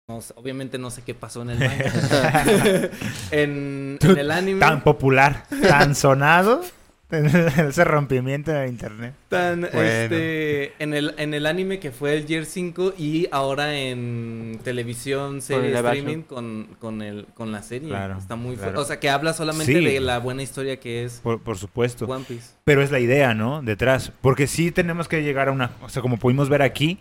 No 0.09 0.23
sé- 0.23 0.33
obviamente 0.37 0.79
no 0.79 0.91
sé 0.91 1.03
qué 1.03 1.15
pasó 1.15 1.43
en 1.43 1.51
el 1.51 1.59
manga. 1.59 2.43
en, 3.31 3.99
en 4.01 4.19
el 4.19 4.31
anime. 4.31 4.59
Tan 4.61 4.83
popular, 4.83 5.45
tan 5.69 5.95
sonado, 5.95 6.63
ese 7.11 7.85
rompimiento 7.85 8.51
de 8.51 8.69
internet. 8.69 9.13
Tan, 9.29 9.61
Bueno. 9.61 9.83
este, 9.83 10.73
en 10.83 10.95
el, 10.95 11.15
en 11.19 11.35
el 11.35 11.45
anime 11.45 11.79
que 11.79 11.91
fue 11.91 12.15
el 12.17 12.25
Year 12.27 12.47
5 12.47 12.95
y 12.97 13.29
ahora 13.33 13.77
en 13.77 14.59
televisión, 14.65 15.43
serie, 15.43 15.75
streaming 15.75 16.23
con, 16.23 16.69
con, 16.79 17.03
el, 17.03 17.27
con 17.35 17.53
la 17.53 17.63
serie. 17.63 17.91
Claro, 17.91 18.17
Está 18.17 18.35
muy 18.35 18.57
claro. 18.57 18.81
O 18.81 18.85
sea, 18.87 18.99
que 19.01 19.11
habla 19.11 19.35
solamente 19.35 19.75
Sí. 19.75 19.85
de 19.85 20.01
la 20.01 20.21
buena 20.21 20.43
historia 20.43 20.81
que 20.81 21.05
es 21.05 21.21
Por, 21.23 21.43
por 21.43 21.59
supuesto. 21.59 22.07
One 22.07 22.25
Piece. 22.27 22.53
Pero 22.65 22.81
es 22.83 22.91
la 22.91 22.99
idea, 23.01 23.35
¿no? 23.35 23.61
Detrás. 23.61 24.11
Porque 24.23 24.47
sí 24.47 24.71
tenemos 24.71 25.07
que 25.07 25.23
llegar 25.23 25.49
a 25.49 25.53
una... 25.53 25.73
O 25.83 25.91
sea, 25.91 26.01
como 26.01 26.17
pudimos 26.17 26.49
ver 26.49 26.63
aquí, 26.63 26.99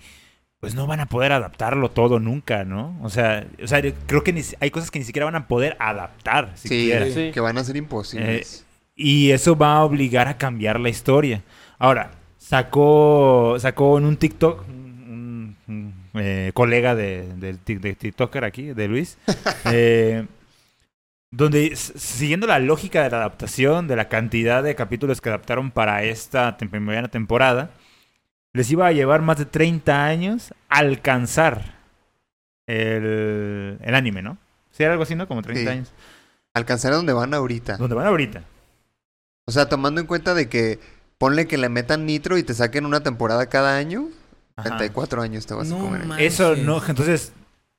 pues 0.59 0.73
no 0.73 0.87
van 0.87 0.99
a 0.99 1.05
poder 1.05 1.31
adaptarlo 1.31 1.91
todo 1.91 2.19
nunca, 2.19 2.65
¿no? 2.65 2.97
O 3.03 3.09
sea, 3.09 3.45
o 3.63 3.67
sea 3.67 3.81
creo 4.07 4.23
que 4.23 4.33
ni 4.33 4.41
hay 4.59 4.71
cosas 4.71 4.89
que 4.89 4.99
ni 4.99 5.05
siquiera 5.05 5.25
van 5.25 5.35
a 5.35 5.47
poder 5.47 5.77
adaptar 5.79 6.51
Sí, 6.55 6.67
siquiera. 6.67 7.05
Sí. 7.09 7.31
que 7.31 7.39
van 7.39 7.57
a 7.57 7.63
ser 7.63 7.77
imposibles. 7.77 8.65
Y 8.95 9.29
eso 9.31 9.55
va 9.55 9.75
a 9.75 9.83
obligar 9.83 10.27
a 10.27 10.37
cambiar 10.37 10.79
la 10.79 10.89
historia. 10.89 11.43
Ahora, 11.77 12.11
sacó, 12.39 13.55
sacó 13.59 13.99
en 13.99 14.05
un 14.05 14.17
TikTok, 14.17 14.67
un, 14.67 15.93
eh, 16.15 16.51
colega 16.55 16.95
de, 16.95 17.57
TikToker 17.63 18.43
aquí, 18.43 18.73
de 18.73 18.87
Luis, 18.87 19.19
eh, 19.65 20.25
donde 21.29 21.75
siguiendo 21.75 22.47
la 22.47 22.57
lógica 22.57 23.03
de 23.03 23.11
la 23.11 23.17
adaptación, 23.17 23.87
de 23.87 23.95
la 23.95 24.09
cantidad 24.09 24.63
de 24.63 24.73
capítulos 24.73 25.21
que 25.21 25.29
adaptaron 25.29 25.69
para 25.69 26.03
esta 26.03 26.57
primera 26.57 27.07
temporada, 27.09 27.69
les 28.57 28.69
iba 28.71 28.87
a 28.87 28.91
llevar 28.91 29.21
más 29.21 29.37
de 29.37 29.45
30 29.45 30.03
años 30.05 30.53
alcanzar 30.67 31.75
el, 32.67 33.77
el 33.81 33.95
anime, 33.95 34.21
¿no? 34.21 34.37
Sí, 34.71 34.83
era 34.83 34.91
algo 34.93 35.03
así, 35.03 35.15
¿no? 35.15 35.27
Como 35.27 35.41
30 35.41 35.61
Sí. 35.61 35.67
años. 35.77 35.93
Alcanzar 36.53 36.93
a 36.93 36.95
donde 36.97 37.13
van 37.13 37.33
ahorita. 37.33 37.77
¿Dónde 37.77 37.95
van 37.95 38.07
ahorita? 38.07 38.43
O 39.45 39.51
sea, 39.51 39.69
tomando 39.69 40.01
en 40.01 40.07
cuenta 40.07 40.33
de 40.33 40.49
que 40.49 40.79
ponle 41.17 41.47
que 41.47 41.57
le 41.57 41.69
metan 41.69 42.05
nitro 42.05 42.37
y 42.37 42.43
te 42.43 42.53
saquen 42.53 42.85
una 42.85 43.01
temporada 43.01 43.47
cada 43.47 43.77
año, 43.77 44.09
Ajá. 44.55 44.69
34 44.69 45.21
años 45.21 45.45
te 45.45 45.53
vas 45.53 45.67
No 45.69 45.77
a 45.77 45.79
comer. 45.81 46.21
Eso 46.21 46.55
no, 46.55 46.81
entonces 46.85 47.31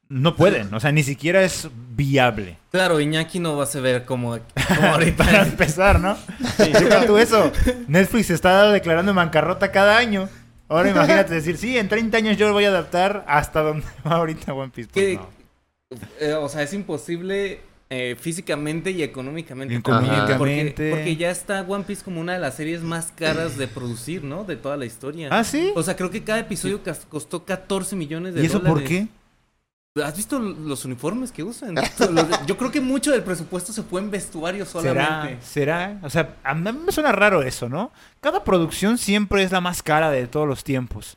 no 0.08 0.34
pueden, 0.36 0.72
o 0.72 0.80
sea, 0.80 0.90
ni 0.92 1.02
siquiera 1.02 1.42
es 1.42 1.68
viable. 1.94 2.56
Claro, 2.70 2.98
Iñaki 3.00 3.40
no 3.40 3.56
va 3.56 3.64
a 3.64 3.66
se 3.66 3.80
ver 3.80 4.04
como, 4.06 4.30
como 4.30 4.80
Para 4.80 4.92
ahorita. 4.94 5.42
empezar, 5.42 6.00
¿no? 6.00 6.16
Deja 6.56 7.04
tú 7.06 7.18
eso. 7.18 7.52
Netflix 7.88 8.30
está 8.30 8.70
declarando 8.72 9.12
bancarrota 9.12 9.70
cada 9.70 9.98
año. 9.98 10.28
Ahora 10.68 10.90
imagínate 10.90 11.34
decir, 11.34 11.56
sí, 11.56 11.78
en 11.78 11.88
30 11.88 12.16
años 12.16 12.36
yo 12.36 12.46
lo 12.46 12.52
voy 12.52 12.64
a 12.64 12.68
adaptar 12.68 13.24
hasta 13.26 13.62
donde 13.62 13.86
va 14.06 14.16
ahorita 14.16 14.52
One 14.54 14.72
Piece. 14.74 14.90
Pues 14.92 15.16
no. 15.16 15.28
Eh, 16.20 16.34
o 16.34 16.48
sea, 16.48 16.62
es 16.62 16.72
imposible 16.74 17.60
eh, 17.90 18.16
físicamente 18.20 18.90
y 18.90 19.02
económicamente. 19.02 19.74
Económicamente. 19.74 20.36
Porque, 20.36 20.90
porque 20.90 21.16
ya 21.16 21.30
está 21.30 21.62
One 21.62 21.84
Piece 21.84 22.04
como 22.04 22.20
una 22.20 22.34
de 22.34 22.38
las 22.38 22.54
series 22.54 22.82
más 22.82 23.12
caras 23.12 23.56
de 23.56 23.66
producir, 23.66 24.24
¿no? 24.24 24.44
De 24.44 24.56
toda 24.56 24.76
la 24.76 24.84
historia. 24.84 25.28
¿Ah, 25.32 25.42
sí? 25.42 25.72
O 25.74 25.82
sea, 25.82 25.96
creo 25.96 26.10
que 26.10 26.22
cada 26.22 26.40
episodio 26.40 26.82
costó 27.08 27.44
14 27.44 27.96
millones 27.96 28.34
de 28.34 28.42
¿Y 28.42 28.46
eso 28.46 28.58
dólares. 28.58 28.80
por 28.80 28.88
qué? 28.88 29.08
¿Has 29.96 30.16
visto 30.16 30.38
los 30.38 30.84
uniformes 30.84 31.32
que 31.32 31.42
usan? 31.42 31.74
Los- 32.10 32.46
Yo 32.46 32.56
creo 32.56 32.70
que 32.70 32.80
mucho 32.80 33.10
del 33.10 33.22
presupuesto 33.24 33.72
se 33.72 33.82
fue 33.82 34.00
en 34.00 34.10
vestuario 34.10 34.64
¿Será? 34.64 34.82
solamente. 34.82 35.44
¿Será? 35.44 35.98
O 36.02 36.10
sea, 36.10 36.36
a 36.44 36.54
mí 36.54 36.70
me 36.72 36.92
suena 36.92 37.10
raro 37.10 37.42
eso, 37.42 37.68
¿no? 37.68 37.90
Cada 38.20 38.44
producción 38.44 38.96
siempre 38.98 39.42
es 39.42 39.50
la 39.50 39.60
más 39.60 39.82
cara 39.82 40.10
de 40.10 40.26
todos 40.28 40.46
los 40.46 40.62
tiempos. 40.62 41.16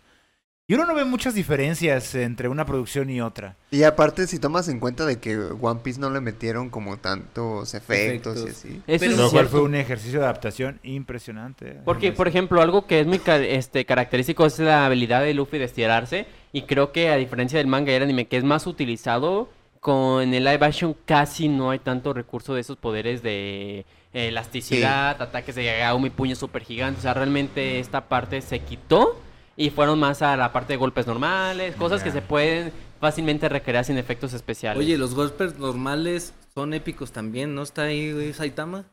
Y 0.68 0.74
uno 0.76 0.86
no 0.86 0.96
ve 0.96 1.04
muchas 1.04 1.36
diferencias 1.36 2.16
entre 2.16 2.48
una 2.48 2.66
producción 2.66 3.10
y 3.10 3.20
otra. 3.20 3.58
Y 3.72 3.84
aparte, 3.84 4.26
si 4.26 4.40
tomas 4.40 4.70
en 4.70 4.80
cuenta 4.80 5.06
de 5.06 5.20
que 5.20 5.38
One 5.38 5.82
Piece 5.84 6.00
no 6.00 6.10
le 6.10 6.22
metieron 6.22 6.70
como 6.70 6.96
tantos 6.98 7.74
efectos, 7.74 8.38
y 8.46 8.50
así. 8.50 8.82
Eso 8.88 9.00
Pero- 9.02 9.12
es 9.12 9.18
Lo 9.18 9.30
cual 9.32 9.48
fue 9.48 9.62
un 9.62 9.76
ejercicio 9.76 10.20
de 10.20 10.26
adaptación 10.26 10.80
impresionante. 10.84 11.78
Porque, 11.84 12.14
por 12.14 12.28
ejemplo, 12.30 12.62
algo 12.62 12.88
que 12.88 13.02
es 13.02 13.08
muy 13.08 13.20
ca- 13.20 13.38
este, 13.38 13.86
característico 13.86 14.46
es 14.46 14.58
la 14.60 14.86
habilidad 14.86 15.22
de 15.22 15.34
Luffy 15.34 15.58
de 15.58 15.66
estirarse. 15.66 16.26
Y 16.52 16.64
creo 16.64 16.92
que 16.92 17.10
a 17.10 17.16
diferencia 17.16 17.58
del 17.58 17.68
manga 17.68 17.92
y 17.92 17.96
el 17.96 18.04
anime, 18.04 18.28
que 18.28 18.38
es 18.38 18.44
más 18.44 18.68
utilizado, 18.68 19.50
con 19.80 20.34
el 20.34 20.44
live 20.44 20.66
action 20.66 20.96
casi 21.06 21.48
no 21.48 21.72
hay 21.72 21.80
tanto 21.80 22.14
recurso 22.14 22.54
de 22.54 22.62
esos 22.62 22.78
poderes 22.78 23.24
de 23.24 23.86
eh, 24.14 24.28
elasticidad, 24.28 25.22
ataques 25.22 25.56
de 25.56 25.66
Gagaumi, 25.66 26.10
puños 26.10 26.38
super 26.38 26.64
gigantes. 26.64 27.00
O 27.00 27.04
sea, 27.04 27.14
realmente 27.14 27.80
esta 27.80 28.08
parte 28.08 28.42
se 28.42 28.60
quitó 28.60 29.20
y 29.58 29.70
fueron 29.70 30.00
más 30.00 30.22
a 30.22 30.38
la 30.38 30.54
parte 30.54 30.74
de 30.74 30.78
golpes 30.78 31.08
normales, 31.08 31.76
cosas 31.76 32.04
que 32.04 32.12
se 32.12 32.22
pueden 32.22 32.72
fácilmente 33.00 33.50
recrear 33.50 33.84
sin 33.84 33.98
efectos 33.98 34.34
especiales. 34.34 34.80
Oye, 34.80 34.98
los 34.98 35.16
golpes 35.16 35.58
normales 35.58 36.34
son 36.54 36.74
épicos 36.74 37.12
también, 37.12 37.56
¿no? 37.56 37.64
Está 37.64 37.84
ahí 37.84 38.34
Saitama. 38.34 38.86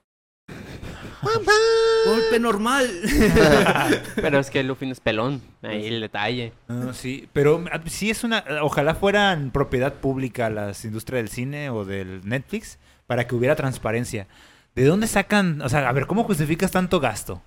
Golpe 2.06 2.38
normal. 2.40 2.88
Pero 4.16 4.38
es 4.38 4.50
que 4.50 4.62
Luffy 4.62 4.86
no 4.86 4.92
es 4.92 5.00
pelón. 5.00 5.42
Ahí 5.62 5.86
el 5.86 6.00
detalle. 6.00 6.52
Ah, 6.68 6.90
sí, 6.92 7.28
pero 7.32 7.64
ah, 7.72 7.80
sí 7.86 8.10
es 8.10 8.24
una... 8.24 8.44
Ojalá 8.62 8.94
fueran 8.94 9.50
propiedad 9.50 9.94
pública 9.94 10.48
las 10.50 10.84
industrias 10.84 11.18
del 11.22 11.28
cine 11.28 11.70
o 11.70 11.84
del 11.84 12.20
Netflix 12.26 12.78
para 13.06 13.26
que 13.26 13.34
hubiera 13.34 13.56
transparencia. 13.56 14.26
¿De 14.74 14.84
dónde 14.84 15.06
sacan? 15.08 15.60
O 15.62 15.68
sea, 15.68 15.88
a 15.88 15.92
ver, 15.92 16.06
¿cómo 16.06 16.24
justificas 16.24 16.70
tanto 16.70 17.00
gasto? 17.00 17.42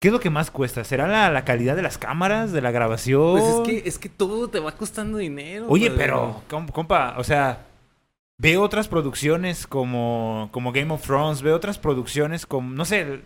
¿Qué 0.00 0.08
es 0.08 0.12
lo 0.12 0.20
que 0.20 0.30
más 0.30 0.50
cuesta? 0.50 0.84
¿Será 0.84 1.08
la, 1.08 1.30
la 1.30 1.44
calidad 1.44 1.76
de 1.76 1.82
las 1.82 1.98
cámaras, 1.98 2.52
de 2.52 2.60
la 2.60 2.70
grabación? 2.70 3.38
Pues 3.38 3.44
es 3.44 3.60
que, 3.82 3.88
es 3.88 3.98
que 3.98 4.08
todo 4.10 4.48
te 4.48 4.60
va 4.60 4.72
costando 4.72 5.18
dinero. 5.18 5.66
Oye, 5.68 5.88
padre. 5.90 6.02
pero, 6.04 6.42
com- 6.48 6.68
compa, 6.68 7.14
o 7.16 7.24
sea, 7.24 7.66
veo 8.38 8.62
otras 8.62 8.88
producciones 8.88 9.66
como, 9.66 10.48
como 10.52 10.72
Game 10.72 10.92
of 10.92 11.02
Thrones, 11.02 11.42
veo 11.42 11.56
otras 11.56 11.78
producciones 11.78 12.46
como, 12.46 12.70
no 12.72 12.84
sé, 12.84 13.20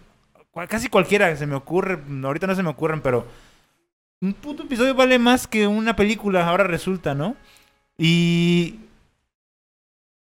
cual- 0.51 0.69
casi 0.69 0.89
cualquiera 0.89 1.35
se 1.37 1.47
me 1.47 1.55
ocurre, 1.55 1.99
ahorita 2.25 2.47
no 2.47 2.55
se 2.55 2.63
me 2.63 2.71
ocurren, 2.71 3.01
pero 3.01 3.27
un 4.21 4.35
puto 4.35 4.65
episodio 4.65 4.95
vale 4.95 5.19
más 5.19 5.47
que 5.47 5.67
una 5.67 5.95
película, 5.97 6.47
ahora 6.49 6.65
resulta, 6.65 7.15
¿no? 7.15 7.37
Y... 7.97 8.81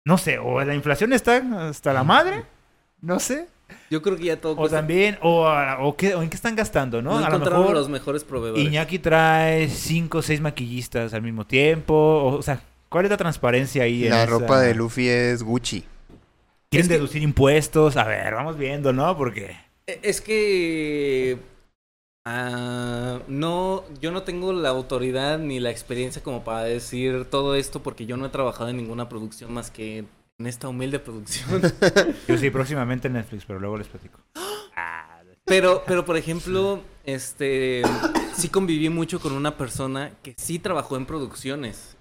No 0.05 0.17
sé, 0.17 0.39
o 0.39 0.63
la 0.63 0.73
inflación 0.75 1.13
está 1.13 1.69
hasta 1.69 1.93
la 1.93 2.03
madre, 2.03 2.43
no 3.01 3.19
sé, 3.19 3.47
Yo 3.91 4.01
creo 4.01 4.17
que 4.17 4.23
ya 4.23 4.41
todo 4.41 4.53
o 4.53 4.55
cuesta- 4.55 4.77
también, 4.77 5.19
o, 5.21 5.45
o, 5.81 5.95
qué, 5.97 6.15
o 6.15 6.23
en 6.23 6.29
qué 6.29 6.35
están 6.35 6.55
gastando, 6.55 7.01
¿no? 7.01 7.19
no, 7.19 7.25
a 7.25 7.29
lo 7.29 7.39
mejor... 7.39 7.73
los 7.73 7.89
mejores 7.89 8.23
proveedores. 8.23 8.65
Iñaki 8.65 8.97
trae 8.97 9.67
cinco 9.69 10.19
o 10.19 10.21
seis 10.21 10.41
maquillistas 10.41 11.13
al 11.13 11.21
mismo 11.21 11.45
tiempo. 11.45 11.93
O, 11.93 12.35
o 12.37 12.41
sea, 12.41 12.61
¿cuál 12.89 13.05
es 13.05 13.11
la 13.11 13.17
transparencia 13.17 13.83
ahí? 13.83 14.03
en 14.05 14.09
La 14.11 14.23
esa- 14.23 14.31
ropa 14.31 14.59
de 14.59 14.75
Luffy 14.75 15.07
es 15.07 15.43
Gucci. 15.43 15.83
¿Quieren 16.69 16.85
Es 16.85 16.87
que- 16.87 16.93
deducir 16.95 17.21
impuestos? 17.23 17.97
A 17.97 18.03
ver, 18.03 18.33
vamos 18.33 18.57
viendo, 18.57 18.93
¿no? 18.93 19.15
Porque... 19.17 19.55
Eh, 19.87 19.99
Es 20.03 20.21
que 20.21 21.37
ah, 22.25 23.19
no, 23.27 23.83
yo 24.01 24.11
no 24.11 24.23
tengo 24.23 24.53
la 24.53 24.69
autoridad 24.69 25.39
ni 25.39 25.59
la 25.59 25.71
experiencia 25.71 26.21
como 26.23 26.43
para 26.43 26.63
decir 26.63 27.25
todo 27.25 27.55
esto 27.55 27.81
porque 27.81 28.05
yo 28.05 28.17
no 28.17 28.25
he 28.25 28.29
trabajado 28.29 28.69
en 28.69 28.77
ninguna 28.77 29.09
producción 29.09 29.51
más 29.53 29.71
que 29.71 29.99
en 30.39 30.47
esta 30.47 30.67
humilde 30.69 30.99
producción. 30.99 31.61
Yo 32.29 32.37
sí, 32.37 32.49
próximamente 32.49 33.07
en 33.07 33.13
Netflix, 33.15 33.43
pero 33.45 33.59
luego 33.59 33.77
les 33.77 33.87
platico. 33.87 34.19
Pero, 35.45 35.81
pero 35.87 36.05
por 36.05 36.15
ejemplo, 36.15 36.79
este, 37.05 37.81
sí 38.35 38.49
conviví 38.49 38.87
mucho 38.89 39.19
con 39.19 39.31
una 39.33 39.57
persona 39.57 40.11
que 40.21 40.35
sí 40.37 40.59
trabajó 40.59 40.95
en 40.95 41.07
producciones. 41.07 41.97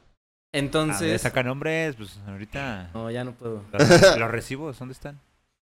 A 0.52 0.56
ver, 0.56 0.64
Entonces, 0.64 1.20
saca 1.20 1.42
nombres, 1.42 1.96
pues 1.96 2.18
ahorita... 2.26 2.90
no, 2.94 3.10
ya 3.10 3.24
no 3.24 3.32
puedo. 3.32 3.64
Los, 3.72 4.18
los 4.18 4.30
recibos, 4.30 4.78
¿dónde 4.78 4.92
están? 4.92 5.20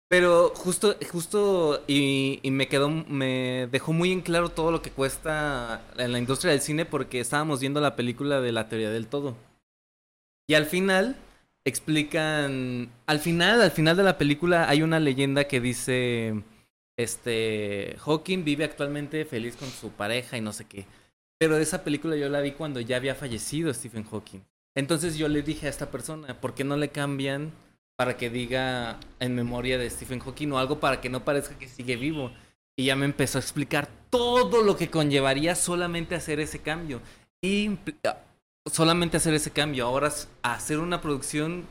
Pero 0.08 0.52
justo, 0.56 0.98
justo, 1.10 1.84
y, 1.88 2.40
y 2.44 2.52
me 2.52 2.68
quedó, 2.68 2.90
me 2.90 3.70
dejó 3.72 3.94
muy 3.94 4.12
en 4.12 4.20
claro 4.20 4.50
todo 4.50 4.72
lo 4.72 4.82
que 4.82 4.92
cuesta 4.92 5.84
en 5.96 6.12
la 6.12 6.20
industria 6.20 6.52
del 6.52 6.60
cine 6.60 6.84
porque 6.86 7.22
estábamos 7.22 7.62
viendo 7.62 7.80
la 7.80 7.96
película 7.96 8.42
de 8.42 8.52
la 8.52 8.68
teoría 8.68 8.90
del 8.90 9.08
todo. 9.08 9.38
Y 10.48 10.56
al 10.56 10.66
final 10.66 11.16
explican, 11.64 12.92
al 13.06 13.20
final, 13.20 13.62
al 13.62 13.72
final 13.72 13.96
de 13.96 14.04
la 14.04 14.18
película 14.18 14.68
hay 14.68 14.82
una 14.82 15.00
leyenda 15.00 15.46
que 15.46 15.62
dice, 15.62 16.44
este, 16.98 17.96
Hawking 18.00 18.44
vive 18.44 18.66
actualmente 18.66 19.24
feliz 19.24 19.56
con 19.56 19.70
su 19.70 19.92
pareja 19.92 20.38
y 20.38 20.42
no 20.42 20.52
sé 20.52 20.66
qué. 20.66 20.88
Pero 21.38 21.56
esa 21.56 21.86
película 21.86 22.18
yo 22.18 22.28
la 22.28 22.42
vi 22.42 22.52
cuando 22.52 22.82
ya 22.82 22.98
había 22.98 23.16
fallecido 23.16 23.74
Stephen 23.74 24.04
Hawking. 24.04 24.42
Entonces 24.76 25.18
yo 25.18 25.28
le 25.28 25.42
dije 25.42 25.68
a 25.68 25.70
esta 25.70 25.92
persona, 25.92 26.40
¿por 26.40 26.54
qué 26.54 26.64
no 26.64 26.78
le 26.78 26.90
cambian 26.90 27.52
para 27.98 28.18
que 28.18 28.30
diga 28.30 29.00
en 29.20 29.36
memoria 29.36 29.78
de 29.78 29.90
Stephen 29.90 30.20
Hawking 30.20 30.52
o 30.52 30.58
algo 30.60 30.80
para 30.80 31.02
que 31.02 31.10
no 31.10 31.24
parezca 31.26 31.58
que 31.58 31.68
sigue 31.68 31.96
vivo? 31.98 32.32
Y 32.78 32.86
ya 32.86 32.96
me 32.96 33.06
empezó 33.06 33.38
a 33.38 33.42
explicar 33.42 33.90
todo 34.10 34.64
lo 34.64 34.78
que 34.78 34.90
conllevaría 34.90 35.56
solamente 35.56 36.16
hacer 36.16 36.40
ese 36.40 36.60
cambio. 36.60 37.02
Y 37.44 37.78
ah, 38.08 38.18
solamente 38.72 39.18
hacer 39.18 39.34
ese 39.34 39.52
cambio. 39.52 39.86
Ahora 39.86 40.12
hacer 40.42 40.80
una 40.80 41.02
producción 41.02 41.66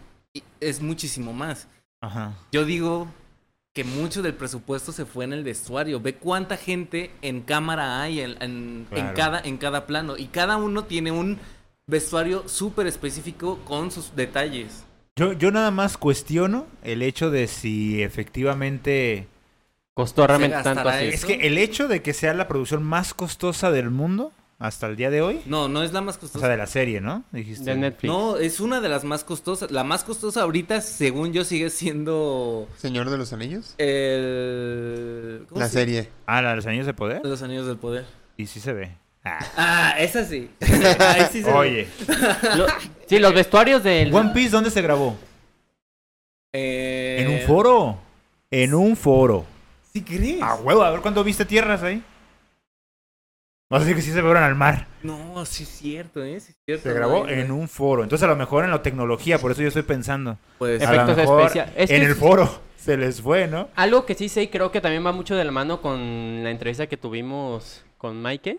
es 0.60 0.82
muchísimo 0.82 1.32
más. 1.32 1.68
Ajá. 2.02 2.34
Yo 2.52 2.64
digo 2.64 3.08
que 3.74 3.84
mucho 3.84 4.20
del 4.20 4.34
presupuesto 4.34 4.92
se 4.92 5.06
fue 5.06 5.24
en 5.24 5.32
el 5.32 5.42
vestuario. 5.42 6.00
Ve 6.00 6.16
cuánta 6.16 6.56
gente 6.58 7.10
en 7.22 7.40
cámara 7.40 8.02
hay 8.02 8.20
en, 8.20 8.36
en- 8.40 8.86
cada, 9.14 9.40
en 9.40 9.56
cada 9.56 9.86
plano. 9.86 10.16
Y 10.18 10.26
cada 10.26 10.58
uno 10.58 10.84
tiene 10.84 11.12
un 11.12 11.38
vestuario 11.90 12.48
súper 12.48 12.86
específico 12.86 13.58
con 13.66 13.90
sus 13.90 14.14
detalles. 14.16 14.84
Yo, 15.16 15.32
yo 15.34 15.50
nada 15.50 15.70
más 15.70 15.96
cuestiono 15.98 16.66
el 16.82 17.02
hecho 17.02 17.30
de 17.30 17.46
si 17.48 18.02
efectivamente... 18.02 19.26
Costó 19.92 20.26
realmente 20.26 20.56
tanto 20.62 20.88
así. 20.88 21.06
eso? 21.06 21.14
Es 21.14 21.24
que 21.26 21.46
el 21.46 21.58
hecho 21.58 21.88
de 21.88 22.00
que 22.00 22.14
sea 22.14 22.32
la 22.32 22.48
producción 22.48 22.82
más 22.82 23.12
costosa 23.12 23.70
del 23.70 23.90
mundo 23.90 24.32
hasta 24.58 24.86
el 24.86 24.96
día 24.96 25.10
de 25.10 25.20
hoy, 25.20 25.40
No, 25.46 25.68
no 25.68 25.82
es 25.82 25.92
la 25.92 26.00
más 26.00 26.16
o 26.16 26.20
costosa. 26.20 26.40
sea, 26.40 26.48
de 26.48 26.56
la 26.56 26.66
serie, 26.66 27.00
¿no? 27.00 27.24
Dijiste. 27.32 27.64
De 27.64 27.76
Netflix. 27.76 28.08
No, 28.10 28.36
es 28.36 28.60
una 28.60 28.80
de 28.80 28.88
las 28.88 29.04
más 29.04 29.24
costosas. 29.24 29.70
La 29.70 29.84
más 29.84 30.04
costosa 30.04 30.42
ahorita, 30.42 30.80
según 30.80 31.32
yo, 31.32 31.44
sigue 31.44 31.68
siendo 31.70 32.68
Señor 32.78 33.10
de 33.10 33.18
los 33.18 33.32
Anillos. 33.32 33.74
el... 33.78 35.44
¿cómo 35.48 35.60
La 35.60 35.66
se- 35.68 35.72
serie. 35.72 36.08
Ah, 36.26 36.40
la 36.42 36.50
de 36.50 36.56
los 36.56 36.66
Anillos 36.66 36.86
de 36.86 36.94
Poder. 36.94 37.22
de 37.22 37.28
los 37.28 37.42
Anillos 37.42 37.66
del 37.66 37.76
Poder. 37.76 38.04
Y 38.36 38.46
sí 38.46 38.60
se 38.60 38.72
ve. 38.72 38.96
Ah. 39.24 39.38
Ah, 39.56 39.94
esa 39.98 40.24
sí. 40.24 40.50
Ahí 40.60 41.26
sí 41.30 41.42
se 41.42 41.50
ve. 41.50 41.56
Oye, 41.58 41.88
Lo- 42.56 42.66
sí, 43.06 43.18
los 43.18 43.34
vestuarios 43.34 43.82
del... 43.84 44.14
One 44.14 44.30
Piece, 44.32 44.50
¿dónde 44.50 44.70
se 44.70 44.80
grabó? 44.80 45.16
Eh, 46.52 47.18
En 47.20 47.28
un 47.34 47.40
foro. 47.46 47.98
En 48.50 48.74
un 48.74 48.96
foro. 48.96 49.44
¿Sí 49.92 50.02
crees? 50.02 50.40
A 50.42 50.54
huevo, 50.56 50.82
a 50.82 50.90
ver 50.90 51.00
cuándo 51.00 51.22
viste 51.22 51.44
tierras 51.44 51.82
ahí. 51.82 52.02
Vas 53.70 53.82
a 53.82 53.84
decir 53.84 53.96
que 53.96 54.02
sí 54.02 54.10
se 54.12 54.20
veron 54.20 54.42
al 54.42 54.56
mar. 54.56 54.88
No, 55.02 55.44
sí 55.46 55.62
es 55.62 55.68
cierto, 55.68 56.24
¿eh? 56.24 56.40
Sí 56.40 56.50
es 56.52 56.56
cierto. 56.64 56.88
Se 56.88 56.92
grabó 56.94 57.24
no, 57.24 57.28
en 57.28 57.46
no. 57.48 57.54
un 57.56 57.68
foro. 57.68 58.02
Entonces 58.02 58.24
a 58.24 58.28
lo 58.28 58.36
mejor 58.36 58.64
en 58.64 58.70
la 58.72 58.82
tecnología, 58.82 59.38
por 59.38 59.52
eso 59.52 59.62
yo 59.62 59.68
estoy 59.68 59.82
pensando. 59.82 60.38
Pues, 60.58 60.82
A 60.82 60.86
lo 60.92 61.02
Efectos 61.02 61.16
mejor 61.18 61.40
especiales. 61.42 61.74
Es 61.76 61.90
que 61.90 61.96
en 61.96 62.02
el 62.02 62.16
foro 62.16 62.60
se 62.76 62.96
les 62.96 63.20
fue, 63.20 63.46
¿no? 63.46 63.68
Algo 63.76 64.06
que 64.06 64.14
sí 64.16 64.28
sé 64.28 64.42
y 64.42 64.48
creo 64.48 64.72
que 64.72 64.80
también 64.80 65.06
va 65.06 65.12
mucho 65.12 65.36
de 65.36 65.44
la 65.44 65.52
mano 65.52 65.80
con 65.80 66.42
la 66.42 66.50
entrevista 66.50 66.88
que 66.88 66.96
tuvimos 66.96 67.84
con 67.98 68.20
Mike 68.20 68.58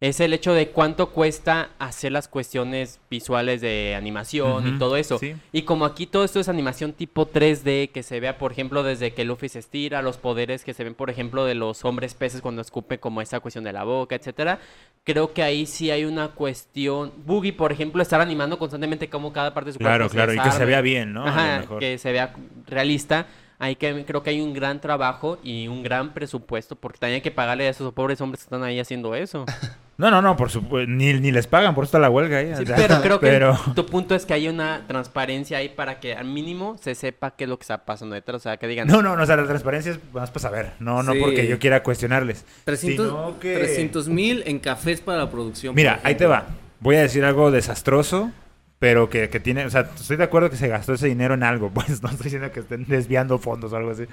es 0.00 0.20
el 0.20 0.32
hecho 0.32 0.52
de 0.54 0.68
cuánto 0.68 1.10
cuesta 1.10 1.70
hacer 1.80 2.12
las 2.12 2.28
cuestiones 2.28 3.00
visuales 3.10 3.60
de 3.60 3.96
animación 3.96 4.76
y 4.76 4.78
todo 4.78 4.96
eso. 4.96 5.18
sí. 5.18 5.34
Y 5.50 5.62
como 5.62 5.84
aquí 5.84 6.06
todo 6.06 6.22
esto 6.24 6.38
es 6.38 6.48
animación 6.48 6.92
tipo 6.92 7.28
3D, 7.28 7.90
que 7.90 8.04
se 8.04 8.20
vea, 8.20 8.38
por 8.38 8.52
ejemplo, 8.52 8.84
desde 8.84 9.12
que 9.12 9.24
Luffy 9.24 9.48
se 9.48 9.58
estira, 9.58 10.00
los 10.00 10.16
poderes 10.16 10.64
que 10.64 10.72
se 10.72 10.84
ven, 10.84 10.94
por 10.94 11.10
ejemplo, 11.10 11.44
de 11.44 11.56
los 11.56 11.84
hombres 11.84 12.14
peces 12.14 12.40
cuando 12.42 12.62
escupe 12.62 13.00
como 13.00 13.20
esa 13.20 13.40
cuestión 13.40 13.64
de 13.64 13.72
la 13.72 13.82
boca, 13.82 14.14
etcétera. 14.14 14.60
Creo 15.02 15.32
que 15.32 15.42
ahí 15.42 15.66
sí 15.66 15.90
hay 15.90 16.04
una 16.04 16.28
cuestión. 16.28 17.12
Boogie, 17.26 17.52
por 17.52 17.72
ejemplo, 17.72 18.00
estar 18.00 18.20
animando 18.20 18.56
constantemente 18.56 19.08
como 19.10 19.32
cada 19.32 19.52
parte 19.52 19.68
de 19.70 19.72
su 19.72 19.78
Claro, 19.80 20.04
cuerpo 20.04 20.10
se 20.10 20.16
claro. 20.16 20.34
Y 20.34 20.38
que 20.38 20.56
se 20.56 20.64
vea 20.64 20.80
bien, 20.80 21.12
¿no? 21.12 21.26
Ajá, 21.26 21.58
mejor. 21.60 21.80
que 21.80 21.98
se 21.98 22.12
vea 22.12 22.32
realista. 22.68 23.26
Ahí 23.58 23.74
que 23.74 24.04
creo 24.04 24.22
que 24.22 24.30
hay 24.30 24.40
un 24.40 24.52
gran 24.54 24.80
trabajo 24.80 25.40
y 25.42 25.66
un 25.66 25.82
gran 25.82 26.14
presupuesto 26.14 26.76
porque 26.76 26.98
también 27.00 27.16
hay 27.16 27.20
que 27.22 27.32
pagarle 27.32 27.66
a 27.66 27.70
esos 27.70 27.92
pobres 27.92 28.20
hombres 28.20 28.42
que 28.42 28.44
están 28.44 28.62
ahí 28.62 28.78
haciendo 28.78 29.16
eso. 29.16 29.44
No, 29.98 30.12
no, 30.12 30.22
no, 30.22 30.36
por 30.36 30.48
supuesto. 30.48 30.88
Ni, 30.90 31.12
ni 31.14 31.32
les 31.32 31.48
pagan, 31.48 31.74
por 31.74 31.82
eso 31.82 31.88
está 31.88 31.98
la 31.98 32.08
huelga 32.08 32.38
ahí. 32.38 32.54
Sí, 32.56 32.62
o 32.62 32.66
sea, 32.66 32.76
pero 32.76 33.00
creo 33.02 33.18
que 33.18 33.26
pero- 33.26 33.58
tu 33.74 33.84
punto 33.84 34.14
es 34.14 34.24
que 34.24 34.32
hay 34.32 34.46
una 34.48 34.86
transparencia 34.86 35.58
ahí 35.58 35.68
para 35.70 35.98
que 35.98 36.14
al 36.14 36.24
mínimo 36.26 36.78
se 36.80 36.94
sepa 36.94 37.32
qué 37.32 37.44
es 37.44 37.50
lo 37.50 37.58
que 37.58 37.62
está 37.64 37.84
pasando 37.84 38.14
detrás. 38.14 38.36
O 38.36 38.40
sea, 38.44 38.56
que 38.58 38.68
digan, 38.68 38.86
No, 38.86 39.02
no, 39.02 39.16
no, 39.16 39.22
o 39.24 39.26
sea, 39.26 39.36
la 39.36 39.44
transparencia 39.46 39.90
es 39.90 39.98
más 40.12 40.30
para 40.30 40.40
saber. 40.40 40.72
No, 40.78 41.02
no 41.02 41.14
Sí. 41.14 41.18
porque 41.20 41.48
yo 41.48 41.58
quiera 41.58 41.82
cuestionarles. 41.82 42.44
300 42.64 43.08
sino 43.08 43.40
que- 43.40 43.56
300 43.56 44.08
mil 44.08 44.44
en 44.46 44.60
cafés 44.60 45.00
para 45.00 45.18
la 45.18 45.30
producción. 45.30 45.74
Mira, 45.74 45.98
ahí 46.04 46.14
te 46.14 46.26
va. 46.26 46.46
Voy 46.78 46.94
a 46.94 47.00
decir 47.00 47.24
algo 47.24 47.50
desastroso, 47.50 48.30
pero 48.78 49.10
que, 49.10 49.28
que 49.28 49.40
tiene, 49.40 49.66
o 49.66 49.70
sea, 49.70 49.80
estoy 49.96 50.16
de 50.16 50.22
acuerdo 50.22 50.48
que 50.48 50.56
se 50.56 50.68
gastó 50.68 50.94
ese 50.94 51.08
dinero 51.08 51.34
en 51.34 51.42
algo, 51.42 51.70
pues 51.74 52.00
no 52.04 52.08
estoy 52.08 52.22
diciendo 52.24 52.52
que 52.52 52.60
estén 52.60 52.86
desviando 52.86 53.36
fondos 53.40 53.72
o 53.72 53.76
algo 53.76 53.90
así. 53.90 54.04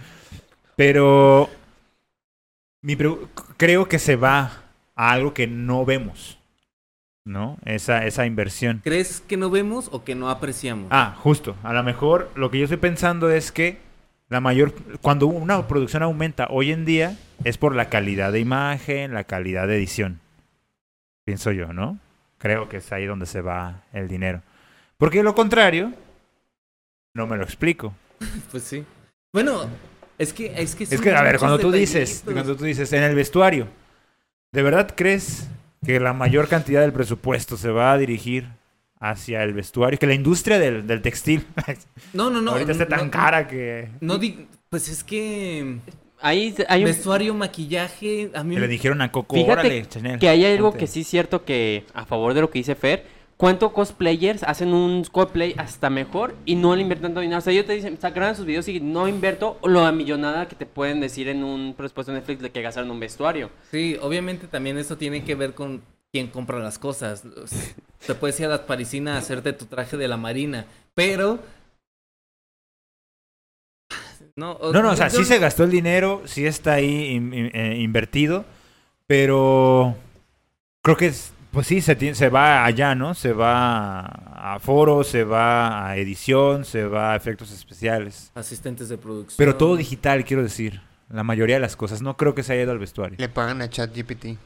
Pero 0.76 1.48
mi 2.82 2.98
creo 3.58 3.88
que 3.88 4.00
se 4.00 4.16
va 4.16 4.64
a 4.96 5.12
algo 5.12 5.34
que 5.34 5.48
no 5.48 5.86
vemos, 5.86 6.40
¿no? 7.26 7.58
Esa, 7.66 8.06
esa 8.06 8.26
inversión. 8.26 8.82
¿Crees 8.84 9.22
que 9.22 9.38
no 9.38 9.50
vemos 9.50 9.90
o 9.92 10.04
que 10.04 10.16
no 10.16 10.30
apreciamos? 10.30 10.88
Ah, 10.92 11.16
justo. 11.20 11.56
A 11.64 11.74
lo 11.74 11.84
mejor 11.84 12.32
lo 12.36 12.50
que 12.50 12.60
yo 12.60 12.66
estoy 12.66 12.78
pensando 12.78 13.30
es 13.30 13.52
que 13.52 13.78
la 14.30 14.42
mayor, 14.42 14.74
cuando 15.02 15.28
una 15.28 15.68
producción 15.68 16.02
aumenta 16.04 16.48
hoy 16.50 16.72
en 16.72 16.86
día 16.86 17.18
es 17.44 17.58
por 17.58 17.76
la 17.76 17.90
calidad 17.90 18.32
de 18.32 18.40
imagen, 18.40 19.14
la 19.14 19.26
calidad 19.26 19.68
de 19.68 19.76
edición. 19.76 20.20
Pienso 21.26 21.52
yo, 21.52 21.74
¿no? 21.74 22.00
Creo 22.38 22.70
que 22.70 22.78
es 22.78 22.92
ahí 22.92 23.06
donde 23.06 23.26
se 23.26 23.42
va 23.42 23.84
el 23.94 24.08
dinero. 24.08 24.42
Porque 24.98 25.24
lo 25.24 25.36
contrario, 25.36 25.94
no 27.14 27.28
me 27.28 27.38
lo 27.38 27.44
explico. 27.44 27.94
Pues 28.52 28.64
sí. 28.64 28.86
Bueno, 29.34 29.68
es 30.18 30.32
que 30.32 30.54
es 30.62 30.76
que 30.76 30.86
Es 30.86 31.02
que, 31.02 31.14
a 31.14 31.22
ver, 31.22 31.38
cuando 31.38 31.60
tú 31.60 31.72
dices, 31.72 32.24
cuando 32.24 32.56
tú 32.56 32.64
dices 32.64 32.92
en 32.94 33.04
el 33.04 33.16
vestuario, 33.16 33.68
¿de 34.56 34.64
verdad 34.64 34.92
crees 34.96 35.48
que 35.86 36.00
la 36.00 36.14
mayor 36.14 36.48
cantidad 36.48 36.82
del 36.82 36.94
presupuesto 36.94 37.58
se 37.58 37.70
va 37.70 37.92
a 37.94 37.98
dirigir 37.98 38.48
hacia 39.00 39.44
el 39.44 39.54
vestuario, 39.54 40.00
que 40.00 40.08
la 40.08 40.14
industria 40.16 40.58
del, 40.58 40.88
del 40.88 41.02
textil 41.02 41.46
No, 42.14 42.30
no, 42.32 42.42
no. 42.42 42.52
ahorita 42.52 42.72
está 42.72 42.88
tan 42.88 43.06
no- 43.06 43.12
cara 43.12 43.48
que... 43.48 43.90
No, 44.02 44.18
di- 44.18 44.48
pues 44.70 44.90
es 44.90 45.04
que 45.04 45.78
Ahí 46.22 46.56
hay 46.70 46.80
un... 46.80 46.86
vestuario, 46.86 47.34
maquillaje, 47.36 48.32
a 48.34 48.44
mí 48.44 48.56
que 48.56 48.62
le 48.62 48.68
dijeron 48.68 49.02
a 49.02 49.12
Coco, 49.12 49.36
Fíjate 49.36 49.52
órale, 49.52 49.86
Chanel, 49.88 50.18
Que 50.20 50.30
hay 50.30 50.46
algo 50.46 50.70
ponte". 50.72 50.80
que 50.80 50.88
sí 50.88 51.02
es 51.02 51.08
cierto 51.08 51.44
que, 51.46 51.84
a 51.94 52.06
favor 52.06 52.34
de 52.34 52.42
lo 52.42 52.50
que 52.50 52.60
dice 52.60 52.74
Fer, 52.74 53.06
¿cuántos 53.38 53.72
cosplayers 53.72 54.44
hacen 54.44 54.74
un 54.74 55.04
cosplay 55.06 55.54
hasta 55.58 55.90
mejor 55.90 56.36
y 56.46 56.56
no 56.56 56.76
le 56.76 56.82
invierten 56.82 57.08
tanto 57.10 57.20
dinero? 57.20 57.40
O 57.40 57.42
sea, 57.42 57.54
ellos 57.54 57.66
te 57.66 57.74
dicen, 57.74 57.98
sacan 58.00 58.36
sus 58.36 58.46
videos 58.46 58.68
y 58.68 58.80
no 58.80 59.08
invierto 59.08 59.58
lo 59.64 59.92
millonada 59.92 60.48
que 60.48 60.56
te 60.56 60.66
pueden 60.66 61.00
decir 61.02 61.28
en 61.28 61.44
un 61.44 61.74
presupuesto 61.76 62.12
de 62.12 62.20
Netflix 62.20 62.42
de 62.42 62.52
que 62.52 62.62
gastaron 62.62 62.88
en 62.90 62.94
un 62.94 63.00
vestuario. 63.00 63.50
Sí, 63.72 63.98
obviamente 64.02 64.48
también 64.48 64.78
eso 64.78 64.98
tiene 64.98 65.24
que 65.24 65.36
ver 65.36 65.54
con 65.54 65.82
quién 66.12 66.28
compra 66.28 66.60
las 66.60 66.80
cosas. 66.80 67.24
Te 68.08 68.16
puedes 68.16 68.40
ir 68.40 68.46
a 68.46 68.50
la 68.50 68.66
parisina 68.66 69.16
a 69.16 69.18
hacerte 69.18 69.52
tu 69.54 69.66
traje 69.66 69.98
de 69.98 70.08
la 70.08 70.18
marina, 70.18 70.66
pero... 70.94 71.40
No, 74.38 74.58
No, 74.74 74.82
no, 74.84 74.92
o 74.92 74.96
sea, 74.96 75.08
yo- 75.08 75.20
sí 75.20 75.24
se 75.26 75.40
gastó 75.40 75.64
el 75.64 75.72
dinero, 75.72 76.22
sí 76.26 76.46
está 76.46 76.74
ahí 76.74 77.12
in- 77.12 77.34
in- 77.34 77.52
eh, 77.54 77.78
invertido, 77.80 78.44
pero 79.08 79.96
creo 80.84 80.98
que, 80.98 81.08
es- 81.08 81.32
pues 81.56 81.66
sí, 81.66 81.82
se, 81.82 82.30
va 82.30 82.64
allá, 82.66 82.94
¿no? 82.94 83.16
Se 83.16 83.34
va 83.34 84.02
a 84.02 84.60
foros, 84.60 85.08
se 85.08 85.24
va 85.24 85.88
a 85.90 85.98
edición, 85.98 86.66
se 86.66 86.86
va 86.86 87.14
a 87.14 87.16
efectos 87.16 87.52
especiales. 87.52 88.32
Asistentes 88.36 88.90
de 88.90 89.00
producción. 89.00 89.36
Pero 89.38 89.56
todo 89.56 89.76
digital, 89.76 90.24
quiero 90.24 90.44
decir. 90.44 90.82
La 91.10 91.24
mayoría 91.24 91.56
de 91.56 91.62
las 91.62 91.76
cosas. 91.76 92.02
No 92.02 92.18
creo 92.18 92.36
que 92.36 92.44
se 92.44 92.54
haya 92.54 92.64
ido 92.64 92.72
al 92.72 92.80
vestuario. 92.80 93.16
Le 93.20 93.30
pagan 93.30 93.62
a 93.62 93.70
ChatGPT. 93.70 94.38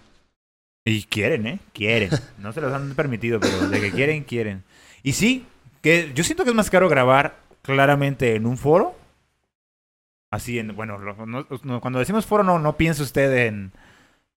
Y 0.86 1.03
quieren, 1.03 1.47
¿eh? 1.47 1.60
Quieren. 1.74 2.10
No 2.38 2.53
se 2.53 2.62
los 2.62 2.72
han 2.72 2.95
permitido, 2.95 3.39
pero 3.39 3.68
de 3.70 3.82
que 3.82 3.91
quieren, 3.91 4.24
quieren. 4.24 4.64
Y 5.03 5.14
sí, 5.14 5.45
que 5.82 6.12
yo 6.16 6.24
siento 6.24 6.43
que 6.43 6.49
es 6.51 6.55
más 6.55 6.70
caro 6.70 6.88
grabar 6.89 7.38
claramente 7.62 8.36
en 8.36 8.45
un 8.45 8.57
foro. 8.57 8.95
Así 10.32 10.60
en, 10.60 10.76
bueno, 10.76 10.97
lo- 10.99 11.26
no- 11.26 11.47
no- 11.64 11.82
cuando 11.82 11.99
decimos 11.99 12.26
foro 12.26 12.43
no, 12.43 12.60
no 12.60 12.78
piense 12.78 13.01
usted 13.03 13.47
en, 13.47 13.72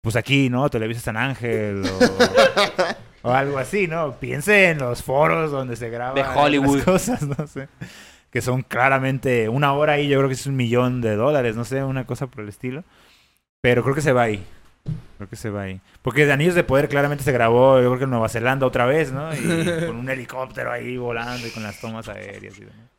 pues 0.03 0.17
aquí, 0.17 0.51
¿no? 0.51 0.69
Televisa 0.69 1.01
San 1.01 1.17
Ángel 1.17 1.83
o, 3.23 3.29
o 3.29 3.33
algo 3.33 3.59
así, 3.59 3.87
¿no? 3.87 4.13
Piense 4.19 4.71
en 4.71 4.79
los 4.79 5.03
foros 5.03 5.51
donde 5.53 5.77
se 5.77 5.91
graban 5.91 6.17
De 6.17 6.23
Hollywood. 6.23 6.77
las 6.77 6.85
cosas, 6.85 7.23
no 7.23 7.47
sé. 7.47 7.69
Que 8.31 8.43
son 8.43 8.63
claramente 8.63 9.49
una 9.49 9.73
hora 9.75 9.95
ahí, 9.95 10.09
yo 10.09 10.19
creo 10.19 10.29
que 10.29 10.35
es 10.35 10.47
un 10.47 10.57
millón 10.57 11.01
de 11.01 11.15
dólares, 11.15 11.55
no 11.55 11.65
sé, 11.65 11.85
una 11.85 12.05
cosa 12.05 12.27
por 12.27 12.43
el 12.43 12.49
estilo. 12.49 12.83
Pero 13.61 13.85
creo 13.85 13.95
que 13.95 14.01
se 14.01 14.13
va 14.13 14.23
ahí. 14.23 14.45
Creo 15.19 15.29
que 15.29 15.37
se 15.37 15.51
va 15.51 15.63
ahí. 15.63 15.81
Porque 16.03 16.27
de 16.27 16.33
Anillos 16.33 16.57
de 16.57 16.65
Poder 16.65 16.89
claramente 16.89 17.23
se 17.23 17.31
grabó, 17.31 17.81
yo 17.81 17.87
creo 17.87 17.99
que 17.99 18.05
en 18.05 18.11
Nueva 18.11 18.29
Zelanda 18.29 18.67
otra 18.67 18.87
vez, 18.87 19.13
¿no? 19.13 19.33
Y 19.33 19.65
con 19.87 19.97
un 19.97 20.11
helicóptero 20.11 20.73
ahí 20.73 20.97
volando 20.97 21.47
y 21.47 21.51
con 21.51 21.63
las 21.63 21.81
tomas 21.81 22.09
aéreas 22.09 22.59
y 22.59 22.63
demás. 22.63 22.91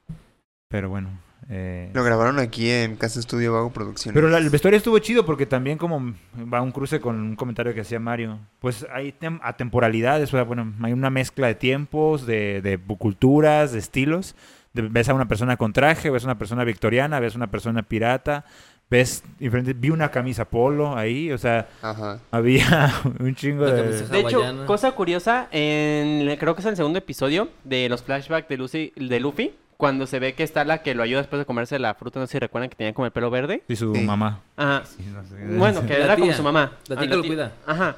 Pero 0.70 0.88
bueno. 0.88 1.10
Eh, 1.50 1.89
Lo 1.94 2.04
grabaron 2.04 2.39
aquí 2.39 2.70
en 2.70 2.96
Casa 2.96 3.20
Estudio 3.20 3.54
Vago 3.54 3.72
Producciones. 3.72 4.14
Pero 4.16 4.30
la- 4.30 4.38
el 4.38 4.50
vestuario 4.50 4.78
estuvo 4.78 4.98
chido 5.00 5.26
porque 5.26 5.46
también 5.46 5.78
como 5.78 6.14
va 6.52 6.62
un 6.62 6.72
cruce 6.72 7.00
con 7.00 7.20
un 7.20 7.36
comentario 7.36 7.74
que 7.74 7.82
hacía 7.82 8.00
Mario. 8.00 8.39
Pues 8.60 8.86
hay 8.94 9.14
tem- 9.20 9.39
atemporalidades, 9.44 10.30
o 10.30 10.38
sea, 10.38 10.44
bueno, 10.44 10.74
hay 10.82 10.94
una 10.94 11.10
mezcla 11.10 11.48
de 11.48 11.56
tiempos, 11.56 12.26
de, 12.26 12.62
de 12.62 12.78
culturas, 12.98 13.72
de 13.74 13.80
estilos. 13.80 14.36
De- 14.74 14.82
ves 14.84 15.10
a 15.10 15.14
una 15.14 15.28
persona 15.28 15.58
con 15.58 15.74
traje, 15.74 16.10
ves 16.10 16.24
a 16.24 16.28
una 16.28 16.38
persona 16.38 16.64
victoriana, 16.64 17.20
ves 17.20 17.34
a 17.36 17.38
una 17.38 17.52
persona 17.52 17.84
pirata, 17.84 18.46
ves. 18.89 19.24
Vi 19.39 19.89
una 19.89 20.10
camisa 20.12 20.46
polo 20.46 20.96
ahí, 20.98 21.32
o 21.32 21.38
sea, 21.38 21.68
Ajá. 21.82 22.20
había 22.32 22.91
un 23.20 23.36
chingo 23.36 23.66
de... 23.66 24.02
De 24.08 24.20
hecho, 24.20 24.66
cosa 24.66 24.91
curiosa, 24.94 25.48
en, 25.52 26.36
creo 26.38 26.56
que 26.56 26.62
es 26.62 26.66
el 26.68 26.76
segundo 26.76 27.00
episodio 27.00 27.50
de 27.64 27.89
los 27.89 28.02
flashbacks 28.04 28.48
de, 28.50 28.58
Lucy, 28.58 28.94
de 28.96 29.20
Luffy, 29.20 29.54
cuando 29.84 30.08
se 30.08 30.18
ve 30.18 30.34
que 30.34 30.44
está 30.44 30.64
la 30.64 30.82
que 30.82 30.96
lo 30.96 31.04
ayuda 31.04 31.20
después 31.20 31.42
de 31.42 31.46
comerse 31.46 31.78
la 31.78 31.94
fruta, 31.94 32.18
no 32.18 32.26
sé 32.26 32.32
si 32.32 32.40
recuerdan 32.40 32.70
que 32.70 32.78
tenía 32.78 32.94
como 32.94 33.06
el 33.06 33.12
pelo 33.12 33.30
verde. 33.30 33.64
Y 33.68 33.76
su 33.76 33.94
Sí. 33.94 34.00
mamá. 34.00 34.40
Ajá. 34.56 34.84
Sí, 34.86 35.04
no 35.14 35.22
sé. 35.26 35.36
Bueno, 35.58 35.86
que 35.86 35.98
La 36.00 36.06
era 36.06 36.14
como 36.16 36.28
tía. 36.28 36.38
su 36.38 36.42
mamá. 36.44 36.72
La 36.88 36.96
Ah, 36.96 37.00
tía 37.00 37.10
que 37.10 37.16
lo 37.18 37.22
tía. 37.22 37.30
cuida. 37.30 37.52
Ajá. 37.68 37.98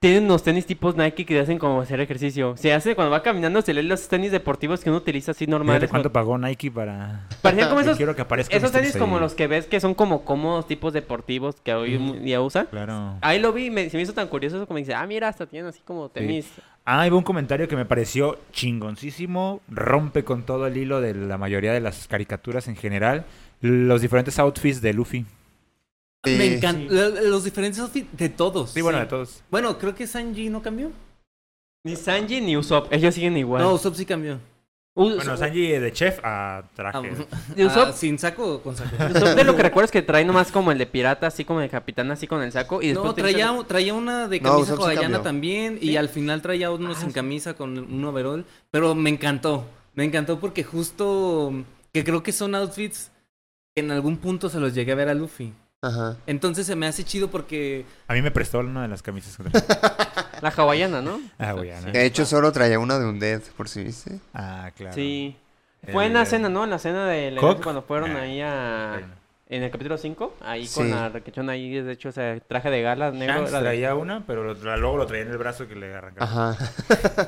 Tienen 0.00 0.24
unos 0.24 0.42
tenis 0.42 0.66
tipos 0.66 0.96
Nike 0.96 1.24
que 1.24 1.40
hacen 1.40 1.58
como 1.58 1.80
hacer 1.80 2.00
ejercicio. 2.00 2.54
Se 2.56 2.72
hace 2.72 2.94
cuando 2.94 3.10
va 3.10 3.22
caminando, 3.22 3.62
se 3.62 3.72
leen 3.72 3.88
los 3.88 4.08
tenis 4.08 4.30
deportivos 4.30 4.82
que 4.82 4.90
uno 4.90 4.98
utiliza 4.98 5.30
así 5.30 5.46
normales. 5.46 5.88
cuánto 5.88 6.12
pagó 6.12 6.36
Nike 6.36 6.70
para... 6.70 7.26
Parecían 7.42 7.68
como 7.68 7.80
esos, 7.80 7.96
quiero 7.96 8.14
que 8.14 8.22
aparezcan 8.22 8.58
esos 8.58 8.70
mis 8.72 8.80
tenis 8.80 8.94
ahí. 8.94 9.00
como 9.00 9.18
los 9.18 9.34
que 9.34 9.46
ves 9.46 9.66
que 9.66 9.80
son 9.80 9.94
como 9.94 10.24
cómodos 10.24 10.66
tipos 10.66 10.92
deportivos 10.92 11.56
que 11.62 11.74
hoy 11.74 11.94
en 11.94 12.24
día 12.24 12.40
usan. 12.40 12.66
Claro. 12.66 13.16
Ahí 13.22 13.38
lo 13.38 13.52
vi 13.52 13.66
y 13.66 13.70
me, 13.70 13.88
se 13.88 13.96
me 13.96 14.02
hizo 14.02 14.12
tan 14.12 14.28
curioso 14.28 14.56
eso 14.56 14.66
como 14.66 14.78
dice, 14.78 14.94
ah, 14.94 15.06
mira, 15.06 15.28
hasta 15.28 15.46
tienen 15.46 15.68
así 15.68 15.80
como 15.84 16.08
tenis. 16.08 16.52
Ah, 16.84 17.06
hubo 17.08 17.18
un 17.18 17.24
comentario 17.24 17.66
que 17.66 17.74
me 17.74 17.84
pareció 17.84 18.38
chingoncísimo. 18.52 19.60
Rompe 19.68 20.24
con 20.24 20.44
todo 20.44 20.66
el 20.66 20.76
hilo 20.76 21.00
de 21.00 21.14
la 21.14 21.36
mayoría 21.36 21.72
de 21.72 21.80
las 21.80 22.06
caricaturas 22.06 22.68
en 22.68 22.76
general. 22.76 23.24
Los 23.60 24.02
diferentes 24.02 24.38
outfits 24.38 24.80
de 24.80 24.92
Luffy. 24.92 25.26
Sí. 26.26 26.36
Me 26.36 26.54
encantan 26.56 26.88
los 27.30 27.44
diferentes 27.44 27.80
outfits 27.80 28.08
de 28.16 28.28
todos. 28.28 28.70
Sí, 28.72 28.80
bueno, 28.82 28.98
de 28.98 29.06
todos. 29.06 29.42
Bueno, 29.50 29.78
creo 29.78 29.94
que 29.94 30.06
Sanji 30.06 30.48
no 30.48 30.60
cambió. 30.62 30.90
Ni 31.84 31.94
Sanji 31.96 32.40
ni 32.40 32.56
Usopp, 32.56 32.92
ellos 32.92 33.14
siguen 33.14 33.36
igual. 33.36 33.62
No, 33.62 33.72
Usopp 33.74 33.94
sí 33.94 34.04
cambió. 34.04 34.38
Bueno, 34.94 35.36
Sanji 35.36 35.68
de 35.72 35.92
chef 35.92 36.18
a 36.24 36.64
traje. 36.74 36.96
Ah, 37.30 37.36
¿De 37.54 37.66
Usopp? 37.66 37.88
ah, 37.90 37.92
¿Sin 37.92 38.18
saco 38.18 38.54
o 38.54 38.60
con 38.62 38.74
saco? 38.76 38.96
Usopp 38.96 39.36
de 39.36 39.44
lo 39.44 39.54
que 39.54 39.62
recuerdo 39.62 39.84
es 39.84 39.90
que 39.90 40.00
trae 40.02 40.24
nomás 40.24 40.50
como 40.50 40.72
el 40.72 40.78
de 40.78 40.86
pirata, 40.86 41.26
así 41.26 41.44
como 41.44 41.60
de 41.60 41.68
capitán, 41.68 42.10
así 42.10 42.26
con 42.26 42.42
el 42.42 42.50
saco. 42.50 42.80
Y 42.82 42.88
después 42.88 43.06
No, 43.08 43.14
traía, 43.14 43.54
traía 43.68 43.92
una 43.94 44.26
de 44.26 44.40
No, 44.40 44.52
camisa 44.52 44.72
hawaiana 44.72 45.02
cambió. 45.02 45.20
también 45.22 45.78
Sí. 45.80 45.90
y 45.90 45.96
al 45.96 46.08
final 46.08 46.40
traía 46.42 46.70
uno 46.70 46.94
sin 46.94 47.12
camisa 47.12 47.54
con 47.54 47.78
un 47.78 48.04
overall, 48.06 48.44
pero 48.70 48.94
me 48.94 49.10
encantó, 49.10 49.66
me 49.94 50.04
encantó 50.04 50.40
porque 50.40 50.64
justo 50.64 51.52
que 51.92 52.02
creo 52.02 52.22
que 52.22 52.32
son 52.32 52.54
outfits 52.54 53.10
que 53.74 53.82
en 53.82 53.90
algún 53.90 54.16
punto 54.16 54.48
se 54.48 54.58
los 54.58 54.74
llegué 54.74 54.92
a 54.92 54.96
ver 54.96 55.10
a 55.10 55.14
Luffy. 55.14 55.52
Ajá. 55.82 56.16
Entonces 56.26 56.66
se 56.66 56.74
me 56.74 56.86
hace 56.86 57.04
chido 57.04 57.28
porque 57.30 57.84
A 58.08 58.14
mí 58.14 58.22
me 58.22 58.30
prestó 58.30 58.58
una 58.60 58.82
de 58.82 58.88
las 58.88 59.02
camisas. 59.02 59.36
que. 59.36 59.44
La 60.42 60.50
hawaiana, 60.50 61.00
¿no? 61.00 61.20
ah, 61.38 61.54
ya, 61.64 61.80
¿no? 61.80 61.92
De 61.92 62.04
hecho, 62.04 62.26
solo 62.26 62.52
traía 62.52 62.78
una 62.78 62.98
de 62.98 63.06
un 63.06 63.18
dead, 63.18 63.40
por 63.56 63.68
si 63.68 63.84
viste. 63.84 64.20
Ah, 64.34 64.70
claro. 64.76 64.94
Sí. 64.94 65.36
El- 65.82 65.92
Fue 65.92 66.06
en 66.06 66.12
la 66.14 66.24
cena, 66.26 66.48
¿no? 66.48 66.64
En 66.64 66.70
la 66.70 66.78
cena 66.78 67.06
de 67.06 67.30
la 67.30 67.40
cuando 67.40 67.82
fueron 67.82 68.16
Ah, 68.16 68.22
ahí 68.22 68.40
a... 68.42 68.88
Bueno. 68.98 69.14
En 69.48 69.62
el 69.62 69.70
capítulo 69.70 69.96
5, 69.96 70.34
ahí 70.40 70.66
con 70.74 70.90
la 70.90 71.08
requechona 71.08 71.52
ahí, 71.52 71.80
de 71.80 71.92
hecho, 71.92 72.08
ese 72.08 72.42
traje 72.48 72.68
de 72.68 72.82
gala 72.82 73.12
negro. 73.12 73.44
De- 73.44 73.50
traía 73.60 73.94
una, 73.94 74.26
pero 74.26 74.42
lo- 74.42 74.76
luego 74.76 74.96
lo 74.96 75.06
traía 75.06 75.22
en 75.22 75.30
el 75.30 75.38
brazo 75.38 75.68
que 75.68 75.76
le 75.76 75.94
arrancaron. 75.94 76.28
Ajá. 76.28 76.56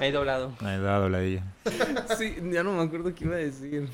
Ahí 0.00 0.10
doblado. 0.10 0.52
Ahí 0.60 0.80
da 0.80 0.98
dobladilla. 0.98 1.44
sí, 2.18 2.36
ya 2.50 2.64
no 2.64 2.72
me 2.72 2.82
acuerdo 2.82 3.14
qué 3.14 3.24
iba 3.24 3.36
a 3.36 3.38
decir. 3.38 3.88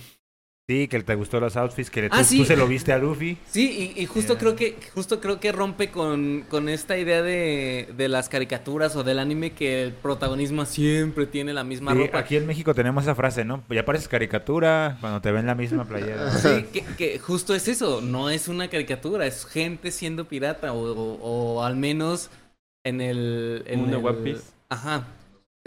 Sí, 0.66 0.88
que 0.88 1.02
te 1.02 1.14
gustó 1.14 1.40
los 1.40 1.58
outfits, 1.58 1.90
que 1.90 2.08
tú, 2.08 2.16
Ah, 2.18 2.24
sí. 2.24 2.38
tú 2.38 2.46
se 2.46 2.56
lo 2.56 2.66
viste 2.66 2.90
a 2.94 2.96
Luffy. 2.96 3.36
Sí, 3.50 3.92
y, 3.94 4.00
y 4.02 4.06
justo 4.06 4.32
Ya. 4.32 4.38
creo 4.38 4.56
que 4.56 4.76
justo 4.94 5.20
creo 5.20 5.38
que 5.38 5.52
rompe 5.52 5.90
con, 5.90 6.46
con 6.48 6.70
esta 6.70 6.96
idea 6.96 7.20
de, 7.20 7.90
de 7.94 8.08
las 8.08 8.30
caricaturas 8.30 8.96
o 8.96 9.04
del 9.04 9.18
anime 9.18 9.52
que 9.52 9.82
el 9.82 9.92
protagonismo 9.92 10.64
siempre 10.64 11.26
tiene 11.26 11.52
la 11.52 11.64
misma 11.64 11.92
Sí, 11.92 11.98
ropa. 11.98 12.18
aquí 12.20 12.36
en 12.36 12.46
México 12.46 12.74
tenemos 12.74 13.02
esa 13.04 13.14
frase, 13.14 13.44
¿no? 13.44 13.62
Ya 13.68 13.84
pareces 13.84 14.08
caricatura 14.08 14.96
cuando 15.02 15.20
te 15.20 15.32
ven 15.32 15.44
la 15.44 15.54
misma 15.54 15.84
playera. 15.84 16.30
Sí, 16.30 16.64
que, 16.72 16.82
que 16.96 17.18
justo 17.18 17.54
es 17.54 17.68
eso, 17.68 18.00
no 18.00 18.30
es 18.30 18.48
una 18.48 18.68
caricatura, 18.68 19.26
es 19.26 19.44
gente 19.44 19.90
siendo 19.90 20.24
pirata 20.28 20.72
o, 20.72 20.78
o- 20.94 21.18
o 21.56 21.62
al 21.62 21.76
menos 21.76 22.30
en 22.84 23.02
el... 23.02 23.64
En 23.66 23.80
Mundo 23.80 23.98
el- 23.98 24.06
One 24.06 24.18
Piece. 24.32 24.44
Ajá, 24.70 25.08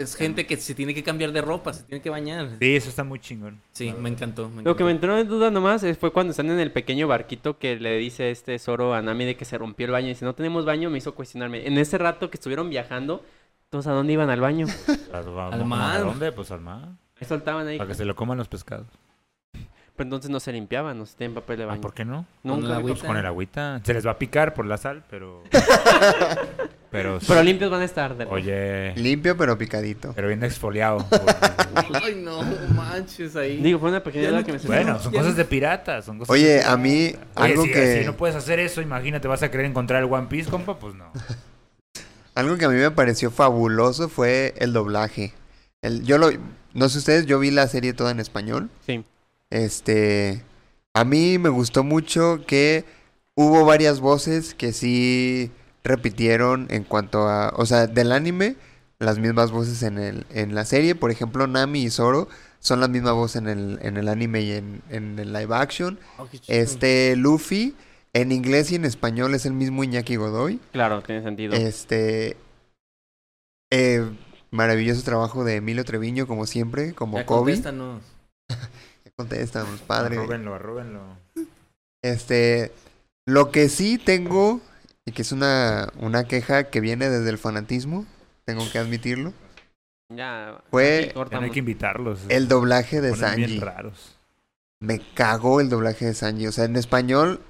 es 0.00 0.14
gente 0.14 0.46
que 0.46 0.56
se 0.56 0.76
tiene 0.76 0.94
que 0.94 1.02
cambiar 1.02 1.32
de 1.32 1.40
ropa, 1.42 1.72
se 1.72 1.82
tiene 1.82 2.00
que 2.00 2.08
bañar. 2.08 2.50
Sí, 2.60 2.76
eso 2.76 2.88
está 2.88 3.02
muy 3.02 3.18
chingón. 3.18 3.60
Sí, 3.72 3.92
me 3.98 4.08
encantó. 4.08 4.48
me 4.48 4.62
Lo 4.62 4.76
que 4.76 4.84
me 4.84 4.92
entró 4.92 5.18
en 5.18 5.26
duda 5.26 5.50
nomás 5.50 5.82
es- 5.82 5.98
fue 5.98 6.12
cuando 6.12 6.30
están 6.30 6.48
en 6.50 6.60
el 6.60 6.70
pequeño 6.70 7.08
barquito 7.08 7.58
que 7.58 7.74
le 7.80 7.96
dice 7.98 8.30
este 8.30 8.56
Zoro 8.60 8.94
a 8.94 9.02
Nami 9.02 9.24
de 9.24 9.36
que 9.36 9.44
se 9.44 9.58
rompió 9.58 9.86
el 9.86 9.92
baño. 9.92 10.08
Y 10.10 10.14
si 10.14 10.24
no 10.24 10.36
tenemos 10.36 10.64
baño, 10.64 10.88
me 10.88 10.98
hizo 10.98 11.16
cuestionarme. 11.16 11.66
En 11.66 11.76
ese 11.78 11.98
rato 11.98 12.30
que 12.30 12.36
estuvieron 12.36 12.70
viajando, 12.70 13.24
¿todos 13.70 13.88
a 13.88 13.92
dónde 13.92 14.12
iban 14.12 14.30
al 14.30 14.40
baño? 14.40 14.66
¿A, 15.12 15.18
Al 15.52 15.64
mar. 15.64 15.96
¿A 15.96 16.00
dónde? 16.00 16.30
Pues 16.30 16.52
al 16.52 16.60
mar. 16.60 16.90
Ahí 17.20 17.26
soltaban 17.26 17.66
ahí. 17.66 17.76
Para 17.78 17.88
que 17.88 17.96
se 17.96 18.04
lo 18.04 18.14
coman 18.14 18.38
los 18.38 18.46
pescados. 18.46 18.86
Pero 19.98 20.06
entonces 20.06 20.30
no 20.30 20.38
se 20.38 20.52
limpiaban, 20.52 20.96
no 20.96 21.04
se 21.06 21.16
tenían 21.16 21.34
papel 21.34 21.58
de 21.58 21.64
Ah, 21.64 21.66
baño. 21.66 21.80
¿Por 21.80 21.92
qué 21.92 22.04
no? 22.04 22.24
Nunca. 22.44 22.66
Pues 22.68 22.78
agüita. 22.78 23.06
con 23.08 23.16
el 23.16 23.26
agüita. 23.26 23.80
Se 23.84 23.92
les 23.94 24.06
va 24.06 24.12
a 24.12 24.18
picar 24.18 24.54
por 24.54 24.64
la 24.64 24.76
sal, 24.78 25.02
pero... 25.10 25.42
pero... 26.90 27.18
Pero 27.26 27.42
limpios 27.42 27.70
van 27.70 27.80
a 27.80 27.84
estar. 27.84 28.16
de 28.16 28.24
Oye... 28.26 28.92
Limpio 28.96 29.36
pero 29.36 29.58
picadito. 29.58 30.12
Pero 30.14 30.28
bien 30.28 30.42
exfoliado. 30.44 30.98
por- 31.08 31.20
Ay, 32.02 32.14
no 32.14 32.42
manches 32.74 33.34
ahí. 33.36 33.56
Digo, 33.58 33.78
fue 33.80 33.90
una 33.90 34.02
pequeña 34.02 34.30
no- 34.30 34.44
que 34.44 34.52
me. 34.52 34.58
Bueno, 34.60 34.98
son 35.00 35.12
cosas 35.12 35.36
de 35.36 35.44
piratas. 35.44 36.04
Son 36.04 36.18
cosas 36.18 36.32
Oye, 36.32 36.46
de 36.46 36.64
a 36.64 36.76
mí, 36.76 37.08
pirata. 37.10 37.42
Oye, 37.42 37.50
algo 37.52 37.62
si, 37.64 37.72
que- 37.72 37.98
si 38.00 38.06
no 38.06 38.16
puedes 38.16 38.36
hacer 38.36 38.60
eso, 38.60 38.80
imagínate, 38.80 39.26
vas 39.28 39.42
a 39.42 39.50
querer 39.50 39.66
encontrar 39.66 40.02
el 40.02 40.12
One 40.12 40.28
Piece, 40.28 40.48
compa, 40.50 40.78
pues 40.78 40.94
no. 40.94 41.10
Algo 42.36 42.56
que 42.56 42.64
a 42.66 42.68
mí 42.68 42.76
me 42.76 42.92
pareció 42.92 43.32
fabuloso 43.32 44.08
fue 44.08 44.54
el 44.58 44.72
doblaje. 44.72 45.32
El, 45.82 46.04
yo 46.04 46.18
lo, 46.18 46.30
no 46.72 46.88
sé 46.88 46.98
ustedes, 46.98 47.26
yo 47.26 47.40
vi 47.40 47.50
la 47.50 47.66
serie 47.66 47.92
toda 47.94 48.12
en 48.12 48.20
español. 48.20 48.70
Sí. 48.86 49.04
Este, 49.50 50.42
a 50.94 51.04
mí 51.04 51.38
me 51.38 51.48
gustó 51.48 51.84
mucho 51.84 52.44
que 52.46 52.84
hubo 53.34 53.64
varias 53.64 54.00
voces 54.00 54.54
que 54.54 54.72
sí 54.72 55.50
repitieron 55.84 56.66
en 56.70 56.84
cuanto 56.84 57.28
a, 57.28 57.52
o 57.56 57.64
sea, 57.66 57.86
del 57.86 58.12
anime, 58.12 58.56
las 58.98 59.18
mismas 59.18 59.50
voces 59.50 59.82
en, 59.82 59.98
el, 59.98 60.26
en 60.30 60.54
la 60.54 60.64
serie. 60.64 60.94
Por 60.94 61.10
ejemplo, 61.10 61.46
Nami 61.46 61.84
y 61.84 61.90
Zoro 61.90 62.28
son 62.60 62.80
la 62.80 62.88
misma 62.88 63.12
voz 63.12 63.36
en 63.36 63.48
el, 63.48 63.78
en 63.82 63.96
el 63.96 64.08
anime 64.08 64.40
y 64.42 64.52
en, 64.52 64.82
en 64.90 65.18
el 65.18 65.32
live 65.32 65.54
action. 65.54 65.98
Oh. 66.18 66.28
Este, 66.48 67.14
Luffy, 67.16 67.74
en 68.12 68.32
inglés 68.32 68.72
y 68.72 68.74
en 68.74 68.84
español 68.84 69.34
es 69.34 69.46
el 69.46 69.52
mismo 69.52 69.84
Iñaki 69.84 70.16
Godoy. 70.16 70.60
Claro, 70.72 71.02
tiene 71.02 71.22
sentido. 71.22 71.54
Este. 71.54 72.36
eh, 73.70 74.04
maravilloso 74.50 75.02
trabajo 75.02 75.44
de 75.44 75.56
Emilio 75.56 75.84
Treviño, 75.84 76.26
como 76.26 76.46
siempre, 76.46 76.92
como 76.94 77.18
Ya 77.18 77.26
Kobe. 77.26 77.60
Contéstanos, 79.18 79.80
padre. 79.80 80.16
Arróbenlo, 80.16 80.54
arróbenlo. 80.54 81.00
Este. 82.02 82.70
Lo 83.26 83.50
que 83.50 83.68
sí 83.68 83.98
tengo, 83.98 84.60
y 85.04 85.10
que 85.12 85.22
es 85.22 85.32
una, 85.32 85.88
una 85.98 86.24
queja 86.24 86.64
que 86.70 86.80
viene 86.80 87.10
desde 87.10 87.28
el 87.28 87.36
fanatismo, 87.36 88.06
tengo 88.44 88.62
que 88.70 88.78
admitirlo, 88.78 89.32
Ya. 90.14 90.62
Fue- 90.70 91.12
Ya 91.30 91.38
no 91.38 91.44
hay 91.44 91.50
que 91.50 91.58
invitarlos. 91.58 92.20
el 92.30 92.48
doblaje 92.48 93.00
de 93.02 93.08
bien 93.08 93.20
Sanji. 93.20 93.58
raros. 93.60 94.16
Me 94.80 95.00
cagó 95.14 95.60
el 95.60 95.68
doblaje 95.68 96.06
de 96.06 96.14
Sanji. 96.14 96.46
O 96.46 96.52
sea, 96.52 96.64
en 96.64 96.76
español, 96.76 97.40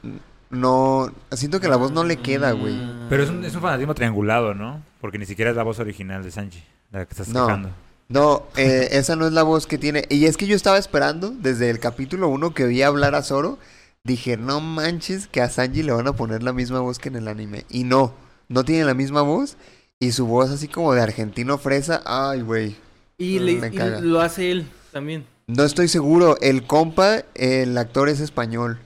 no. 0.51 1.13
Siento 1.33 1.61
que 1.61 1.69
la 1.69 1.77
voz 1.77 1.93
no 1.93 2.03
le 2.03 2.17
queda, 2.17 2.53
güey. 2.53 2.77
Pero 3.11 3.23
es 3.23 3.29
un, 3.31 3.45
es 3.45 3.55
un 3.55 3.61
fanatismo 3.61 3.95
triangulado, 3.95 4.55
¿no? 4.55 4.83
Porque 5.03 5.19
ni 5.19 5.27
siquiera 5.27 5.51
es 5.51 5.57
la 5.57 5.63
voz 5.63 5.79
original 5.79 6.23
de 6.25 6.31
Sanji, 6.33 6.65
la 6.91 7.05
que 7.05 7.13
estás 7.13 7.29
No. 7.29 7.47
quejando. 7.47 7.71
No, 8.09 8.45
eh, 8.57 8.89
esa 8.93 9.17
no 9.17 9.27
es 9.27 9.33
la 9.33 9.43
voz 9.43 9.67
que 9.67 9.77
tiene. 9.79 10.05
Y 10.09 10.25
es 10.27 10.37
que 10.37 10.47
yo 10.47 10.57
estaba 10.57 10.79
esperando 10.79 11.31
desde 11.31 11.69
el 11.71 11.79
capítulo 11.79 12.29
1 12.29 12.55
que 12.55 12.65
vi 12.67 12.83
hablar 12.83 13.15
a 13.15 13.23
Zoro. 13.23 13.59
Dije, 14.05 14.37
no 14.39 14.61
manches 14.61 15.27
que 15.27 15.43
a 15.43 15.51
Sanji 15.51 15.83
le 15.83 15.93
van 15.93 16.07
a 16.07 16.15
poner 16.15 16.43
la 16.43 16.53
misma 16.55 16.81
voz 16.81 16.99
que 16.99 17.09
en 17.11 17.17
el 17.17 17.29
anime. 17.29 17.65
Y 17.69 17.85
no, 17.85 18.15
no 18.49 18.65
tiene 18.65 18.85
la 18.85 18.95
misma 18.95 19.21
voz. 19.23 19.57
Y 20.01 20.13
su 20.13 20.27
voz 20.27 20.51
así 20.51 20.69
como 20.69 20.95
de 20.95 21.03
argentino 21.03 21.59
fresa. 21.59 22.03
Ay, 22.07 22.41
güey. 22.41 22.77
Y, 23.19 23.41
le- 23.41 23.57
Me 23.57 23.69
y 23.69 23.73
caga. 23.77 24.01
lo 24.01 24.21
hace 24.21 24.51
él 24.53 24.67
también. 24.93 25.27
No 25.47 25.65
estoy 25.65 25.89
seguro. 25.89 26.39
El 26.41 26.67
compa, 26.67 27.25
el 27.35 27.77
actor 27.77 28.09
es 28.09 28.21
español. 28.21 28.79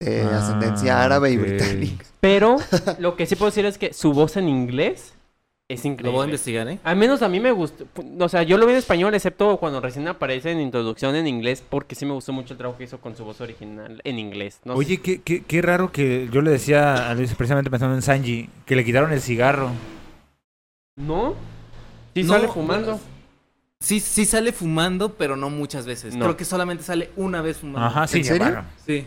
De 0.00 0.22
Ah, 0.22 0.40
ascendencia 0.42 1.04
árabe 1.04 1.30
y 1.30 1.36
británica. 1.36 2.04
Pero 2.20 2.56
lo 2.98 3.14
que 3.16 3.26
sí 3.26 3.36
puedo 3.36 3.50
decir 3.50 3.64
es 3.66 3.78
que 3.78 3.92
su 3.92 4.12
voz 4.12 4.36
en 4.36 4.48
inglés 4.48 5.12
es 5.68 5.84
Lo 5.84 5.90
increíble. 5.92 6.16
voy 6.16 6.22
a 6.22 6.26
investigar, 6.26 6.68
¿eh? 6.68 6.78
Al 6.84 6.96
menos 6.96 7.22
a 7.22 7.28
mí 7.28 7.40
me 7.40 7.50
gustó. 7.50 7.86
O 8.20 8.28
sea, 8.28 8.42
yo 8.42 8.58
lo 8.58 8.66
vi 8.66 8.72
en 8.72 8.78
español, 8.78 9.14
excepto 9.14 9.56
cuando 9.56 9.80
recién 9.80 10.06
aparece 10.08 10.50
en 10.50 10.60
introducción 10.60 11.14
en 11.16 11.26
inglés, 11.26 11.62
porque 11.68 11.94
sí 11.94 12.04
me 12.04 12.12
gustó 12.12 12.32
mucho 12.32 12.52
el 12.54 12.58
trabajo 12.58 12.76
que 12.78 12.84
hizo 12.84 12.98
con 13.00 13.16
su 13.16 13.24
voz 13.24 13.40
original 13.40 14.00
en 14.04 14.18
inglés. 14.18 14.60
No 14.64 14.74
sé. 14.74 14.78
Oye, 14.78 15.00
qué, 15.00 15.22
qué, 15.22 15.42
qué 15.42 15.62
raro 15.62 15.90
que 15.90 16.28
yo 16.30 16.42
le 16.42 16.50
decía 16.50 17.08
a 17.10 17.14
Luis, 17.14 17.34
precisamente 17.34 17.70
pensando 17.70 17.94
en 17.94 18.02
Sanji, 18.02 18.50
que 18.66 18.76
le 18.76 18.84
quitaron 18.84 19.12
el 19.12 19.20
cigarro. 19.22 19.70
¿No? 20.96 21.34
Sí 22.14 22.22
No, 22.22 22.34
sale 22.34 22.48
fumando. 22.48 22.86
bueno, 22.92 23.00
Sí, 23.80 24.00
sí 24.00 24.24
sale 24.24 24.52
fumando, 24.52 25.14
pero 25.14 25.36
no 25.36 25.50
muchas 25.50 25.84
veces. 25.84 26.14
No. 26.14 26.24
Creo 26.24 26.36
que 26.38 26.44
solamente 26.46 26.82
sale 26.84 27.10
una 27.16 27.42
vez 27.42 27.58
fumando. 27.58 27.80
Ajá, 27.86 28.06
sí, 28.06 28.18
¿En 28.18 28.24
serio? 28.24 28.64
Sí. 28.86 29.06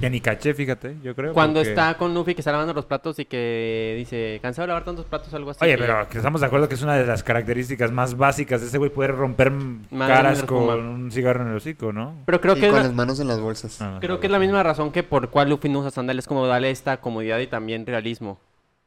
Ya 0.00 0.08
ni 0.10 0.20
caché, 0.20 0.54
fíjate, 0.54 0.96
yo 1.02 1.14
creo. 1.14 1.32
Cuando 1.32 1.60
porque- 1.60 1.70
está 1.70 1.96
con 1.96 2.14
Luffy 2.14 2.34
que 2.34 2.40
está 2.40 2.52
lavando 2.52 2.72
los 2.74 2.84
platos 2.86 3.18
y 3.18 3.24
que 3.24 3.94
dice, 3.98 4.38
cansado 4.42 4.64
de 4.64 4.68
lavar 4.68 4.84
tantos 4.84 5.04
platos, 5.06 5.32
algo 5.34 5.50
así. 5.50 5.64
Oye, 5.64 5.76
que- 5.76 5.82
pero 5.82 6.08
que 6.08 6.18
estamos 6.18 6.40
de 6.40 6.46
acuerdo 6.46 6.68
que 6.68 6.74
es 6.74 6.82
una 6.82 6.94
de 6.96 7.06
las 7.06 7.22
características 7.22 7.90
más 7.92 8.16
básicas 8.16 8.60
de 8.60 8.66
ese 8.68 8.78
güey, 8.78 8.90
poder 8.90 9.14
romper 9.14 9.50
Madre 9.50 10.14
caras 10.14 10.42
con 10.44 10.84
un 10.86 11.10
cigarro 11.10 11.42
en 11.42 11.48
el 11.50 11.56
hocico, 11.56 11.92
¿no? 11.92 12.14
Pero 12.26 12.40
creo 12.40 12.56
Y 12.56 12.60
que, 12.60 12.66
con 12.68 12.76
la, 12.76 12.82
las 12.84 12.94
manos 12.94 13.20
en 13.20 13.28
las 13.28 13.40
bolsas. 13.40 13.80
Ah, 13.80 13.98
creo 14.00 14.20
que 14.20 14.26
es 14.26 14.30
la 14.32 14.38
misma 14.38 14.62
razón 14.62 14.92
que 14.92 15.02
por 15.02 15.30
cual 15.30 15.50
Luffy 15.50 15.68
no 15.68 15.80
usa 15.80 15.90
sandalias, 15.90 16.26
como 16.26 16.46
darle 16.46 16.70
esta 16.70 16.98
comodidad 16.98 17.38
y 17.38 17.46
también 17.46 17.86
realismo. 17.86 18.38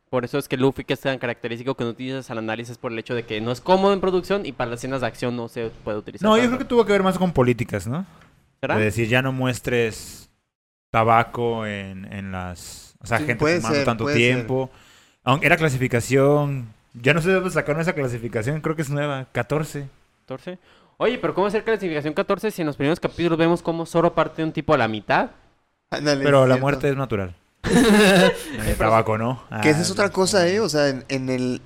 Por 0.10 0.26
eso 0.26 0.40
es 0.40 0.48
que 0.48 0.58
Luffy, 0.58 0.86
que 0.86 0.94
es 0.94 1.00
tan 1.02 1.20
característico 1.20 1.76
que 1.76 1.84
no 1.84 1.92
utiliza 1.92 2.24
sandalias, 2.24 2.70
es 2.72 2.80
por 2.80 2.92
el 2.92 2.98
hecho 2.98 3.14
de 3.14 3.24
que 3.26 3.42
no 3.42 3.52
es 3.52 3.62
cómodo 3.62 3.94
en 3.94 4.02
producción 4.02 4.44
y 4.44 4.52
para 4.54 4.72
las 4.72 4.80
escenas 4.80 5.02
de 5.02 5.08
acción 5.08 5.36
no 5.36 5.48
se 5.50 5.70
puede 5.84 6.00
utilizar. 6.00 6.28
No, 6.28 6.36
yo 6.36 6.48
creo 6.48 6.58
que 6.58 6.66
tuvo 6.66 6.84
que 6.84 6.94
ver 6.94 7.04
más 7.04 7.20
con 7.20 7.32
políticas, 7.32 7.86
¿no? 7.86 8.08
¿Será? 8.60 8.78
De 8.78 8.86
decir, 8.86 9.08
ya 9.08 9.22
no 9.22 9.32
muestres 9.32 10.29
tabaco 10.92 11.66
en, 11.66 12.12
en 12.12 12.32
las... 12.32 12.96
O 13.02 13.08
sea, 13.08 13.20
Sí, 13.20 13.26
gente 13.26 13.46
fumando 13.58 13.76
ser, 13.76 13.86
tanto 13.86 14.06
tiempo. 14.08 14.70
Aunque 15.24 15.46
era 15.48 15.58
clasificación... 15.58 16.74
Ya 16.94 17.14
no 17.14 17.22
sé 17.22 17.30
de 17.30 17.36
dónde 17.36 17.52
sacaron 17.52 17.82
esa 17.82 17.94
clasificación, 17.94 18.62
creo 18.62 18.76
que 18.76 18.82
es 18.82 18.90
nueva, 18.90 19.28
14. 19.32 19.88
14. 20.28 20.58
Oye, 20.98 21.18
pero 21.20 21.34
¿cómo 21.36 21.48
hacer 21.48 21.64
clasificación 21.64 22.14
14 22.14 22.52
si 22.52 22.62
en 22.62 22.66
los 22.68 22.76
primeros 22.78 23.00
capítulos 23.00 23.38
vemos 23.38 23.62
cómo 23.62 23.86
Zoro 23.86 24.14
parte 24.16 24.42
de 24.42 24.48
un 24.48 24.52
tipo 24.52 24.74
a 24.74 24.78
la 24.78 24.88
mitad? 24.88 25.32
Ándale, 25.92 26.24
Pero 26.24 26.42
la 26.42 26.56
cierto. 26.56 26.62
muerte 26.62 26.90
es 26.90 26.98
natural. 26.98 27.36
el 27.64 28.76
tabaco 28.76 29.18
no. 29.18 29.44
Que 29.62 29.70
esa 29.70 29.80
Ah, 29.80 29.82
es 29.84 29.92
otra 29.92 30.10
cosa, 30.10 30.48
¿eh? 30.48 30.60
O 30.60 30.68
sea, 30.68 30.90
en, 30.90 31.06
en 31.10 31.30
el, 31.30 31.62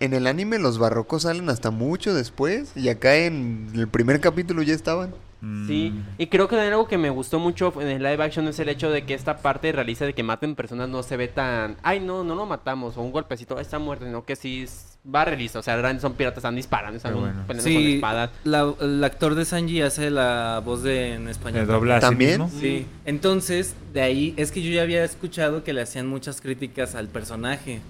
en 0.00 0.14
el 0.14 0.26
anime 0.26 0.58
los 0.58 0.78
barrocos 0.78 1.22
salen 1.22 1.48
hasta 1.50 1.70
mucho 1.70 2.14
después. 2.14 2.72
Y 2.76 2.88
acá 2.88 3.14
en 3.14 3.70
el 3.74 3.88
primer 3.88 4.20
capítulo 4.20 4.62
ya 4.62 4.74
estaban. 4.74 5.14
Mm, 5.42 5.66
Sí, 5.66 5.92
y 6.18 6.26
creo 6.28 6.48
que 6.48 6.58
algo 6.58 6.88
que 6.88 6.96
me 6.96 7.10
gustó 7.10 7.38
mucho 7.38 7.72
en 7.80 7.88
el 7.88 8.02
live 8.02 8.22
action 8.24 8.48
es 8.48 8.58
el 8.58 8.68
hecho 8.70 8.90
de 8.90 9.04
que 9.04 9.12
esta 9.14 9.36
parte 9.38 9.70
realista 9.72 10.06
de 10.06 10.14
que 10.14 10.22
maten 10.22 10.54
personas 10.54 10.88
no 10.88 11.02
se 11.02 11.16
ve 11.18 11.28
tan, 11.28 11.76
ay 11.82 12.00
no, 12.00 12.24
no 12.24 12.34
lo 12.34 12.46
matamos, 12.46 12.96
o 12.96 13.02
un 13.02 13.12
golpecito, 13.12 13.58
está 13.60 13.78
muerto, 13.78 14.04
sino 14.06 14.24
que 14.24 14.36
sí 14.36 14.62
es- 14.62 14.88
va 15.04 15.24
realista, 15.24 15.58
o 15.58 15.62
sea, 15.62 15.74
realmente 15.74 16.00
son 16.02 16.12
piratas, 16.14 16.38
están 16.38 16.54
disparando, 16.54 16.96
están 16.96 17.14
bueno. 17.18 17.42
peleando 17.46 17.72
con 17.72 17.82
Sí, 17.82 17.94
espadas. 17.96 18.30
la- 18.44 18.72
el 18.80 19.02
actor 19.02 19.34
de 19.34 19.44
Sanji 19.44 19.82
hace 19.82 20.10
la 20.10 20.62
voz 20.64 20.84
de 20.84 21.14
en 21.14 21.26
español. 21.28 21.66
¿Le 21.66 21.72
dobla 21.72 21.96
a 21.96 22.00
sí 22.00 22.06
¿También? 22.06 22.40
mismo? 22.42 22.60
Sí, 22.60 22.86
entonces 23.04 23.74
de 23.92 24.00
ahí 24.00 24.32
es 24.36 24.52
que 24.52 24.62
yo 24.62 24.70
ya 24.72 24.82
había 24.82 25.02
escuchado 25.04 25.64
que 25.64 25.72
le 25.72 25.80
hacían 25.82 26.06
muchas 26.06 26.40
críticas 26.40 26.94
al 26.94 27.08
personaje. 27.08 27.80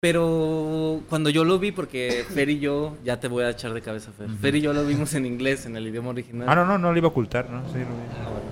Pero 0.00 1.02
cuando 1.08 1.28
yo 1.28 1.44
lo 1.44 1.58
vi, 1.58 1.72
porque 1.72 2.24
Fer 2.32 2.48
y 2.50 2.60
yo, 2.60 2.96
ya 3.04 3.18
te 3.18 3.26
voy 3.26 3.42
a 3.44 3.50
echar 3.50 3.72
de 3.74 3.80
cabeza, 3.82 4.12
Fer. 4.12 4.30
Fer 4.30 4.54
y 4.54 4.60
yo 4.60 4.72
lo 4.72 4.86
vimos 4.86 5.12
en 5.14 5.26
inglés, 5.26 5.66
en 5.66 5.76
el 5.76 5.88
idioma 5.88 6.10
original. 6.10 6.48
Ah, 6.48 6.54
no, 6.54 6.64
no, 6.64 6.78
no 6.78 6.92
lo 6.92 6.98
iba 6.98 7.08
a 7.08 7.10
ocultar, 7.10 7.50
¿no? 7.50 7.66
Sí, 7.72 7.78
lo 7.78 7.80
vi. 7.80 7.86
Ah, 8.20 8.28
bueno. 8.30 8.46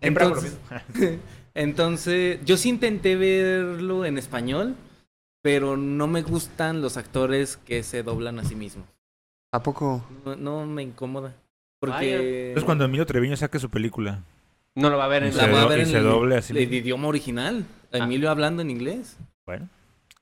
Entonces, 0.00 0.58
entonces, 1.54 2.38
yo 2.44 2.56
sí 2.56 2.68
intenté 2.68 3.16
verlo 3.16 4.04
en 4.04 4.16
español, 4.16 4.76
pero 5.42 5.76
no 5.76 6.06
me 6.06 6.22
gustan 6.22 6.80
los 6.80 6.96
actores 6.96 7.56
que 7.56 7.82
se 7.82 8.04
doblan 8.04 8.38
a 8.38 8.44
sí 8.44 8.54
mismos. 8.54 8.86
¿A 9.52 9.60
poco? 9.62 10.04
No, 10.24 10.36
no 10.36 10.66
me 10.66 10.82
incomoda. 10.82 11.34
Porque 11.80 12.54
Es 12.56 12.62
cuando 12.62 12.84
Emilio 12.84 13.04
Treviño 13.06 13.36
saque 13.36 13.58
su 13.58 13.68
película. 13.68 14.22
No 14.76 14.88
lo 14.88 14.96
va 14.98 15.06
a 15.06 15.08
ver 15.08 15.24
en 15.24 15.32
se 15.32 15.38
la 15.42 15.48
voy 15.48 15.58
a 15.58 15.66
ver 15.66 15.80
en 15.80 15.86
se 15.88 15.98
el, 15.98 16.04
doble 16.04 16.36
así 16.36 16.52
el 16.52 16.60
mismo. 16.60 16.74
idioma 16.76 17.08
original. 17.08 17.64
Ah. 17.92 17.98
Emilio 17.98 18.30
hablando 18.30 18.62
en 18.62 18.70
inglés. 18.70 19.18
Bueno. 19.44 19.68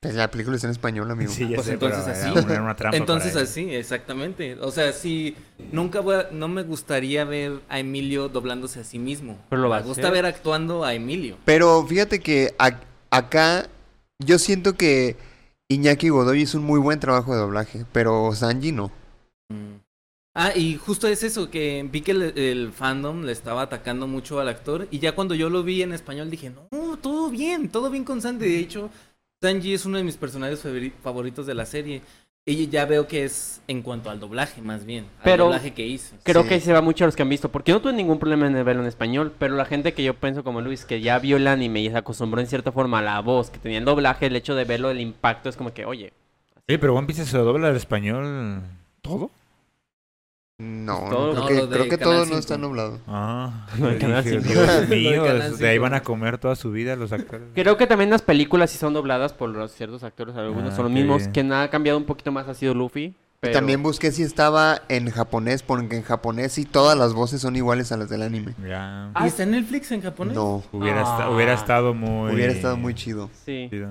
Pues 0.03 0.15
la 0.15 0.31
película 0.31 0.57
está 0.57 0.67
en 0.67 0.71
español, 0.73 1.11
amigo. 1.11 1.31
Sí, 1.31 1.45
Pues 1.55 1.67
sé, 1.67 1.75
entonces 1.75 2.07
así. 2.07 2.31
era 2.31 2.33
una- 2.43 2.53
era 2.55 2.63
una 2.63 2.75
trampa 2.75 2.97
Entonces 2.97 3.33
para 3.33 3.43
él. 3.43 3.47
así, 3.49 3.75
exactamente. 3.75 4.55
O 4.63 4.71
sea, 4.71 4.95
sí, 4.95 5.37
nunca 5.73 6.01
voy 6.01 6.15
a- 6.15 6.29
no 6.33 6.49
me 6.49 6.63
gustaría 6.63 7.25
ver 7.27 7.61
a 7.69 7.81
Emilio 7.81 8.31
doblándose 8.31 8.81
a 8.81 8.85
sí 8.85 8.99
mismo. 8.99 9.39
Pero 9.51 9.61
lo 9.61 9.69
va 9.69 9.81
me 9.81 9.87
gusta 9.87 10.01
hacer. 10.05 10.13
ver 10.15 10.25
actuando 10.25 10.85
a 10.85 10.95
Emilio. 10.95 11.37
Pero 11.45 11.85
fíjate 11.87 12.21
que 12.21 12.55
ac- 12.57 12.81
acá 13.11 13.69
yo 14.25 14.39
siento 14.39 14.75
que 14.75 15.17
Iñaki 15.71 16.09
Godoy 16.09 16.41
hizo 16.43 16.57
un 16.57 16.65
muy 16.65 16.81
buen 16.81 16.99
trabajo 16.99 17.35
de 17.35 17.41
doblaje, 17.41 17.85
pero 17.93 18.35
Sanji 18.35 18.73
no. 18.73 18.91
Ah, 20.35 20.53
y 20.57 20.77
justo 20.77 21.09
es 21.09 21.23
eso, 21.25 21.51
que 21.51 21.87
vi 21.93 22.01
que 22.01 22.13
el, 22.13 22.23
el 22.39 22.73
fandom 22.73 23.25
le 23.25 23.33
estaba 23.33 23.63
atacando 23.63 24.07
mucho 24.07 24.41
al 24.41 24.49
actor. 24.49 24.89
Y 24.91 25.01
ya 25.01 25.13
cuando 25.15 25.35
yo 25.35 25.51
lo 25.51 25.63
vi 25.63 25.83
en 25.83 25.93
español 25.93 26.31
dije, 26.31 26.51
no, 26.71 26.97
todo 26.97 27.29
bien, 27.31 27.69
todo 27.69 27.91
bien 27.91 28.05
con 28.05 28.23
Sanji. 28.23 28.39
De 28.47 28.59
hecho, 28.59 28.91
Sanji 29.43 29.73
es 29.73 29.87
uno 29.87 29.97
de 29.97 30.05
mis 30.05 30.17
personajes 30.19 30.63
favori- 30.65 30.93
favoritos 31.03 31.47
de 31.47 31.55
la 31.55 31.65
serie. 31.65 32.03
Y 32.47 32.69
ya 32.69 32.85
veo 32.87 33.07
que 33.07 33.25
es 33.25 33.61
en 33.69 33.81
cuanto 33.83 34.11
al 34.11 34.19
doblaje, 34.19 34.61
más 34.63 34.85
bien. 34.85 35.05
Al 35.19 35.25
Pero- 35.25 35.45
doblaje 35.45 35.73
que 35.73 35.87
hizo. 35.87 36.17
Creo 36.25 36.43
Sí. 36.43 36.49
que 36.49 36.61
se 36.61 36.73
va 36.73 36.81
mucho 36.81 37.05
a 37.05 37.07
los 37.07 37.15
que 37.17 37.23
han 37.23 37.29
visto, 37.29 37.51
porque 37.51 37.71
yo 37.71 37.77
no 37.77 37.83
tuve 37.83 37.93
ningún 37.93 38.19
problema 38.19 38.47
en 38.47 38.53
verlo 38.65 38.83
en 38.83 38.89
español, 38.89 39.33
pero 39.39 39.57
la 39.57 39.65
gente 39.67 39.93
que 39.93 40.03
yo 40.03 40.15
pienso 40.15 40.43
como 40.43 40.61
Luis, 40.61 40.85
que 40.85 41.01
ya 41.01 41.19
vio 41.19 41.37
el 41.37 41.47
anime 41.47 41.81
y 41.83 41.91
se 41.91 41.97
acostumbró 41.97 42.41
en 42.41 42.47
cierta 42.49 42.73
forma 42.73 42.99
a 42.99 43.03
la 43.03 43.21
voz, 43.21 43.51
que 43.51 43.59
tenía 43.59 43.79
el 43.79 43.85
doblaje, 43.85 44.27
el 44.27 44.37
hecho 44.37 44.55
de 44.55 44.65
verlo, 44.65 44.91
el 44.91 45.01
impacto, 45.01 45.49
es 45.49 45.57
como 45.57 45.73
que, 45.73 45.85
oye, 45.85 46.13
Sí, 46.69 46.79
pero 46.79 46.95
One 46.95 47.07
Piece 47.07 47.25
se 47.27 47.37
dobla 47.39 47.69
al 47.69 47.77
español 47.77 48.63
todo. 49.03 49.31
No, 50.61 51.09
Todo- 51.09 51.47
creo 51.47 51.63
No, 51.63 51.69
que, 51.69 51.75
creo 51.75 51.89
que 51.89 51.97
todo 51.99 52.27
no 52.27 52.37
está 52.37 52.59
nublado. 52.59 52.99
Ah, 53.07 53.67
de 53.79 53.97
Canal. 53.97 54.23
Dios 54.25 54.45
mío, 54.91 55.23
ahí 55.67 55.79
van 55.79 55.95
a 55.95 56.03
comer 56.03 56.37
toda 56.37 56.55
su 56.55 56.71
vida 56.71 56.97
los 56.97 57.13
actores. 57.13 57.49
Creo 57.55 57.77
que 57.79 57.87
también 57.87 58.11
las 58.11 58.21
películas 58.21 58.71
sí 58.71 58.77
son 58.79 58.93
dobladas 58.93 59.33
por 59.33 59.49
los 59.49 59.73
ciertos 59.73 60.03
actores, 60.05 60.37
algunos 60.37 60.73
Ah, 60.73 60.77
son 60.77 60.85
los 60.85 60.93
mismos. 60.93 61.19
bien. 61.23 61.33
Quien 61.33 61.53
ha 61.55 61.69
cambiado 61.71 61.99
un 61.99 62.05
poquito 62.05 62.31
más 62.31 62.47
ha 62.47 62.55
sido 62.55 62.75
Luffy. 62.75 63.15
Pero... 63.41 63.55
También 63.55 63.83
busqué 63.83 64.13
si 64.13 64.23
estaba 64.23 64.83
en 64.91 65.09
japonés, 65.11 65.63
porque 65.63 65.97
en 65.97 66.03
japonés 66.03 66.53
sí 66.53 66.67
todas 66.67 66.99
las 66.99 67.15
voces 67.15 67.41
son 67.41 67.57
iguales 67.57 67.91
a 67.91 67.97
las 67.97 68.11
del 68.11 68.21
anime. 68.21 68.53
Ya. 68.63 69.11
Ah, 69.15 69.25
¿Y 69.25 69.29
está 69.29 69.45
en 69.45 69.53
Netflix 69.53 69.91
en 69.93 70.03
japonés? 70.03 70.35
No, 70.35 70.63
Hubiera, 70.73 70.99
esta- 71.01 71.25
Ah. 71.25 71.31
hubiera 71.31 71.55
estado 71.55 71.95
muy... 71.95 72.35
hubiera 72.35 72.53
estado 72.53 72.77
muy 72.77 72.93
chido. 72.95 73.31
Sí, 73.47 73.69
chido. 73.71 73.89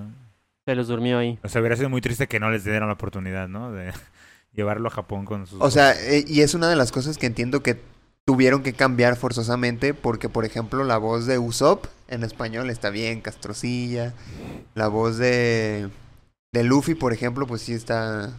se 0.68 0.76
los 0.76 0.88
durmió 0.88 1.18
ahí. 1.18 1.40
O 1.42 1.50
sea, 1.50 1.62
hubiera 1.62 1.76
sido 1.76 1.90
muy 1.90 2.00
triste 2.00 2.28
que 2.28 2.40
no 2.40 2.52
les 2.52 2.64
dieran 2.64 2.90
la 2.90 2.94
oportunidad, 2.94 3.48
¿no? 3.48 3.72
De 3.72 3.92
llevarlo 4.54 4.88
a 4.88 4.92
Japón 4.92 5.26
con 5.26 5.48
sus... 5.48 5.62
O 5.62 5.72
sea, 5.72 5.94
eh, 5.94 6.26
y 6.28 6.42
es 6.42 6.54
una 6.54 6.70
de 6.70 6.76
las 6.76 6.92
cosas 6.92 7.18
que 7.18 7.26
entiendo 7.26 7.62
que 7.62 7.82
tuvieron 8.26 8.62
que 8.62 8.74
cambiar 8.74 9.16
forzosamente, 9.16 9.94
porque 9.94 10.30
por 10.30 10.46
ejemplo 10.46 10.84
la 10.84 10.98
voz 10.98 11.26
de 11.26 11.40
Usopp 11.40 11.86
en 12.08 12.24
español 12.24 12.70
está 12.70 12.90
bien, 12.90 13.22
castrocilla. 13.22 14.14
La 14.76 14.88
voz 14.88 15.18
de, 15.18 15.90
de 16.52 16.64
Luffy, 16.64 16.96
por 16.96 17.14
ejemplo, 17.14 17.48
pues 17.48 17.62
sí 17.62 17.74
está... 17.74 18.34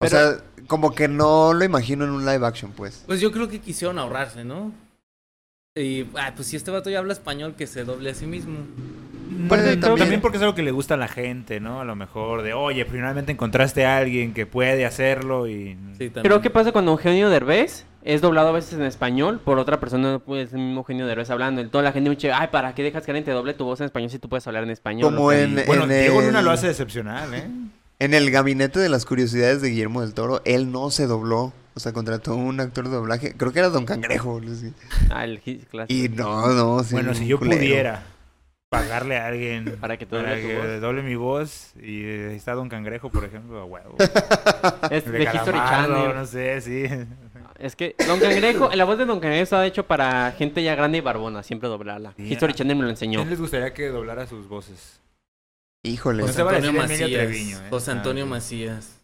O 0.00 0.06
sea, 0.06 0.38
como 0.68 0.94
que 0.94 1.08
no 1.08 1.52
lo 1.52 1.64
imagino 1.64 2.04
en 2.04 2.10
un 2.10 2.24
live 2.24 2.46
action, 2.46 2.72
pues. 2.72 3.02
Pues 3.06 3.20
yo 3.20 3.32
creo 3.32 3.48
que 3.48 3.60
quisieron 3.60 3.98
ahorrarse, 3.98 4.44
¿no? 4.44 4.72
Y, 5.74 6.08
ah, 6.16 6.32
pues 6.34 6.48
si 6.48 6.56
este 6.56 6.70
vato 6.70 6.90
ya 6.90 6.98
habla 6.98 7.12
español, 7.12 7.54
que 7.56 7.66
se 7.66 7.84
doble 7.84 8.10
a 8.10 8.14
sí 8.14 8.26
mismo. 8.26 8.58
Pues, 9.48 9.60
También, 9.80 9.80
también. 9.98 10.20
porque 10.20 10.36
es 10.38 10.42
algo 10.42 10.54
que 10.54 10.62
le 10.62 10.70
gusta 10.70 10.94
a 10.94 10.96
la 10.96 11.08
gente, 11.08 11.60
¿no? 11.60 11.80
A 11.80 11.84
lo 11.84 11.94
mejor 11.96 12.42
de, 12.42 12.54
oye, 12.54 12.84
finalmente 12.84 13.32
encontraste 13.32 13.84
a 13.86 13.98
alguien 13.98 14.32
que 14.34 14.46
puede 14.46 14.86
hacerlo 14.86 15.46
y... 15.48 15.76
Sí. 15.98 16.10
Creo 16.10 16.40
que 16.40 16.50
pasa 16.50 16.72
cuando 16.72 16.92
Eugenio 16.92 17.28
Derbez 17.30 17.84
es 18.04 18.20
doblado 18.20 18.48
a 18.48 18.52
veces 18.52 18.74
en 18.74 18.82
español 18.82 19.40
por 19.44 19.58
otra 19.58 19.80
persona, 19.80 20.18
pues 20.18 20.52
el 20.52 20.58
mismo 20.60 20.80
Eugenio 20.80 21.06
Derbez 21.06 21.30
hablando. 21.30 21.60
Y 21.60 21.68
toda 21.68 21.84
la 21.84 21.92
gente 21.92 22.08
dice, 22.10 22.32
ay, 22.32 22.48
¿para 22.50 22.74
qué 22.74 22.82
dejas 22.82 23.04
que 23.04 23.10
alguien 23.10 23.24
te 23.24 23.32
doble 23.32 23.54
tu 23.54 23.64
voz 23.64 23.80
en 23.80 23.86
español 23.86 24.10
si 24.10 24.18
tú 24.18 24.28
puedes 24.28 24.46
hablar 24.46 24.62
en 24.64 24.70
español? 24.70 25.12
Como 25.14 25.30
en- 25.32 25.62
Bueno, 25.66 25.86
Diego 25.86 26.20
el- 26.20 26.26
Luna 26.26 26.42
lo 26.42 26.50
hace 26.50 26.68
excepcional, 26.70 27.34
¿eh? 27.34 27.48
En 28.00 28.14
el 28.14 28.30
gabinete 28.30 28.78
de 28.78 28.88
las 28.88 29.04
curiosidades 29.04 29.60
de 29.60 29.70
Guillermo 29.70 30.00
del 30.02 30.14
Toro, 30.14 30.40
él 30.44 30.70
no 30.72 30.90
se 30.90 31.06
dobló. 31.06 31.52
O 31.74 31.80
sea, 31.80 31.92
contrató 31.92 32.34
un 32.34 32.58
actor 32.60 32.88
de 32.88 32.96
doblaje. 32.96 33.34
Creo 33.36 33.52
que 33.52 33.58
era 33.60 33.68
Don 33.68 33.84
Cangrejo. 33.84 34.40
Ah, 35.10 35.24
el 35.24 35.40
clásico. 35.40 35.84
Y 35.88 36.08
no, 36.08 36.48
no. 36.52 36.82
sí, 36.82 36.94
bueno, 36.94 37.14
si 37.14 37.26
yo 37.26 37.38
culero. 37.38 37.56
pudiera 37.58 38.02
pagarle 38.68 39.16
a 39.16 39.26
alguien 39.26 39.76
Para 39.80 39.96
que 39.96 40.06
para 40.06 40.22
doble 40.22 40.42
tu 40.42 40.48
que 40.48 40.80
doble 40.80 41.02
mi 41.02 41.14
voz 41.14 41.72
y 41.76 42.04
eh, 42.04 42.34
está 42.34 42.54
Don 42.54 42.68
Cangrejo, 42.68 43.10
por 43.10 43.24
ejemplo, 43.24 43.60
a 43.60 43.64
huevo. 43.64 43.96
Es 44.90 45.10
de, 45.10 45.22
History 45.22 45.58
Calamardo, 45.58 45.94
Channel. 45.94 46.16
no 46.16 46.26
sé, 46.26 46.60
sí. 46.60 46.84
Es 47.58 47.76
que 47.76 47.94
Don 48.06 48.20
Cangrejo, 48.20 48.70
la 48.74 48.84
voz 48.84 48.98
de 48.98 49.04
Don 49.04 49.20
Cangrejo 49.20 49.42
está 49.42 49.66
hecho 49.66 49.86
para 49.86 50.32
gente 50.32 50.62
ya 50.62 50.74
grande 50.74 50.98
y 50.98 51.00
barbona, 51.00 51.42
siempre 51.42 51.68
doblarla. 51.68 52.14
Sí, 52.16 52.32
History 52.32 52.52
ah. 52.52 52.56
Channel 52.56 52.76
me 52.76 52.84
lo 52.84 52.90
enseñó. 52.90 53.20
¿Quién 53.20 53.30
les 53.30 53.40
gustaría 53.40 53.72
que 53.72 53.88
doblara 53.88 54.26
sus 54.26 54.48
voces? 54.48 55.00
Híjole. 55.82 56.22
José 56.22 56.42
a 56.42 56.48
Antonio 56.48 56.72
Macías. 56.72 57.10
Treviño, 57.10 57.58
¿eh? 57.58 57.66
José 57.70 57.90
Ah, 57.90 57.94
Antonio 57.94 58.24
ok. 58.24 58.30
Macías. 58.30 59.00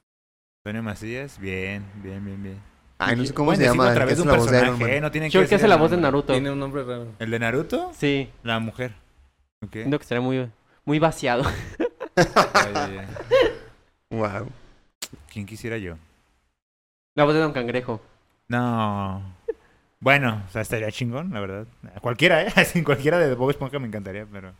Antonio 0.64 0.82
Macías, 0.82 1.38
bien, 1.38 1.84
bien, 2.02 2.24
bien, 2.24 2.42
bien. 2.42 2.58
Ay, 2.98 3.16
no 3.16 3.24
sé 3.24 3.34
cómo 3.34 3.54
se 3.54 3.62
llama. 3.64 3.90
a 3.90 3.94
través 3.94 4.14
que 4.14 4.22
de 4.22 4.22
un 4.22 4.28
de 4.28 4.34
personaje. 4.34 5.00
No 5.00 5.10
tienen 5.10 5.30
que 5.30 5.34
Yo 5.34 5.40
el 5.40 5.48
que 5.48 5.56
hace 5.56 5.68
la 5.68 5.76
voz 5.76 5.90
de. 5.90 5.96
Naruto. 5.96 6.32
Tiene 6.32 6.50
un 6.50 6.58
nombre 6.58 6.84
raro. 6.84 7.08
¿El 7.18 7.30
de 7.30 7.38
Naruto? 7.38 7.92
Sí, 7.94 8.30
La 8.42 8.58
mujer. 8.60 9.03
Ok. 9.64 9.72
siento 9.72 9.98
que 9.98 10.02
estaría 10.02 10.20
muy, 10.22 10.50
muy 10.84 10.98
vaciado. 10.98 11.44
Ay. 12.16 13.00
Wow. 14.10 14.48
¿Quién 15.32 15.46
quisiera 15.46 15.76
yo? 15.78 15.96
La 17.14 17.24
voz 17.24 17.34
de 17.34 17.40
Don 17.40 17.52
Cangrejo. 17.52 18.00
No. 18.48 19.22
Bueno, 20.00 20.42
o 20.46 20.50
sea, 20.52 20.62
estaría 20.62 20.90
chingón, 20.92 21.32
la 21.32 21.40
verdad. 21.40 21.66
Cualquiera, 22.00 22.42
¿eh? 22.42 22.64
Sin 22.64 22.84
cualquiera 22.84 23.18
de 23.18 23.34
Bob 23.34 23.50
Esponja 23.50 23.78
me 23.78 23.86
encantaría, 23.88 24.26
pero... 24.30 24.52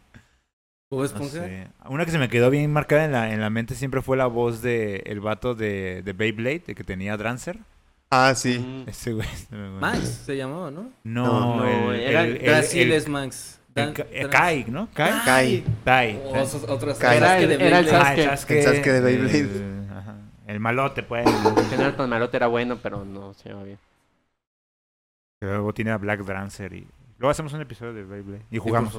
¿Bob 0.91 1.01
No 1.01 1.05
Esponja? 1.05 1.31
sé. 1.45 1.69
Una 1.89 2.05
que 2.05 2.11
se 2.11 2.19
me 2.19 2.29
quedó 2.29 2.51
bien 2.51 2.73
marcada 2.73 3.05
en 3.05 3.13
la, 3.13 3.33
en 3.33 3.41
la 3.41 3.51
mente 3.51 3.75
siempre 3.75 4.03
fue 4.03 4.17
la 4.17 4.27
voz 4.27 4.63
de 4.63 5.03
el 5.07 5.21
vato 5.21 5.55
de, 5.55 6.03
de 6.03 6.13
Beyblade, 6.13 6.63
de 6.67 6.75
que 6.75 6.85
tenía 6.85 7.17
Drancer. 7.17 7.59
Ah, 8.11 8.33
sí. 8.37 8.59
Mm. 8.59 8.89
Ese 8.89 9.13
güey. 9.13 9.29
Max 9.81 10.23
se 10.27 10.37
llamó, 10.37 10.71
¿no? 10.71 10.91
No, 11.03 11.57
No, 11.57 11.93
el, 11.93 12.01
era 12.01 12.23
el- 12.23 12.37
el- 12.37 12.43
Brasil 12.51 12.83
el- 12.83 12.93
es 12.93 13.09
Max. 13.09 13.61
El 13.75 13.95
eh, 14.11 14.29
Kai, 14.31 14.65
¿no? 14.69 14.89
Kai. 14.95 15.13
Kai. 15.25 15.65
Tai. 15.85 16.21
O 16.27 16.37
esos 16.37 16.63
otros 16.69 16.99
Kai. 16.99 17.17
Era 17.17 17.39
el- 17.39 17.49
de 17.49 17.55
era 17.55 17.79
el 17.79 17.85
Beyblade. 17.85 18.07
Ah, 18.07 18.15
el 18.15 18.25
Sasuke. 18.25 18.59
El 18.59 18.63
Sasuke 18.65 18.91
de 18.93 19.01
Beyblade. 19.01 19.41
El, 19.41 19.89
ajá. 19.91 20.15
El 20.47 20.61
malote, 20.61 21.03
pues. 21.03 21.25
Tan 21.97 22.09
malote, 22.11 22.37
era 22.37 22.47
bueno, 22.47 22.79
pero 22.83 23.05
no 23.05 23.35
se 23.35 23.49
llama 23.49 23.65
bien. 23.65 23.79
Luego 25.41 25.75
tiene 25.75 25.91
a 25.91 25.99
Black 25.99 26.21
Drancer 26.21 26.73
y... 26.73 26.87
Luego 27.19 27.31
hacemos 27.31 27.53
un 27.53 27.61
episodio 27.61 27.93
de 27.93 28.05
Beyblade 28.05 28.43
y 28.51 28.59
jugamos. 28.59 28.99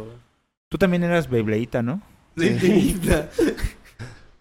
Tú 0.69 0.77
también 0.77 1.03
eras 1.03 1.29
Beybladeita, 1.29 1.81
¿no? 1.81 2.01
Sí. 2.37 2.99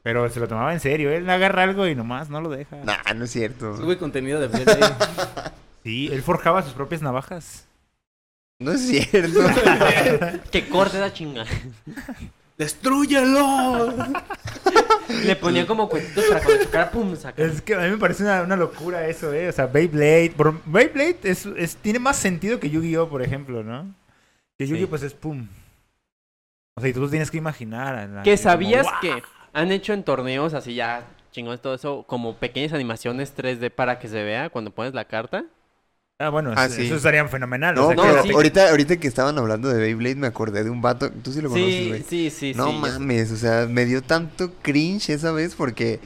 Pero 0.03 0.28
se 0.28 0.39
lo 0.41 0.49
tomaba 0.49 0.72
en 0.72 0.80
serio. 0.80 1.11
Él 1.11 1.28
agarra 1.30 1.62
algo 1.62 1.87
y 1.87 1.95
nomás 1.95 2.28
no 2.28 2.41
lo 2.41 2.51
deja. 2.51 2.76
Nah, 2.85 3.14
no 3.14 3.24
es 3.24 3.30
cierto. 3.30 3.76
Sube 3.76 3.97
contenido 3.97 4.41
de 4.41 4.49
Beyblade. 4.49 4.80
Sí, 5.85 6.09
él 6.11 6.22
forjaba 6.22 6.62
sus 6.62 6.72
propias 6.72 7.03
navajas. 7.03 7.68
No 8.61 8.72
es 8.72 8.80
cierto. 8.86 9.40
Que 10.50 10.68
corte 10.68 10.96
esa 10.96 11.12
chinga. 11.12 11.44
¡Destrúyelo! 12.57 13.94
Le 15.24 15.36
ponía 15.36 15.66
como 15.66 15.88
cuentitos 15.88 16.24
para 16.26 16.40
cuando 16.42 16.64
chocara, 16.64 16.90
pum, 16.90 17.16
saca. 17.16 17.42
Es 17.42 17.61
que 17.61 17.74
a 17.74 17.80
mí 17.80 17.90
me 17.90 17.96
parece 17.98 18.22
una, 18.22 18.42
una 18.42 18.57
locura 18.57 19.07
eso, 19.09 19.32
¿eh? 19.32 19.48
O 19.48 19.52
sea, 19.52 19.66
Beyblade. 19.66 20.32
por- 20.36 20.62
Beyblade 20.64 21.18
es, 21.24 21.46
es- 21.46 21.76
tiene 21.76 21.98
más 21.98 22.16
sentido 22.16 22.61
que 22.61 22.70
Yu-Gi-Oh, 22.70 23.09
por 23.09 23.22
ejemplo, 23.22 23.62
¿no? 23.64 23.92
Que 24.57 24.66
Yu-Gi-Oh, 24.66 24.86
Sí. 24.86 24.90
pues 24.90 25.02
es 25.02 25.14
pum. 25.14 25.48
O 26.76 26.80
sea, 26.80 26.90
y 26.90 26.92
tú 26.92 27.00
lo 27.00 27.11
tienes 27.11 27.30
que 27.30 27.38
imaginar. 27.38 27.94
a 27.96 28.07
la- 28.07 28.22
Que 28.22 28.32
como, 28.36 28.42
sabías 28.42 28.84
¡guau! 28.86 29.00
que 29.00 29.22
han 29.52 29.72
hecho 29.72 29.92
en 29.92 30.05
torneos 30.05 30.55
así 30.55 30.74
ya 30.74 31.07
chingones 31.32 31.61
todo 31.61 31.74
eso, 31.74 32.05
como 32.07 32.36
pequeñas 32.36 32.72
animaciones 32.72 33.34
3D 33.36 33.70
para 33.70 33.98
que 33.98 34.07
se 34.09 34.22
vea 34.22 34.48
cuando 34.50 34.70
pones 34.70 34.94
la 34.94 35.05
carta. 35.07 35.44
Ah, 36.20 36.28
bueno, 36.28 36.52
Ah, 36.56 36.66
eso, 36.66 36.76
sí. 36.76 36.86
eso 36.86 36.94
estaría 36.94 37.26
fenomenal. 37.26 37.74
No, 37.74 37.86
o 37.86 37.86
sea, 37.88 37.96
no, 37.96 38.02
que- 38.04 38.08
pero 38.10 38.22
sí. 38.22 38.30
ahorita, 38.32 38.70
ahorita 38.70 38.96
que 38.98 39.08
estaban 39.08 39.36
hablando 39.36 39.68
de 39.68 39.80
Beyblade 39.80 40.14
me 40.14 40.28
acordé 40.28 40.62
de 40.62 40.70
un 40.70 40.80
vato. 40.80 41.10
Tú 41.10 41.32
sí 41.32 41.40
lo 41.40 41.48
conoces, 41.50 41.74
Sí, 41.74 41.88
güey. 41.88 42.04
sí, 42.08 42.30
sí, 42.30 42.52
no 42.54 42.66
sí. 42.68 42.72
sé. 42.72 42.78
mames, 42.78 43.30
o 43.32 43.36
sea, 43.36 43.66
me 43.68 43.84
dio 43.84 44.00
tanto 44.00 44.52
cringe 44.62 45.10
esa 45.10 45.32
vez 45.32 45.56
porque 45.56 45.98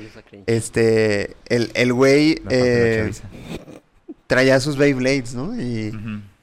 este 0.47 1.37
el, 1.51 1.71
el 1.75 1.93
güey 1.93 2.41
eh, 2.49 3.13
traía 4.27 4.61
sus 4.61 4.79
Beyblades, 4.79 5.35
¿no? 5.35 5.55
Y 5.61 5.93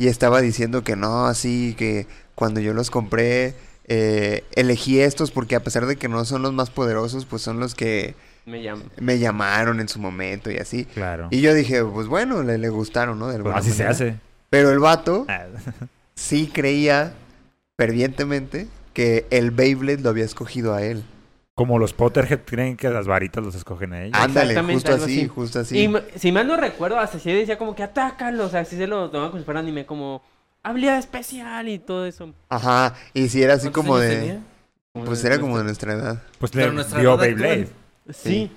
estaba 0.07 0.41
diciendo 0.41 0.83
que 0.83 0.95
no, 0.95 1.25
así 1.25 1.73
que 1.77 2.05
cuando 2.35 2.59
yo 2.59 2.73
los 2.75 2.91
compré 2.91 3.55
eh, 3.87 4.43
elegí 4.55 4.99
estos 4.99 5.31
porque 5.31 5.55
a 5.55 5.63
pesar 5.63 5.85
de 5.87 5.95
que 5.95 6.07
no 6.07 6.23
son 6.25 6.43
los 6.43 6.53
más 6.53 6.69
poderosos, 6.69 7.25
pues 7.25 7.41
son 7.41 7.59
los 7.59 7.73
que 7.73 8.13
Me 8.45 8.61
llama. 8.61 8.83
me 8.99 9.17
llamaron 9.17 9.79
en 9.79 9.87
su 9.89 9.99
momento 9.99 10.51
y 10.51 10.57
así. 10.57 10.85
Claro. 10.85 11.27
Y 11.31 11.41
yo 11.41 11.53
dije, 11.53 11.83
pues 11.83 12.07
bueno, 12.07 12.43
le, 12.43 12.57
le 12.57 12.69
gustaron, 12.69 13.17
¿no? 13.17 13.27
De 13.29 13.39
Pues 13.39 13.55
así 13.55 13.71
se 13.71 13.85
hace. 13.85 14.17
Pero 14.51 14.69
el 14.71 14.79
vato 14.79 15.25
Ah, 15.27 15.45
sí 16.13 16.49
creía 16.53 17.13
fervientemente 17.77 18.67
que 18.93 19.25
el 19.29 19.51
Beyblade 19.51 20.01
lo 20.01 20.09
había 20.09 20.25
escogido 20.25 20.73
a 20.73 20.83
él. 20.83 21.03
Como 21.55 21.79
los 21.79 21.93
Potterhead 21.93 22.41
creen 22.45 22.75
que 22.75 22.89
las 22.89 23.07
varitas 23.07 23.43
los 23.43 23.55
escogen 23.55 23.93
a 23.93 24.03
ellos. 24.03 24.17
Ándale, 24.19 24.61
justo 24.61 24.93
así, 24.93 25.03
así. 25.21 25.27
justo 25.27 25.59
Y 25.59 25.61
así. 25.61 25.83
m- 25.85 26.01
si 26.17 26.31
mal 26.31 26.47
no 26.47 26.57
recuerdo, 26.57 26.99
hasta 26.99 27.17
sí 27.17 27.31
decía 27.31 27.57
como 27.57 27.75
que 27.75 27.83
atácalo, 27.83 28.45
o 28.45 28.49
sea, 28.49 28.59
así 28.61 28.75
se 28.75 28.87
lo 28.87 29.09
tomaba 29.09 29.29
como 29.31 29.39
si 29.39 29.45
fuera 29.45 29.61
anime, 29.61 29.85
como 29.85 30.21
habilidad 30.63 30.97
especial 30.97 31.69
y 31.69 31.79
todo 31.79 32.05
eso. 32.05 32.33
Ajá, 32.49 32.95
y 33.13 33.29
si 33.29 33.41
era 33.41 33.53
así 33.53 33.69
¿Cuántos 33.69 33.83
como 33.85 33.97
de... 33.97 34.15
tenía? 34.15 34.39
Pues 35.05 35.23
era 35.25 35.39
como 35.39 35.57
de 35.57 35.63
nuestra 35.65 35.93
edad. 35.93 36.23
Pues 36.39 36.53
le 36.55 36.71
nuestra 36.71 36.99
dio 36.99 37.17
Beyblade. 37.17 37.69
Sí, 38.13 38.51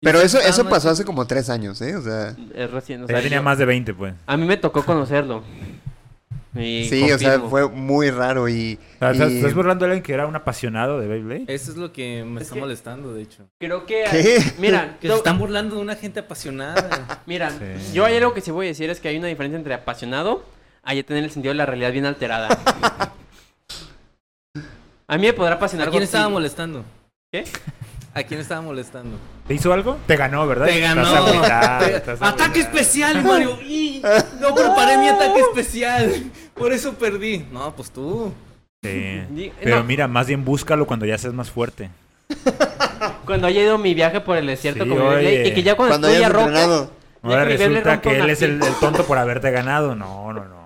Pero 0.00 0.20
eso, 0.20 0.38
eso 0.38 0.68
pasó 0.68 0.90
hace 0.90 1.04
como 1.04 1.26
tres 1.26 1.48
años, 1.50 1.80
¿eh? 1.80 1.96
O 1.96 2.02
sea... 2.02 2.34
es 2.54 2.70
recién, 2.70 3.04
o 3.04 3.06
sea, 3.06 3.20
tenía 3.22 3.38
yo- 3.38 3.42
más 3.42 3.56
de 3.58 3.64
20, 3.64 3.94
pues. 3.94 4.14
a 4.26 4.36
mí 4.36 4.46
me 4.46 4.56
tocó 4.56 4.84
conocerlo. 4.84 5.42
Y 6.56 6.86
Sí, 6.88 7.10
o 7.10 7.18
sea, 7.18 7.40
fue 7.40 7.68
muy 7.68 8.10
raro 8.10 8.48
y... 8.48 8.78
O 8.96 8.98
sea, 9.00 9.10
¿Estás, 9.12 9.30
y- 9.32 9.36
estás 9.38 9.54
burlando 9.54 9.84
de 9.86 9.90
alguien 9.92 10.02
que 10.04 10.12
era 10.12 10.26
un 10.26 10.36
apasionado 10.36 11.00
de 11.00 11.08
Beyblade? 11.08 11.44
Eso 11.48 11.72
es 11.72 11.76
lo 11.76 11.92
que 11.92 12.22
me 12.24 12.36
Es 12.36 12.42
está 12.42 12.54
que- 12.54 12.60
molestando, 12.60 13.12
de 13.12 13.22
hecho. 13.22 13.48
Creo 13.58 13.86
que... 13.86 14.04
¿Qué? 14.10 14.38
Mira, 14.58 14.96
Que 15.00 15.08
se 15.08 15.14
están 15.14 15.38
burlando 15.38 15.74
de 15.76 15.82
una 15.82 15.96
gente 15.96 16.20
apasionada. 16.20 17.22
mira, 17.26 17.50
Sí. 17.50 17.92
yo 17.92 18.04
hay 18.04 18.16
algo 18.16 18.34
que 18.34 18.40
sí 18.40 18.50
voy 18.52 18.66
a 18.66 18.68
decir 18.68 18.88
es 18.90 19.00
que 19.00 19.08
hay 19.08 19.16
una 19.18 19.26
diferencia 19.28 19.56
entre 19.58 19.74
apasionado 19.74 20.44
a 20.84 20.94
ya 20.94 21.02
tener 21.02 21.24
el 21.24 21.30
sentido 21.30 21.52
de 21.52 21.58
la 21.58 21.66
realidad 21.66 21.90
bien 21.92 22.06
alterada. 22.06 22.48
A 25.06 25.16
mí 25.18 25.26
me 25.26 25.32
podrá 25.32 25.56
apasionar 25.56 25.88
¿A 25.88 25.90
quién 25.90 26.02
estaba 26.02 26.28
molestando? 26.28 26.84
¿Qué? 27.32 27.44
¿A 28.14 28.22
quién 28.22 28.40
estaba 28.40 28.60
molestando? 28.60 29.16
¿Te 29.48 29.54
hizo 29.54 29.72
algo? 29.72 29.96
Te 30.06 30.16
ganó, 30.16 30.46
¿verdad? 30.46 30.66
Te 30.66 30.78
ganó. 30.80 31.02
Estás 31.02 31.26
agüitado, 31.26 31.84
Te- 31.86 31.96
estás 31.96 32.22
¡Ataque 32.22 32.60
especial, 32.60 33.22
Mario! 33.24 33.58
¡Y! 33.62 34.02
No 34.40 34.54
preparé 34.54 34.98
mi 34.98 35.08
ataque 35.08 35.40
especial. 35.40 36.12
Por 36.54 36.72
eso 36.72 36.94
perdí. 36.94 37.44
No, 37.52 37.74
pues 37.74 37.90
tú. 37.90 38.32
Sí. 38.84 39.22
Di- 39.30 39.52
Pero 39.62 39.76
no. 39.78 39.84
mira, 39.84 40.06
más 40.06 40.28
bien 40.28 40.44
búscalo 40.44 40.86
cuando 40.86 41.06
ya 41.06 41.18
seas 41.18 41.34
más 41.34 41.50
fuerte. 41.50 41.90
Cuando 43.26 43.46
haya 43.48 43.62
ido 43.62 43.78
mi 43.78 43.94
viaje 43.94 44.20
por 44.20 44.36
el 44.36 44.46
desierto 44.46 44.84
Sí. 44.84 44.90
Beyblade, 44.90 45.48
y 45.48 45.54
que 45.54 45.62
ya 45.62 45.74
cuando, 45.74 45.92
Cuando 45.94 46.08
estoy 46.08 46.24
a 46.24 46.28
roca, 46.28 46.88
Ahora 47.22 47.44
resulta 47.44 48.00
que 48.00 48.18
él 48.18 48.30
es 48.30 48.42
el, 48.42 48.60
tonto 48.80 49.04
por 49.04 49.18
haberte 49.18 49.50
ganado. 49.50 49.94
No, 49.96 50.32
no, 50.32 50.44
no. 50.44 50.64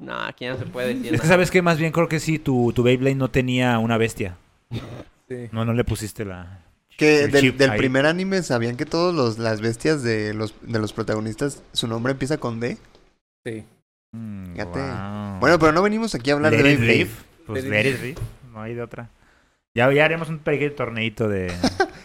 No, 0.00 0.20
aquí 0.20 0.46
no 0.46 0.58
se 0.58 0.66
puede 0.66 0.94
decir. 0.94 1.14
Es 1.14 1.20
que 1.20 1.26
sabes 1.28 1.50
que 1.50 1.62
más 1.62 1.78
bien 1.78 1.92
creo 1.92 2.08
que 2.08 2.18
sí, 2.20 2.38
tu, 2.38 2.72
tu 2.74 2.82
Beyblade 2.82 3.14
no 3.14 3.30
tenía 3.30 3.78
una 3.78 3.96
bestia. 3.96 4.34
Sí. 5.32 5.48
No, 5.52 5.64
no 5.64 5.72
le 5.72 5.84
pusiste 5.84 6.24
la... 6.24 6.60
Que 6.96 7.24
el 7.24 7.56
del, 7.56 7.76
primer 7.76 8.04
anime 8.06 8.42
sabían 8.42 8.76
que 8.76 8.84
todos 8.84 9.14
los, 9.14 9.38
las 9.38 9.60
bestias 9.62 10.02
de 10.02 10.34
los, 10.34 10.54
de 10.60 10.78
los 10.78 10.92
protagonistas, 10.92 11.62
su 11.72 11.88
nombre 11.88 12.12
empieza 12.12 12.36
con 12.38 12.60
D. 12.60 12.76
Sí. 13.46 13.64
Mm, 14.12 14.54
wow. 14.56 15.38
Bueno, 15.40 15.58
pero 15.58 15.72
no 15.72 15.82
venimos 15.82 16.14
aquí 16.14 16.30
a 16.30 16.34
hablar 16.34 16.52
Let 16.52 16.58
de 16.58 16.62
Beyblade. 16.64 16.92
rip. 16.98 17.10
Pues 17.46 17.64
Let 17.64 17.98
rip. 18.00 18.18
No 18.52 18.60
hay 18.60 18.74
de 18.74 18.82
otra. 18.82 19.08
Ya, 19.74 19.90
ya 19.90 20.04
haremos 20.04 20.28
un 20.28 20.38
pequeño 20.38 20.72
torneito 20.72 21.28
de... 21.28 21.50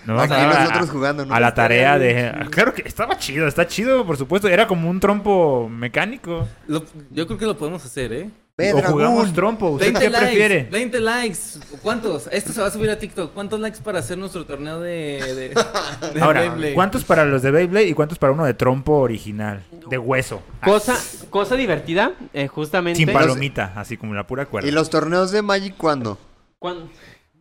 Vamos 0.05 0.23
Aquí 0.23 0.35
a, 0.41 0.47
nosotros 0.61 0.89
jugando, 0.89 1.25
¿no? 1.25 1.35
a 1.35 1.39
la 1.41 1.53
tarea 1.53 1.99
de... 1.99 2.47
Claro 2.49 2.73
que 2.73 2.81
estaba 2.87 3.17
chido, 3.17 3.45
está 3.45 3.67
chido, 3.67 4.05
por 4.05 4.15
supuesto. 4.15 4.47
Era 4.47 4.65
como 4.67 4.89
un 4.89 5.01
trompo 5.01 5.67
mecánico. 5.67 6.47
Lo- 6.67 6.85
yo 7.11 7.27
creo 7.27 7.37
que 7.37 7.45
lo 7.45 7.57
podemos 7.57 7.83
hacer, 7.83 8.13
¿eh? 8.13 8.29
Ve, 8.57 8.73
o 8.73 8.81
jugamos 8.81 9.31
trompo. 9.33 9.67
¿Usted 9.69 9.85
20 9.93 9.99
qué 9.99 10.09
likes, 10.09 10.25
prefiere? 10.25 10.63
20 10.71 10.99
likes. 10.99 11.37
¿Cuántos? 11.83 12.27
Esto 12.31 12.51
se 12.53 12.59
va 12.59 12.65
a 12.65 12.71
subir 12.71 12.89
a 12.89 12.97
TikTok. 12.97 13.31
¿Cuántos 13.31 13.59
likes 13.59 13.81
para 13.83 13.99
hacer 13.99 14.17
nuestro 14.17 14.47
torneo 14.47 14.79
de, 14.79 15.21
de, 15.21 15.49
de 16.15 16.21
Ahora, 16.21 16.41
Beyblade? 16.41 16.73
¿cuántos 16.73 17.03
para 17.03 17.23
los 17.23 17.43
de 17.43 17.51
Beyblade 17.51 17.85
y 17.87 17.93
cuántos 17.93 18.17
para 18.17 18.33
uno 18.33 18.45
de 18.45 18.55
trompo 18.55 18.93
original? 18.93 19.61
De 19.87 19.99
hueso. 19.99 20.41
Cosa, 20.63 20.97
cosa 21.29 21.55
divertida, 21.55 22.13
eh, 22.33 22.47
justamente. 22.47 22.97
Sin 22.97 23.13
palomita, 23.13 23.73
así 23.75 23.95
como 23.95 24.15
la 24.15 24.25
pura 24.25 24.47
cuerda. 24.47 24.67
¿Y 24.67 24.71
los 24.71 24.89
torneos 24.89 25.29
de 25.29 25.43
Magic 25.43 25.75
cuándo? 25.77 26.17
cuan- 26.57 26.89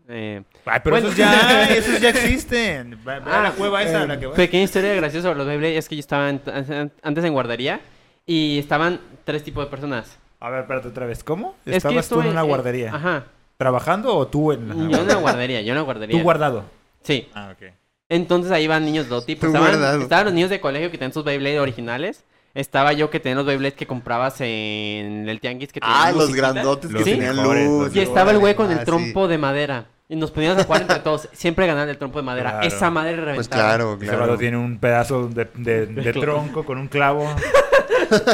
eh, 0.08 0.42
Ay, 0.66 0.80
pero 0.84 0.96
Bueno. 0.96 1.06
esos 1.08 1.16
ya, 1.18 1.64
esos 1.74 1.98
ya 1.98 2.10
existen. 2.10 2.98
La 3.06 3.22
Ah, 3.24 3.52
cueva 3.56 3.82
esa 3.82 4.02
a 4.02 4.06
la 4.06 4.20
que 4.20 4.26
va. 4.26 4.34
Pequeña 4.34 4.64
historia 4.64 4.94
graciosa 4.94 5.28
sobre 5.28 5.38
los 5.38 5.46
Beyblade 5.46 5.78
es 5.78 5.88
que 5.88 5.96
yo 5.96 6.00
estaba 6.00 6.28
en- 6.28 6.92
antes 7.02 7.24
en 7.24 7.32
guardería 7.32 7.80
y 8.26 8.58
estaban 8.58 9.00
tres 9.24 9.42
tipos 9.42 9.64
de 9.64 9.70
personas. 9.70 10.18
A 10.40 10.50
ver, 10.50 10.60
espérate 10.60 10.88
otra 10.88 11.06
vez. 11.06 11.24
¿Cómo? 11.24 11.54
Es 11.64 11.70
que 11.72 11.76
¿Estabas 11.78 12.08
tú 12.08 12.20
en 12.20 12.28
una 12.28 12.42
eh, 12.42 12.46
guardería? 12.46 12.94
Ajá. 12.94 13.24
¿Trabajando 13.56 14.14
o 14.14 14.26
tú 14.26 14.52
en 14.52 14.68
la 14.68 14.74
Yo 14.74 14.98
en 14.98 15.04
una 15.04 15.14
guardería, 15.16 15.60
yo 15.62 15.68
en 15.68 15.78
una 15.78 15.82
guardería. 15.82 16.16
¿Tú 16.18 16.22
guardado? 16.22 16.64
Sí. 17.02 17.28
Ah, 17.34 17.52
ok. 17.56 17.68
Entonces 18.08 18.52
ahí 18.52 18.66
van 18.66 18.84
niños 18.84 19.06
de 19.06 19.08
todo 19.10 19.22
tipo. 19.22 19.46
Estaban, 19.46 20.02
estaban 20.02 20.24
los 20.26 20.34
niños 20.34 20.50
de 20.50 20.60
colegio 20.60 20.90
que 20.90 20.98
tenían 20.98 21.12
sus 21.12 21.24
Beyblade 21.24 21.58
originales. 21.60 22.24
Estaba 22.54 22.92
yo 22.92 23.10
que 23.10 23.18
tenía 23.20 23.36
los 23.36 23.46
Beyblades 23.46 23.74
que 23.74 23.86
comprabas 23.86 24.40
en 24.40 25.28
el 25.28 25.40
tianguis 25.40 25.72
que 25.72 25.80
tenían 25.80 25.98
Ah, 26.00 26.10
los 26.12 26.28
musiquita. 26.28 26.52
grandotes 26.52 26.86
que 26.88 26.92
Los 26.94 27.04
tenían 27.04 27.36
mejores, 27.36 27.66
luz. 27.68 27.96
Y 27.96 28.00
estaba 28.00 28.30
el 28.30 28.38
güey 28.38 28.54
con 28.54 28.68
Ah, 28.68 28.72
el 28.74 28.78
sí. 28.80 28.84
trompo 28.84 29.28
de 29.28 29.38
madera. 29.38 29.86
Y 30.08 30.14
nos 30.16 30.30
poníamos 30.30 30.62
a 30.62 30.64
jugar 30.64 30.82
entre 30.82 30.98
todos. 31.00 31.28
Siempre 31.32 31.66
ganar 31.66 31.88
el 31.88 31.98
trompo 31.98 32.18
de 32.18 32.24
madera. 32.24 32.50
Claro. 32.52 32.66
Esa 32.68 32.90
madre 32.90 33.12
reventaba. 33.16 33.34
Pues 33.36 33.48
claro, 33.48 33.98
Ese 34.00 34.06
claro. 34.16 34.38
tiene 34.38 34.56
un 34.56 34.78
pedazo 34.78 35.28
de, 35.28 35.48
de- 35.56 35.86
de 35.86 36.12
tronco 36.12 36.64
con 36.64 36.78
un 36.78 36.86
clavo. 36.88 37.28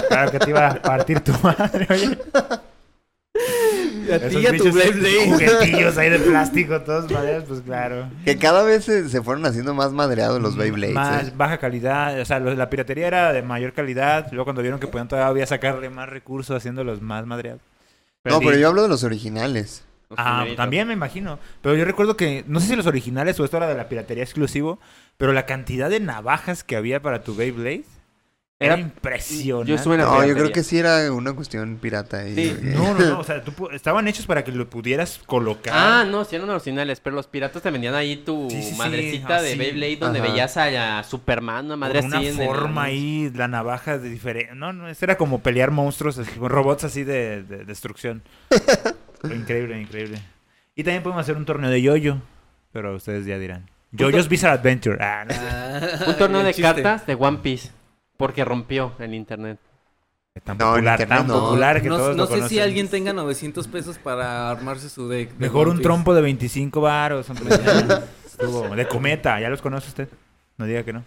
claro 0.08 0.30
que 0.30 0.38
te 0.38 0.50
iba 0.50 0.66
a 0.68 0.74
partir 0.82 1.20
tu 1.20 1.32
madre, 1.42 1.86
oye. 1.88 2.18
Y 4.06 4.10
a 4.12 4.18
ti 4.18 4.26
Esos 4.26 4.42
y 4.42 4.46
a 4.46 4.56
tu 4.58 4.64
Beyblade. 4.72 5.30
juguetillos 5.30 5.96
ahí 5.96 6.10
de 6.10 6.18
plástico, 6.18 6.80
todos 6.82 7.10
maderas, 7.10 7.44
pues 7.48 7.60
claro. 7.62 8.08
Que 8.24 8.36
cada 8.36 8.62
vez 8.64 8.84
se, 8.84 9.08
se 9.08 9.22
fueron 9.22 9.46
haciendo 9.46 9.72
más 9.74 9.92
madreados 9.92 10.40
los 10.42 10.56
Beyblades. 10.56 10.94
Más 10.94 11.28
¿eh? 11.28 11.32
baja 11.34 11.56
calidad, 11.58 12.20
o 12.20 12.24
sea, 12.24 12.38
lo- 12.40 12.54
la 12.54 12.68
piratería 12.68 13.06
era 13.06 13.32
de 13.32 13.42
mayor 13.42 13.72
calidad. 13.72 14.26
Luego 14.32 14.44
cuando 14.44 14.60
vieron 14.60 14.80
que 14.80 14.88
podían 14.88 15.08
todavía 15.08 15.46
sacarle 15.46 15.88
más 15.88 16.08
recursos 16.08 16.54
haciéndolos 16.56 17.00
más 17.00 17.24
madreados. 17.26 17.62
No, 18.24 18.38
sí. 18.40 18.44
pero 18.44 18.58
yo 18.58 18.68
hablo 18.68 18.82
de 18.82 18.88
los 18.88 19.04
originales. 19.04 19.84
Ah, 20.16 20.46
también 20.56 20.86
me 20.88 20.94
imagino. 20.94 21.38
Pero 21.60 21.74
yo 21.76 21.84
recuerdo 21.84 22.16
que, 22.16 22.44
no 22.46 22.60
sé 22.60 22.68
si 22.68 22.76
los 22.76 22.86
originales 22.86 23.38
o 23.40 23.44
esto 23.44 23.56
era 23.56 23.66
de 23.68 23.74
la 23.74 23.88
piratería 23.88 24.24
exclusivo, 24.24 24.78
pero 25.18 25.32
la 25.32 25.46
cantidad 25.46 25.88
de 25.90 26.00
navajas 26.00 26.64
que 26.64 26.76
había 26.76 27.00
para 27.02 27.22
tu 27.22 27.34
Beyblade 27.34 27.84
era, 28.58 28.74
Era- 28.74 28.82
impresionante. 28.82 29.68
yo 29.70 29.74
estuve 29.74 29.94
en 29.96 30.02
la 30.02 30.06
No, 30.06 30.24
yo 30.24 30.34
creo 30.34 30.52
que 30.52 30.62
sí 30.62 30.78
era 30.78 31.10
una 31.12 31.32
cuestión 31.32 31.78
pirata. 31.78 32.24
Sí. 32.26 32.56
No, 32.62 32.94
no, 32.94 33.06
no, 33.06 33.18
o 33.18 33.24
sea, 33.24 33.42
tú 33.42 33.52
estaban 33.72 34.06
hechos 34.06 34.24
para 34.26 34.44
que 34.44 34.52
lo 34.52 34.70
pudieras 34.70 35.18
colocar. 35.26 35.74
Ah, 35.76 36.04
no, 36.08 36.24
sí 36.24 36.36
eran 36.36 36.48
originales, 36.48 37.00
pero 37.00 37.16
los 37.16 37.26
piratas 37.26 37.60
te 37.60 37.70
vendían 37.72 37.94
ahí 37.96 38.18
tu 38.18 38.46
Sí, 38.48 38.62
sí, 38.62 38.70
sí, 38.70 38.78
madrecita 38.78 39.42
de 39.42 39.48
así. 39.50 39.58
Beyblade 39.58 39.96
donde 39.96 40.20
Ajá. 40.20 40.28
veías 40.30 40.56
a, 40.56 41.00
a 41.00 41.02
Superman, 41.02 41.66
una 41.66 41.76
madre 41.76 41.98
con 42.02 42.06
una 42.10 42.22
en 42.22 42.40
el- 42.40 42.46
forma 42.46 42.84
ahí, 42.84 43.32
la 43.34 43.48
navaja 43.48 43.98
de 43.98 44.08
diferente. 44.08 44.54
No, 44.54 44.72
no, 44.72 44.88
eso 44.88 45.04
era 45.06 45.16
como 45.16 45.40
pelear 45.42 45.72
monstruos, 45.72 46.18
así, 46.18 46.30
con 46.38 46.48
robots 46.48 46.84
así 46.84 47.02
de, 47.02 47.42
de 47.42 47.64
destrucción. 47.64 48.22
Increíble, 49.34 49.80
increíble. 49.80 50.18
Y 50.74 50.84
también 50.84 51.02
podemos 51.02 51.20
hacer 51.22 51.36
un 51.36 51.44
torneo 51.44 51.70
de 51.70 51.82
yoyo, 51.82 52.18
pero 52.72 52.94
ustedes 52.94 53.26
ya 53.26 53.38
dirán. 53.38 53.68
Yoyo's 53.92 54.28
Bizarre 54.28 54.54
Adventure. 54.54 54.96
Ah, 55.04 55.24
no, 55.26 55.34
Ah, 55.38 56.04
Un 56.08 56.16
torneo 56.16 56.42
de 56.42 56.54
chiste. 56.54 56.62
cartas 56.62 57.06
de 57.06 57.14
One 57.14 57.38
Piece. 57.42 57.70
Porque 58.16 58.44
rompió 58.44 58.92
el 58.98 59.12
internet. 59.14 59.58
tan 60.44 60.56
No, 60.56 60.64
en 60.68 60.70
popular, 60.76 61.00
internet 61.00 61.18
tan 61.18 61.26
no. 61.26 61.40
popular 61.40 61.82
que 61.82 61.88
no, 61.88 61.96
todos 61.98 62.16
no 62.16 62.22
lo 62.22 62.26
sé 62.26 62.32
si 62.34 62.38
conocen. 62.40 62.62
alguien 62.62 62.88
tenga 62.88 63.12
900 63.12 63.68
pesos 63.68 63.98
para 63.98 64.50
armarse 64.50 64.88
su 64.88 65.08
deck. 65.08 65.30
de 65.32 65.38
Mejor 65.38 65.62
One 65.66 65.70
un 65.72 65.76
Piece. 65.78 65.82
trompo 65.82 66.14
de 66.14 66.22
25 66.22 66.80
varos. 66.80 67.28
hombre, 67.28 67.46
ya. 67.50 68.02
Estuvo- 68.26 68.74
De 68.74 68.88
cometa, 68.88 69.38
¿ya 69.40 69.50
los 69.50 69.60
conoce 69.60 69.88
usted? 69.88 70.08
No 70.56 70.64
diga 70.64 70.82
que 70.84 70.92
no. 70.94 71.04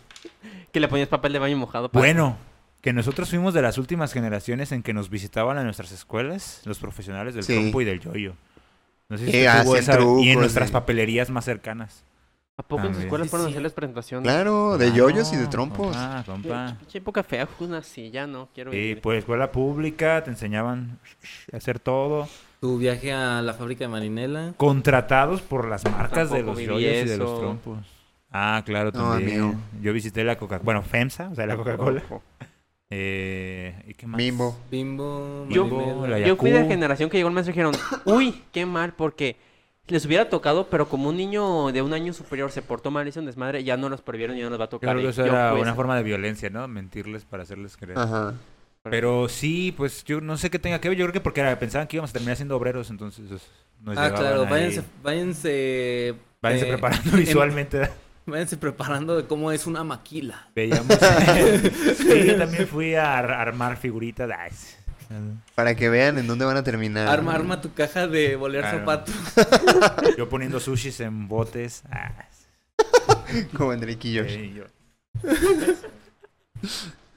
Que 0.71 0.79
le 0.79 0.87
ponías 0.87 1.07
papel 1.07 1.33
de 1.33 1.39
baño 1.39 1.57
mojado. 1.57 1.89
para- 1.89 2.01
Bueno, 2.01 2.37
que 2.85 2.93
nosotros 2.93 3.31
fuimos 3.31 3.55
de 3.55 3.63
las 3.63 3.79
últimas 3.79 4.13
generaciones 4.13 4.71
en 4.71 4.83
que 4.83 4.93
nos 4.93 5.09
visitaban 5.09 5.57
a 5.57 5.63
nuestras 5.63 5.91
escuelas 5.91 6.61
los 6.65 6.77
profesionales 6.77 7.33
del 7.33 7.43
Sí. 7.43 7.53
trompo 7.53 7.81
y 7.81 7.85
del 7.85 7.99
yoyo. 7.99 8.35
No 9.09 9.17
sé 9.17 9.25
si 9.25 9.31
Sí, 9.31 9.45
hacían 9.47 9.75
esa- 9.77 9.99
y 10.21 10.29
en 10.29 10.37
nuestras 10.39 10.67
sí. 10.67 10.73
papelerías 10.73 11.31
más 11.31 11.45
cercanas. 11.45 12.03
¿A 12.57 12.61
poco 12.61 12.85
en 12.85 12.93
sus 12.93 13.03
escuelas 13.05 13.25
Sí, 13.25 13.29
fueron 13.31 13.47
a 13.47 13.49
sí. 13.49 13.53
hacerles 13.55 13.73
presentaciones? 13.73 14.31
Claro, 14.31 14.77
de 14.77 14.85
Claro, 14.91 14.97
yoyos 15.09 15.33
y 15.33 15.35
de 15.35 15.47
trompos. 15.47 15.87
Compa, 15.97 16.23
compa. 16.27 16.75
Pinche 16.79 16.99
época 16.99 17.23
fea, 17.23 17.47
una 17.59 17.79
así, 17.79 18.11
ya 18.11 18.27
no 18.27 18.49
quiero 18.53 18.71
Sí, 18.71 18.77
ir. 18.77 19.01
pues 19.01 19.17
escuela 19.17 19.51
pública, 19.51 20.23
te 20.23 20.29
enseñaban 20.29 20.99
a 21.51 21.57
hacer 21.57 21.79
todo. 21.79 22.29
Tu 22.61 22.77
viaje 22.77 23.11
a 23.11 23.41
la 23.41 23.55
fábrica 23.55 23.85
de 23.85 23.87
Marinela. 23.87 24.53
Contratados 24.57 25.41
por 25.41 25.67
las 25.67 25.83
marcas 25.85 26.29
de 26.29 26.43
los 26.43 26.59
yoyos 26.59 27.03
y 27.03 27.09
de 27.09 27.17
los 27.17 27.39
trompos. 27.39 27.79
Ah, 28.31 28.61
claro, 28.63 28.91
No, 28.93 29.13
también. 29.13 29.41
amigo. 29.41 29.59
Yo 29.81 29.91
visité 29.91 30.23
la 30.23 30.37
Coca, 30.37 30.59
bueno, 30.63 30.83
FEMSA, 30.83 31.29
o 31.29 31.35
sea, 31.35 31.47
la 31.47 31.55
Coca-Cola. 31.57 32.03
Eh, 32.89 33.83
¿Y 33.87 33.93
qué 33.95 34.07
más? 34.07 34.17
Bimbo. 34.17 34.57
Bimbo, 34.69 35.47
Yo- 35.49 36.35
fui 36.37 36.51
de 36.51 36.61
la 36.61 36.65
generación 36.67 37.09
que 37.09 37.17
llegó 37.17 37.29
el 37.29 37.33
maestro 37.35 37.51
y 37.51 37.55
dijeron, 37.55 37.73
uy, 38.05 38.43
qué 38.51 38.65
mal, 38.65 38.93
porque 38.93 39.37
les 39.87 40.05
hubiera 40.05 40.29
tocado, 40.29 40.67
pero 40.69 40.87
como 40.87 41.09
un 41.09 41.17
niño 41.17 41.71
de 41.71 41.81
un 41.81 41.93
año 41.93 42.13
superior 42.13 42.51
se 42.51 42.61
portó 42.61 42.91
mal, 42.91 43.07
hizo 43.07 43.19
un 43.19 43.25
desmadre, 43.25 43.63
ya 43.63 43.77
no 43.77 43.89
los 43.89 44.01
prohibieron 44.01 44.35
y 44.35 44.39
ya 44.39 44.45
no 44.45 44.51
les 44.51 44.59
va 44.59 44.65
a 44.65 44.69
tocar. 44.69 44.95
que 44.95 45.03
Y 45.03 45.07
eso 45.07 45.23
era 45.25 45.53
una 45.53 45.73
forma 45.75 45.95
de 45.97 46.03
violencia, 46.03 46.49
¿no? 46.49 46.67
Mentirles 46.67 47.25
para 47.25 47.43
hacerles 47.43 47.75
creer. 47.77 47.97
Ajá. 47.97 48.33
Pero 48.83 49.27
sí, 49.29 49.73
pues 49.75 50.03
yo 50.03 50.21
no 50.21 50.37
sé 50.37 50.51
qué 50.51 50.59
tenga 50.59 50.79
que 50.79 50.89
ver. 50.89 50.97
Yo 50.97 51.05
creo 51.05 51.13
que 51.13 51.19
porque 51.21 51.41
era- 51.41 51.57
pensaban 51.57 51.87
que 51.87 51.97
íbamos 51.97 52.11
a 52.11 52.13
terminar 52.13 52.35
siendo 52.35 52.55
obreros, 52.55 52.91
entonces 52.91 53.25
pues, 53.27 53.41
nos 53.81 53.97
Ah, 53.97 54.13
claro, 54.13 54.45
váyanse, 54.45 54.83
váyanse, 55.01 56.15
Váyanse 56.39 56.65
eh, 56.67 56.69
preparando 56.71 57.09
en- 57.11 57.17
visualmente. 57.17 57.89
Váyanse 58.25 58.57
preparando 58.57 59.15
de 59.17 59.25
cómo 59.27 59.51
es 59.51 59.67
una 59.67 59.83
maquila. 59.83 60.47
Veíamos. 60.55 60.87
sí, 61.97 62.25
yo 62.27 62.37
también 62.37 62.67
fui 62.67 62.95
a 62.95 63.17
ar- 63.17 63.31
armar 63.31 63.77
figuritas. 63.77 64.77
Para 65.53 65.75
que 65.75 65.87
vean 65.89 66.17
en 66.17 66.25
dónde 66.27 66.45
van 66.45 66.57
a 66.57 66.63
terminar. 66.63 67.07
Arma, 67.07 67.35
arma 67.35 67.61
tu 67.61 67.71
caja 67.73 68.07
de 68.07 68.35
bolear 68.35 68.63
Claro. 68.63 68.79
zapatos. 68.79 69.15
Yo 70.17 70.27
poniendo 70.27 70.59
sushis 70.59 70.99
en 70.99 71.27
botes. 71.27 71.83
Como 73.55 73.71
en 73.73 73.79
Drake 73.81 74.07
y 74.07 74.17
Josh. 74.17 74.33
sí. 74.33 74.61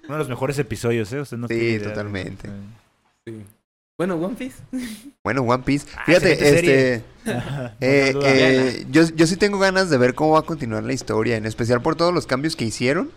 Uno 0.05 0.15
de 0.15 0.19
los 0.19 0.29
mejores 0.29 0.59
episodios, 0.59 1.13
¿eh? 1.13 1.21
Usted 1.21 1.37
no 1.39 1.49
Sí, 1.49 1.55
tiene 1.55 1.71
idea. 1.71 1.89
totalmente. 1.89 2.49
Sí. 3.27 3.45
Bueno, 3.99 4.15
One 4.15 4.37
Piece. 4.37 4.57
Bueno, 5.25 5.43
One 5.43 5.63
Piece. 5.65 5.87
Ah, 5.95 6.05
Fíjate, 6.07 6.33
este. 6.33 6.95
eh, 7.81 8.15
eh, 8.23 8.87
yo, 8.91 9.03
yo 9.15 9.27
sí 9.27 9.37
tengo 9.37 9.59
ganas 9.59 9.91
de 9.91 9.99
ver 9.99 10.15
cómo 10.15 10.31
va 10.33 10.39
a 10.39 10.43
continuar 10.43 10.85
la 10.85 10.95
historia, 10.95 11.37
en 11.37 11.45
especial 11.45 11.83
por 11.83 11.97
todos 11.97 12.15
los 12.15 12.27
cambios 12.27 12.57
que 12.57 12.65
hicieron. 12.65 13.11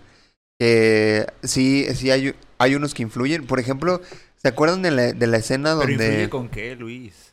Eh, 0.59 1.25
sí, 1.43 1.85
sí 1.95 2.11
hay, 2.11 2.35
hay 2.57 2.75
unos 2.75 2.93
que 2.93 3.03
influyen. 3.03 3.45
Por 3.45 3.59
ejemplo, 3.59 4.01
¿se 4.41 4.49
acuerdan 4.49 4.81
de 4.81 4.91
la, 4.91 5.13
de 5.13 5.27
la 5.27 5.37
escena 5.37 5.75
Pero 5.77 5.87
donde... 5.87 6.05
influye 6.05 6.29
Con, 6.29 6.41
con 6.47 6.49
qué, 6.49 6.75
Luis? 6.75 7.31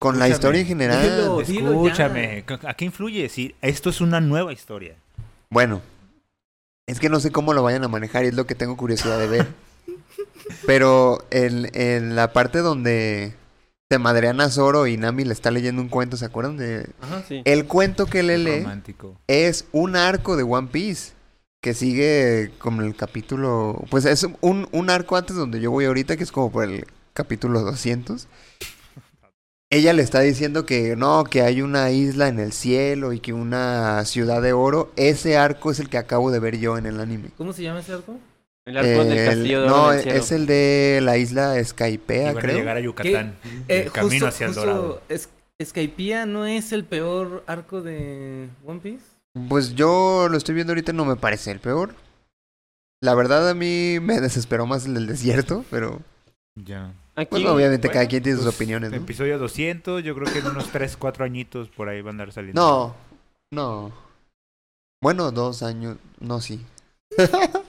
la 0.00 0.08
escúchame. 0.10 0.28
historia 0.28 0.60
en 0.60 0.66
general. 0.66 1.02
Dilo. 1.02 1.40
dilo 1.42 1.70
ya. 1.86 1.92
Escúchame, 1.92 2.44
¿a 2.68 2.74
qué 2.74 2.84
influye? 2.84 3.28
Si 3.28 3.56
esto 3.60 3.90
es 3.90 4.00
una 4.00 4.20
nueva 4.20 4.52
historia. 4.52 4.94
Bueno, 5.50 5.80
es 6.86 7.00
que 7.00 7.08
no 7.08 7.18
sé 7.18 7.32
cómo 7.32 7.54
lo 7.54 7.62
vayan 7.64 7.82
a 7.82 7.88
manejar 7.88 8.24
y 8.24 8.28
es 8.28 8.34
lo 8.34 8.46
que 8.46 8.54
tengo 8.54 8.76
curiosidad 8.76 9.18
de 9.18 9.26
ver. 9.26 9.46
Pero 10.66 11.24
en, 11.30 11.70
en 11.74 12.16
la 12.16 12.32
parte 12.32 12.58
donde 12.58 13.34
se 13.88 13.98
madrean 13.98 14.40
a 14.40 14.50
Zoro 14.50 14.86
y 14.86 14.96
Nami 14.96 15.24
le 15.24 15.32
está 15.32 15.50
leyendo 15.50 15.80
un 15.80 15.88
cuento, 15.88 16.16
¿se 16.16 16.24
acuerdan 16.24 16.56
de...? 16.56 16.88
Ajá, 17.00 17.22
sí. 17.26 17.42
El 17.44 17.66
cuento 17.66 18.06
que 18.06 18.22
le 18.22 18.38
lee 18.38 18.60
Romántico. 18.60 19.16
es 19.28 19.66
un 19.72 19.96
arco 19.96 20.36
de 20.36 20.42
One 20.42 20.68
Piece 20.72 21.12
que 21.60 21.74
sigue 21.74 22.52
como 22.58 22.82
el 22.82 22.96
capítulo... 22.96 23.84
Pues 23.90 24.04
es 24.04 24.26
un, 24.40 24.68
un 24.72 24.90
arco 24.90 25.16
antes 25.16 25.36
donde 25.36 25.60
yo 25.60 25.70
voy 25.70 25.84
ahorita, 25.84 26.16
que 26.16 26.24
es 26.24 26.32
como 26.32 26.50
por 26.50 26.64
el 26.64 26.86
capítulo 27.12 27.60
200. 27.62 28.28
Ella 29.70 29.92
le 29.92 30.02
está 30.02 30.20
diciendo 30.20 30.64
que 30.64 30.94
no, 30.94 31.24
que 31.24 31.42
hay 31.42 31.60
una 31.60 31.90
isla 31.90 32.28
en 32.28 32.38
el 32.38 32.52
cielo 32.52 33.12
y 33.12 33.18
que 33.18 33.32
una 33.32 34.04
ciudad 34.04 34.40
de 34.40 34.52
oro. 34.52 34.92
Ese 34.94 35.36
arco 35.38 35.72
es 35.72 35.80
el 35.80 35.88
que 35.88 35.98
acabo 35.98 36.30
de 36.30 36.38
ver 36.38 36.58
yo 36.58 36.78
en 36.78 36.86
el 36.86 37.00
anime. 37.00 37.30
¿Cómo 37.36 37.52
se 37.52 37.64
llama 37.64 37.80
ese 37.80 37.94
arco? 37.94 38.16
El 38.66 38.76
arco 38.78 39.04
del 39.04 39.18
El- 39.18 39.26
castillo 39.26 39.62
de 39.62 39.68
no, 39.68 39.92
cielo. 39.92 40.18
es 40.18 40.32
el 40.32 40.46
de 40.46 41.00
la 41.02 41.16
isla 41.18 41.62
Skypea, 41.64 42.34
creo. 42.34 42.56
llegar 42.58 42.76
a 42.76 42.80
Yucatán. 42.80 43.36
Eh, 43.68 43.82
el 43.86 43.92
camino 43.92 44.10
justo- 44.12 44.26
hacia 44.26 44.46
el 44.46 44.52
justo 44.54 44.66
dorado. 44.66 45.02
es- 45.08 45.28
Skypiea 45.64 46.26
no 46.26 46.44
es 46.46 46.72
el 46.72 46.84
peor 46.84 47.44
arco 47.46 47.80
de 47.80 48.48
One 48.66 48.80
Piece. 48.80 49.04
Pues 49.48 49.74
yo 49.74 50.28
lo 50.30 50.36
estoy 50.36 50.54
viendo 50.54 50.72
ahorita, 50.72 50.92
no 50.92 51.04
me 51.04 51.16
parece 51.16 51.50
el 51.52 51.60
peor. 51.60 51.94
La 53.00 53.14
verdad 53.14 53.48
a 53.48 53.54
mí 53.54 53.98
me 54.00 54.20
desesperó 54.20 54.66
más 54.66 54.84
el 54.86 54.94
del 54.94 55.06
desierto, 55.06 55.64
pero 55.70 56.00
Ya. 56.58 56.92
Aquí, 57.14 57.28
pues 57.30 57.44
obviamente 57.46 57.88
bueno, 57.88 57.94
cada 57.94 58.08
quien 58.08 58.22
tiene 58.22 58.36
sus 58.36 58.46
Pues, 58.46 58.56
opiniones, 58.56 58.90
¿no? 58.90 58.96
Episodio 58.96 59.38
200, 59.38 60.02
yo 60.02 60.14
creo 60.14 60.30
que 60.32 60.40
en 60.40 60.46
unos 60.48 60.70
3, 60.72 60.96
4 60.98 61.24
añitos 61.24 61.68
por 61.68 61.88
ahí 61.88 62.00
van 62.02 62.08
a 62.08 62.22
andar 62.24 62.32
saliendo. 62.32 62.60
No, 62.60 62.94
no. 63.52 63.92
Bueno, 65.02 65.30
dos 65.30 65.62
años, 65.62 65.98
no, 66.20 66.40
sí. 66.40 66.64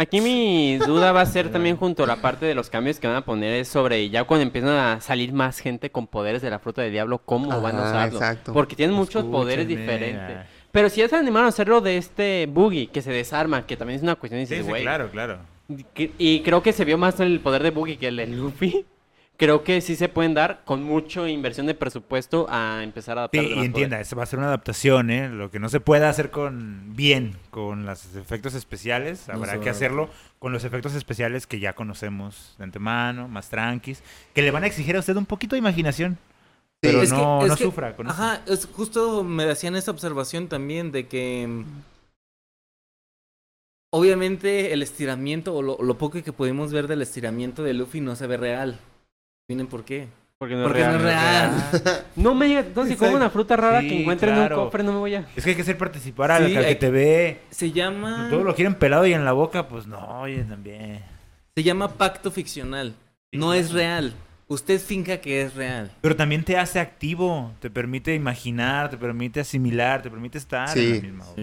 Aquí 0.00 0.20
mi 0.20 0.78
duda 0.78 1.10
va 1.10 1.22
a 1.22 1.26
ser 1.26 1.50
también 1.50 1.76
junto 1.76 2.04
a 2.04 2.06
la 2.06 2.14
parte 2.22 2.46
de 2.46 2.54
los 2.54 2.70
cambios 2.70 3.00
que 3.00 3.08
van 3.08 3.16
a 3.16 3.24
poner 3.24 3.52
es 3.54 3.66
sobre 3.66 4.08
ya 4.10 4.22
cuando 4.22 4.44
empiezan 4.44 4.70
a 4.70 5.00
salir 5.00 5.32
más 5.32 5.58
gente 5.58 5.90
con 5.90 6.06
poderes 6.06 6.40
de 6.40 6.50
la 6.50 6.60
fruta 6.60 6.82
del 6.82 6.92
diablo, 6.92 7.18
cómo 7.18 7.48
van 7.60 7.74
a 7.74 7.80
Ajá, 7.80 7.88
usarlo. 7.88 8.18
exacto. 8.18 8.52
Porque 8.52 8.76
tienen 8.76 8.94
muchos 8.94 9.24
poderes 9.24 9.66
diferentes. 9.66 10.36
ah. 10.38 10.44
Pero 10.70 10.88
si 10.88 11.00
ya 11.00 11.08
se 11.08 11.16
animaron 11.16 11.46
a 11.46 11.48
hacerlo 11.48 11.80
de 11.80 11.96
este 11.96 12.46
Boogie, 12.46 12.86
que 12.86 13.02
se 13.02 13.10
desarma, 13.10 13.66
que 13.66 13.76
también 13.76 13.96
es 13.96 14.04
una 14.04 14.14
cuestión 14.14 14.40
de 14.40 14.46
Sí, 14.46 14.62
sí, 14.62 14.72
claro, 14.82 15.10
claro. 15.10 15.38
Y 15.96 16.42
creo 16.42 16.62
que 16.62 16.72
se 16.72 16.84
vio 16.84 16.96
más 16.96 17.18
el 17.18 17.40
poder 17.40 17.64
de 17.64 17.70
Boogie 17.72 17.96
que 17.98 18.06
el 18.06 18.18
de 18.18 18.26
Luffy. 18.28 18.86
Creo 19.38 19.62
que 19.62 19.80
sí 19.80 19.94
se 19.94 20.08
pueden 20.08 20.34
dar 20.34 20.62
con 20.64 20.82
mucha 20.82 21.28
inversión 21.28 21.66
de 21.66 21.74
presupuesto 21.74 22.46
a 22.50 22.80
empezar 22.82 23.18
a 23.18 23.20
adaptar. 23.20 23.44
Sí, 23.44 23.52
y 23.54 23.64
entienda, 23.66 24.00
va 24.16 24.22
a 24.24 24.26
ser 24.26 24.40
una 24.40 24.48
adaptación, 24.48 25.10
¿eh? 25.10 25.28
Lo 25.28 25.52
que 25.52 25.60
no 25.60 25.68
se 25.68 25.78
pueda 25.78 26.08
hacer 26.08 26.32
con 26.32 26.96
bien 26.96 27.36
con 27.50 27.86
los 27.86 28.16
efectos 28.16 28.54
especiales, 28.54 29.28
No 29.28 29.34
habrá 29.34 29.60
que 29.60 29.70
hacerlo 29.70 30.10
con 30.40 30.52
los 30.52 30.64
efectos 30.64 30.94
especiales 30.94 31.46
que 31.46 31.60
ya 31.60 31.72
conocemos 31.74 32.56
de 32.58 32.64
antemano, 32.64 33.28
más 33.28 33.48
tranquis, 33.48 34.02
que 34.34 34.42
le 34.42 34.50
van 34.50 34.64
a 34.64 34.66
exigir 34.66 34.96
a 34.96 34.98
usted 34.98 35.14
un 35.14 35.26
poquito 35.26 35.54
de 35.54 35.60
imaginación. 35.60 36.18
Pero 36.80 37.00
Es 37.02 37.10
que- 37.12 37.16
no, 37.16 37.42
es 37.42 37.48
no 37.48 37.56
que- 37.56 37.64
sufra 37.64 37.94
con 37.94 38.06
eso. 38.08 38.14
Ajá, 38.14 38.42
es 38.46 38.66
justo 38.66 39.22
me 39.22 39.44
hacían 39.48 39.76
esa 39.76 39.92
observación 39.92 40.48
también 40.48 40.90
de 40.90 41.06
que 41.06 41.46
mm, 41.46 41.64
obviamente 43.90 44.72
el 44.72 44.82
estiramiento 44.82 45.54
o 45.54 45.62
lo, 45.62 45.78
lo 45.80 45.96
poco 45.96 46.20
que 46.22 46.32
pudimos 46.32 46.72
ver 46.72 46.88
del 46.88 47.02
estiramiento 47.02 47.62
de 47.62 47.74
Luffy 47.74 48.00
no 48.00 48.16
se 48.16 48.26
ve 48.26 48.36
real. 48.36 48.80
¿Miren 49.48 49.66
por 49.66 49.84
qué? 49.84 50.06
Porque 50.38 50.54
no 50.54 50.64
Porque 50.64 50.82
es 50.82 50.86
no 50.86 50.94
es 50.96 51.02
real. 51.02 51.50
real. 51.84 52.04
No 52.16 52.34
me 52.34 52.46
digas, 52.46 52.66
entonces 52.66 52.94
si 52.94 52.98
como 52.98 53.16
una 53.16 53.30
fruta 53.30 53.56
rara 53.56 53.80
Sí, 53.80 53.88
que 53.88 54.00
encuentren 54.02 54.32
en 54.34 54.38
claro. 54.40 54.58
un 54.58 54.64
cofre, 54.66 54.84
no 54.84 54.92
me 54.92 54.98
voy 54.98 55.14
a. 55.16 55.26
Es 55.34 55.42
que 55.42 55.50
hay 55.50 55.56
que 55.56 55.62
hacer 55.62 55.76
participar 55.78 56.30
al, 56.30 56.46
Sí, 56.46 56.54
que 56.54 56.74
te 56.76 56.90
ve. 56.90 57.40
Se 57.50 57.72
llama 57.72 58.28
Todo 58.30 58.44
lo 58.44 58.54
quieren 58.54 58.74
pelado 58.74 59.06
y 59.06 59.14
en 59.14 59.24
la 59.24 59.32
boca, 59.32 59.66
pues 59.68 59.86
no, 59.86 60.20
oye, 60.20 60.44
también. 60.44 61.02
se 61.56 61.62
llama 61.64 61.88
pacto 61.94 62.30
ficcional. 62.30 62.94
No 63.32 63.52
es 63.54 63.72
real. 63.72 64.14
Usted 64.46 64.80
finca 64.80 65.18
que 65.18 65.42
es 65.42 65.54
real. 65.54 65.90
Pero 66.00 66.14
también 66.16 66.42
te 66.44 66.56
hace 66.56 66.78
activo, 66.80 67.52
te 67.60 67.68
permite 67.68 68.14
imaginar, 68.14 68.88
te 68.90 68.96
permite 68.96 69.40
asimilar, 69.40 70.00
te 70.02 70.08
permite 70.10 70.38
estar 70.38 70.68
Sí. 70.68 70.86
en 70.86 70.96
la 70.96 71.02
misma 71.02 71.24
obra. 71.30 71.42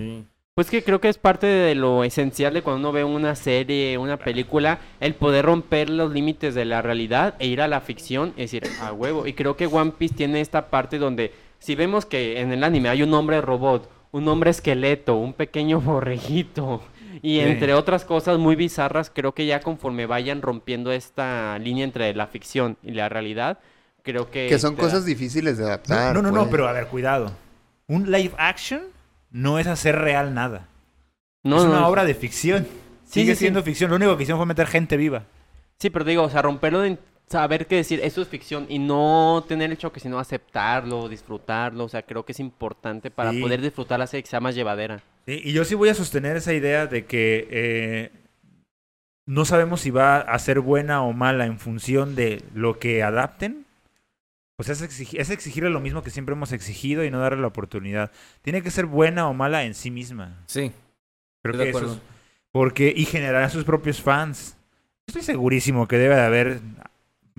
Pues 0.55 0.69
que 0.69 0.85
creo 0.85 1.01
que 1.01 1.09
es 1.09 1.17
parte 1.17 1.47
de 1.47 1.75
lo 1.75 2.05
esencial 2.05 2.53
de 2.53 2.61
cuando 2.61 2.79
uno 2.79 2.91
ve 2.93 3.03
una 3.03 3.35
serie, 3.35 3.97
una 3.97 4.15
película, 4.15 4.79
el 5.01 5.13
poder 5.13 5.43
romper 5.43 5.89
los 5.89 6.13
límites 6.13 6.55
de 6.55 6.63
la 6.63 6.81
realidad 6.81 7.35
e 7.39 7.47
ir 7.47 7.59
a 7.59 7.67
la 7.67 7.81
ficción, 7.81 8.29
es 8.37 8.51
decir, 8.51 8.63
a 8.79 8.93
huevo. 8.93 9.27
Y 9.27 9.33
creo 9.33 9.57
que 9.57 9.67
One 9.67 9.91
Piece 9.97 10.15
tiene 10.15 10.39
esta 10.39 10.67
parte 10.69 10.97
donde, 10.97 11.33
si 11.59 11.75
vemos 11.75 12.05
que 12.05 12.39
en 12.39 12.53
el 12.53 12.63
anime 12.63 12.87
hay 12.87 13.03
un 13.03 13.13
hombre 13.13 13.41
robot, 13.41 13.91
un 14.13 14.25
hombre 14.29 14.51
esqueleto, 14.51 15.17
un 15.17 15.33
pequeño 15.33 15.81
borreguito, 15.81 16.81
y 17.21 17.35
Sí. 17.35 17.39
entre 17.41 17.73
otras 17.73 18.05
cosas 18.05 18.37
muy 18.37 18.55
bizarras, 18.55 19.11
creo 19.13 19.33
que 19.33 19.45
ya 19.45 19.59
conforme 19.59 20.05
vayan 20.05 20.41
rompiendo 20.41 20.93
esta 20.93 21.59
línea 21.59 21.83
entre 21.83 22.13
la 22.15 22.27
ficción 22.27 22.77
y 22.81 22.91
la 22.91 23.09
realidad, 23.09 23.59
creo 24.03 24.31
que... 24.31 24.47
Que 24.47 24.57
son 24.57 24.77
da- 24.77 24.83
cosas 24.83 25.03
difíciles 25.03 25.57
de 25.57 25.65
adaptar. 25.65 26.15
no, 26.15 26.21
no, 26.21 26.31
no, 26.31 26.39
pues. 26.43 26.51
pero 26.51 26.69
a 26.69 26.71
ver, 26.71 26.87
cuidado. 26.87 27.33
Un 27.87 28.09
live 28.09 28.31
action 28.37 28.94
no 29.35 29.59
es 29.59 29.67
hacer 29.67 29.97
real 29.97 30.33
nada. 30.33 30.69
No, 31.43 31.57
es 31.57 31.63
no, 31.65 31.71
una 31.71 31.81
no. 31.81 31.87
obra 31.89 32.05
de 32.05 32.15
ficción. 32.15 32.63
Sí, 33.03 33.19
Sigue 33.21 33.33
sí, 33.33 33.39
sí. 33.39 33.39
siendo 33.41 33.61
ficción. 33.63 33.89
Lo 33.89 33.97
único 33.97 34.15
que 34.15 34.23
hicieron 34.23 34.39
fue 34.39 34.45
meter 34.45 34.65
gente 34.65 34.95
viva. 34.95 35.23
Sí, 35.77 35.89
pero 35.89 36.05
digo, 36.05 36.23
o 36.23 36.29
sea, 36.29 36.41
romperlo 36.41 36.85
en 36.85 36.97
saber 37.27 37.67
qué 37.67 37.75
decir, 37.75 37.99
eso 38.01 38.21
es 38.21 38.29
ficción 38.29 38.65
y 38.69 38.79
no 38.79 39.43
tener 39.45 39.71
el 39.71 39.77
choque, 39.77 39.99
sino 39.99 40.19
aceptarlo, 40.19 41.09
disfrutarlo, 41.09 41.83
o 41.83 41.89
sea, 41.89 42.03
creo 42.03 42.23
que 42.23 42.31
es 42.31 42.39
importante 42.39 43.11
para 43.11 43.33
poder 43.33 43.61
disfrutar 43.61 43.99
la 43.99 44.07
serie 44.07 44.23
que 44.23 44.29
sea 44.29 44.39
más 44.39 44.55
llevadera. 44.55 45.03
Sí, 45.25 45.41
y 45.43 45.51
yo 45.51 45.65
sí 45.65 45.75
voy 45.75 45.89
a 45.89 45.95
sostener 45.95 46.37
esa 46.37 46.53
idea 46.53 46.87
de 46.87 47.05
que 47.05 47.47
eh, 47.51 48.11
no 49.25 49.43
sabemos 49.43 49.81
si 49.81 49.89
va 49.89 50.19
a 50.19 50.39
ser 50.39 50.61
buena 50.61 51.03
o 51.03 51.11
mala 51.11 51.45
en 51.45 51.59
función 51.59 52.15
de 52.15 52.41
lo 52.53 52.79
que 52.79 53.03
adapten. 53.03 53.64
Pues 54.57 54.69
es, 54.69 54.81
exigi- 54.81 55.19
es 55.19 55.29
exigirle 55.29 55.69
lo 55.69 55.79
mismo 55.81 56.01
que 56.01 56.09
siempre 56.11 56.33
hemos 56.33 56.51
exigido 56.53 57.03
y 57.03 57.11
no 57.11 57.19
darle 57.19 57.41
la 57.41 57.47
oportunidad. 57.47 58.11
Tiene 58.41 58.61
que 58.61 58.71
ser 58.71 58.85
buena 58.85 59.27
o 59.27 59.33
mala 59.33 59.63
en 59.65 59.73
sí 59.73 59.91
misma. 59.91 60.37
Sí, 60.47 60.71
Creo 61.43 61.57
que 61.57 61.69
eso 61.69 61.93
es- 61.93 61.99
porque 62.51 62.93
y 62.95 63.05
generará 63.05 63.49
sus 63.49 63.65
propios 63.65 64.01
fans. 64.01 64.55
Estoy 65.07 65.21
segurísimo 65.23 65.87
que 65.87 65.97
debe 65.97 66.15
de 66.15 66.21
haber 66.21 66.59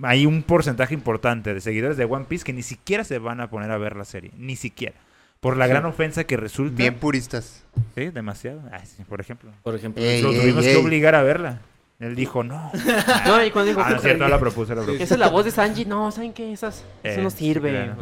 hay 0.03 0.27
un 0.27 0.43
porcentaje 0.43 0.93
importante 0.93 1.55
de 1.55 1.59
seguidores 1.59 1.97
de 1.97 2.05
One 2.05 2.25
Piece 2.25 2.45
que 2.45 2.53
ni 2.53 2.61
siquiera 2.61 3.03
se 3.03 3.17
van 3.17 3.41
a 3.41 3.49
poner 3.49 3.71
a 3.71 3.79
ver 3.79 3.95
la 3.95 4.05
serie, 4.05 4.29
ni 4.37 4.55
siquiera. 4.55 4.95
Por 5.39 5.57
la 5.57 5.65
Sí. 5.65 5.69
gran 5.71 5.85
ofensa 5.85 6.23
que 6.25 6.37
resulta. 6.37 6.75
Bien 6.77 6.95
puristas. 6.95 7.63
Sí, 7.95 8.05
demasiado. 8.09 8.61
Ay, 8.71 8.85
sí, 8.85 9.03
por 9.09 9.19
ejemplo. 9.19 9.51
Por 9.63 9.73
ejemplo. 9.75 10.03
Ey, 10.03 10.21
Lo 10.21 10.31
ey, 10.31 10.39
tuvimos 10.39 10.63
que 10.63 10.71
ey. 10.71 10.77
obligar 10.77 11.15
a 11.15 11.23
verla. 11.23 11.61
Él 11.99 12.15
dijo, 12.15 12.43
no. 12.43 12.71
No, 13.25 13.43
y 13.43 13.49
cuando 13.51 13.69
digo, 13.69 13.81
Ah, 13.83 13.89
no 13.91 13.95
es 13.97 14.01
cierto, 14.01 14.23
no 14.23 14.29
la 14.29 14.39
propuse, 14.39 14.75
la 14.75 14.81
propuse. 14.83 15.03
esa 15.03 15.13
es 15.15 15.19
la 15.19 15.29
voz 15.29 15.45
de 15.45 15.51
Sanji, 15.51 15.85
no, 15.85 16.11
¿saben 16.11 16.33
qué? 16.33 16.51
Esas, 16.53 16.83
eso 17.03 17.19
Eh, 17.19 17.23
no 17.23 17.29
sí, 17.31 17.37
sirve. 17.37 17.71
claro. 17.71 17.95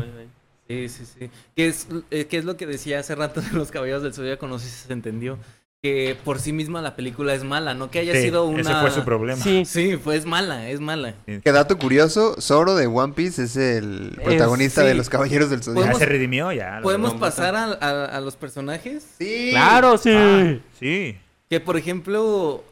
Sí, 0.67 0.89
sí, 0.89 1.05
sí. 1.05 1.29
Que 1.55 1.67
es, 1.67 1.87
eh, 2.11 2.25
que 2.25 2.37
es 2.37 2.43
lo 2.45 2.57
que 2.57 2.65
decía 2.65 2.99
hace 2.99 3.13
rato 3.15 3.39
de 3.41 3.51
los 3.51 3.69
caballeros 3.71 4.01
del 4.03 4.13
Zodíaco, 4.13 4.47
no 4.47 4.57
sé 4.59 4.67
si 4.67 4.87
se 4.87 4.93
entendió. 4.93 5.37
Que 5.83 6.17
por 6.25 6.39
sí 6.39 6.51
misma 6.51 6.81
la 6.81 6.95
película 6.95 7.35
es 7.35 7.43
mala, 7.43 7.75
no 7.75 7.91
que 7.91 7.99
haya 7.99 8.13
Sí, 8.15 8.23
sido 8.23 8.45
una. 8.45 8.61
Ese 8.61 8.73
fue 8.73 8.89
su 8.89 9.03
problema. 9.05 9.39
Sí, 9.43 9.65
Sí, 9.65 9.95
pues 10.03 10.19
es 10.21 10.25
mala, 10.25 10.67
es 10.67 10.79
mala. 10.79 11.13
Que 11.27 11.51
dato 11.51 11.77
curioso, 11.77 12.35
Zoro 12.41 12.73
de 12.73 12.87
One 12.87 13.13
Piece 13.13 13.43
es 13.43 13.55
el 13.55 14.19
protagonista 14.23 14.81
sí. 14.81 14.87
de 14.87 14.95
los 14.95 15.07
Caballeros 15.09 15.51
del 15.51 15.59
Ya 15.59 15.65
Zodiaco. 15.65 15.81
Podemos- 15.83 15.99
se 15.99 16.05
redimió, 16.07 16.51
ya. 16.51 16.79
¿Podemos 16.81 17.13
pasar 17.13 17.55
a, 17.55 17.65
a- 17.65 18.05
a 18.05 18.19
los 18.21 18.35
personajes? 18.35 19.05
Sí. 19.19 19.49
claro, 19.51 19.99
sí. 19.99 20.09
Ah, 20.11 20.55
sí. 20.79 21.15
Que 21.47 21.59
por 21.59 21.77
ejemplo, 21.77 22.63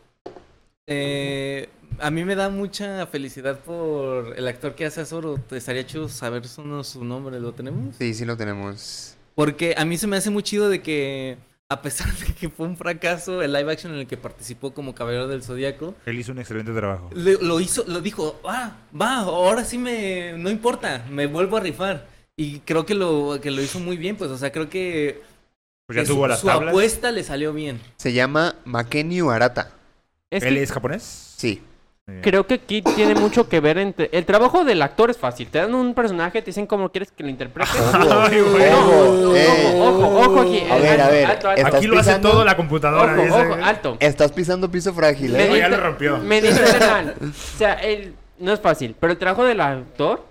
eh, 0.87 1.69
a 1.99 2.11
mí 2.11 2.23
me 2.25 2.35
da 2.35 2.49
mucha 2.49 3.05
felicidad 3.07 3.59
por 3.59 4.33
el 4.37 4.47
actor 4.47 4.75
que 4.75 4.85
hace 4.85 5.01
a 5.01 5.05
Zoro. 5.05 5.37
Te 5.37 5.57
estaría 5.57 5.85
chido 5.85 6.09
saber 6.09 6.47
su, 6.47 6.83
su 6.83 7.03
nombre, 7.05 7.39
¿lo 7.39 7.53
tenemos? 7.53 7.95
Sí, 7.97 8.13
sí 8.13 8.25
lo 8.25 8.35
tenemos. 8.37 9.15
Porque 9.35 9.75
a 9.77 9.85
mí 9.85 9.97
se 9.97 10.07
me 10.07 10.17
hace 10.17 10.29
muy 10.29 10.43
chido 10.43 10.69
de 10.69 10.81
que, 10.81 11.37
a 11.69 11.81
pesar 11.81 12.11
de 12.13 12.33
que 12.33 12.49
fue 12.49 12.67
un 12.67 12.77
fracaso 12.77 13.41
el 13.41 13.53
live 13.53 13.71
action 13.71 13.93
en 13.93 13.99
el 14.01 14.07
que 14.07 14.17
participó 14.17 14.73
como 14.73 14.93
Caballero 14.93 15.27
del 15.27 15.43
Zodíaco, 15.43 15.95
Él 16.05 16.19
hizo 16.19 16.31
un 16.31 16.39
excelente 16.39 16.71
trabajo. 16.73 17.09
le- 17.15 17.37
lo 17.41 17.59
hizo, 17.59 17.83
lo 17.87 18.01
dijo, 18.01 18.39
ah, 18.45 18.75
va, 18.99 19.17
ahora 19.19 19.63
sí 19.63 19.77
me, 19.77 20.33
no 20.37 20.49
importa, 20.49 21.05
me 21.09 21.27
vuelvo 21.27 21.57
a 21.57 21.61
rifar. 21.61 22.07
Y 22.35 22.59
creo 22.59 22.85
que 22.85 22.95
lo, 22.95 23.39
que 23.41 23.51
lo 23.51 23.61
hizo 23.61 23.79
muy 23.79 23.95
bien, 23.97 24.15
pues, 24.17 24.31
o 24.31 24.37
sea, 24.37 24.51
creo 24.51 24.69
que, 24.69 25.21
Pues 25.87 25.95
ya 25.97 26.01
que 26.03 26.07
tuvo 26.07 26.23
su, 26.23 26.27
las 26.29 26.39
su 26.41 26.47
tablas. 26.47 26.69
apuesta 26.69 27.11
le 27.11 27.23
salió 27.23 27.53
bien. 27.53 27.79
Se 27.97 28.11
llama 28.13 28.55
Makenyu 28.65 29.29
Arata. 29.29 29.71
Es 30.35 30.43
¿Él 30.43 30.55
que 30.55 30.63
es 30.63 30.71
japonés? 30.71 31.33
Sí. 31.37 31.61
Creo 32.21 32.45
que 32.45 32.55
aquí 32.55 32.81
tiene 32.81 33.15
mucho 33.15 33.47
que 33.47 33.61
ver 33.61 33.77
entre... 33.77 34.09
El 34.11 34.25
trabajo 34.25 34.65
del 34.65 34.81
actor 34.81 35.09
es 35.09 35.17
fácil. 35.17 35.47
Te 35.47 35.59
dan 35.59 35.73
un 35.73 35.93
personaje, 35.93 36.41
te 36.41 36.47
dicen 36.47 36.67
cómo 36.67 36.89
quieres 36.91 37.11
que 37.13 37.23
lo 37.23 37.29
interprete. 37.29 37.69
Ay, 37.93 38.41
güey. 38.41 38.69
Ojo, 38.73 39.35
eh. 39.37 39.79
Ojo, 39.79 40.19
ojo 40.19 40.41
aquí. 40.41 40.63
A 40.69 40.75
ver, 40.79 40.99
a 40.99 41.07
ver. 41.07 41.25
Alto, 41.27 41.47
alto. 41.49 41.77
Aquí 41.77 41.87
lo 41.87 41.97
hace 41.97 42.09
pisando- 42.11 42.31
todo 42.31 42.43
la 42.43 42.57
computadora. 42.57 43.15
Ojo, 43.31 43.57
alto. 43.63 43.95
Estás 44.01 44.33
pisando 44.33 44.69
piso 44.69 44.93
frágil, 44.93 45.31
Me 45.31 45.45
¿eh? 45.45 45.47
Ya 45.47 45.53
dice- 45.55 45.69
lo 45.69 45.77
rompió. 45.77 46.17
Me 46.17 46.41
dice 46.41 46.61
mal. 46.79 47.15
O 47.21 47.57
sea, 47.57 47.75
el, 47.75 48.13
no 48.39 48.51
es 48.51 48.59
fácil, 48.59 48.95
pero 48.99 49.13
el 49.13 49.17
trabajo 49.17 49.45
del 49.45 49.61
actor 49.61 50.25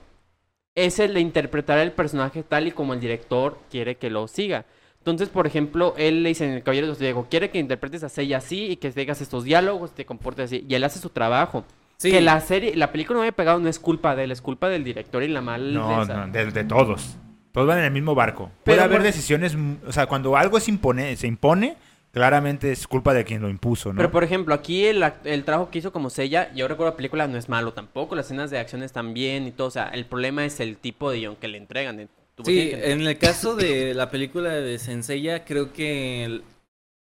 es 0.75 0.99
el 0.99 1.15
de 1.15 1.21
interpretar 1.21 1.79
el 1.79 1.93
personaje 1.93 2.43
tal 2.43 2.67
y 2.67 2.73
como 2.73 2.93
el 2.93 3.01
director 3.01 3.59
quiere 3.71 3.95
que 3.97 4.11
lo 4.11 4.29
siga. 4.29 4.67
Entonces, 5.03 5.29
por 5.29 5.49
ejemplo, 5.49 5.95
él 5.99 6.23
le 6.23 6.29
dice 6.29 6.47
en 6.47 6.53
El 6.53 6.63
Caballero 6.63 6.87
de 6.87 6.91
los 6.93 6.99
Zodíaco, 6.99 7.27
quiere 7.29 7.51
que 7.51 7.59
interpretes 7.59 8.05
a 8.05 8.09
Seiya 8.09 8.37
así 8.39 8.67
y 8.67 8.77
que 8.77 8.91
digas 8.93 9.21
estos 9.21 9.43
diálogos, 9.43 9.93
te 9.93 10.07
comportes 10.07 10.45
así. 10.45 10.65
Y 10.69 10.75
él 10.77 10.85
hace 10.85 11.01
su 11.01 11.09
trabajo. 11.11 11.65
Sí. 11.97 12.11
Que 12.13 12.21
la 12.21 12.41
serie, 12.41 12.77
la 12.77 12.93
película 12.93 13.17
no 13.19 13.23
haya 13.23 13.33
pegado 13.33 13.59
no 13.59 13.69
es 13.69 13.79
culpa 13.81 14.15
de 14.15 14.25
él, 14.25 14.31
es 14.31 14.41
culpa 14.41 14.69
del 14.69 14.85
director 14.85 15.23
y 15.25 15.29
la 15.29 15.41
mal... 15.41 15.75
No, 15.75 16.05
no, 16.05 16.27
de, 16.29 16.53
de 16.53 16.65
todos. 16.65 17.17
Todos 17.51 17.67
van 17.67 17.79
en 17.79 17.85
el 17.85 17.91
mismo 17.91 18.15
barco. 18.15 18.51
Puede 18.65 18.81
haber 18.81 18.99
por- 18.99 19.07
decisiones, 19.07 19.57
o 19.87 19.93
sea, 19.93 20.07
cuando 20.07 20.37
algo 20.37 20.57
es 20.57 20.69
impone, 20.69 21.17
se 21.17 21.27
impone, 21.27 21.77
claramente 22.13 22.71
es 22.73 22.87
culpa 22.87 23.13
de 23.13 23.25
quien 23.25 23.43
lo 23.43 23.49
impuso, 23.49 23.93
¿no? 23.93 23.97
Pero 23.97 24.11
por 24.11 24.23
ejemplo, 24.25 24.55
aquí 24.55 24.85
el, 24.87 25.05
el 25.25 25.45
trabajo 25.45 25.71
que 25.71 25.79
hizo 25.81 25.93
como 25.93 26.11
Seiya, 26.11 26.53
yo 26.55 26.69
recuerdo 26.69 26.93
la 26.93 26.97
película 26.97 27.27
no 27.27 27.39
es 27.39 27.49
malo 27.49 27.73
tampoco, 27.73 28.15
las 28.15 28.27
escenas 28.27 28.51
de 28.51 28.59
acción 28.59 28.83
están 28.83 29.15
bien 29.15 29.47
y 29.47 29.51
todo, 29.51 29.67
o 29.69 29.71
sea, 29.73 29.89
el 29.89 30.05
problema 30.07 30.45
es 30.45 30.61
el 30.61 30.77
tipo 30.77 31.11
de 31.11 31.19
guion 31.19 31.37
que 31.37 31.49
le 31.49 31.59
entregan. 31.59 32.09
Tú 32.35 32.45
Sí, 32.45 32.71
que- 32.71 32.93
en 32.93 33.01
el 33.07 33.19
caso 33.19 33.55
de 33.57 33.95
la 33.95 34.11
película 34.11 34.51
de 34.51 34.79
Senseiya, 34.79 35.45
creo 35.45 35.73
que 35.73 36.25
el- 36.25 36.45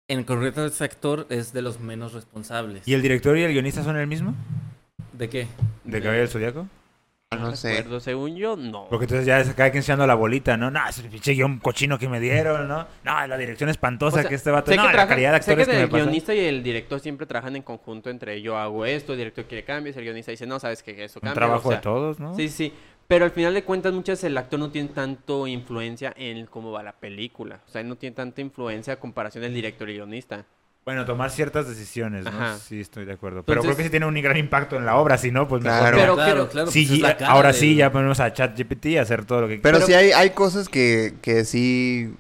en 0.08 0.24
concreto 0.24 0.64
este 0.64 0.84
actor 0.84 1.26
es 1.30 1.52
de 1.52 1.62
los 1.62 1.80
menos 1.80 2.12
responsables. 2.12 2.86
¿Y 2.86 2.94
el 2.94 3.02
director 3.02 3.36
y 3.36 3.42
el 3.42 3.52
guionista 3.52 3.82
son 3.82 3.96
el 3.96 4.06
mismo? 4.06 4.34
¿De 5.12 5.28
qué? 5.28 5.46
¿De 5.84 5.98
Caballero 6.00 6.20
del 6.22 6.28
Zodíaco? 6.28 6.68
No 7.32 7.56
sé. 7.56 7.70
recuerdo, 7.78 7.98
según 7.98 8.36
yo, 8.36 8.56
no. 8.56 8.86
Porque 8.88 9.06
entonces 9.06 9.26
ya 9.26 9.40
es 9.40 9.52
cada 9.54 9.70
quien 9.72 9.82
echando 9.82 10.06
la 10.06 10.14
bolita, 10.14 10.56
¿no? 10.56 10.70
No, 10.70 10.80
es 10.88 10.98
el 11.00 11.08
pinche 11.10 11.32
guion 11.32 11.58
cochino 11.58 11.98
que 11.98 12.08
me 12.08 12.20
dieron, 12.20 12.68
¿no? 12.68 12.86
No, 13.04 13.26
la 13.26 13.36
dirección 13.36 13.68
espantosa 13.68 14.18
O 14.18 14.20
sea, 14.20 14.28
que 14.28 14.36
este 14.36 14.52
vato... 14.52 14.70
sé 14.70 14.76
No, 14.76 14.86
que 14.88 14.96
la 14.96 15.08
calidad 15.08 15.32
de 15.32 15.42
sé 15.42 15.50
actores 15.50 15.66
que 15.66 15.72
que, 15.72 15.76
me 15.78 15.82
el 15.84 15.90
pasa. 15.90 16.02
guionista 16.04 16.34
y 16.34 16.38
el 16.38 16.62
director 16.62 17.00
siempre 17.00 17.26
trabajan 17.26 17.56
en 17.56 17.62
conjunto 17.62 18.10
entre 18.10 18.40
yo 18.42 18.56
hago 18.56 18.86
esto, 18.86 19.12
el 19.12 19.18
director 19.18 19.44
quiere 19.46 19.64
cambios, 19.64 19.96
el 19.96 20.04
guionista 20.04 20.30
dice, 20.30 20.46
no, 20.46 20.60
sabes 20.60 20.84
que 20.84 21.02
eso 21.04 21.18
Un 21.18 21.22
cambia. 21.22 21.34
trabajo 21.34 21.68
o 21.68 21.72
sea, 21.72 21.78
de 21.78 21.82
todos, 21.82 22.20
¿no? 22.20 22.36
Sí, 22.36 22.48
sí. 22.48 22.72
Pero 23.08 23.24
al 23.24 23.30
final 23.30 23.54
de 23.54 23.62
cuentas, 23.64 23.92
muchas 23.92 24.14
veces 24.18 24.24
el 24.24 24.36
actor 24.38 24.58
no 24.58 24.70
tiene 24.70 24.88
tanto 24.88 25.46
influencia 25.46 26.12
en 26.16 26.46
cómo 26.46 26.72
va 26.72 26.82
la 26.82 26.92
película. 26.92 27.60
O 27.66 27.70
sea, 27.70 27.80
él 27.80 27.88
no 27.88 27.96
tiene 27.96 28.16
tanta 28.16 28.40
influencia 28.40 28.94
a 28.94 28.96
comparación 28.96 29.42
del 29.42 29.54
director 29.54 29.88
y 29.90 29.94
guionista. 29.94 30.44
Bueno, 30.84 31.04
tomar 31.04 31.30
ciertas 31.30 31.68
decisiones, 31.68 32.24
¿no? 32.24 32.30
Ajá. 32.30 32.58
Sí, 32.58 32.80
estoy 32.80 33.04
de 33.04 33.12
acuerdo. 33.12 33.42
Pero 33.42 33.60
Entonces- 33.60 33.68
creo 33.68 33.76
que 33.76 33.82
sí 33.84 33.90
tiene 33.90 34.06
un 34.06 34.14
gran 34.22 34.36
impacto 34.36 34.76
en 34.76 34.86
la 34.86 34.96
obra, 34.96 35.18
si 35.18 35.30
no, 35.32 35.48
pues 35.48 35.62
mejor 35.62 35.78
Claro. 35.80 35.96
Pero 35.96 36.14
claro, 36.14 36.48
claro. 36.48 36.70
Sí, 36.70 36.84
pues 36.86 36.96
es 36.98 37.02
la 37.02 37.16
cara 37.16 37.32
ahora 37.32 37.52
sí, 37.52 37.74
ya 37.74 37.90
ponemos 37.90 38.20
a 38.20 38.32
ChatGPT 38.32 38.96
a 38.98 39.02
hacer 39.02 39.24
todo 39.24 39.40
lo 39.42 39.48
que 39.48 39.58
Pero, 39.58 39.78
Pero- 39.78 39.86
sí 39.86 39.94
hay, 39.94 40.12
hay 40.12 40.30
cosas 40.30 40.68
que, 40.68 41.14
que 41.22 41.44
sí 41.44 42.14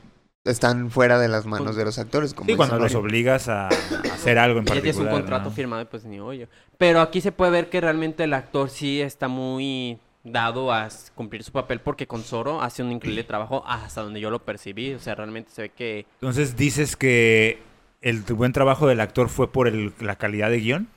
están 0.44 0.90
fuera 0.90 1.18
de 1.18 1.28
las 1.28 1.46
manos 1.46 1.76
de 1.76 1.84
los 1.84 1.98
actores. 1.98 2.34
Como 2.34 2.48
Sí, 2.50 2.56
cuando 2.56 2.74
los 2.76 2.84
Mario. 2.92 2.98
obligas 3.00 3.48
a, 3.48 3.66
a 3.66 3.70
hacer 4.12 4.38
algo 4.38 4.58
en 4.60 4.64
Ya 4.66 4.74
particular. 4.74 4.82
tienes 4.82 4.96
un 4.98 5.08
contrato 5.08 5.48
¿no? 5.48 5.54
firmado 5.54 5.82
y 5.82 5.84
pues 5.86 6.04
ni 6.04 6.18
hoyo. 6.20 6.46
Pero 6.78 7.00
aquí 7.00 7.20
se 7.20 7.30
puede 7.32 7.50
ver 7.52 7.68
que 7.70 7.80
realmente 7.80 8.24
el 8.24 8.34
actor 8.34 8.68
sí 8.70 9.00
está 9.00 9.28
muy 9.28 9.98
dado 10.32 10.72
a 10.72 10.88
cumplir 11.14 11.42
su 11.44 11.52
papel 11.52 11.80
porque 11.80 12.06
con 12.06 12.22
Zoro 12.22 12.60
hace 12.60 12.82
un 12.82 12.90
increíble 12.92 13.24
trabajo 13.24 13.62
hasta 13.66 14.02
donde 14.02 14.20
yo 14.20 14.30
lo 14.30 14.40
percibí. 14.40 14.92
O 14.94 14.98
sea, 14.98 15.14
realmente 15.14 15.50
se 15.52 15.62
ve 15.62 15.68
que... 15.70 16.06
Entonces 16.20 16.56
dices 16.56 16.96
que 16.96 17.62
el 18.02 18.22
buen 18.22 18.52
trabajo 18.52 18.86
del 18.86 19.00
actor 19.00 19.28
fue 19.28 19.50
por 19.52 19.68
el- 19.68 19.92
la 20.00 20.16
calidad 20.16 20.50
de 20.50 20.58
guion. 20.60 20.88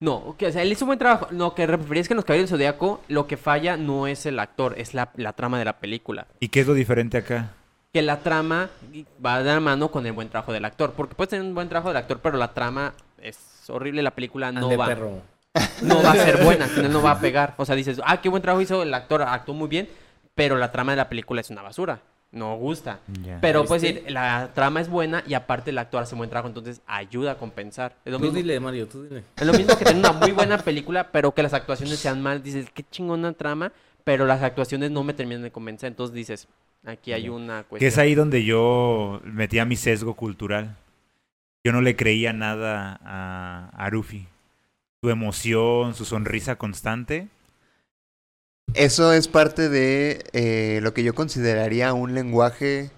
No, 0.00 0.34
que, 0.38 0.46
o 0.46 0.52
sea, 0.52 0.62
él 0.62 0.72
hizo 0.72 0.84
un 0.84 0.88
buen 0.90 0.98
trabajo. 0.98 1.28
No, 1.30 1.54
que 1.54 1.66
refería 1.66 2.00
es 2.00 2.08
que 2.08 2.14
en 2.14 2.16
los 2.16 2.24
Caballeros 2.24 2.50
del 2.50 2.56
Zodiaco 2.58 3.02
lo 3.08 3.26
que 3.26 3.36
falla 3.36 3.76
no 3.76 4.06
es 4.06 4.24
el 4.26 4.38
actor, 4.38 4.74
es 4.78 4.94
la, 4.94 5.10
la 5.16 5.34
trama 5.34 5.58
de 5.58 5.66
la 5.66 5.78
película. 5.78 6.26
¿Y 6.40 6.48
qué 6.48 6.60
es 6.60 6.66
lo 6.66 6.74
diferente 6.74 7.18
acá? 7.18 7.50
Que 7.92 8.00
la 8.02 8.20
trama 8.20 8.70
va 9.24 9.42
de 9.42 9.52
la 9.52 9.60
mano 9.60 9.90
con 9.90 10.06
el 10.06 10.12
buen 10.12 10.28
trabajo 10.30 10.52
del 10.52 10.64
actor. 10.64 10.92
Porque 10.96 11.14
puedes 11.14 11.28
tener 11.30 11.44
un 11.44 11.54
buen 11.54 11.68
trabajo 11.68 11.88
del 11.88 11.98
actor, 11.98 12.18
pero 12.22 12.38
la 12.38 12.54
trama 12.54 12.94
es 13.20 13.38
horrible. 13.68 14.02
La 14.02 14.12
película 14.12 14.50
no 14.52 14.62
Ande, 14.62 14.76
va. 14.76 14.86
perro. 14.86 15.20
No 15.82 16.02
va 16.02 16.12
a 16.12 16.16
ser 16.16 16.44
buena, 16.44 16.64
al 16.66 16.70
final 16.70 16.92
no 16.92 17.02
va 17.02 17.12
a 17.12 17.20
pegar. 17.20 17.54
O 17.56 17.64
sea, 17.64 17.74
dices, 17.74 18.00
ah, 18.04 18.20
qué 18.20 18.28
buen 18.28 18.42
trabajo 18.42 18.62
hizo 18.62 18.82
el 18.82 18.92
actor, 18.94 19.22
actuó 19.22 19.54
muy 19.54 19.68
bien, 19.68 19.88
pero 20.34 20.56
la 20.56 20.70
trama 20.72 20.92
de 20.92 20.96
la 20.96 21.08
película 21.08 21.40
es 21.40 21.50
una 21.50 21.62
basura. 21.62 22.00
No 22.32 22.54
gusta. 22.56 23.00
Pero 23.40 23.64
pues 23.64 23.82
decir, 23.82 24.04
la 24.08 24.50
trama 24.54 24.80
es 24.80 24.88
buena 24.88 25.24
y 25.26 25.34
aparte 25.34 25.70
el 25.70 25.78
actor 25.78 26.00
hace 26.04 26.14
buen 26.14 26.30
trabajo, 26.30 26.46
entonces 26.46 26.80
ayuda 26.86 27.32
a 27.32 27.34
compensar. 27.38 27.96
Es 28.04 28.12
lo, 28.12 28.18
Tú 28.18 28.26
mismo, 28.26 28.36
dile, 28.38 28.60
Mario, 28.60 28.86
tú 28.86 29.02
dile. 29.02 29.24
es 29.36 29.44
lo 29.46 29.52
mismo 29.52 29.76
que 29.76 29.84
tener 29.84 29.98
una 29.98 30.12
muy 30.12 30.30
buena 30.30 30.56
película, 30.64 31.08
pero 31.10 31.32
que 31.34 31.42
las 31.42 31.54
actuaciones 31.54 31.98
sean 31.98 32.22
mal. 32.22 32.40
Dices, 32.40 32.68
qué 32.72 32.84
chingona 32.88 33.32
trama, 33.32 33.72
pero 34.04 34.26
las 34.26 34.42
actuaciones 34.42 34.92
no 34.92 35.02
me 35.02 35.12
terminan 35.12 35.42
de 35.42 35.50
convencer. 35.50 35.88
Entonces 35.88 36.14
dices, 36.14 36.46
aquí 36.86 37.12
hay 37.12 37.28
una 37.28 37.64
Que 37.64 37.68
cuestión. 37.68 37.88
es 37.88 37.98
ahí 37.98 38.14
donde 38.14 38.44
yo 38.44 39.20
metía 39.24 39.64
mi 39.64 39.74
sesgo 39.74 40.14
cultural. 40.14 40.76
Yo 41.64 41.72
no 41.72 41.80
le 41.80 41.96
creía 41.96 42.32
nada 42.32 43.00
a, 43.04 43.70
a 43.74 43.90
Ruffy. 43.90 44.28
Su 45.02 45.10
emoción, 45.10 45.94
su 45.94 46.04
sonrisa 46.04 46.56
constante. 46.56 47.28
Eso 48.74 49.12
es 49.12 49.28
parte 49.28 49.68
de 49.68 50.24
eh, 50.32 50.80
lo 50.82 50.94
que 50.94 51.02
yo 51.02 51.14
consideraría 51.14 51.92
un 51.94 52.14
lenguaje 52.14 52.90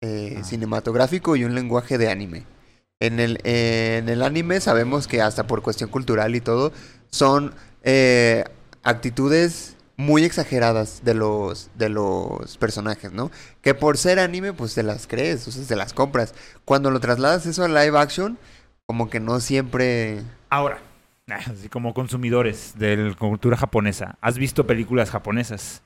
eh, 0.00 0.40
Ah. 0.40 0.44
cinematográfico 0.44 1.34
y 1.36 1.44
un 1.44 1.54
lenguaje 1.54 1.98
de 1.98 2.08
anime. 2.10 2.44
En 3.00 3.18
el, 3.18 3.40
eh, 3.44 3.96
en 3.98 4.08
el 4.08 4.22
anime 4.22 4.60
sabemos 4.60 5.08
que 5.08 5.22
hasta 5.22 5.46
por 5.46 5.62
cuestión 5.62 5.90
cultural 5.90 6.36
y 6.36 6.40
todo, 6.40 6.72
son 7.10 7.54
eh, 7.82 8.44
actitudes 8.84 9.76
muy 9.96 10.24
exageradas 10.24 11.02
de 11.04 11.14
los, 11.14 11.70
de 11.76 11.88
los 11.88 12.56
personajes, 12.58 13.10
¿no? 13.12 13.32
Que 13.62 13.74
por 13.74 13.98
ser 13.98 14.20
anime, 14.20 14.52
pues 14.52 14.74
te 14.74 14.84
las 14.84 15.06
crees, 15.08 15.48
o 15.48 15.50
sea, 15.50 15.64
te 15.64 15.74
las 15.76 15.92
compras. 15.94 16.34
Cuando 16.64 16.90
lo 16.92 17.00
trasladas 17.00 17.46
eso 17.46 17.64
a 17.64 17.68
live 17.68 17.98
action, 17.98 18.38
como 18.86 19.10
que 19.10 19.18
no 19.18 19.40
siempre... 19.40 20.22
Ahora, 20.50 20.80
así 21.46 21.68
como 21.68 21.94
consumidores 21.94 22.74
de 22.78 22.96
la 22.96 23.14
cultura 23.14 23.56
japonesa, 23.56 24.16
¿has 24.20 24.38
visto 24.38 24.66
películas 24.66 25.10
japonesas? 25.10 25.82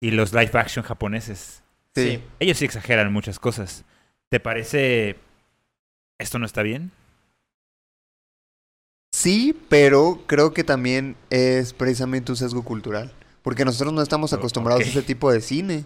Y 0.00 0.10
los 0.10 0.32
live 0.32 0.50
action 0.54 0.84
japoneses. 0.84 1.62
Sí. 1.94 2.22
Ellos 2.40 2.58
sí 2.58 2.64
exageran 2.64 3.12
muchas 3.12 3.38
cosas. 3.38 3.84
¿Te 4.28 4.40
parece 4.40 5.16
esto 6.18 6.38
no 6.38 6.46
está 6.46 6.62
bien? 6.62 6.90
Sí, 9.12 9.56
pero 9.68 10.22
creo 10.26 10.52
que 10.52 10.64
también 10.64 11.16
es 11.30 11.72
precisamente 11.72 12.32
un 12.32 12.36
sesgo 12.36 12.64
cultural. 12.64 13.12
Porque 13.42 13.64
nosotros 13.64 13.92
no 13.92 14.02
estamos 14.02 14.32
O- 14.32 14.36
acostumbrados 14.36 14.82
a 14.84 14.88
ese 14.88 15.02
tipo 15.02 15.30
de 15.30 15.40
cine. 15.40 15.84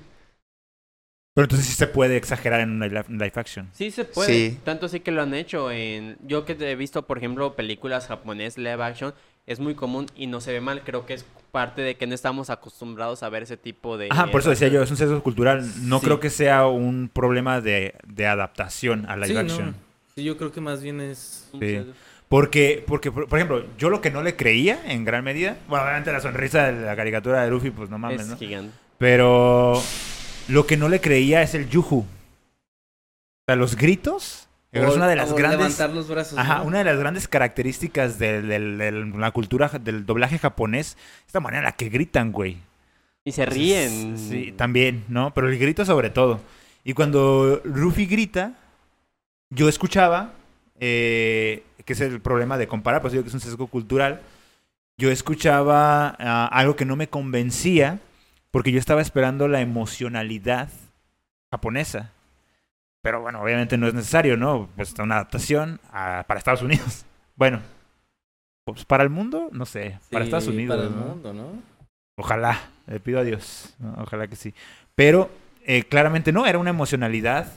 Pero 1.39 1.45
entonces 1.45 1.69
sí 1.69 1.75
se 1.75 1.87
puede 1.87 2.17
exagerar 2.17 2.59
en 2.63 2.71
una 2.73 2.89
live, 2.89 3.33
action. 3.37 3.69
Sí 3.73 3.93
se 3.93 4.05
puede. 4.05 4.33
Sí. 4.51 4.59
Tanto 4.65 4.87
así 4.87 4.99
que 4.99 5.13
lo 5.13 5.23
han 5.23 5.35
hecho 5.35 5.71
en... 5.71 6.17
Yo 6.27 6.45
que 6.45 6.57
he 6.59 6.75
visto, 6.75 7.07
por 7.07 7.17
ejemplo, 7.19 7.55
películas 7.55 8.09
japonés 8.09 8.59
live 8.59 8.83
action, 8.83 9.15
es 9.47 9.61
muy 9.61 9.77
común 9.77 10.07
y 10.17 10.27
no 10.27 10.41
se 10.41 10.53
ve 10.53 10.61
mal. 10.61 10.83
Creo 10.85 11.07
que 11.07 11.15
es 11.15 11.25
parte 11.53 11.83
de 11.83 11.95
que 11.97 12.09
no 12.09 12.17
estamos 12.17 12.51
acostumbrados 12.51 13.23
a 13.23 13.29
ver 13.29 13.45
ese 13.45 13.57
tipo 13.57 13.97
de... 13.97 14.09
Ajá, 14.11 14.27
por 14.33 14.41
eso 14.41 14.51
decía 14.51 14.67
yo, 14.67 14.83
es 14.83 14.91
un 14.91 14.97
sesgo 14.97 15.23
cultural. 15.23 15.65
No 15.83 16.01
Sí. 16.01 16.07
creo 16.07 16.19
que 16.19 16.29
sea 16.29 16.67
un 16.67 17.09
problema 17.09 17.61
de, 17.61 17.95
de 18.05 18.27
adaptación 18.27 19.07
a 19.09 19.15
live 19.15 19.29
Sí, 19.29 19.35
no. 19.35 19.41
action. 19.41 19.77
Sí, 20.17 20.25
yo 20.25 20.37
creo 20.39 20.51
que 20.51 20.61
más 20.61 20.83
bien 20.83 21.01
es... 21.01 21.49
Sí. 21.57 21.87
Porque, 22.29 22.83
porque 22.85 23.13
por, 23.13 23.29
por 23.29 23.39
ejemplo, 23.39 23.65
yo 23.79 23.91
lo 23.91 24.01
que 24.01 24.11
no 24.11 24.25
le 24.25 24.35
creía 24.35 24.81
en 24.87 25.05
gran 25.05 25.23
medida, 25.23 25.57
bueno, 25.69 25.85
obviamente 25.85 26.13
la 26.13 26.21
sonrisa 26.21 26.73
de 26.73 26.85
la 26.85 26.97
caricatura 26.97 27.45
de 27.45 27.51
Luffy, 27.51 27.71
pues 27.71 27.89
no 27.91 27.97
mames, 27.97 28.23
Es 28.23 28.27
¿no? 28.27 28.37
gigante. 28.37 28.75
Pero 28.99 29.81
lo 30.49 30.67
que 30.67 30.77
no 30.77 30.89
le 30.89 31.01
creía 31.01 31.43
es 31.43 31.55
el 31.55 31.69
yuju. 31.69 31.99
O 31.99 32.07
sea, 33.47 33.57
los 33.57 33.77
gritos. 33.77 34.49
Es 34.71 34.95
una 34.95 35.09
de 35.09 35.17
las 35.17 35.33
grandes. 35.33 35.61
levantar 35.61 35.91
los 35.91 36.09
brazos. 36.09 36.39
Ajá, 36.39 36.59
¿no? 36.59 36.65
una 36.65 36.79
de 36.79 36.85
las 36.85 36.99
grandes 36.99 37.27
características 37.27 38.19
de, 38.19 38.43
la 38.43 39.31
cultura 39.31 39.69
del 39.69 40.05
doblaje 40.05 40.39
japonés, 40.39 40.99
esta 41.27 41.41
manera 41.41 41.61
en 41.61 41.65
la 41.65 41.73
que 41.73 41.89
gritan, 41.89 42.33
güey. 42.33 42.59
Y 43.25 43.33
se 43.33 43.47
ríen. 43.47 44.19
Sí, 44.19 44.53
también, 44.53 45.05
¿no? 45.09 45.33
Pero 45.33 45.49
el 45.49 45.59
grito 45.59 45.85
sobre 45.85 46.11
todo. 46.11 46.41
Y 46.85 46.93
cuando 46.93 47.61
Ruffy 47.65 48.07
grita, 48.07 48.55
yo 49.51 49.69
escuchaba, 49.69 50.33
eh, 50.81 51.63
que 51.85 51.95
es 51.95 52.01
el 52.01 52.21
problema 52.21 52.59
de 52.59 52.69
comparar, 52.69 53.01
pues 53.01 53.13
digo 53.13 53.25
que 53.25 53.29
es 53.29 53.35
un 53.35 53.41
sesgo 53.41 53.67
cultural, 53.67 54.21
yo 54.99 55.11
escuchaba 55.11 56.17
ah, 56.19 56.49
algo 56.53 56.77
que 56.77 56.85
no 56.85 56.97
me 56.97 57.09
convencía, 57.09 58.01
porque 58.59 58.73
yo 58.73 58.81
estaba 58.81 59.01
esperando 59.01 59.47
la 59.47 59.61
emocionalidad 59.61 60.69
japonesa. 61.53 62.11
Pero 63.05 63.21
bueno, 63.21 63.41
obviamente 63.41 63.79
no 63.79 63.87
es 63.87 63.95
necesario, 63.95 64.37
¿no? 64.37 64.69
Pues 64.75 64.89
está 64.89 65.05
una 65.05 65.15
adaptación 65.15 65.79
a- 65.93 66.25
para 66.27 66.39
Estados 66.39 66.63
Unidos. 66.63 67.05
Bueno, 67.37 67.61
pues 68.65 68.85
para 68.85 69.05
el 69.05 69.11
mundo, 69.11 69.49
no 69.53 69.65
sé, 69.65 70.01
para 70.11 70.25
Sí, 70.25 70.29
Estados 70.31 70.49
Unidos. 70.49 70.77
Para 70.77 70.89
el 70.89 70.97
¿no? 70.97 71.03
mundo, 71.07 71.33
¿no? 71.33 71.53
Ojalá, 72.17 72.59
le 72.89 72.99
pido 72.99 73.21
a 73.21 73.23
Dios, 73.23 73.77
¿no? 73.79 73.95
ojalá 74.03 74.27
que 74.27 74.35
sí. 74.35 74.53
Pero 74.97 75.31
eh, 75.65 75.85
claramente 75.85 76.33
no, 76.33 76.47
era 76.47 76.59
una 76.59 76.71
emocionalidad 76.71 77.53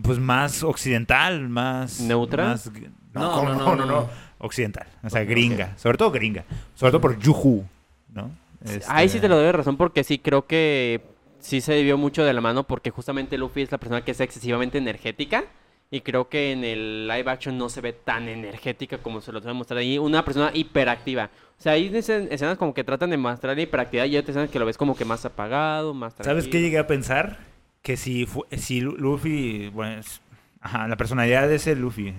pues 0.00 0.20
más 0.20 0.62
occidental, 0.62 1.48
más... 1.48 2.00
¿Neutra? 2.02 2.44
más 2.44 2.70
no, 3.12 3.20
No, 3.20 3.42
no, 3.42 3.54
no, 3.56 3.64
no, 3.64 3.74
no, 3.74 3.86
no. 3.86 4.10
occidental, 4.38 4.86
o 5.02 5.10
sea, 5.10 5.24
gringa, 5.24 5.76
sobre 5.76 5.98
todo 5.98 6.12
gringa, 6.12 6.44
sobre 6.76 6.92
todo 6.92 7.00
por 7.00 7.18
Yuhu, 7.18 7.66
¿no? 8.10 8.30
Este, 8.64 8.84
Ahí 8.88 9.08
sí 9.08 9.20
te 9.20 9.28
lo 9.28 9.36
doy 9.36 9.50
razón 9.52 9.76
porque 9.76 10.04
sí 10.04 10.18
creo 10.18 10.46
que 10.46 11.00
sí 11.38 11.60
se 11.60 11.72
debió 11.72 11.96
mucho 11.96 12.24
de 12.24 12.32
la 12.32 12.40
mano 12.40 12.64
porque 12.64 12.90
justamente 12.90 13.38
Luffy 13.38 13.62
es 13.62 13.72
la 13.72 13.78
persona 13.78 14.04
que 14.04 14.10
es 14.10 14.20
excesivamente 14.20 14.76
energética 14.78 15.44
y 15.90 16.02
creo 16.02 16.28
que 16.28 16.52
en 16.52 16.62
el 16.64 17.08
live 17.08 17.30
action 17.30 17.56
no 17.58 17.68
se 17.68 17.80
ve 17.80 17.92
tan 17.92 18.28
energética 18.28 18.98
como 18.98 19.20
se 19.20 19.32
lo 19.32 19.40
suele 19.40 19.54
mostrar 19.56 19.78
ahí. 19.78 19.98
Una 19.98 20.24
persona 20.24 20.50
hiperactiva. 20.54 21.30
O 21.58 21.62
sea, 21.62 21.72
hay 21.72 21.88
escen- 21.90 22.28
escenas 22.30 22.58
como 22.58 22.74
que 22.74 22.84
tratan 22.84 23.10
de 23.10 23.16
mostrar 23.16 23.56
la 23.56 23.62
hiperactividad 23.62 24.04
y 24.04 24.10
hay 24.10 24.16
otras 24.18 24.36
escenas 24.36 24.50
que 24.50 24.58
lo 24.58 24.66
ves 24.66 24.76
como 24.76 24.94
que 24.96 25.04
más 25.04 25.24
apagado, 25.24 25.92
más 25.94 26.12
¿Sabes 26.14 26.44
qué 26.44 26.50
tranquilo. 26.50 26.62
llegué 26.64 26.78
a 26.78 26.86
pensar? 26.86 27.38
Que 27.82 27.96
si, 27.96 28.28
si 28.58 28.80
Lu- 28.82 28.96
Luffy, 28.98 29.68
bueno, 29.70 29.98
es- 30.00 30.20
ajá, 30.60 30.86
la 30.86 30.96
personalidad 30.96 31.48
de 31.48 31.56
ese 31.56 31.74
Luffy, 31.74 32.14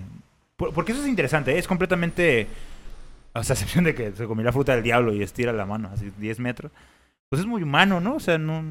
por- 0.56 0.74
porque 0.74 0.92
eso 0.92 1.00
es 1.02 1.08
interesante, 1.08 1.52
¿eh? 1.54 1.58
es 1.58 1.66
completamente, 1.68 2.48
o 3.40 3.42
sea, 3.44 3.54
a 3.54 3.56
excepción 3.56 3.84
de 3.84 3.94
que 3.94 4.12
se 4.12 4.26
comió 4.26 4.44
la 4.44 4.52
fruta 4.52 4.74
del 4.74 4.82
diablo 4.82 5.12
y 5.12 5.22
estira 5.22 5.52
la 5.52 5.66
mano, 5.66 5.90
así 5.92 6.12
10 6.18 6.40
metros, 6.40 6.72
pues 7.28 7.40
es 7.40 7.46
muy 7.46 7.62
humano, 7.62 8.00
¿no? 8.00 8.16
O 8.16 8.20
sea, 8.20 8.38
no, 8.38 8.62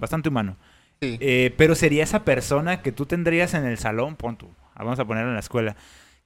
bastante 0.00 0.28
humano. 0.28 0.56
Sí. 1.00 1.18
Eh, 1.20 1.54
pero 1.58 1.74
sería 1.74 2.02
esa 2.02 2.24
persona 2.24 2.80
que 2.80 2.92
tú 2.92 3.04
tendrías 3.06 3.52
en 3.54 3.64
el 3.66 3.76
salón, 3.78 4.16
pon 4.16 4.36
tú, 4.36 4.48
ah, 4.74 4.82
vamos 4.84 4.98
a 4.98 5.04
ponerlo 5.04 5.28
en 5.30 5.34
la 5.34 5.40
escuela, 5.40 5.76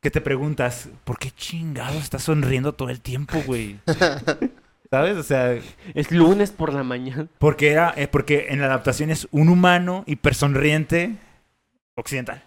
que 0.01 0.11
te 0.11 0.21
preguntas, 0.21 0.89
¿por 1.05 1.19
qué 1.19 1.31
chingado 1.33 1.99
estás 1.99 2.23
sonriendo 2.23 2.73
todo 2.73 2.89
el 2.91 3.01
tiempo, 3.01 3.43
güey? 3.47 3.79
¿Sabes? 4.91 5.17
O 5.17 5.23
sea, 5.23 5.57
Es 5.95 6.11
lunes 6.11 6.51
por 6.51 6.73
la 6.73 6.83
mañana. 6.83 7.27
porque 7.39 7.71
era, 7.71 7.93
eh, 7.97 8.09
porque 8.09 8.47
en 8.51 8.61
la 8.61 8.67
adaptación 8.67 9.11
es 9.11 9.29
un 9.31 9.49
humano 9.49 10.03
hipersonriente 10.07 11.17
occidental. 11.97 12.43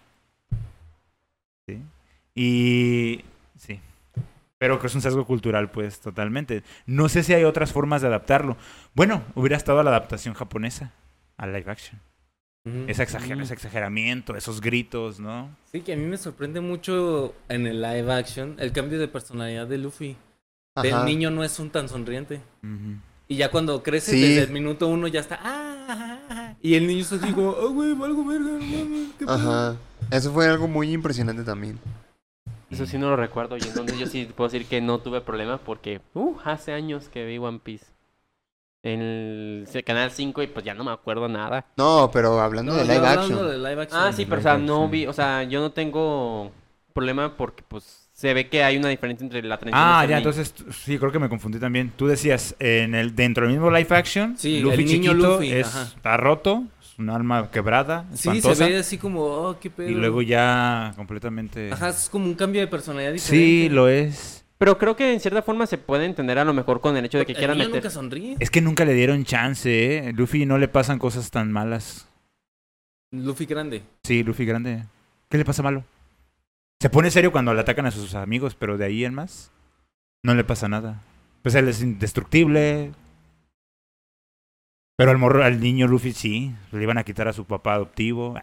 ¿Sí? 1.66 1.80
Y. 2.34 3.24
Pero 4.64 4.80
que 4.80 4.86
es 4.86 4.94
un 4.94 5.02
sesgo 5.02 5.26
cultural, 5.26 5.70
pues, 5.70 6.00
totalmente. 6.00 6.62
No 6.86 7.10
sé 7.10 7.22
si 7.22 7.34
hay 7.34 7.44
otras 7.44 7.70
formas 7.70 8.00
de 8.00 8.08
adaptarlo. 8.08 8.56
Bueno, 8.94 9.22
hubiera 9.34 9.58
estado 9.58 9.82
la 9.82 9.90
adaptación 9.90 10.32
japonesa 10.32 10.90
a 11.36 11.46
live 11.46 11.70
action. 11.70 12.00
Ujú. 12.66 12.84
Ese, 12.88 13.02
exager- 13.06 13.34
Ujú. 13.34 13.42
ese 13.42 13.52
exageramiento, 13.52 14.34
esos 14.36 14.62
gritos, 14.62 15.20
¿no? 15.20 15.54
Sí, 15.70 15.82
que 15.82 15.92
a 15.92 15.96
mí 15.98 16.06
me 16.06 16.16
sorprende 16.16 16.62
mucho 16.62 17.34
en 17.50 17.66
el 17.66 17.82
live 17.82 18.10
action 18.10 18.56
el 18.58 18.72
cambio 18.72 18.98
de 18.98 19.06
personalidad 19.06 19.66
de 19.66 19.76
Luffy. 19.76 20.16
Ajá. 20.76 20.88
El 21.00 21.04
niño 21.04 21.30
no 21.30 21.44
es 21.44 21.58
un 21.58 21.68
tan 21.68 21.90
sonriente. 21.90 22.40
Y 23.28 23.36
ya 23.36 23.50
cuando 23.50 23.82
crece, 23.82 24.12
Sí. 24.12 24.20
desde 24.22 24.44
el 24.44 24.50
minuto 24.50 24.88
uno 24.88 25.08
ya 25.08 25.20
está. 25.20 25.40
"Ah, 25.42 25.86
ah, 25.90 26.18
ah", 26.30 26.54
Y 26.62 26.74
el 26.76 26.86
niño 26.86 27.02
está 27.02 27.16
así 27.16 27.30
como, 27.34 27.50
oh, 27.50 27.68
güey, 27.68 27.92
valgo 27.92 28.24
verga, 28.24 28.48
no 28.48 28.58
mames, 28.60 29.08
qué 29.18 29.26
pedo". 29.26 29.34
Ajá. 29.34 29.76
Eso 30.10 30.32
fue 30.32 30.48
algo 30.48 30.66
muy 30.68 30.90
impresionante 30.90 31.44
también. 31.44 31.78
Eso 32.74 32.86
sí 32.86 32.98
no 32.98 33.10
lo 33.10 33.16
recuerdo. 33.16 33.56
Y 33.56 33.62
entonces 33.62 33.98
yo 33.98 34.06
sí 34.06 34.28
puedo 34.34 34.48
decir 34.50 34.66
que 34.66 34.80
no 34.80 34.98
tuve 34.98 35.20
problema 35.20 35.58
porque 35.58 36.00
uh, 36.14 36.36
hace 36.44 36.72
años 36.72 37.08
que 37.08 37.24
vi 37.24 37.38
One 37.38 37.60
Piece. 37.62 37.86
En 38.82 39.00
el, 39.00 39.68
el 39.72 39.84
canal 39.84 40.10
5 40.10 40.42
y 40.42 40.46
pues 40.48 40.62
ya 40.64 40.74
no 40.74 40.84
me 40.84 40.90
acuerdo 40.90 41.26
nada. 41.28 41.64
No, 41.78 42.10
pero 42.12 42.38
hablando 42.40 42.72
No, 42.72 42.78
de 42.78 42.84
live 42.84 42.96
hablando 42.96 43.22
action. 43.22 43.48
de 43.48 43.58
live 43.70 43.82
action. 43.82 44.00
Ah, 44.02 44.12
sí, 44.12 44.26
pero 44.26 44.40
o 44.40 44.42
sea, 44.42 44.58
no 44.58 44.74
action. 44.74 44.90
vi, 44.90 45.06
o 45.06 45.12
sea, 45.14 45.42
yo 45.44 45.60
no 45.60 45.72
tengo 45.72 46.52
problema 46.92 47.34
porque 47.36 47.62
pues 47.66 48.08
se 48.12 48.34
ve 48.34 48.48
que 48.48 48.62
hay 48.62 48.76
una 48.76 48.88
diferencia 48.90 49.24
entre 49.24 49.42
la 49.42 49.56
transición 49.56 49.88
Ah, 49.90 50.04
ya, 50.04 50.18
entonces 50.18 50.54
sí, 50.70 50.98
creo 50.98 51.10
que 51.10 51.18
me 51.18 51.30
confundí 51.30 51.58
también. 51.58 51.92
Tú 51.96 52.06
decías, 52.06 52.54
en 52.58 52.94
el 52.94 53.16
dentro 53.16 53.46
del 53.46 53.54
mismo 53.54 53.70
live 53.70 53.88
action, 53.96 54.36
Sí, 54.36 54.60
Luffy 54.60 54.74
el 54.82 54.84
niño 54.86 55.12
chiquito 55.12 55.28
Luffy, 55.34 55.50
es, 55.52 55.74
está 55.96 56.16
roto, 56.18 56.64
un 56.98 57.10
alma 57.10 57.50
quebrada, 57.50 58.06
Sí, 58.14 58.40
se 58.40 58.54
ve 58.54 58.76
así 58.78 58.98
como, 58.98 59.22
oh, 59.24 59.58
qué 59.60 59.70
pedo. 59.70 59.88
y 59.90 59.94
luego 59.94 60.22
ya 60.22 60.92
completamente... 60.96 61.72
Ajá, 61.72 61.88
es 61.90 62.08
como 62.08 62.26
un 62.26 62.34
cambio 62.34 62.60
de 62.60 62.66
personalidad 62.68 63.12
diferente. 63.12 63.44
sí, 63.46 63.68
lo 63.68 63.88
es. 63.88 64.44
Pero 64.58 64.78
creo 64.78 64.94
que 64.96 65.12
en 65.12 65.20
cierta 65.20 65.42
forma 65.42 65.66
se 65.66 65.78
puede 65.78 66.04
entender 66.06 66.38
a 66.38 66.44
lo 66.44 66.54
mejor 66.54 66.80
con 66.80 66.96
el 66.96 67.04
hecho 67.04 67.18
de 67.18 67.26
que 67.26 67.32
El 67.32 67.38
quieran 67.38 67.56
niño 67.58 67.68
meter. 67.68 67.82
nunca 67.82 67.90
sonríe. 67.90 68.36
Es 68.38 68.50
que 68.50 68.60
nunca 68.60 68.84
le 68.84 68.94
dieron 68.94 69.24
chance, 69.24 70.08
¿eh? 70.08 70.12
Luffy 70.12 70.46
no 70.46 70.58
le 70.58 70.68
pasan 70.68 70.98
cosas 70.98 71.30
tan 71.30 71.50
malas. 71.50 72.06
Luffy 73.10 73.46
grande. 73.46 73.82
Sí, 74.04 74.22
Luffy 74.22 74.44
grande. 74.44 74.84
¿Qué 75.28 75.38
le 75.38 75.44
pasa 75.44 75.62
malo? 75.62 75.84
Se 76.80 76.88
pone 76.90 77.10
serio 77.10 77.32
cuando 77.32 77.52
le 77.54 77.60
atacan 77.60 77.86
a 77.86 77.90
sus 77.90 78.14
amigos, 78.14 78.54
pero 78.54 78.78
de 78.78 78.84
ahí 78.84 79.04
en 79.04 79.14
más 79.14 79.50
no 80.22 80.34
le 80.34 80.44
pasa 80.44 80.68
nada. 80.68 81.02
Pues 81.42 81.54
él 81.56 81.68
es 81.68 81.82
indestructible. 81.82 82.92
Pero 84.96 85.10
al 85.10 85.18
morro, 85.18 85.42
al 85.44 85.60
niño 85.60 85.88
Luffy 85.88 86.12
sí, 86.12 86.54
le 86.70 86.82
iban 86.82 86.98
a 86.98 87.02
quitar 87.04 87.26
a 87.26 87.32
su 87.32 87.44
papá 87.46 87.74
adoptivo, 87.74 88.38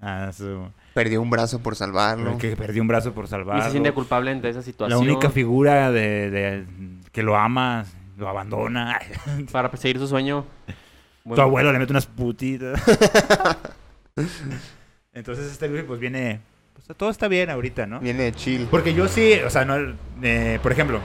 a 0.00 0.32
su 0.32 0.68
Perdió 0.94 1.20
un 1.20 1.30
brazo 1.30 1.58
por 1.60 1.74
salvarlo. 1.74 2.38
que 2.38 2.56
perdió 2.56 2.80
un 2.80 2.88
brazo 2.88 3.12
por 3.12 3.24
Y 3.24 3.26
se 3.26 3.30
salvarlo. 3.32 3.70
siente 3.70 3.92
culpable 3.92 4.30
ante 4.30 4.48
esa 4.48 4.60
La 4.60 4.64
situación. 4.64 5.00
única 5.00 5.30
figura 5.30 5.90
de, 5.90 6.30
de- 6.30 6.64
que 7.12 7.22
lo 7.24 7.36
ama, 7.36 7.84
lo 8.16 8.28
abandona. 8.28 8.98
Para 9.52 9.70
perseguir 9.70 9.98
su 9.98 10.06
sueño. 10.06 10.44
Tu 10.66 10.72
Bueno, 11.30 11.42
abuelo 11.42 11.72
le 11.72 11.80
mete 11.80 11.92
unas 11.92 12.06
putitas. 12.06 12.80
Entonces 15.12 15.50
este 15.50 15.68
Luffy 15.68 15.82
pues 15.82 15.98
viene, 15.98 16.40
pues 16.72 16.96
todo 16.96 17.10
está 17.10 17.26
bien 17.26 17.50
ahorita, 17.50 17.86
¿no? 17.86 17.98
Viene 18.00 18.32
chill. 18.32 18.68
Porque 18.70 18.94
yo 18.94 19.08
sí, 19.08 19.32
o 19.44 19.50
sea, 19.50 19.64
no, 19.64 19.74
eh, 20.22 20.60
por 20.62 20.70
ejemplo, 20.70 21.00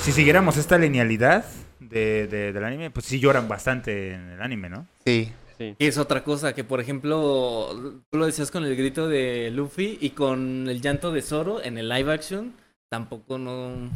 si 0.00 0.10
siguiéramos 0.12 0.56
esta 0.56 0.76
linealidad 0.76 1.44
de, 1.80 2.26
de- 2.26 2.52
del 2.52 2.64
anime, 2.64 2.90
pues 2.90 3.06
sí 3.06 3.20
lloran 3.20 3.48
bastante 3.48 4.14
en 4.14 4.30
el 4.30 4.42
anime, 4.42 4.68
¿no? 4.70 4.86
Sí. 5.04 5.32
sí. 5.58 5.74
Y 5.78 5.86
es 5.86 5.98
otra 5.98 6.22
cosa, 6.24 6.54
que 6.54 6.64
por 6.64 6.80
ejemplo, 6.80 7.68
tú 8.10 8.18
lo 8.18 8.26
decías 8.26 8.50
con 8.50 8.64
el 8.64 8.76
grito 8.76 9.08
de 9.08 9.50
Luffy 9.50 9.98
y 10.00 10.10
con 10.10 10.68
el 10.68 10.80
llanto 10.80 11.12
de 11.12 11.22
Zoro 11.22 11.62
en 11.62 11.78
el 11.78 11.88
live 11.88 12.12
action, 12.12 12.52
tampoco 12.88 13.38
no... 13.38 13.90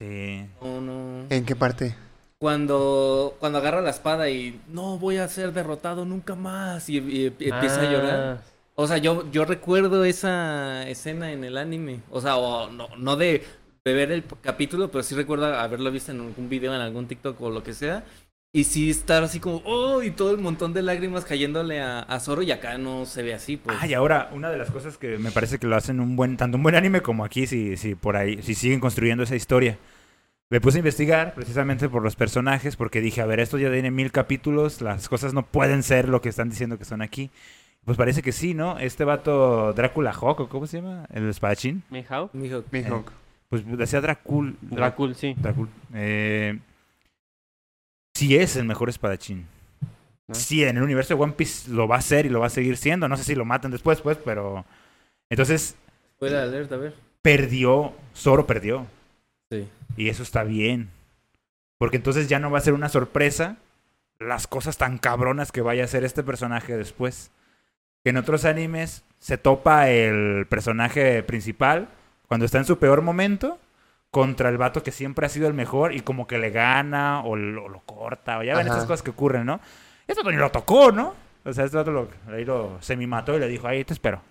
Sí. 0.00 0.46
no, 0.60 0.80
no. 0.80 1.26
¿En 1.30 1.44
qué 1.44 1.54
parte? 1.54 1.94
Cuando, 2.38 3.36
cuando 3.38 3.58
agarra 3.58 3.80
la 3.82 3.90
espada 3.90 4.28
y 4.28 4.60
no 4.68 4.98
voy 4.98 5.18
a 5.18 5.28
ser 5.28 5.52
derrotado 5.52 6.04
nunca 6.04 6.34
más 6.34 6.88
y, 6.88 6.98
y- 6.98 7.34
y 7.38 7.48
empieza 7.50 7.82
a 7.82 7.90
llorar. 7.92 8.20
Ah, 8.20 8.42
O 8.74 8.88
sea, 8.88 8.98
yo, 8.98 9.30
yo 9.30 9.44
recuerdo 9.44 10.04
esa 10.04 10.88
escena 10.88 11.30
en 11.30 11.44
el 11.44 11.56
anime. 11.56 12.00
O 12.10 12.20
sea, 12.20 12.36
o 12.36 12.68
no, 12.68 12.88
no 12.96 13.14
de, 13.14 13.44
de 13.84 13.92
ver 13.94 14.12
el 14.12 14.24
capítulo, 14.40 14.90
pero 14.90 15.02
sí 15.02 15.14
recuerdo 15.14 15.46
haberlo 15.46 15.90
visto 15.90 16.12
en 16.12 16.20
algún 16.20 16.48
video, 16.48 16.74
en 16.74 16.80
algún 16.80 17.06
TikTok 17.06 17.40
o 17.40 17.50
lo 17.50 17.62
que 17.62 17.74
sea. 17.74 18.04
Y 18.54 18.64
sí 18.64 18.90
estar 18.90 19.22
así 19.22 19.40
como, 19.40 19.62
oh, 19.64 20.02
y 20.02 20.10
todo 20.10 20.32
el 20.32 20.38
montón 20.38 20.74
de 20.74 20.82
lágrimas 20.82 21.24
cayéndole 21.24 21.80
a, 21.80 22.00
a 22.00 22.20
Zoro 22.20 22.42
y 22.42 22.50
acá 22.50 22.76
no 22.76 23.06
se 23.06 23.22
ve 23.22 23.32
así, 23.32 23.56
pues. 23.56 23.78
Ah, 23.80 23.86
y 23.86 23.94
ahora, 23.94 24.28
una 24.32 24.50
de 24.50 24.58
las 24.58 24.70
cosas 24.70 24.98
que 24.98 25.16
me 25.16 25.30
parece 25.30 25.58
que 25.58 25.66
lo 25.66 25.74
hacen 25.74 26.00
un 26.00 26.16
buen, 26.16 26.36
tanto 26.36 26.58
un 26.58 26.62
buen 26.62 26.74
anime 26.74 27.00
como 27.00 27.24
aquí, 27.24 27.46
si, 27.46 27.78
si 27.78 27.94
por 27.94 28.14
ahí, 28.14 28.42
si 28.42 28.54
siguen 28.54 28.78
construyendo 28.78 29.24
esa 29.24 29.36
historia. 29.36 29.78
Me 30.50 30.60
puse 30.60 30.76
a 30.76 30.80
investigar 30.80 31.32
precisamente 31.32 31.88
por 31.88 32.02
los 32.02 32.14
personajes, 32.14 32.76
porque 32.76 33.00
dije, 33.00 33.22
a 33.22 33.26
ver, 33.26 33.40
esto 33.40 33.56
ya 33.56 33.72
tiene 33.72 33.90
mil 33.90 34.12
capítulos, 34.12 34.82
las 34.82 35.08
cosas 35.08 35.32
no 35.32 35.46
pueden 35.46 35.82
ser 35.82 36.10
lo 36.10 36.20
que 36.20 36.28
están 36.28 36.50
diciendo 36.50 36.76
que 36.76 36.84
son 36.84 37.00
aquí. 37.00 37.30
Pues 37.86 37.96
parece 37.96 38.20
que 38.20 38.32
sí, 38.32 38.52
¿no? 38.52 38.78
Este 38.78 39.04
vato 39.04 39.72
Drácula 39.72 40.12
Hawk, 40.12 40.40
¿o 40.40 40.48
cómo 40.50 40.66
se 40.66 40.82
llama? 40.82 41.06
El 41.10 41.26
espadachín. 41.30 41.84
Mihawk. 41.88 42.34
Mijo, 42.34 42.64
Mihawk. 42.70 43.21
Pues 43.52 43.66
decía 43.66 44.00
Dracul. 44.00 44.56
Dracul, 44.62 45.14
sí. 45.14 45.34
Dracul. 45.36 45.68
Eh, 45.92 46.58
sí 48.14 48.34
es 48.34 48.56
el 48.56 48.64
mejor 48.64 48.88
espadachín. 48.88 49.46
¿No? 50.26 50.34
Sí, 50.34 50.64
en 50.64 50.78
el 50.78 50.82
universo 50.82 51.14
de 51.14 51.22
One 51.22 51.34
Piece 51.34 51.70
lo 51.70 51.86
va 51.86 51.96
a 51.96 52.00
ser 52.00 52.24
y 52.24 52.30
lo 52.30 52.40
va 52.40 52.46
a 52.46 52.48
seguir 52.48 52.78
siendo. 52.78 53.08
No 53.08 53.16
sé 53.18 53.24
si 53.24 53.34
lo 53.34 53.44
matan 53.44 53.70
después, 53.70 54.00
pues, 54.00 54.16
pero... 54.24 54.64
Entonces, 55.28 55.76
puede 56.18 56.40
alerta, 56.40 56.76
a 56.76 56.78
ver. 56.78 56.94
perdió, 57.20 57.92
Zoro 58.16 58.46
perdió. 58.46 58.86
Sí. 59.50 59.68
Y 59.98 60.08
eso 60.08 60.22
está 60.22 60.44
bien. 60.44 60.88
Porque 61.76 61.98
entonces 61.98 62.30
ya 62.30 62.38
no 62.38 62.50
va 62.50 62.56
a 62.56 62.62
ser 62.62 62.72
una 62.72 62.88
sorpresa 62.88 63.58
las 64.18 64.46
cosas 64.46 64.78
tan 64.78 64.96
cabronas 64.96 65.52
que 65.52 65.60
vaya 65.60 65.82
a 65.82 65.84
hacer 65.84 66.04
este 66.04 66.22
personaje 66.22 66.74
después. 66.74 67.30
Que 68.02 68.12
en 68.12 68.16
otros 68.16 68.46
animes 68.46 69.04
se 69.18 69.36
topa 69.36 69.90
el 69.90 70.46
personaje 70.48 71.22
principal 71.22 71.90
cuando 72.32 72.46
está 72.46 72.56
en 72.56 72.64
su 72.64 72.78
peor 72.78 73.02
momento 73.02 73.58
contra 74.10 74.48
el 74.48 74.56
vato 74.56 74.82
que 74.82 74.90
siempre 74.90 75.26
ha 75.26 75.28
sido 75.28 75.48
el 75.48 75.52
mejor 75.52 75.94
y 75.94 76.00
como 76.00 76.26
que 76.26 76.38
le 76.38 76.48
gana 76.48 77.20
o 77.20 77.36
lo, 77.36 77.68
lo 77.68 77.80
corta. 77.80 78.38
O 78.38 78.42
ya 78.42 78.56
ven 78.56 78.68
Ajá. 78.68 78.76
estas 78.76 78.86
cosas 78.86 79.02
que 79.02 79.10
ocurren, 79.10 79.44
¿no? 79.44 79.60
Este 80.06 80.22
vato 80.22 80.30
ni 80.30 80.38
lo 80.38 80.50
tocó, 80.50 80.92
¿no? 80.92 81.14
O 81.44 81.52
sea, 81.52 81.66
este 81.66 81.76
vato 81.76 81.90
lo, 81.90 82.08
ahí 82.28 82.46
lo 82.46 82.80
semi-mató 82.80 83.36
y 83.36 83.40
le 83.40 83.48
dijo, 83.48 83.68
ahí 83.68 83.84
te 83.84 83.92
espero. 83.92 84.22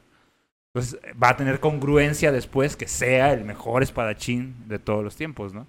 Entonces 0.73 0.99
va 1.21 1.29
a 1.29 1.37
tener 1.37 1.59
congruencia 1.59 2.31
después 2.31 2.75
que 2.75 2.87
sea 2.87 3.33
el 3.33 3.45
mejor 3.45 3.83
espadachín 3.83 4.55
de 4.67 4.79
todos 4.79 5.03
los 5.03 5.15
tiempos, 5.15 5.53
¿no? 5.53 5.67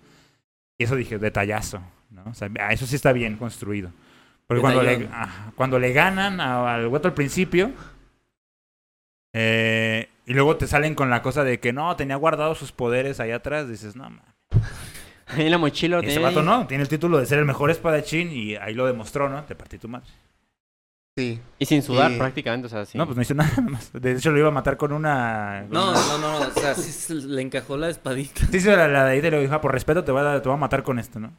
Y 0.78 0.84
eso 0.84 0.96
dije, 0.96 1.18
detallazo, 1.18 1.82
¿no? 2.09 2.22
O 2.30 2.32
sea, 2.32 2.48
ah, 2.60 2.72
eso 2.72 2.86
sí 2.86 2.96
está 2.96 3.12
bien 3.12 3.36
construido. 3.36 3.92
Porque 4.46 4.62
cuando 4.62 4.82
le, 4.82 5.06
ajá, 5.12 5.52
cuando 5.54 5.78
le 5.78 5.92
ganan 5.92 6.40
al 6.40 6.88
guato 6.88 7.09
al 7.09 7.14
principio, 7.14 7.72
eh, 9.34 10.09
y 10.27 10.35
luego 10.35 10.57
te 10.57 10.66
salen 10.66 10.94
con 10.94 11.11
la 11.11 11.23
cosa 11.23 11.44
de 11.44 11.61
que 11.61 11.73
no, 11.73 11.94
tenía 11.97 12.16
guardados 12.16 12.59
sus 12.59 12.73
poderes 12.73 13.20
ahí 13.20 13.31
atrás, 13.32 13.69
dices, 13.69 13.97
no, 13.97 14.05
man. 14.11 14.23
Ahí 15.27 15.44
en 15.47 15.51
la 15.51 15.59
mochila 15.59 16.01
Ese 16.01 16.19
vato 16.19 16.40
ahí. 16.40 16.47
no, 16.47 16.66
tiene 16.66 16.82
el 16.82 16.89
título 16.89 17.19
de 17.19 17.27
ser 17.27 17.39
el 17.39 17.44
mejor 17.47 17.70
espadachín 17.70 18.31
y 18.32 18.57
ahí 18.57 18.74
lo 18.74 18.86
demostró, 18.86 19.28
¿no? 19.28 19.44
Te 19.44 19.55
partí 19.55 19.78
tu 19.78 19.89
madre. 19.89 20.07
Sí. 21.16 21.40
Y 21.59 21.66
sin 21.66 21.82
sudar 21.82 22.16
prácticamente, 22.16 22.66
o 22.66 22.70
sea, 22.70 22.85
sí. 22.86 22.97
No, 22.97 23.05
pues 23.07 23.16
no 23.16 23.23
hizo 23.23 23.35
nada 23.36 23.61
más. 23.62 23.90
De 23.93 24.12
hecho, 24.12 24.31
lo 24.31 24.39
iba 24.39 24.49
a 24.49 24.53
matar 24.53 24.77
con 24.77 24.93
una... 24.93 25.65
con 25.69 25.73
No, 25.74 25.90
una- 25.90 26.01
no, 26.07 26.19
no, 26.19 26.40
no, 26.40 26.49
o 26.49 26.51
sea, 26.53 26.74
sí 26.74 26.90
se 26.90 27.15
le 27.15 27.43
encajó 27.43 27.77
la 27.77 27.89
espadita. 27.90 28.47
Sí, 28.51 28.61
sí, 28.61 28.69
la, 28.69 28.89
la 28.89 29.05
de 29.05 29.12
ahí 29.12 29.20
te 29.20 29.31
lo 29.31 29.40
dijo, 29.40 29.55
"Ah, 29.55 29.61
por 29.61 29.73
respeto 29.73 30.05
te 30.05 30.12
voy, 30.12 30.23
a, 30.27 30.40
te 30.40 30.49
voy 30.49 30.57
a 30.57 30.61
matar 30.61 30.82
con 30.82 30.99
esto, 30.99 31.19
¿no? 31.20 31.32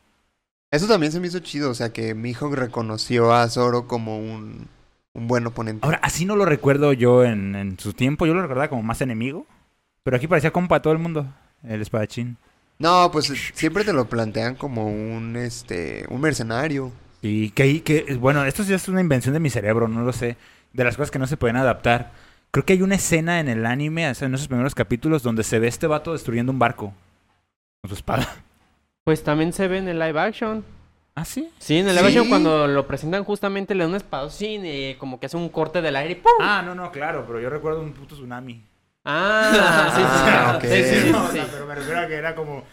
Eso 0.71 0.87
también 0.87 1.11
se 1.11 1.19
me 1.19 1.27
hizo 1.27 1.39
chido, 1.39 1.69
o 1.69 1.73
sea, 1.75 1.93
que 1.93 2.15
Mihawk 2.15 2.53
reconoció 2.55 3.31
a 3.33 3.47
Zoro 3.47 3.87
como 3.87 4.17
un, 4.19 4.67
un 5.13 5.27
buen 5.27 5.45
oponente. 5.47 5.85
Ahora, 5.85 5.99
así 6.01 6.25
no 6.25 6.35
lo 6.35 6.45
recuerdo 6.45 6.93
yo 6.93 7.23
en, 7.23 7.55
en 7.55 7.79
su 7.79 7.93
tiempo. 7.93 8.25
Yo 8.25 8.33
lo 8.33 8.41
recordaba 8.41 8.69
como 8.69 8.83
más 8.83 9.01
enemigo. 9.01 9.45
Pero 10.03 10.17
aquí 10.17 10.27
parecía 10.27 10.51
compa 10.51 10.77
a 10.77 10.81
todo 10.81 10.93
el 10.93 10.99
mundo, 10.99 11.33
el 11.63 11.81
espadachín. 11.81 12.37
No, 12.77 13.09
pues 13.11 13.31
siempre 13.53 13.85
te 13.85 13.93
lo 13.93 14.05
plantean 14.05 14.55
como 14.55 14.87
un, 14.87 15.37
este, 15.37 16.05
un 16.09 16.19
mercenario. 16.19 16.91
Y 17.21 17.51
que, 17.51 17.81
que, 17.83 18.15
bueno, 18.19 18.43
esto 18.43 18.63
ya 18.63 18.75
es 18.75 18.89
una 18.89 18.99
invención 18.99 19.33
de 19.33 19.39
mi 19.39 19.49
cerebro, 19.49 19.87
no 19.87 20.01
lo 20.03 20.11
sé. 20.11 20.35
De 20.73 20.83
las 20.83 20.97
cosas 20.97 21.09
que 21.11 21.19
no 21.19 21.27
se 21.27 21.37
pueden 21.37 21.55
adaptar. 21.55 22.11
Creo 22.51 22.65
que 22.65 22.73
hay 22.73 22.81
una 22.81 22.95
escena 22.95 23.39
en 23.39 23.47
el 23.47 23.65
anime, 23.65 24.03
en 24.03 24.33
esos 24.33 24.47
primeros 24.47 24.75
capítulos, 24.75 25.23
donde 25.23 25.43
se 25.43 25.59
ve 25.59 25.67
este 25.67 25.87
vato 25.87 26.11
destruyendo 26.11 26.51
un 26.51 26.59
barco. 26.59 26.93
Con 27.81 27.89
su 27.89 27.95
espada. 27.95 28.27
Pues 29.05 29.23
también 29.23 29.53
se 29.53 29.67
ve 29.67 29.77
en 29.77 29.87
el 29.87 29.99
live 29.99 30.19
action. 30.19 30.65
¿Ah, 31.15 31.25
sí? 31.25 31.49
Sí, 31.59 31.77
en 31.77 31.87
el 31.87 31.97
action 31.97 32.23
Sí. 32.23 32.29
cuando 32.29 32.67
lo 32.67 32.87
presentan 32.87 33.23
justamente 33.23 33.75
le 33.75 33.83
dan 33.83 33.91
un 33.91 33.97
espadacín 33.97 34.65
y 34.65 34.95
como 34.95 35.19
que 35.19 35.27
hace 35.27 35.37
un 35.37 35.49
corte 35.49 35.81
del 35.81 35.95
aire 35.95 36.13
y 36.13 36.15
¡pum! 36.15 36.31
Ah, 36.41 36.63
no, 36.65 36.73
no, 36.73 36.91
claro, 36.91 37.23
pero 37.27 37.39
yo 37.39 37.49
recuerdo 37.51 37.81
un 37.81 37.93
puto 37.93 38.15
tsunami. 38.15 38.63
Ah, 39.05 39.91
sí, 39.95 40.01
sí, 40.01 40.07
sí. 40.07 40.29
Ah, 40.33 40.53
ok. 40.57 40.63
Sí, 40.63 40.83
sí, 40.83 41.01
sí, 41.07 41.11
No, 41.11 41.23
o 41.25 41.27
sí. 41.27 41.33
sea, 41.37 41.47
pero 41.51 41.67
me 41.67 41.75
refiero 41.75 41.99
a 41.99 42.07
que 42.07 42.15
era 42.15 42.35
como. 42.35 42.63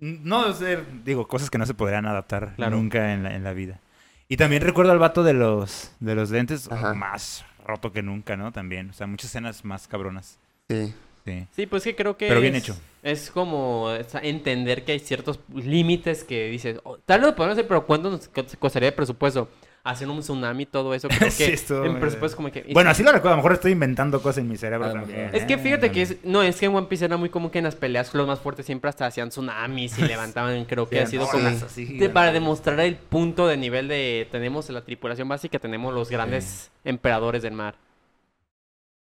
No 0.00 0.50
ser, 0.54 0.84
digo, 1.04 1.28
cosas 1.28 1.50
que 1.50 1.58
no 1.58 1.66
se 1.66 1.74
podrían 1.74 2.06
adaptar 2.06 2.54
Claro. 2.56 2.76
nunca 2.76 3.12
en 3.12 3.22
la, 3.22 3.34
en 3.34 3.44
la 3.44 3.52
vida. 3.52 3.80
Y 4.28 4.36
también 4.38 4.62
recuerdo 4.62 4.92
al 4.92 4.98
vato 4.98 5.22
de 5.22 5.34
los, 5.34 5.92
de 6.00 6.14
los 6.14 6.30
lentes, 6.30 6.70
Ajá. 6.72 6.94
más 6.94 7.44
roto 7.66 7.92
que 7.92 8.00
nunca, 8.02 8.36
¿no? 8.36 8.50
También. 8.52 8.88
O 8.90 8.92
sea, 8.94 9.06
muchas 9.06 9.28
escenas 9.28 9.62
más 9.64 9.88
cabronas. 9.88 10.38
Sí. 10.70 10.94
Sí. 11.24 11.46
Sí, 11.54 11.66
pues 11.66 11.82
que 11.84 11.94
creo 11.94 12.16
que 12.16 12.28
Pero 12.28 12.40
bien 12.40 12.54
es, 12.54 12.62
hecho. 12.64 12.76
es 13.02 13.30
como 13.30 13.90
entender 14.22 14.84
que 14.84 14.92
hay 14.92 14.98
ciertos 15.00 15.38
límites 15.54 16.24
que 16.24 16.48
dices, 16.48 16.80
oh, 16.84 16.98
tal 16.98 17.20
vez 17.20 17.30
lo 17.30 17.36
podemos 17.36 17.56
hacer, 17.58 17.68
pero 17.68 17.84
¿cuánto 17.86 18.10
nos 18.10 18.28
co- 18.28 18.44
costaría 18.58 18.88
el 18.88 18.94
presupuesto? 18.94 19.48
Hacer 19.82 20.08
un 20.08 20.20
tsunami 20.20 20.64
y 20.64 20.66
todo 20.66 20.92
eso, 20.92 21.08
creo 21.08 21.30
Sí, 21.30 21.44
que 21.44 21.74
en 21.86 22.00
presupuesto 22.00 22.36
como 22.36 22.50
que... 22.52 22.66
Bueno, 22.74 22.90
así 22.90 23.02
lo 23.02 23.12
recuerdo. 23.12 23.30
A 23.30 23.36
lo 23.36 23.36
mejor 23.38 23.52
estoy 23.54 23.72
inventando 23.72 24.20
cosas 24.20 24.38
en 24.38 24.48
mi 24.48 24.58
cerebro 24.58 24.92
también. 24.92 25.30
Es 25.32 25.44
que 25.46 25.54
¿eh? 25.54 25.58
fíjate 25.58 25.90
que 25.90 26.02
es, 26.02 26.16
no, 26.22 26.42
es 26.42 26.56
que 26.60 26.66
en 26.66 26.74
One 26.74 26.86
Piece 26.86 27.06
era 27.06 27.16
muy 27.16 27.30
común 27.30 27.50
que 27.50 27.58
en 27.58 27.64
las 27.64 27.76
peleas 27.76 28.12
los 28.14 28.26
más 28.26 28.40
fuertes 28.40 28.66
siempre 28.66 28.90
hasta 28.90 29.06
hacían 29.06 29.30
tsunamis 29.30 29.98
y 29.98 30.02
levantaban, 30.06 30.62
creo 30.66 30.86
que 30.86 31.00
ha 31.00 31.06
sido 31.06 31.26
como 31.28 31.46
así 31.48 31.84
de- 31.96 32.10
para 32.10 32.30
demostrar 32.30 32.78
el 32.80 32.96
punto 32.96 33.46
de 33.46 33.56
nivel 33.56 33.88
de 33.88 34.28
tenemos 34.30 34.68
la 34.68 34.82
tripulación 34.82 35.28
básica, 35.28 35.58
tenemos 35.58 35.94
los 35.94 36.10
grandes 36.10 36.70
emperadores 36.84 37.42
del 37.42 37.52
mar. 37.54 37.74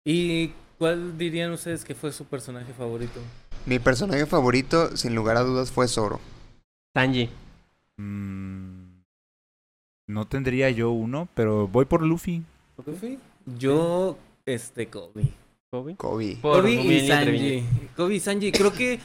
Y 0.05 0.51
¿Cuál 0.81 1.15
dirían 1.15 1.51
ustedes 1.51 1.85
que 1.85 1.93
fue 1.93 2.11
su 2.11 2.25
personaje 2.25 2.73
favorito? 2.73 3.19
Mi 3.67 3.77
personaje 3.77 4.25
favorito, 4.25 4.97
sin 4.97 5.13
lugar 5.13 5.37
a 5.37 5.41
dudas, 5.41 5.71
fue 5.71 5.87
Zoro. 5.87 6.19
Sanji. 6.95 7.29
Mm, 7.97 9.03
no 10.07 10.25
tendría 10.25 10.71
yo 10.71 10.89
uno, 10.89 11.29
pero 11.35 11.67
voy 11.67 11.85
por 11.85 12.01
Luffy. 12.01 12.41
¿Luffy? 12.83 13.19
Yo, 13.59 14.17
este, 14.47 14.87
Kobe. 14.87 15.27
Kobe. 15.69 15.95
Kobe. 15.97 16.39
Por 16.41 16.61
Kobe 16.61 16.71
y 16.71 17.07
Sanji. 17.07 17.63
Kobe 17.95 18.15
y 18.15 18.19
Sanji. 18.19 18.51
Creo 18.51 18.73
que 18.73 18.99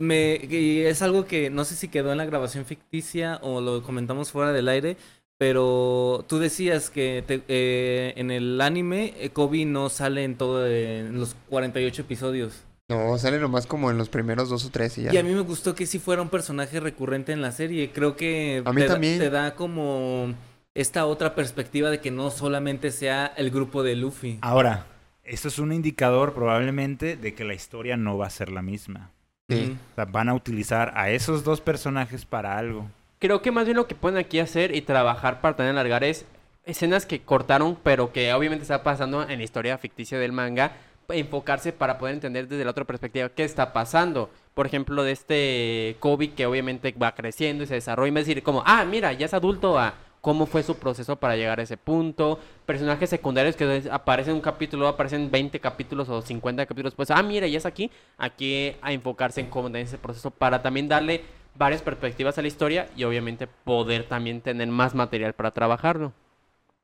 me 0.00 0.40
y 0.50 0.80
es 0.80 1.02
algo 1.02 1.26
que 1.26 1.50
no 1.50 1.64
sé 1.64 1.76
si 1.76 1.86
quedó 1.86 2.10
en 2.10 2.18
la 2.18 2.24
grabación 2.24 2.64
ficticia 2.64 3.38
o 3.42 3.60
lo 3.60 3.84
comentamos 3.84 4.32
fuera 4.32 4.50
del 4.52 4.68
aire. 4.68 4.96
Pero 5.42 6.24
tú 6.28 6.38
decías 6.38 6.88
que 6.88 7.24
te- 7.26 7.42
eh, 7.48 8.14
en 8.16 8.30
el 8.30 8.60
anime 8.60 9.12
eh, 9.18 9.30
Kobe 9.30 9.64
no 9.64 9.88
sale 9.88 10.22
en 10.22 10.36
todo 10.36 10.64
en 10.68 11.18
los 11.18 11.34
48 11.48 12.02
episodios. 12.02 12.62
No, 12.88 13.18
sale 13.18 13.40
nomás 13.40 13.66
como 13.66 13.90
en 13.90 13.98
los 13.98 14.08
primeros 14.08 14.48
dos 14.50 14.64
o 14.64 14.70
tres 14.70 14.96
y 14.98 15.02
ya. 15.02 15.12
Y 15.12 15.18
a 15.18 15.24
mí 15.24 15.32
me 15.34 15.40
gustó 15.40 15.74
que 15.74 15.84
sí 15.86 15.98
fuera 15.98 16.22
un 16.22 16.28
personaje 16.28 16.78
recurrente 16.78 17.32
en 17.32 17.42
la 17.42 17.50
serie. 17.50 17.90
Creo 17.92 18.14
que 18.16 18.62
A 18.64 18.72
mí 18.72 18.82
te, 18.82 18.86
da- 18.86 18.92
también. 18.94 19.18
te 19.18 19.30
da 19.30 19.54
como 19.56 20.32
esta 20.74 21.06
otra 21.06 21.34
perspectiva 21.34 21.90
de 21.90 21.98
que 21.98 22.12
no 22.12 22.30
solamente 22.30 22.92
sea 22.92 23.26
el 23.36 23.50
grupo 23.50 23.82
de 23.82 23.96
Luffy. 23.96 24.38
Ahora, 24.42 24.86
esto 25.24 25.48
es 25.48 25.58
un 25.58 25.72
indicador 25.72 26.34
probablemente 26.34 27.16
de 27.16 27.34
que 27.34 27.42
la 27.42 27.54
historia 27.54 27.96
no 27.96 28.16
va 28.16 28.28
a 28.28 28.30
ser 28.30 28.48
la 28.48 28.62
misma. 28.62 29.10
Sí. 29.48 29.76
O 29.90 29.94
sea, 29.96 30.04
van 30.04 30.28
a 30.28 30.34
utilizar 30.34 30.92
a 30.94 31.10
esos 31.10 31.42
dos 31.42 31.60
personajes 31.60 32.24
para 32.26 32.56
algo. 32.58 32.88
Creo 33.22 33.40
que 33.40 33.52
más 33.52 33.66
bien 33.66 33.76
lo 33.76 33.86
que 33.86 33.94
pueden 33.94 34.18
aquí 34.18 34.40
hacer 34.40 34.74
y 34.74 34.80
trabajar 34.80 35.40
para 35.40 35.54
también 35.54 35.76
alargar 35.76 36.02
es 36.02 36.26
escenas 36.64 37.06
que 37.06 37.20
cortaron, 37.20 37.78
pero 37.80 38.12
que 38.12 38.34
obviamente 38.34 38.62
está 38.62 38.82
pasando 38.82 39.22
en 39.22 39.38
la 39.38 39.44
historia 39.44 39.78
ficticia 39.78 40.18
del 40.18 40.32
manga, 40.32 40.72
enfocarse 41.08 41.72
para 41.72 41.98
poder 41.98 42.16
entender 42.16 42.48
desde 42.48 42.64
la 42.64 42.72
otra 42.72 42.84
perspectiva 42.84 43.28
qué 43.28 43.44
está 43.44 43.72
pasando. 43.72 44.28
Por 44.54 44.66
ejemplo, 44.66 45.04
de 45.04 45.12
este 45.12 45.96
Kobe 46.00 46.32
que 46.32 46.46
obviamente 46.46 46.92
va 47.00 47.14
creciendo 47.14 47.62
y 47.62 47.68
se 47.68 47.74
desarrolla, 47.74 48.10
y 48.10 48.14
decir 48.14 48.42
como, 48.42 48.64
ah, 48.66 48.84
mira, 48.84 49.12
ya 49.12 49.26
es 49.26 49.34
adulto, 49.34 49.78
a 49.78 49.94
cómo 50.20 50.46
fue 50.46 50.64
su 50.64 50.76
proceso 50.76 51.14
para 51.14 51.36
llegar 51.36 51.60
a 51.60 51.62
ese 51.62 51.76
punto. 51.76 52.40
Personajes 52.66 53.08
secundarios 53.08 53.54
que 53.54 53.84
aparecen 53.92 54.32
en 54.32 54.36
un 54.38 54.42
capítulo, 54.42 54.88
aparecen 54.88 55.30
20 55.30 55.60
capítulos 55.60 56.08
o 56.08 56.22
50 56.22 56.66
capítulos 56.66 56.90
después, 56.90 57.12
ah, 57.12 57.22
mira, 57.22 57.46
ya 57.46 57.58
es 57.58 57.66
aquí. 57.66 57.88
Aquí 58.18 58.74
a 58.82 58.92
enfocarse 58.92 59.40
en 59.40 59.46
cómo 59.46 59.68
en 59.68 59.76
ese 59.76 59.96
proceso 59.96 60.32
para 60.32 60.60
también 60.60 60.88
darle 60.88 61.22
varias 61.56 61.82
perspectivas 61.82 62.38
a 62.38 62.42
la 62.42 62.48
historia 62.48 62.88
y 62.96 63.04
obviamente 63.04 63.46
poder 63.46 64.04
también 64.08 64.40
tener 64.40 64.68
más 64.68 64.94
material 64.94 65.32
para 65.34 65.50
trabajarlo. 65.52 66.12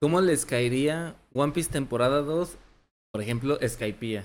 ¿Cómo 0.00 0.20
les 0.20 0.46
caería 0.46 1.14
One 1.34 1.52
Piece 1.52 1.70
temporada 1.70 2.22
2, 2.22 2.56
por 3.10 3.22
ejemplo, 3.22 3.58
Skypiea? 3.66 4.24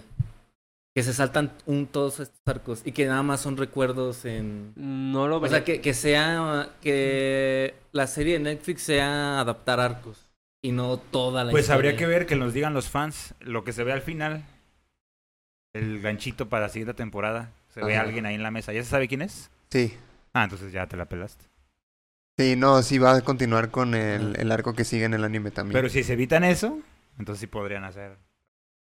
Que 0.96 1.02
se 1.02 1.12
saltan 1.14 1.52
un, 1.66 1.88
todos 1.88 2.20
estos 2.20 2.40
arcos 2.46 2.82
y 2.86 2.92
que 2.92 3.08
nada 3.08 3.24
más 3.24 3.42
son 3.42 3.58
recuerdos 3.58 4.26
en... 4.26 4.74
No 4.76 5.28
lo 5.28 5.38
O 5.38 5.40
vería. 5.40 5.58
sea, 5.58 5.66
que, 5.66 5.82
que 5.82 5.94
sea... 5.96 6.70
Que 6.82 7.74
la 7.92 8.06
serie 8.06 8.34
de 8.34 8.40
Netflix 8.42 8.84
sea 8.84 9.40
adaptar 9.40 9.80
arcos 9.80 10.28
y 10.62 10.72
no 10.72 10.98
toda 10.98 11.44
la 11.44 11.50
Pues 11.52 11.64
historia. 11.64 11.76
habría 11.76 11.96
que 11.98 12.06
ver 12.06 12.28
que 12.28 12.36
nos 12.36 12.54
digan 12.54 12.76
los 12.76 12.90
fans 12.90 13.34
lo 13.40 13.64
que 13.64 13.74
se 13.74 13.84
ve 13.84 13.92
al 13.92 14.02
final. 14.04 14.46
El 15.74 16.00
ganchito 16.02 16.48
para 16.48 16.64
la 16.66 16.70
siguiente 16.70 16.94
temporada. 16.94 17.50
Se 17.70 17.84
ve 17.84 17.96
Ajá. 17.96 18.04
alguien 18.04 18.28
ahí 18.28 18.36
en 18.36 18.44
la 18.44 18.52
mesa. 18.52 18.72
¿Ya 18.74 18.84
se 18.84 18.90
sabe 18.92 19.08
quién 19.08 19.24
es? 19.24 19.50
Sí. 19.72 19.94
Ah, 20.34 20.44
entonces 20.46 20.72
ya 20.72 20.88
te 20.88 20.98
la 20.98 21.06
pelaste. 21.06 21.46
Sí, 22.38 22.56
no, 22.56 22.82
sí 22.82 22.98
va 22.98 23.16
a 23.16 23.22
continuar 23.22 23.70
con 23.70 23.94
el, 23.94 24.36
el 24.40 24.52
arco 24.52 24.74
que 24.74 24.86
sigue 24.86 25.06
en 25.06 25.14
el 25.14 25.24
anime 25.24 25.52
también. 25.52 25.78
Pero 25.78 25.90
si 25.90 26.04
se 26.04 26.14
evitan 26.14 26.44
eso, 26.44 26.80
entonces 27.20 27.42
sí 27.42 27.48
podrían 27.48 27.84
hacer. 27.84 28.18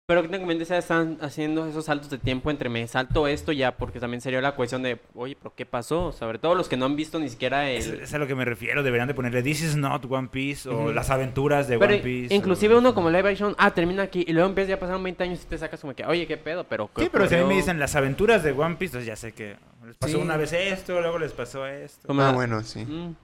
Pero 0.07 0.21
que 0.21 0.29
técnicamente 0.29 0.67
se 0.67 0.77
están 0.77 1.17
haciendo 1.23 1.67
esos 1.67 1.87
saltos 1.87 2.11
de 2.11 2.19
tiempo 2.19 2.51
entre 2.51 2.69
me 2.69 2.87
salto 2.87 3.27
esto 3.27 3.53
ya, 3.53 3.75
porque 3.75 4.01
también 4.01 4.21
sería 4.21 4.43
la 4.43 4.55
cuestión 4.55 4.83
de, 4.83 5.01
oye, 5.15 5.35
pero 5.35 5.55
¿qué 5.57 5.65
pasó? 5.65 6.13
Sobre 6.13 6.39
todo 6.39 6.55
los 6.55 6.69
que 6.69 6.77
no 6.77 6.85
han 6.85 6.95
visto 6.95 7.19
ni 7.19 7.31
siquiera 7.31 7.71
Es, 7.71 7.87
el... 7.87 8.01
es 8.01 8.13
a 8.13 8.19
lo 8.19 8.27
que 8.27 8.35
me 8.35 8.45
refiero. 8.45 8.83
Deberían 8.83 9.09
de 9.09 9.15
ponerle 9.15 9.43
This 9.43 9.63
is 9.63 9.77
not 9.77 10.05
One 10.07 10.29
Piece 10.29 10.69
o 10.69 10.93
las 10.93 11.09
aventuras 11.09 11.69
de 11.69 11.79
Pero 11.79 11.95
One 11.95 12.03
Piece. 12.03 12.35
inclusive 12.35 12.75
o- 12.75 12.79
uno 12.81 12.95
como 12.95 13.09
live 13.09 13.31
action, 13.31 13.55
ah, 13.57 13.71
termina 13.73 14.03
aquí, 14.03 14.27
y 14.29 14.35
luego 14.35 14.47
empieza 14.51 14.69
ya 14.69 14.79
pasaron 14.79 15.03
20 15.03 15.25
años 15.25 15.43
y 15.43 15.47
te 15.47 15.57
sacas 15.57 15.81
como 15.81 15.95
que, 15.95 16.05
oye, 16.05 16.27
¿qué 16.27 16.37
pedo? 16.37 16.65
Pero 16.65 16.91
¿qué 16.95 17.05
Sí, 17.05 17.09
pero 17.11 17.27
si 17.27 17.37
a 17.37 17.39
mí 17.39 17.45
me 17.45 17.55
dicen 17.55 17.79
las 17.79 17.97
aventuras 17.97 18.43
de 18.45 18.53
One 18.53 18.77
Piece, 18.77 18.99
entonces 18.99 19.07
ya 19.07 19.17
sé 19.17 19.33
que 19.33 19.57
les 19.87 19.97
pasó 19.97 20.17
Sí. 20.19 20.23
una 20.23 20.37
vez 20.37 20.53
esto, 20.53 21.01
luego 21.01 21.19
les 21.19 21.33
pasó 21.33 21.67
esto. 21.67 22.07
Como 22.09 22.21
Ah, 22.21 22.27
la- 22.27 22.33
bueno, 22.33 22.63
sí. 22.63 22.85
Mm. 22.85 23.15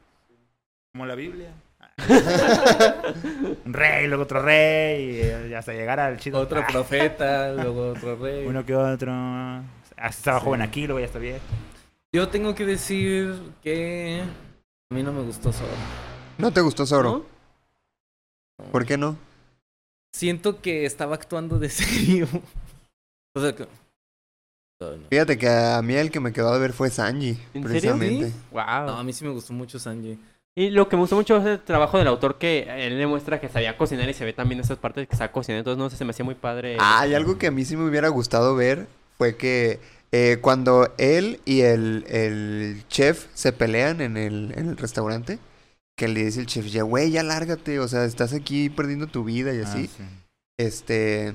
Como 0.92 1.04
la 1.04 1.14
Biblia. 1.14 1.50
Un 3.64 3.72
rey, 3.72 4.06
luego 4.06 4.24
otro 4.24 4.42
rey, 4.42 5.48
y 5.50 5.54
hasta 5.54 5.72
llegar 5.72 6.00
al 6.00 6.18
chido. 6.18 6.38
Otro 6.40 6.60
Ah, 6.60 6.66
profeta, 6.70 7.52
luego 7.54 7.90
otro 7.90 8.16
rey. 8.16 8.46
Uno 8.46 8.64
que 8.64 8.74
otro. 8.74 9.12
Hasta 9.96 10.08
estaba 10.08 10.38
Sí. 10.40 10.44
joven 10.44 10.62
aquí, 10.62 10.86
luego 10.86 11.00
ya 11.00 11.06
está 11.06 11.18
bien. 11.18 11.38
Yo 12.12 12.28
tengo 12.28 12.54
que 12.54 12.66
decir 12.66 13.34
que 13.62 14.22
a 14.90 14.94
mí 14.94 15.02
no 15.02 15.12
me 15.12 15.22
gustó 15.22 15.52
Zoro. 15.52 15.70
¿No 16.38 16.52
te 16.52 16.60
gustó 16.60 16.86
Zoro? 16.86 17.26
¿No? 18.58 18.70
¿Por 18.72 18.84
qué 18.86 18.96
no? 18.96 19.16
Siento 20.12 20.60
que 20.60 20.84
estaba 20.86 21.14
actuando 21.14 21.58
de 21.58 21.68
serio. 21.70 22.26
O 23.34 23.40
sea 23.40 23.54
que... 23.54 23.66
No, 24.80 24.96
no. 24.96 25.08
Fíjate 25.10 25.36
que 25.38 25.48
a 25.48 25.80
mí 25.82 25.94
el 25.94 26.10
que 26.10 26.20
me 26.20 26.32
quedó 26.32 26.52
de 26.54 26.58
ver 26.58 26.72
fue 26.72 26.88
Sanji, 26.90 27.28
¿En 27.28 27.36
serio? 27.52 27.62
precisamente. 27.68 28.32
Wow. 28.50 28.86
No, 28.86 28.98
a 28.98 29.04
mí 29.04 29.12
sí 29.12 29.24
me 29.24 29.30
gustó 29.30 29.52
mucho 29.52 29.78
Sanji. 29.78 30.18
Y 30.56 30.70
lo 30.70 30.88
que 30.88 30.96
me 30.96 31.02
gustó 31.02 31.16
mucho 31.16 31.36
es 31.36 31.46
el 31.46 31.60
trabajo 31.60 31.96
del 31.98 32.08
autor 32.08 32.36
que 32.38 32.66
él 32.86 32.98
demuestra 32.98 33.40
que 33.40 33.48
sabía 33.48 33.76
cocinar 33.76 34.08
y 34.08 34.14
se 34.14 34.24
ve 34.24 34.32
también 34.32 34.60
esas 34.60 34.78
partes 34.78 35.06
que 35.08 35.16
sabe 35.16 35.30
cocinar. 35.32 35.58
Entonces, 35.60 35.78
no 35.78 35.88
sé, 35.88 35.96
se 35.96 36.04
me 36.04 36.10
hacía 36.10 36.24
muy 36.24 36.34
padre. 36.34 36.76
Ah, 36.80 37.06
y 37.06 37.14
algo 37.14 37.38
que 37.38 37.46
a 37.46 37.50
mí 37.50 37.64
sí 37.64 37.76
me 37.76 37.88
hubiera 37.88 38.08
gustado 38.08 38.56
ver 38.56 38.86
fue 39.16 39.36
que 39.36 39.78
eh, 40.12 40.38
cuando 40.40 40.92
él 40.98 41.40
y 41.44 41.60
el, 41.60 42.04
el 42.08 42.82
chef 42.88 43.26
se 43.32 43.52
pelean 43.52 44.00
en 44.00 44.16
el, 44.16 44.52
en 44.56 44.68
el 44.70 44.76
restaurante, 44.76 45.38
que 45.96 46.08
le 46.08 46.24
dice 46.24 46.40
el 46.40 46.46
chef, 46.46 46.66
ya 46.66 46.82
güey, 46.82 47.10
ya 47.12 47.22
lárgate, 47.22 47.78
o 47.78 47.86
sea, 47.86 48.04
estás 48.04 48.32
aquí 48.32 48.70
perdiendo 48.70 49.06
tu 49.06 49.22
vida 49.24 49.54
y 49.54 49.60
Ah, 49.60 49.64
así. 49.66 49.86
sí. 49.86 50.02
Este 50.58 51.34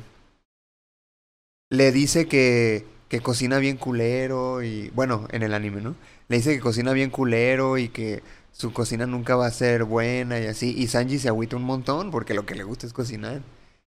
le 1.72 1.92
dice 1.92 2.28
que, 2.28 2.86
que 3.10 3.22
cocina 3.22 3.58
bien 3.60 3.78
culero 3.78 4.62
y 4.64 4.90
bueno, 4.94 5.28
en 5.32 5.44
el 5.44 5.54
anime, 5.54 5.82
¿no? 5.82 5.96
Le 6.28 6.38
dice 6.38 6.54
que 6.54 6.60
cocina 6.60 6.94
bien 6.94 7.10
culero 7.10 7.78
y 7.78 7.90
que 7.90 8.22
su 8.56 8.72
cocina 8.72 9.06
nunca 9.06 9.36
va 9.36 9.48
a 9.48 9.52
ser 9.52 9.84
buena 9.84 10.40
y 10.40 10.48
así. 10.48 10.74
Y 10.78 10.88
Sanji 10.88 11.20
se 11.20 11.28
agüita 11.28 11.58
un 11.58 11.64
montón 11.64 12.10
porque 12.10 12.34
lo 12.34 12.46
que 12.46 12.56
le 12.56 12.64
gusta 12.64 12.88
es 12.88 12.94
cocinar. 12.94 13.42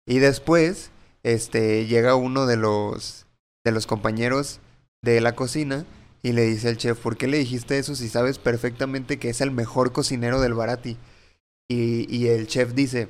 Y 0.05 0.19
después, 0.19 0.91
este, 1.23 1.87
llega 1.87 2.13
uno 2.15 2.45
de 2.45 2.57
los 2.57 3.25
de 3.63 3.71
los 3.71 3.87
compañeros 3.87 4.59
de 5.03 5.19
la 5.19 5.35
cocina 5.35 5.85
y 6.21 6.33
le 6.33 6.43
dice 6.43 6.69
al 6.69 6.77
chef, 6.77 6.99
¿por 6.99 7.17
qué 7.17 7.27
le 7.27 7.39
dijiste 7.39 7.79
eso 7.79 7.95
si 7.95 8.07
sabes 8.07 8.37
perfectamente 8.37 9.17
que 9.17 9.29
es 9.29 9.41
el 9.41 9.49
mejor 9.49 9.93
cocinero 9.93 10.39
del 10.39 10.53
Barati? 10.53 10.97
Y, 11.67 12.05
y 12.15 12.27
el 12.27 12.45
chef 12.45 12.73
dice, 12.73 13.07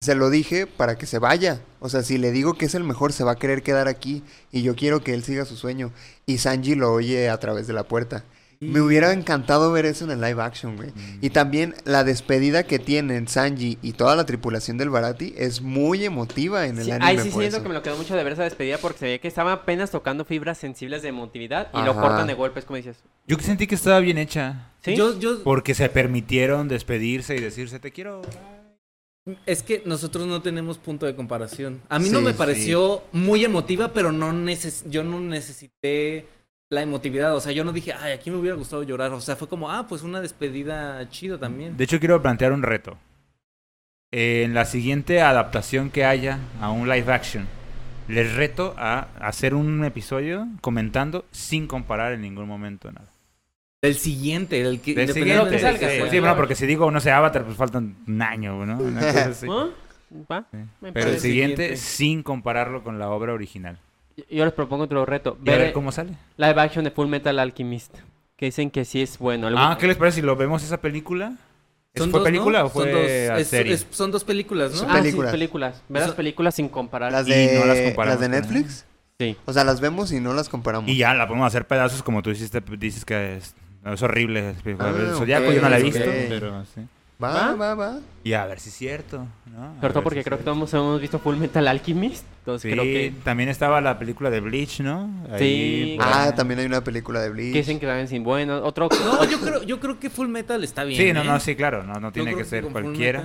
se 0.00 0.14
lo 0.14 0.30
dije 0.30 0.68
para 0.68 0.96
que 0.96 1.06
se 1.06 1.18
vaya. 1.18 1.60
O 1.80 1.88
sea, 1.88 2.04
si 2.04 2.16
le 2.16 2.30
digo 2.30 2.54
que 2.54 2.66
es 2.66 2.76
el 2.76 2.84
mejor, 2.84 3.12
se 3.12 3.24
va 3.24 3.32
a 3.32 3.38
querer 3.38 3.64
quedar 3.64 3.88
aquí. 3.88 4.22
Y 4.52 4.62
yo 4.62 4.76
quiero 4.76 5.02
que 5.02 5.14
él 5.14 5.24
siga 5.24 5.44
su 5.46 5.56
sueño. 5.56 5.90
Y 6.26 6.38
Sanji 6.38 6.76
lo 6.76 6.92
oye 6.92 7.28
a 7.28 7.40
través 7.40 7.66
de 7.66 7.72
la 7.72 7.84
puerta. 7.84 8.24
Me 8.60 8.80
hubiera 8.80 9.12
encantado 9.12 9.70
ver 9.72 9.86
eso 9.86 10.04
en 10.04 10.10
el 10.12 10.20
live 10.20 10.42
action, 10.42 10.76
güey. 10.76 10.90
Mm. 10.90 11.18
Y 11.22 11.30
también 11.30 11.74
la 11.84 12.04
despedida 12.04 12.62
que 12.64 12.78
tienen 12.78 13.28
Sanji 13.28 13.78
y 13.82 13.92
toda 13.92 14.16
la 14.16 14.24
tripulación 14.26 14.78
del 14.78 14.90
Barati 14.90 15.34
es 15.36 15.60
muy 15.62 16.04
emotiva 16.04 16.66
en 16.66 16.78
el 16.78 16.84
Sí, 16.84 16.90
anime. 16.90 17.06
ahí 17.06 17.18
sí 17.18 17.30
siento 17.30 17.62
que 17.62 17.68
me 17.68 17.74
lo 17.74 17.82
quedó 17.82 17.96
mucho 17.96 18.14
de 18.16 18.24
ver 18.24 18.32
esa 18.34 18.44
despedida 18.44 18.78
porque 18.78 18.98
se 18.98 19.04
veía 19.06 19.18
que 19.18 19.28
estaba 19.28 19.52
apenas 19.52 19.90
tocando 19.90 20.24
fibras 20.24 20.58
sensibles 20.58 21.02
de 21.02 21.08
emotividad 21.08 21.68
y 21.74 21.82
lo 21.82 21.94
cortan 21.94 22.26
de 22.26 22.34
golpes, 22.34 22.64
como 22.64 22.76
dices. 22.76 22.96
Yo 23.26 23.36
sentí 23.38 23.66
que 23.66 23.74
estaba 23.74 24.00
bien 24.00 24.18
hecha. 24.18 24.70
¿Sí? 24.82 24.94
Yo, 24.96 25.18
yo, 25.18 25.42
Porque 25.42 25.74
se 25.74 25.88
permitieron 25.88 26.68
despedirse 26.68 27.34
y 27.36 27.40
decirse, 27.40 27.78
te 27.80 27.90
quiero. 27.90 28.20
es 29.46 29.62
que 29.62 29.82
nosotros 29.86 30.26
no 30.26 30.42
tenemos 30.42 30.76
punto 30.76 31.06
de 31.06 31.16
comparación. 31.16 31.80
A 31.88 31.98
mí 31.98 32.10
no 32.10 32.20
me 32.20 32.32
sí. 32.32 32.36
pareció 32.38 33.02
muy 33.12 33.42
emotiva, 33.44 33.92
pero 33.94 34.12
no 34.12 34.32
neces 34.34 34.84
yo 34.90 35.02
no 35.02 35.18
necesité 35.20 36.26
la 36.70 36.82
emotividad. 36.82 37.34
O 37.34 37.40
sea, 37.40 37.52
yo 37.52 37.64
no 37.64 37.72
dije, 37.72 37.92
ay, 37.92 38.12
aquí 38.12 38.30
me 38.30 38.36
hubiera 38.36 38.56
gustado 38.56 38.82
llorar. 38.82 39.12
O 39.12 39.20
sea, 39.20 39.36
fue 39.36 39.48
como, 39.48 39.70
ah, 39.70 39.86
pues 39.88 40.02
una 40.02 40.20
despedida 40.20 41.08
chido 41.10 41.38
también. 41.38 41.76
De 41.76 41.84
hecho, 41.84 41.98
quiero 41.98 42.20
plantear 42.22 42.52
un 42.52 42.62
reto. 42.62 42.96
En 44.10 44.54
la 44.54 44.64
siguiente 44.64 45.20
adaptación 45.20 45.90
que 45.90 46.04
haya 46.04 46.38
a 46.60 46.70
un 46.70 46.88
live 46.88 47.12
action, 47.12 47.46
les 48.06 48.34
reto 48.34 48.74
a 48.78 49.08
hacer 49.20 49.54
un 49.54 49.84
episodio 49.84 50.46
comentando 50.60 51.24
sin 51.30 51.66
comparar 51.66 52.12
en 52.12 52.22
ningún 52.22 52.46
momento 52.46 52.92
nada. 52.92 53.08
Del 53.82 53.96
siguiente, 53.96 54.60
el 54.60 54.80
que 54.80 54.94
Del 54.94 55.12
siguiente, 55.12 55.50
que 55.50 55.58
salga, 55.58 55.90
sí, 55.90 55.96
pues, 55.98 56.10
sí, 56.10 56.20
bueno, 56.20 56.36
porque 56.36 56.54
si 56.54 56.66
digo, 56.66 56.90
no 56.90 57.00
sé, 57.00 57.10
Avatar, 57.10 57.44
pues 57.44 57.56
faltan 57.56 57.96
un 58.06 58.22
año, 58.22 58.64
¿no? 58.64 58.78
Una 58.78 59.00
cosa 59.00 59.24
así. 59.26 59.46
¿Ah? 59.50 60.44
Pero 60.80 61.10
el 61.10 61.18
siguiente, 61.18 61.20
siguiente. 61.20 61.76
sin 61.76 62.22
compararlo 62.22 62.82
con 62.82 62.98
la 62.98 63.10
obra 63.10 63.34
original. 63.34 63.78
Yo 64.30 64.44
les 64.44 64.54
propongo 64.54 64.84
otro 64.84 65.04
reto. 65.06 65.36
Y 65.44 65.48
a 65.48 65.52
ver 65.52 65.60
Ver 65.62 65.72
cómo 65.72 65.90
sale. 65.92 66.12
live 66.36 66.60
action 66.60 66.84
de 66.84 66.90
Full 66.90 67.08
Metal 67.08 67.38
Alchemist. 67.38 67.94
Que 68.36 68.46
dicen 68.46 68.70
que 68.70 68.84
sí 68.84 69.00
es 69.02 69.18
bueno. 69.18 69.48
Ah, 69.56 69.76
¿qué 69.78 69.86
les 69.86 69.96
parece 69.96 70.16
si 70.16 70.22
lo 70.22 70.34
vemos 70.36 70.62
esa 70.64 70.80
película 70.80 71.34
Son 71.96 72.10
¿Fue 72.10 72.18
dos, 72.20 72.26
película 72.28 72.58
¿no? 72.60 72.64
o 72.66 72.68
fue 72.70 72.84
son 72.84 72.92
dos, 72.92 73.02
es- 73.08 73.46
serie? 73.48 73.72
es- 73.74 73.86
son 73.90 74.10
dos 74.10 74.24
películas, 74.24 74.72
¿no? 74.72 74.78
Son 74.78 74.90
Ah, 74.90 74.94
películas. 74.94 75.30
sí, 75.30 75.34
películas. 75.36 75.82
Ver 75.88 76.02
las 76.02 76.12
películas 76.12 76.54
sin 76.56 76.68
comparar. 76.68 77.12
Las 77.12 77.26
Y 77.28 77.30
de, 77.30 77.58
no 77.60 77.64
las 77.66 77.78
comparamos 77.80 78.20
las 78.20 78.20
de 78.20 78.28
Netflix. 78.40 78.84
Sí. 79.20 79.36
O 79.44 79.52
sea, 79.52 79.62
las 79.62 79.80
vemos 79.80 80.10
y 80.10 80.18
no 80.18 80.34
las 80.34 80.48
comparamos. 80.48 80.90
Y 80.90 80.96
ya 80.96 81.14
la 81.14 81.28
podemos 81.28 81.46
hacer 81.46 81.68
pedazos 81.68 82.02
como 82.02 82.20
tú 82.22 82.30
hiciste, 82.30 82.60
dices 82.78 83.04
que 83.04 83.36
es, 83.36 83.54
es 83.86 84.02
horrible. 84.02 84.50
Es- 84.50 84.56
Ah, 84.80 84.92
el 84.98 85.14
Zodiaco 85.14 85.46
ok, 85.46 85.54
yo 85.54 85.62
no 85.62 85.68
la 85.68 85.78
he 85.78 85.82
visto, 85.84 86.00
pero 86.28 86.64
sí. 86.74 86.80
Va, 87.22 87.54
va, 87.54 87.74
va. 87.74 87.98
Y 88.24 88.32
a 88.32 88.44
ver 88.46 88.58
si 88.58 88.70
es 88.70 88.74
cierto, 88.74 89.26
¿no? 89.46 89.74
Sobre 89.80 89.92
todo 89.92 90.02
porque 90.02 90.18
es 90.20 90.24
creo 90.24 90.38
que 90.38 90.44
todos 90.44 90.74
hemos 90.74 91.00
visto 91.00 91.18
Full 91.18 91.36
Metal 91.36 91.66
Alchemist. 91.68 92.24
Entonces 92.40 92.68
Sí, 92.70 92.76
creo 92.76 92.84
que, 92.84 93.14
también 93.22 93.48
estaba 93.48 93.80
la 93.80 93.98
película 93.98 94.30
de 94.30 94.40
Bleach, 94.40 94.80
¿no? 94.80 95.08
Sí. 95.38 95.94
por 95.96 96.06
Ah, 96.06 96.34
también 96.34 96.60
hay 96.60 96.66
una 96.66 96.82
película 96.82 97.20
de 97.20 97.30
Bleach. 97.30 97.52
que 97.52 97.58
dicen 97.60 97.78
que 97.78 97.86
saben 97.86 98.08
sin 98.08 98.24
buenos. 98.24 98.62
Otro. 98.64 98.88
No, 99.04 99.24
yo 99.24 99.40
creo, 99.40 99.62
yo 99.62 99.80
creo 99.80 100.00
que 100.00 100.10
Full 100.10 100.28
Metal 100.28 100.62
está 100.64 100.84
bien. 100.84 101.00
Sí, 101.00 101.12
no, 101.12 101.22
¿eh? 101.22 101.24
no, 101.24 101.40
sí, 101.40 101.54
claro, 101.54 101.84
no, 101.84 101.94
no 101.94 102.12
tiene 102.12 102.34
que 102.34 102.44
ser 102.44 102.64
cualquiera. 102.64 103.22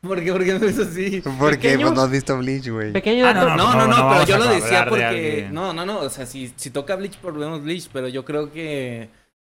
¿Por 0.00 0.20
qué? 0.22 0.32
¿Por 0.32 0.44
qué 0.44 0.52
me 0.54 0.58
ves 0.58 0.78
así? 0.80 1.22
Porque 1.38 1.56
Pequeño- 1.58 1.82
pues 1.86 1.94
no 1.94 2.02
has 2.02 2.10
visto 2.10 2.36
Bleach, 2.36 2.68
güey. 2.68 2.92
Pequeño 2.92 3.24
Ah, 3.26 3.34
no, 3.34 3.40
No, 3.50 3.56
no, 3.56 3.86
no, 3.86 3.86
no 3.86 4.10
pero 4.10 4.24
yo 4.26 4.38
lo 4.38 4.48
decía 4.52 4.84
de 4.84 4.90
porque... 4.90 5.48
No, 5.52 5.72
no, 5.72 5.86
no, 5.86 6.00
o 6.00 6.10
sea, 6.10 6.26
si, 6.26 6.52
si 6.56 6.70
toca 6.70 6.96
Bleach, 6.96 7.20
volvemos 7.22 7.62
Bleach, 7.62 7.88
pero 7.92 8.08
yo 8.08 8.24
creo 8.24 8.50
que 8.52 9.08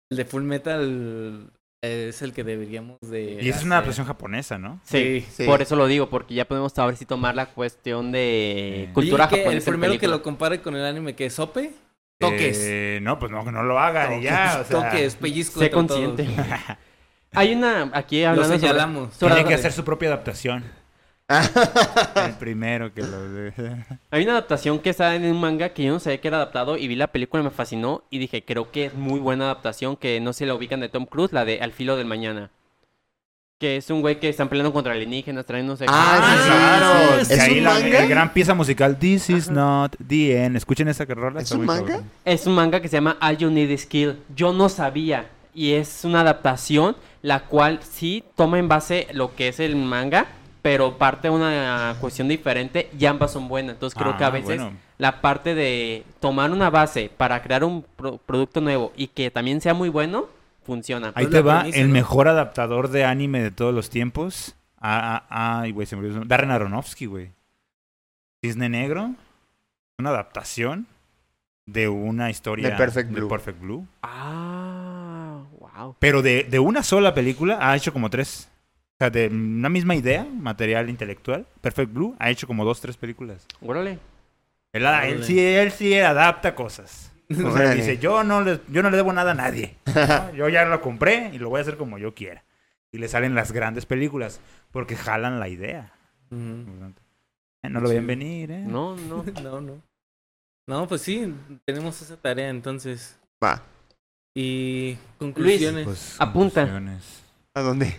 el 0.10 0.18
de 0.18 0.26
Full 0.26 0.41
Metal 0.44 1.52
es 1.82 2.22
el 2.22 2.34
que 2.34 2.44
deberíamos 2.44 2.98
de... 3.02 3.40
Y 3.42 3.50
es 3.50 3.56
hacer. 3.56 3.68
una 3.68 3.76
adaptación 3.78 4.06
japonesa, 4.06 4.58
¿no? 4.58 4.80
Sí, 4.84 5.26
Sí. 5.32 5.46
por 5.46 5.62
eso 5.62 5.76
lo 5.76 5.88
digo, 5.88 6.10
porque 6.10 6.34
ya 6.36 6.46
podemos 6.46 6.74
saber 6.74 6.98
si 6.98 7.06
tomar 7.06 7.36
la 7.36 7.46
cuestión 7.48 8.12
de 8.12 8.86
Sí. 8.88 8.94
cultura 8.94 9.28
que 9.30 9.38
japonesa. 9.38 9.70
El 9.70 9.76
en 9.76 9.80
primero 9.82 10.00
que 10.00 10.08
lo 10.08 10.22
compare 10.22 10.62
con 10.62 10.76
el 10.76 10.84
anime 10.86 11.16
que 11.16 11.28
es 11.28 11.34
Sope, 11.34 11.72
toques. 12.20 12.58
Eh, 12.62 13.00
no, 13.02 13.18
pues 13.18 13.32
no, 13.32 13.46
que 13.46 13.52
no 13.52 13.64
lo 13.64 13.80
hagan 13.80 14.20
y 14.20 14.24
ya, 14.24 14.60
o 14.62 14.66
sea... 14.66 14.90
toques, 14.90 15.16
pellizco. 15.16 15.60
Sé 15.60 15.72
consciente. 15.72 16.28
Hay 17.34 17.54
una, 17.54 17.92
aquí 17.94 18.24
Lo 18.24 18.30
hablando 18.30 18.56
sobre, 18.56 18.60
señalamos. 18.60 19.14
sobre- 19.14 19.36
Tiene 19.36 19.48
que 19.50 19.56
hacer 19.56 19.72
su 19.72 19.84
propia 19.86 20.10
adaptación. 20.10 20.64
El 21.30 22.34
primero 22.40 22.94
que 22.94 23.02
lo... 23.02 23.18
Hay 24.12 24.24
una 24.24 24.32
adaptación 24.34 24.80
que 24.80 24.90
está 24.90 25.16
en 25.16 25.26
un 25.26 25.40
manga 25.40 25.70
que 25.70 25.84
yo 25.84 25.94
no 25.94 26.00
sabía 26.00 26.20
que 26.20 26.28
era 26.28 26.38
adaptado 26.38 26.76
y 26.78 26.88
vi 26.88 26.96
la 26.96 27.08
película 27.08 27.42
y 27.42 27.46
me 27.46 27.52
fascinó 27.52 28.04
y 28.10 28.18
dije, 28.18 28.44
creo 28.44 28.72
que 28.72 28.86
es 28.86 28.94
muy 28.96 29.20
buena 29.20 29.46
adaptación, 29.46 29.96
que 29.96 30.20
no 30.20 30.34
se 30.34 30.46
la 30.46 30.56
ubican 30.56 30.80
de 30.80 30.90
Tom 30.90 31.06
Cruise, 31.06 31.32
la 31.32 31.46
de 31.46 31.62
Al 31.62 31.72
filo 31.72 31.96
del 31.98 32.08
mañana. 32.08 32.50
Que 33.60 33.76
es 33.78 33.90
un 33.90 34.00
güey 34.02 34.20
que 34.20 34.30
están 34.30 34.48
peleando 34.48 34.72
contra 34.72 34.94
alienígenas, 34.94 35.46
traen 35.46 35.68
no 35.68 35.76
sé 35.76 35.86
qué. 35.86 35.92
Ah, 35.94 36.38
sí, 36.42 36.48
claro. 36.48 37.26
sí. 37.26 37.28
Que 37.28 37.34
¿Es 37.34 37.40
ahí 37.42 37.58
un 37.58 37.64
la, 37.66 37.74
manga? 37.74 38.00
el 38.04 38.10
gran 38.10 38.34
pieza 38.34 38.54
musical 38.54 38.98
This 38.98 39.30
is 39.30 39.50
not 39.52 39.96
the 40.08 40.46
end. 40.46 40.56
Escuchen 40.56 40.88
esa 40.88 41.06
que 41.06 41.14
rola. 41.14 41.42
¿Es 41.42 41.52
un 41.52 41.66
manga? 41.66 41.86
cabrón. 41.86 42.10
Es 42.24 42.48
un 42.48 42.56
manga 42.56 42.82
que 42.82 42.88
se 42.88 42.96
llama 42.96 43.18
All 43.22 43.38
You 43.38 43.52
Need 43.52 43.70
Is 43.70 43.86
Kill. 43.86 44.18
Yo 44.34 44.54
no 44.54 44.70
sabía. 44.70 45.28
Y 45.54 45.74
es 45.74 46.06
una 46.06 46.22
adaptación 46.22 46.96
la 47.22 47.42
cual 47.42 47.82
sí 47.84 48.24
toma 48.38 48.60
en 48.60 48.70
base 48.70 49.08
lo 49.12 49.36
que 49.36 49.50
es 49.50 49.60
el 49.60 49.76
manga, 49.76 50.28
pero 50.61 50.98
parte 50.98 51.30
de 51.30 51.34
una 51.34 51.95
cuestión 52.02 52.27
diferente 52.27 52.90
y 52.98 53.06
ambas 53.06 53.31
son 53.31 53.48
buenas. 53.48 53.73
Entonces 53.76 53.98
creo 53.98 54.18
que 54.18 54.23
a 54.23 54.27
Ah, 54.27 54.31
veces 54.31 54.60
bueno. 54.61 54.72
la 54.98 55.22
parte 55.22 55.56
de 55.56 56.03
tomar 56.19 56.52
una 56.52 56.69
base 56.69 57.10
para 57.15 57.41
crear 57.41 57.64
un 57.64 57.84
pro- 57.95 58.18
producto 58.18 58.60
nuevo 58.61 58.91
y 58.95 59.07
que 59.07 59.31
también 59.31 59.61
sea 59.61 59.73
muy 59.73 59.90
bueno, 59.90 60.27
funciona. 60.65 61.07
Ahí 61.15 61.26
Pues 61.26 61.30
te 61.31 61.41
va 61.41 61.60
premisa, 61.61 61.80
el 61.80 61.88
¿no? 61.88 61.94
mejor 61.94 62.27
adaptador 62.27 62.90
de 62.90 63.06
anime 63.06 63.41
de 63.41 63.52
todos 63.52 63.73
los 63.73 63.90
tiempos. 63.90 64.56
Ah, 64.81 65.23
ah, 65.30 65.61
ay, 65.61 65.72
güey, 65.72 65.88
se 65.88 65.95
me 65.95 66.06
olvidó. 66.06 66.23
Darren 66.26 66.52
Aronofsky, 66.52 67.06
güey. 67.06 67.31
Cisne 68.44 68.69
Negro. 68.69 69.11
Una 69.98 70.10
adaptación 70.11 70.88
de 71.65 71.88
una 71.90 72.30
historia 72.30 72.69
De 72.69 72.76
Perfect 72.76 73.11
Blue. 73.11 73.27
Perfect 73.27 73.60
Blue. 73.61 73.86
Ah, 74.02 75.40
wow. 75.60 75.95
Pero 75.99 76.22
de, 76.22 76.44
de 76.44 76.60
una 76.60 76.84
sola 76.84 77.14
película 77.14 77.57
ha 77.61 77.76
hecho 77.76 77.94
como 77.94 78.10
tres. 78.10 78.49
O 79.00 79.02
sea, 79.02 79.10
de 79.10 79.28
una 79.30 79.70
misma 79.70 79.96
idea, 79.96 80.26
material 80.26 80.90
intelectual, 80.90 81.46
Perfect 81.62 81.94
Blue, 81.94 82.18
ha 82.20 82.30
hecho 82.30 82.48
como 82.48 82.66
dos, 82.66 82.82
tres 82.82 82.98
películas. 82.98 83.46
Órale. 83.62 83.98
Él, 84.74 84.86
él 84.86 85.24
sí, 85.24 85.40
él 85.40 85.72
sí 85.72 85.98
adapta 85.98 86.54
cosas. 86.54 87.10
O 87.32 87.56
sea, 87.56 87.74
dice, 87.74 87.98
yo 87.98 88.26
no, 88.26 88.42
le, 88.42 88.60
yo 88.68 88.84
no 88.84 88.90
le 88.90 88.98
debo 88.98 89.14
nada 89.14 89.32
a 89.32 89.36
nadie. 89.36 89.78
¿no? 89.86 90.34
Yo 90.34 90.50
ya 90.50 90.66
lo 90.66 90.82
compré 90.82 91.30
y 91.34 91.40
lo 91.40 91.48
voy 91.50 91.60
a 91.60 91.62
hacer 91.62 91.78
como 91.78 91.98
yo 91.98 92.14
quiera. 92.14 92.44
Y 92.92 92.98
le 92.98 93.08
salen 93.08 93.36
las 93.36 93.54
grandes 93.54 93.86
películas 93.86 94.42
porque 94.72 94.98
jalan 94.98 95.40
la 95.40 95.48
idea. 95.48 95.94
Eh, 96.32 97.70
No 97.70 97.80
lo 97.80 97.88
Sí. 97.88 98.00
venir, 98.00 98.52
¿eh? 98.52 98.64
No, 98.68 98.98
no. 98.98 99.24
No, 99.44 99.62
no. 99.62 99.82
No, 100.68 100.88
pues 100.90 101.02
sí, 101.04 101.34
tenemos 101.66 102.02
esa 102.02 102.18
tarea 102.18 102.50
entonces. 102.50 103.18
Va. 103.42 103.64
Y 104.36 104.98
conclusiones. 105.18 105.86
Pues, 105.86 106.16
Apunta. 106.20 106.62
conclusiones. 106.64 107.19
¿A 107.54 107.62
dónde? 107.62 107.98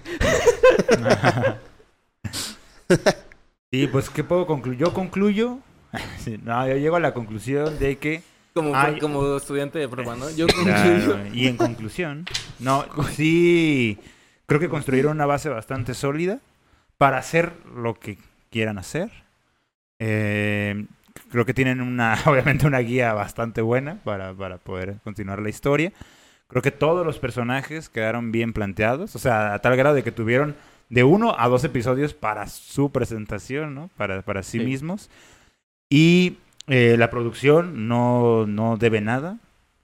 sí, 3.72 3.86
pues, 3.89 4.10
¿qué 4.10 4.24
puedo 4.24 4.47
concluir? 4.47 4.78
Yo 4.78 4.93
concluyo. 4.93 5.59
Sí, 6.18 6.39
no, 6.44 6.68
yo 6.68 6.77
llego 6.77 6.94
a 6.94 7.01
la 7.01 7.12
conclusión 7.12 7.77
de 7.81 7.98
que 7.98 8.22
como, 8.55 9.36
estudiante 9.36 9.78
de 9.78 9.89
prueba, 9.89 10.16
¿no? 10.16 10.31
Yo 10.31 10.47
Claro, 10.62 11.14
concluyo. 11.14 11.35
y 11.35 11.48
en 11.48 11.56
conclusión, 11.56 12.27
no, 12.59 12.85
sí, 13.12 13.98
creo 14.47 14.60
que 14.60 14.68
construyeron 14.68 15.12
una 15.12 15.27
base 15.27 15.48
bastante 15.48 15.94
sólida 15.94 16.39
para 16.98 17.18
hacer 17.18 17.52
lo 17.74 17.94
que 17.94 18.18
quieran 18.51 18.78
hacer. 18.78 19.10
Eh, 19.98 20.86
creo 21.31 21.44
que 21.44 21.55
tienen 21.55 21.81
una, 21.81 22.18
obviamente, 22.27 22.66
una 22.66 22.78
guía 22.78 23.12
bastante 23.14 23.62
buena 23.62 23.97
para, 24.05 24.32
para 24.35 24.59
poder 24.59 24.97
continuar 25.02 25.40
la 25.40 25.48
historia. 25.48 25.93
Creo 26.51 26.62
que 26.62 26.70
todos 26.72 27.06
los 27.06 27.18
personajes 27.18 27.89
quedaron 27.89 28.32
bien 28.32 28.52
planteados, 28.52 29.14
o 29.16 29.18
sea, 29.18 29.55
a 29.55 29.59
tal 29.60 29.77
grado 29.77 29.94
de 29.94 30.02
que 30.02 30.12
tuvieron 30.12 30.55
de 30.89 31.05
uno 31.05 31.35
a 31.39 31.48
dos 31.48 31.62
episodios 31.64 32.12
para 32.14 32.47
su 32.48 32.90
presentación, 32.90 33.74
¿no? 33.74 33.90
Para, 33.97 34.22
para 34.22 34.43
sí, 34.43 34.59
Sí. 34.59 34.64
mismos. 34.64 35.09
Y 35.89 36.39
eh, 36.66 36.97
la 36.98 37.10
producción 37.10 37.89
no, 37.89 38.47
no 38.47 38.77
debe 38.77 39.01
nada 39.01 39.39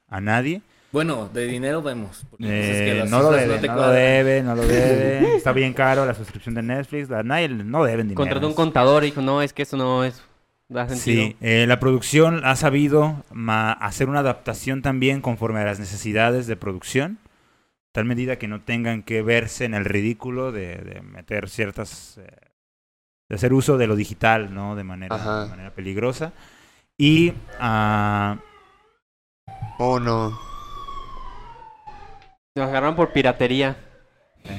a 0.09 0.20
nadie. 0.20 0.62
Bueno, 0.93 1.28
de 1.32 1.47
dinero 1.47 1.82
vemos. 1.82 2.24
pues 2.30 2.43
es 2.51 2.76
que 2.78 3.01
Eh, 3.01 3.05
no 3.09 3.20
lo 3.20 3.30
debe, 3.32 3.59
te 3.59 3.66
no 3.68 3.74
lo 3.76 3.88
debe, 3.90 4.43
no 4.43 4.55
lo 4.55 4.62
debe. 4.66 5.36
Está 5.36 5.52
bien 5.52 5.72
caro 5.74 6.06
la 6.06 6.14
suscripción 6.14 6.55
de 6.55 6.62
Netflix. 6.62 7.09
La, 7.10 7.22
nadie, 7.22 7.48
no 7.48 7.84
deben 7.84 8.09
dinero. 8.09 8.16
Contrató 8.22 8.47
un 8.48 8.55
contador 8.55 9.02
y 9.05 9.06
dijo, 9.06 9.20
no, 9.20 9.43
es 9.43 9.52
que 9.52 9.62
eso 9.62 9.76
no 9.76 10.05
es... 10.05 10.22
Da 10.68 10.88
sentido. 10.88 11.26
Sí, 11.28 11.36
eh, 11.40 11.66
la 11.68 11.78
producción 11.78 12.44
ha 12.44 12.56
sabido 12.56 13.24
hacer 13.80 14.09
una 14.09 14.20
adaptación 14.20 14.82
también 14.82 15.20
conforme 15.20 15.60
a 15.60 15.64
las 15.64 15.78
necesidades 15.78 16.47
de 16.48 16.56
producción, 16.56 17.18
tal 17.93 18.05
medida 18.05 18.36
que 18.36 18.48
no 18.48 18.60
tengan 18.60 19.02
que 19.02 19.22
verse 19.22 19.64
en 19.64 19.74
el 19.74 19.84
ridículo 19.84 20.51
de, 20.51 20.76
de 20.76 21.02
meter 21.02 21.48
ciertas, 21.48 22.18
eh, 22.18 22.26
de 23.28 23.36
hacer 23.36 23.52
uso 23.52 23.78
de 23.78 23.86
lo 23.86 23.94
digital, 23.94 24.52
¿no? 24.52 24.74
De 24.74 24.82
manera, 24.82 25.14
Ajá. 25.14 25.44
de 25.44 25.51
manera 25.51 25.70
peligrosa. 25.70 26.32
Y 26.98 27.32
¿O 29.78 30.01
no? 30.01 30.38
Nos 32.55 32.68
agarraron 32.68 32.97
por 32.97 33.12
piratería. 33.12 33.76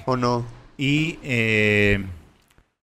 ¿O 0.06 0.16
no? 0.16 0.46
Y 0.78 1.18
eh, 1.24 2.06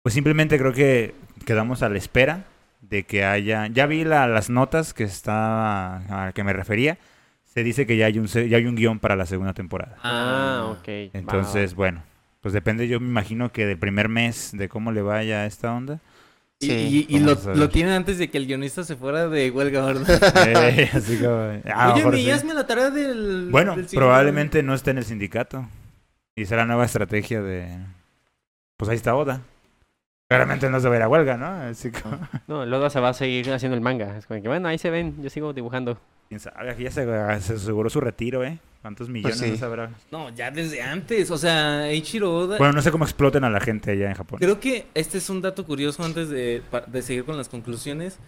pues 0.02 0.14
simplemente 0.14 0.59
creo 0.59 0.72
que 0.72 1.14
quedamos 1.47 1.82
a 1.82 1.89
la 1.89 1.98
espera 1.98 2.44
de 2.89 3.05
que 3.05 3.24
haya. 3.24 3.66
Ya 3.69 3.86
vi 3.86 4.05
la- 4.05 4.27
las 4.27 4.51
notas 4.51 4.94
que 4.94 5.05
está 5.05 6.27
a 6.28 6.32
que 6.32 6.44
me 6.44 6.52
refería. 6.52 6.98
Se 7.44 7.65
dice 7.65 7.86
que 7.86 7.97
ya 7.97 8.06
hay 8.06 8.19
un 8.19 8.28
se- 8.28 8.48
ya 8.48 8.56
hay 8.59 8.66
un 8.66 8.74
guion 8.77 8.98
para 8.98 9.16
la 9.16 9.27
segunda 9.27 9.52
temporada. 9.55 9.97
Ah, 10.02 10.69
ok. 10.78 10.89
Entonces, 11.15 11.74
bueno, 11.74 12.02
pues 12.40 12.55
depende. 12.55 12.86
Yo 12.89 13.01
me 13.01 13.06
imagino 13.09 13.51
que 13.52 13.66
del 13.66 13.78
primer 13.78 14.09
mes 14.09 14.51
de 14.52 14.69
cómo 14.69 14.93
le 14.93 15.02
vaya 15.02 15.40
a 15.43 15.47
esta 15.47 15.73
onda. 15.73 15.98
Y, 16.60 16.66
Sí, 16.66 17.06
y- 17.09 17.16
y 17.16 17.20
lo, 17.20 17.36
lo 17.55 17.69
tienen 17.69 17.93
antes 17.94 18.19
de 18.19 18.28
que 18.31 18.36
el 18.39 18.47
guionista 18.47 18.82
se 18.82 18.97
fuera 18.97 19.28
de 19.28 19.51
huelga, 19.51 19.85
¿verdad? 19.86 20.06
Eh, 20.48 20.90
así 20.93 21.16
como, 21.19 21.36
Oye, 21.94 22.16
mi, 22.16 22.24
sí. 22.24 22.31
hazme 22.32 22.52
la 22.55 22.66
tarea 22.66 22.90
del. 22.90 23.48
Bueno, 23.51 23.77
del 23.77 23.86
probablemente 23.86 24.62
no 24.65 24.74
esté 24.74 24.90
en 24.90 24.98
el 24.98 25.05
sindicato. 25.05 25.69
Y 26.36 26.47
será 26.47 26.62
la 26.62 26.66
nueva 26.69 26.85
estrategia 26.85 27.40
de. 27.43 27.78
Pues 28.77 28.89
ahí 28.89 28.97
está 28.97 29.15
Oda. 29.15 29.40
Claramente 30.28 30.68
no 30.68 30.78
se 30.78 30.88
va 30.88 30.94
a 30.94 30.98
ir 30.98 31.02
a 31.02 31.09
huelga, 31.09 31.36
¿no? 31.38 31.46
Así 31.46 31.90
como. 31.90 32.18
No, 32.46 32.66
luego 32.66 32.90
se 32.90 33.00
va 33.00 33.09
a 33.10 33.14
seguir 33.14 33.50
haciendo 33.50 33.74
el 33.74 33.80
manga. 33.80 34.18
Es 34.18 34.26
como 34.26 34.42
que, 34.42 34.48
bueno, 34.48 34.68
ahí 34.68 34.76
se 34.78 34.90
ven, 34.90 35.22
yo 35.22 35.30
sigo 35.30 35.55
dibujando. 35.55 35.98
Quién 36.28 36.38
sabe, 36.38 36.70
aquí 36.70 36.84
ya 36.84 36.90
se, 36.90 37.05
se 37.40 37.55
aseguró 37.55 37.88
su 37.88 38.00
retiro, 38.00 38.44
¿eh? 38.44 38.59
¿Cuántos 38.82 39.09
millones 39.09 39.38
sí. 39.38 39.50
no 39.50 39.56
sabrá? 39.56 39.90
No, 40.10 40.28
ya 40.30 40.50
desde 40.50 40.82
antes. 40.82 41.30
O 41.30 41.38
sea, 41.38 41.88
Eiichiro 41.88 42.34
Oda. 42.34 42.59
Bueno, 42.59 42.74
no 42.74 42.82
sé 42.82 42.90
cómo 42.90 43.05
exploten 43.05 43.42
a 43.44 43.50
la 43.50 43.60
gente 43.60 43.92
allá 43.92 44.09
en 44.09 44.14
Japón. 44.14 44.38
Creo 44.38 44.60
que 44.60 44.86
este 44.94 45.18
es 45.18 45.30
un 45.30 45.40
dato 45.40 45.64
curioso 45.64 46.05
antes 46.05 46.28
de, 46.28 46.62
seguir 47.00 47.24
con 47.24 47.36
las 47.36 47.48
conclusiones. 47.48 48.18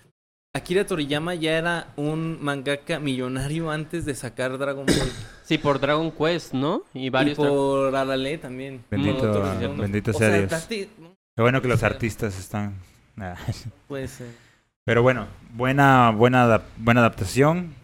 Akira 0.52 0.84
Toriyama 0.84 1.34
ya 1.36 1.56
era 1.58 1.88
un 1.94 2.42
mangaka 2.42 2.98
millonario 2.98 3.70
antes 3.70 4.04
de 4.04 4.14
sacar 4.14 4.56
Dragon 4.58 4.86
Ball. 4.86 4.96
Sí, 5.50 5.58
por 5.58 5.80
Dragon 5.80 6.12
Quest, 6.12 6.54
¿no? 6.54 6.84
Y 6.94 7.10
varios... 7.10 7.36
por 7.36 7.96
Arale 7.96 8.38
también. 8.38 8.84
Bendito, 8.88 9.52
bendito 9.76 10.12
O 10.12 10.14
sea 10.14 10.28
sea, 10.28 10.38
Dios. 10.38 10.48
date- 10.48 10.88
Qué 11.36 11.42
bueno 11.42 11.62
que 11.62 11.68
los 11.68 11.82
artistas 11.82 12.38
están. 12.38 12.74
Pues, 13.88 14.20
eh, 14.22 14.30
Pero 14.84 15.02
bueno, 15.02 15.26
buena, 15.52 16.10
buena, 16.10 16.62
buena 16.78 17.00
adaptación. 17.00 17.74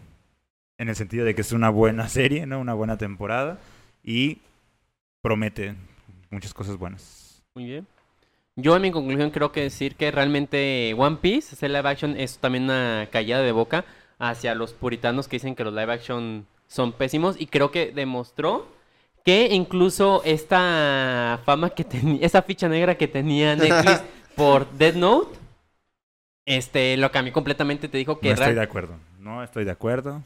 En 0.79 0.89
el 0.89 0.95
sentido 0.95 1.25
de 1.25 1.35
que 1.35 1.41
es 1.41 1.51
una 1.51 1.69
buena 1.69 2.07
serie, 2.09 2.45
¿no? 2.45 2.59
Una 2.59 2.73
buena 2.73 2.97
temporada. 2.97 3.59
Y 4.03 4.39
promete. 5.21 5.75
muchas 6.31 6.53
cosas 6.53 6.77
buenas. 6.77 7.43
Muy 7.55 7.65
bien. 7.65 7.87
Yo 8.55 8.75
en 8.75 8.81
mi 8.81 8.91
conclusión 8.91 9.29
creo 9.29 9.51
que 9.51 9.61
decir 9.61 9.95
que 9.95 10.09
realmente 10.09 10.95
One 10.97 11.17
Piece, 11.17 11.53
ese 11.53 11.69
live 11.69 11.87
action, 11.87 12.15
es 12.17 12.39
también 12.39 12.63
una 12.63 13.07
callada 13.11 13.43
de 13.43 13.51
boca 13.51 13.85
hacia 14.17 14.55
los 14.55 14.73
puritanos 14.73 15.27
que 15.27 15.35
dicen 15.35 15.53
que 15.55 15.63
los 15.63 15.73
live 15.73 15.93
action 15.93 16.47
son 16.67 16.91
pésimos 16.91 17.39
y 17.39 17.45
creo 17.45 17.69
que 17.69 17.91
demostró 17.91 18.67
que 19.27 19.49
incluso 19.51 20.21
esta 20.23 21.41
fama 21.43 21.69
que 21.71 21.83
tenía, 21.83 22.25
esa 22.25 22.41
ficha 22.41 22.69
negra 22.69 22.95
que 22.95 23.09
tenía 23.09 23.57
Netflix 23.57 24.01
por 24.37 24.71
Dead 24.71 24.95
Note, 24.95 25.37
este, 26.45 26.95
lo 26.95 27.11
cambió 27.11 27.33
completamente, 27.33 27.89
te 27.89 27.97
dijo 27.97 28.21
que 28.21 28.29
No 28.29 28.35
estoy 28.35 28.53
de 28.53 28.61
acuerdo. 28.61 28.95
No 29.19 29.43
estoy 29.43 29.65
de 29.65 29.71
acuerdo. 29.71 30.23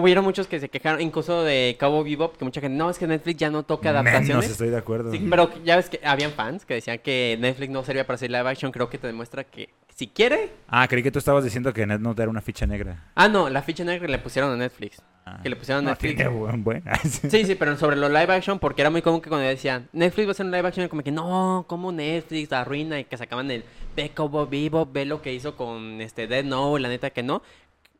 Hubieron 0.00 0.24
muchos 0.24 0.46
que 0.46 0.58
se 0.60 0.68
quejaron, 0.68 1.00
incluso 1.00 1.42
de 1.44 1.76
Cabo 1.78 2.02
Bebop, 2.04 2.36
que 2.36 2.44
mucha 2.44 2.60
gente, 2.60 2.76
no, 2.76 2.90
es 2.90 2.98
que 2.98 3.06
Netflix 3.06 3.38
ya 3.38 3.50
no 3.50 3.62
toca 3.62 3.90
Menos 3.92 4.06
adaptaciones. 4.06 4.50
estoy 4.50 4.70
de 4.70 4.76
acuerdo. 4.78 5.12
Sí, 5.12 5.26
pero 5.30 5.50
ya 5.64 5.76
ves 5.76 5.88
que 5.88 6.00
habían 6.04 6.32
fans 6.32 6.64
que 6.64 6.74
decían 6.74 6.98
que 6.98 7.36
Netflix 7.40 7.70
no 7.70 7.84
servía 7.84 8.06
para 8.06 8.14
hacer 8.16 8.30
live 8.30 8.48
action. 8.48 8.72
Creo 8.72 8.88
que 8.88 8.98
te 8.98 9.06
demuestra 9.06 9.44
que 9.44 9.68
si 9.94 10.08
quiere. 10.08 10.50
Ah, 10.68 10.86
creí 10.88 11.02
que 11.02 11.10
tú 11.10 11.18
estabas 11.18 11.44
diciendo 11.44 11.72
que 11.72 11.86
Net 11.86 12.00
Note 12.00 12.22
era 12.22 12.30
una 12.30 12.40
ficha 12.40 12.66
negra. 12.66 13.04
Ah, 13.14 13.28
no, 13.28 13.48
la 13.50 13.62
ficha 13.62 13.84
negra 13.84 14.08
le 14.08 14.18
pusieron 14.18 14.50
a 14.52 14.56
Netflix. 14.56 15.02
Ah. 15.24 15.38
Que 15.40 15.50
le 15.50 15.54
pusieron 15.54 15.84
a 15.84 15.84
No, 15.84 15.90
Netflix. 15.90 16.16
tiene 16.16 16.30
buen, 16.30 16.64
buen. 16.64 16.82
Sí, 17.04 17.44
sí, 17.44 17.54
pero 17.54 17.76
sobre 17.76 17.94
los 17.96 18.10
live 18.10 18.32
action, 18.34 18.58
porque 18.58 18.80
era 18.82 18.90
muy 18.90 19.02
común 19.02 19.20
que 19.20 19.28
cuando 19.28 19.46
decían 19.46 19.88
Netflix 19.92 20.26
va 20.26 20.30
a 20.30 20.32
hacer 20.32 20.46
un 20.46 20.52
live 20.52 20.66
action, 20.66 20.88
como 20.88 21.02
que 21.02 21.12
no, 21.12 21.64
como 21.68 21.92
Netflix 21.92 22.50
la 22.50 22.62
arruina 22.62 22.98
y 22.98 23.04
que 23.04 23.16
sacaban 23.16 23.48
el 23.50 23.62
ve 23.94 24.10
Cowboy 24.10 24.48
Vivo, 24.48 24.88
ve 24.90 25.04
lo 25.04 25.22
que 25.22 25.32
hizo 25.32 25.54
con 25.56 26.00
este 26.00 26.26
Dead 26.26 26.42
No, 26.44 26.76
la 26.78 26.88
neta 26.88 27.10
que 27.10 27.22
no. 27.22 27.42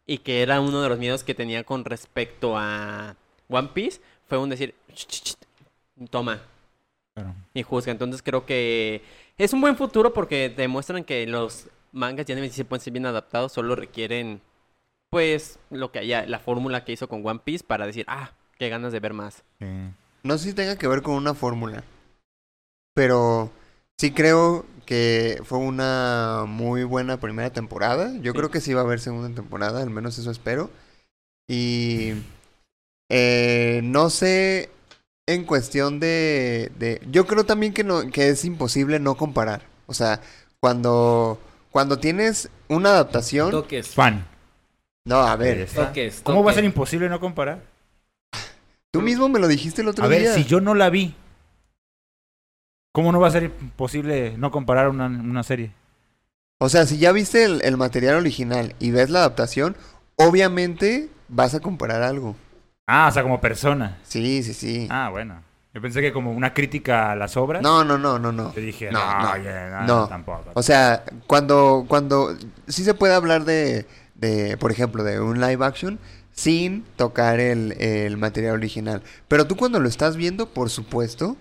Y 0.06 0.18
que 0.18 0.42
era 0.42 0.60
uno 0.60 0.82
de 0.82 0.88
los 0.88 0.98
miedos 0.98 1.22
que 1.24 1.34
tenía 1.34 1.64
con 1.64 1.84
respecto 1.84 2.54
a 2.56 3.14
One 3.48 3.68
Piece. 3.72 4.00
Fue 4.28 4.38
un 4.38 4.50
decir, 4.50 4.74
"Ch, 4.92 5.06
ch, 5.06 5.22
ch, 5.22 5.36
toma, 6.10 6.42
Claro. 7.14 7.34
y 7.54 7.62
juzga. 7.62 7.92
Entonces 7.92 8.22
creo 8.22 8.44
que 8.46 9.02
es 9.38 9.52
un 9.52 9.60
buen 9.60 9.76
futuro 9.76 10.12
porque 10.12 10.48
demuestran 10.48 11.04
que 11.04 11.26
los 11.26 11.68
mangas 11.92 12.28
y 12.28 12.32
animes 12.32 12.52
sí 12.52 12.56
se 12.58 12.64
pueden 12.64 12.82
ser 12.82 12.92
bien 12.92 13.06
adaptados, 13.06 13.52
solo 13.52 13.76
requieren 13.76 14.40
pues 15.10 15.58
lo 15.70 15.92
que 15.92 15.98
haya, 15.98 16.24
la 16.26 16.38
fórmula 16.38 16.84
que 16.86 16.92
hizo 16.92 17.06
con 17.08 17.24
One 17.26 17.40
Piece 17.44 17.64
para 17.64 17.86
decir, 17.86 18.06
ah, 18.08 18.32
qué 18.58 18.70
ganas 18.70 18.92
de 18.92 19.00
ver 19.00 19.12
más. 19.12 19.44
Sí. 19.60 19.66
No 20.22 20.38
sé 20.38 20.48
si 20.50 20.54
tenga 20.54 20.78
que 20.78 20.88
ver 20.88 21.02
con 21.02 21.14
una 21.16 21.34
fórmula, 21.34 21.84
pero 22.94 23.50
sí 23.98 24.10
creo 24.12 24.64
que 24.84 25.40
fue 25.44 25.58
una 25.58 26.44
muy 26.46 26.84
buena 26.84 27.18
primera 27.18 27.50
temporada. 27.50 28.12
Yo 28.20 28.32
Sí. 28.32 28.38
creo 28.38 28.50
que 28.50 28.60
sí 28.60 28.74
va 28.74 28.80
a 28.82 28.84
haber 28.84 29.00
segunda 29.00 29.34
temporada, 29.34 29.82
al 29.82 29.90
menos 29.90 30.18
eso 30.18 30.30
espero. 30.30 30.70
Y 31.48 32.12
eh, 33.10 33.80
no 33.84 34.10
sé 34.10 34.70
en 35.26 35.44
cuestión 35.44 36.00
de, 36.00 36.72
de... 36.78 37.00
Yo 37.10 37.26
creo 37.26 37.44
también 37.44 37.72
que, 37.72 37.84
no, 37.84 38.10
que 38.10 38.28
es 38.28 38.44
imposible 38.44 38.98
no 38.98 39.16
comparar. 39.16 39.62
O 39.86 39.94
sea, 39.94 40.20
cuando, 40.60 41.38
cuando 41.70 41.98
tienes 41.98 42.48
una 42.68 42.90
adaptación... 42.90 43.50
Toques. 43.50 43.88
Fan. 43.88 44.26
No, 45.04 45.16
a 45.18 45.36
ver. 45.36 45.68
Toques. 45.68 46.20
¿Cómo 46.22 46.42
va 46.44 46.52
a 46.52 46.54
ser 46.54 46.64
imposible 46.64 47.08
no 47.08 47.20
comparar? 47.20 47.62
tú 48.90 49.00
mismo 49.00 49.28
me 49.28 49.38
lo 49.40 49.48
dijiste 49.48 49.80
el 49.82 49.88
otro 49.88 50.04
A 50.04 50.08
ver, 50.08 50.20
día. 50.20 50.34
si 50.34 50.44
yo 50.44 50.60
no 50.60 50.74
la 50.74 50.90
vi, 50.90 51.14
¿cómo 52.92 53.12
no 53.12 53.20
va 53.20 53.28
a 53.28 53.32
ser 53.32 53.50
posible 53.50 54.34
no 54.36 54.50
comparar 54.50 54.88
una, 54.88 55.06
una 55.06 55.42
serie? 55.42 55.72
O 56.58 56.68
sea, 56.68 56.86
si 56.86 56.98
ya 56.98 57.10
viste 57.12 57.44
el, 57.44 57.60
el 57.62 57.76
material 57.76 58.16
original 58.16 58.74
y 58.78 58.90
ves 58.92 59.10
la 59.10 59.20
adaptación, 59.20 59.76
obviamente 60.16 61.08
vas 61.28 61.54
a 61.54 61.60
comparar 61.60 62.02
algo. 62.02 62.36
Ah, 62.86 63.08
o 63.08 63.12
sea, 63.12 63.22
como 63.22 63.40
persona. 63.40 63.98
Sí, 64.04 64.42
sí, 64.42 64.54
sí. 64.54 64.86
Ah, 64.90 65.08
bueno. 65.10 65.42
Yo 65.74 65.80
pensé 65.80 66.02
que 66.02 66.12
como 66.12 66.32
una 66.32 66.52
crítica 66.52 67.12
a 67.12 67.16
las 67.16 67.36
obras. 67.36 67.62
No, 67.62 67.82
no, 67.82 67.96
no, 67.96 68.18
no, 68.18 68.30
no. 68.30 68.50
Te 68.50 68.60
dije, 68.60 68.90
No, 68.92 69.00
no, 69.00 69.22
no, 69.22 69.32
oye, 69.32 69.50
no, 69.70 69.86
no. 69.86 70.08
tampoco. 70.08 70.50
O 70.54 70.62
sea, 70.62 71.02
cuando, 71.26 71.86
cuando 71.88 72.36
sí 72.68 72.84
se 72.84 72.92
puede 72.92 73.14
hablar 73.14 73.44
de, 73.44 73.86
de, 74.14 74.58
por 74.58 74.70
ejemplo, 74.70 75.02
de 75.02 75.18
un 75.20 75.40
live 75.40 75.64
action 75.64 75.98
sin 76.32 76.84
tocar 76.96 77.40
el, 77.40 77.72
el 77.80 78.18
material 78.18 78.54
original. 78.54 79.02
Pero 79.28 79.46
tú 79.46 79.56
cuando 79.56 79.80
lo 79.80 79.88
estás 79.88 80.16
viendo, 80.16 80.46
por 80.50 80.68
supuesto, 80.68 81.36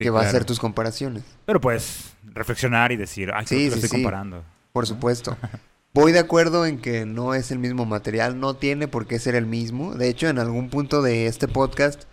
Que 0.00 0.10
va 0.10 0.22
a 0.22 0.28
hacer 0.28 0.44
tus 0.44 0.58
comparaciones. 0.58 1.22
Pero 1.44 1.60
puedes 1.60 2.14
reflexionar 2.24 2.90
y 2.92 2.96
decir, 2.96 3.30
ay, 3.34 3.46
Sí, 3.46 3.54
creo 3.54 3.58
que 3.58 3.64
lo 3.66 3.72
sí, 3.72 3.78
estoy 3.84 3.98
sí. 3.98 4.02
comparando. 4.02 4.44
Por 4.72 4.86
supuesto. 4.86 5.36
Voy 5.92 6.12
de 6.12 6.20
acuerdo 6.20 6.66
en 6.66 6.78
que 6.78 7.04
no 7.04 7.34
es 7.34 7.50
el 7.50 7.58
mismo 7.58 7.84
material, 7.84 8.38
no 8.38 8.54
tiene 8.54 8.86
por 8.86 9.06
qué 9.06 9.18
ser 9.18 9.34
el 9.34 9.46
mismo. 9.46 9.94
De 9.94 10.08
hecho, 10.08 10.28
en 10.28 10.38
algún 10.38 10.70
punto 10.70 11.02
de 11.02 11.26
este 11.26 11.48
podcast, 11.48 12.04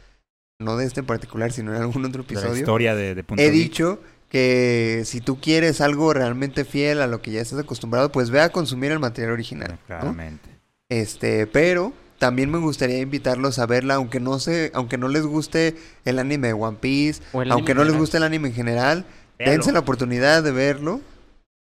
no 0.60 0.78
de 0.78 0.86
este 0.86 1.02
en 1.02 1.06
particular, 1.06 1.52
sino 1.52 1.76
en 1.76 1.82
algún 1.82 2.04
otro 2.04 2.24
De 2.24 2.34
la 2.34 2.40
episodio, 2.40 2.60
historia 2.60 2.96
de, 2.96 3.14
de 3.14 3.24
Punto 3.24 3.42
he 3.44 3.52
dicho 3.52 4.02
que 4.30 5.04
si 5.06 5.22
tú 5.22 5.40
quieres 5.40 5.80
algo 5.80 6.12
realmente 6.12 6.66
fiel 6.66 7.02
a 7.02 7.08
lo 7.08 7.22
que 7.22 7.32
ya 7.32 7.42
estás 7.42 7.60
acostumbrado, 7.60 8.12
pues 8.12 8.32
ve 8.32 8.42
a 8.42 8.50
consumir 8.50 8.92
el 8.92 9.00
material 9.00 9.32
original. 9.32 9.78
Claramente. 9.86 10.50
Este, 10.90 11.46
pero 11.48 11.94
también 12.18 12.50
me 12.52 12.58
gustaría 12.58 13.00
invitarlos 13.00 13.60
a 13.60 13.66
verla, 13.66 13.96
aunque 13.96 14.20
no 14.20 14.40
se, 14.40 14.72
aunque 14.74 14.98
no 14.98 15.08
les 15.08 15.24
guste 15.26 15.76
el 16.06 16.20
anime 16.20 16.48
de 16.48 16.54
One 16.54 16.78
Piece, 16.80 17.22
O 17.34 17.42
el 17.42 17.52
aunque 17.52 17.74
no 17.74 17.82
les 17.82 17.88
general. 17.90 18.00
guste 18.02 18.18
el 18.18 18.24
anime 18.24 18.48
en 18.50 18.54
general, 18.54 19.06
Véalo. 19.38 19.52
dense 19.52 19.72
la 19.72 19.80
oportunidad 19.80 20.44
de 20.44 20.52
verlo. 20.52 21.02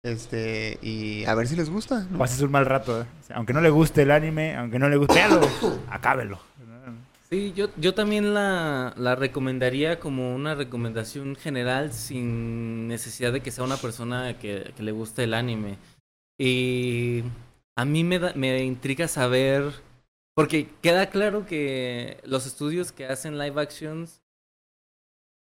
Este, 0.04 0.80
y 0.82 1.26
a 1.26 1.36
ver 1.36 1.48
si 1.48 1.56
les 1.58 1.70
gusta. 1.70 2.06
¿no? 2.10 2.18
Pases 2.20 2.42
un 2.42 2.52
mal 2.52 2.66
rato. 2.66 3.02
¿eh? 3.02 3.06
O 3.22 3.28
sea, 3.28 3.36
aunque 3.36 3.54
no 3.54 3.60
le 3.62 3.70
guste 3.70 4.04
el 4.04 4.12
anime, 4.12 4.56
aunque 4.56 4.80
no 4.80 4.88
le 4.90 4.96
guste, 4.98 5.16
véalo, 5.16 5.42
acábelo. 5.90 6.40
Sí, 7.30 7.54
yo, 7.56 7.68
yo 7.78 7.94
también 7.94 8.34
la, 8.34 8.94
la 8.98 9.14
recomendaría 9.16 10.00
como 10.00 10.34
una 10.34 10.56
recomendación 10.56 11.36
general 11.36 11.94
sin 11.94 12.88
necesidad 12.88 13.32
de 13.32 13.42
que 13.42 13.52
sea 13.52 13.64
una 13.66 13.78
persona 13.78 14.40
que, 14.40 14.72
que 14.76 14.82
le 14.82 14.92
guste 14.92 15.26
el 15.26 15.36
anime. 15.36 15.78
Y 16.40 17.24
a 17.76 17.86
mí 17.86 18.04
me, 18.04 18.18
da- 18.18 18.34
me 18.36 18.64
intriga 18.64 19.08
saber, 19.08 19.74
porque 20.40 20.70
queda 20.82 21.10
claro 21.10 21.45
que 21.45 22.18
los 22.24 22.45
estudios 22.45 22.94
que 22.94 23.06
hacen 23.06 23.38
live 23.38 23.60
actions 23.60 24.22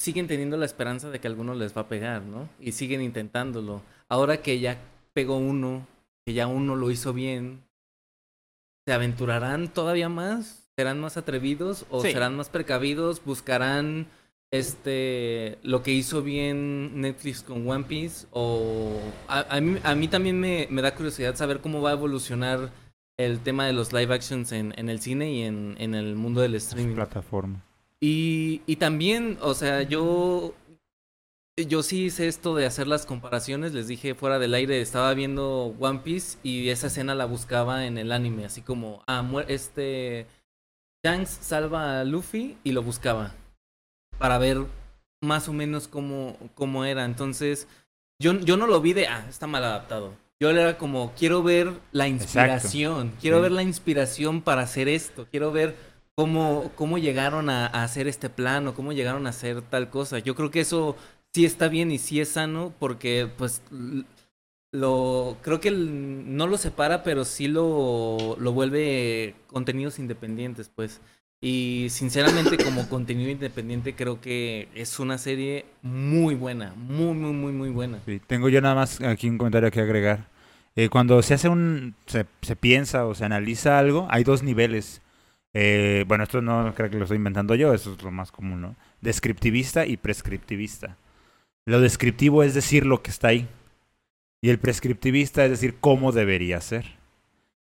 siguen 0.01 0.27
teniendo 0.27 0.57
la 0.57 0.65
esperanza 0.65 1.11
de 1.11 1.19
que 1.21 1.29
alguno 1.29 1.55
les 1.55 1.77
va 1.77 1.83
a 1.83 1.89
pegar, 1.89 2.23
¿no? 2.23 2.49
Y 2.61 2.73
siguen 2.73 3.03
intentándolo. 3.03 3.83
Ahora 4.09 4.39
que 4.39 4.59
ya 4.59 4.79
pegó 5.13 5.37
uno, 5.37 5.87
que 6.25 6.33
ya 6.33 6.47
uno 6.47 6.77
lo 6.77 6.91
hizo 6.91 7.13
bien, 7.13 7.63
¿se 8.87 8.95
aventurarán 8.95 9.69
todavía 9.69 10.09
más? 10.09 10.71
¿Serán 10.79 10.99
más 11.01 11.19
atrevidos 11.19 11.85
o 11.91 12.01
Sí. 12.01 12.13
serán 12.13 12.35
más 12.35 12.49
precavidos? 12.49 13.23
¿Buscarán 13.23 14.07
este 14.51 15.59
lo 15.63 15.83
que 15.83 15.93
hizo 15.93 16.23
bien 16.23 17.03
Netflix 17.03 17.43
con 17.43 17.69
One 17.69 17.85
Piece? 17.85 18.27
O 18.31 18.99
a, 19.29 19.57
a 19.57 19.61
mí, 19.61 19.79
a 19.83 19.95
mí 19.95 20.09
también 20.09 20.41
me, 20.41 20.69
me 20.71 20.81
da 20.81 20.95
curiosidad 20.95 21.37
saber 21.37 21.61
cómo 21.61 21.83
va 21.83 21.91
a 21.91 21.95
evolucionar 21.95 22.71
el 23.19 23.41
tema 23.41 23.67
de 23.67 23.73
los 23.73 23.93
live 23.93 24.15
actions 24.15 24.53
en, 24.53 24.75
en 24.77 24.89
el 24.89 25.01
cine 25.01 25.33
y 25.33 25.43
en, 25.43 25.77
en 25.79 25.95
el 25.95 26.17
mundo 26.17 26.41
del 26.41 26.55
streaming. 26.55 26.95
Plataforma. 26.95 27.63
Y, 28.01 28.63
y 28.67 28.77
también, 28.77 29.39
o 29.41 29.55
sea, 29.55 29.83
yo, 29.83 30.55
yo 31.57 31.83
sí 31.83 32.05
hice 32.05 32.29
esto 32.29 32.55
de 32.55 32.67
hacer 32.67 32.87
las 32.87 33.07
comparaciones. 33.07 33.73
Les 33.73 33.89
dije 33.89 34.15
fuera 34.15 34.39
del 34.39 34.53
aire, 34.53 34.81
estaba 34.81 35.15
viendo 35.15 35.75
One 35.81 36.01
Piece 36.01 36.39
y 36.43 36.69
esa 36.69 36.89
escena 36.89 37.15
la 37.15 37.25
buscaba 37.25 37.87
en 37.87 37.97
el 37.97 38.13
anime, 38.13 38.45
así 38.45 38.61
como, 38.61 39.03
ah, 39.07 39.25
este, 39.49 40.27
Shanks 41.05 41.31
salva 41.31 42.01
a 42.01 42.05
Luffy 42.05 42.59
y 42.65 42.73
lo 42.73 42.83
buscaba 42.83 43.35
para 44.19 44.39
ver 44.39 44.67
más 45.23 45.49
o 45.49 45.55
menos 45.55 45.89
cómo, 45.89 46.37
cómo 46.55 46.85
era. 46.85 47.07
Entonces, 47.07 47.67
yo, 48.19 48.35
yo 48.41 48.59
no 48.59 48.67
lo 48.67 48.81
vi 48.83 48.93
de, 48.93 49.07
ah, 49.09 49.25
está 49.29 49.47
mal 49.47 49.65
adaptado. 49.65 50.13
Yo 50.41 50.51
era 50.51 50.77
como, 50.77 51.13
quiero 51.19 51.43
ver 51.43 51.73
la 51.93 52.09
inspiración, 52.09 53.13
quiero 53.21 53.39
Sí. 53.39 53.43
ver 53.43 53.53
la 53.53 53.63
inspiración 53.63 54.43
para 54.43 54.63
hacer 54.63 54.87
esto, 54.89 55.27
quiero 55.31 55.51
ver 55.51 55.75
cómo, 56.15 56.71
cómo 56.75 56.99
llegaron 56.99 57.49
a, 57.49 57.67
a 57.67 57.85
hacer 57.85 58.07
este 58.07 58.29
plan 58.29 58.67
o 58.69 58.75
cómo 58.75 58.93
llegaron 58.93 59.27
a 59.27 59.31
hacer 59.31 59.63
tal 59.63 59.89
cosa. 59.89 60.19
Yo 60.19 60.35
creo 60.35 60.51
que 60.51 60.61
eso 60.61 60.97
sí 61.33 61.47
está 61.47 61.69
bien 61.69 61.91
y 61.91 61.99
sí 61.99 62.21
es 62.21 62.31
sano 62.31 62.73
porque 62.79 63.31
pues 63.39 63.63
lo 64.73 65.37
creo 65.43 65.61
que 65.61 65.71
no 65.71 66.47
lo 66.47 66.59
separa 66.59 67.03
pero 67.03 67.25
sí 67.25 67.49
lo, 67.49 68.37
lo 68.39 68.53
vuelve 68.53 69.35
contenidos 69.47 69.99
independientes 69.99 70.71
pues. 70.75 71.01
Y 71.47 71.91
sinceramente 71.91 72.59
como 72.59 72.89
contenido 72.89 73.31
independiente 73.31 73.95
creo 73.95 74.21
que 74.21 74.67
es 74.75 74.99
una 74.99 75.17
serie 75.17 75.65
muy 75.81 76.35
buena, 76.35 76.75
muy 76.75 77.15
muy 77.15 77.33
muy 77.33 77.53
muy 77.53 77.71
buena. 77.71 78.01
Tengo 78.27 78.49
yo 78.49 78.61
nada 78.61 78.75
más 78.75 79.01
aquí 79.01 79.29
un 79.29 79.39
comentario 79.39 79.71
que 79.71 79.81
agregar. 79.81 80.27
Eh, 80.75 80.89
cuando 80.89 81.23
se 81.23 81.35
hace 81.35 81.49
un, 81.49 81.95
se, 82.07 82.27
se 82.43 82.57
piensa 82.57 83.07
o 83.07 83.15
se 83.15 83.25
analiza 83.25 83.79
algo, 83.79 84.09
hay 84.11 84.25
dos 84.25 84.43
niveles. 84.43 85.03
Eh, 85.55 86.05
bueno, 86.09 86.25
esto 86.25 86.43
no 86.43 86.75
creo 86.75 86.91
que 86.91 86.97
lo 86.97 87.05
estoy 87.05 87.19
inventando 87.19 87.55
yo, 87.55 87.73
eso 87.73 87.93
es 87.93 88.03
lo 88.03 88.11
más 88.11 88.33
común, 88.33 88.61
¿no? 88.61 88.75
Descriptivista 89.01 89.87
y 89.87 89.97
prescriptivista. 89.99 90.97
Lo 91.65 91.81
descriptivo 91.81 92.43
es 92.43 92.55
decir 92.55 92.85
lo 92.85 93.03
que 93.03 93.13
está 93.13 93.29
ahí. 93.29 93.47
Y 94.43 94.51
el 94.51 94.59
prescriptivista 94.59 95.45
es 95.45 95.53
decir 95.53 95.77
cómo 95.79 96.11
debería 96.11 96.61
ser. 96.61 96.97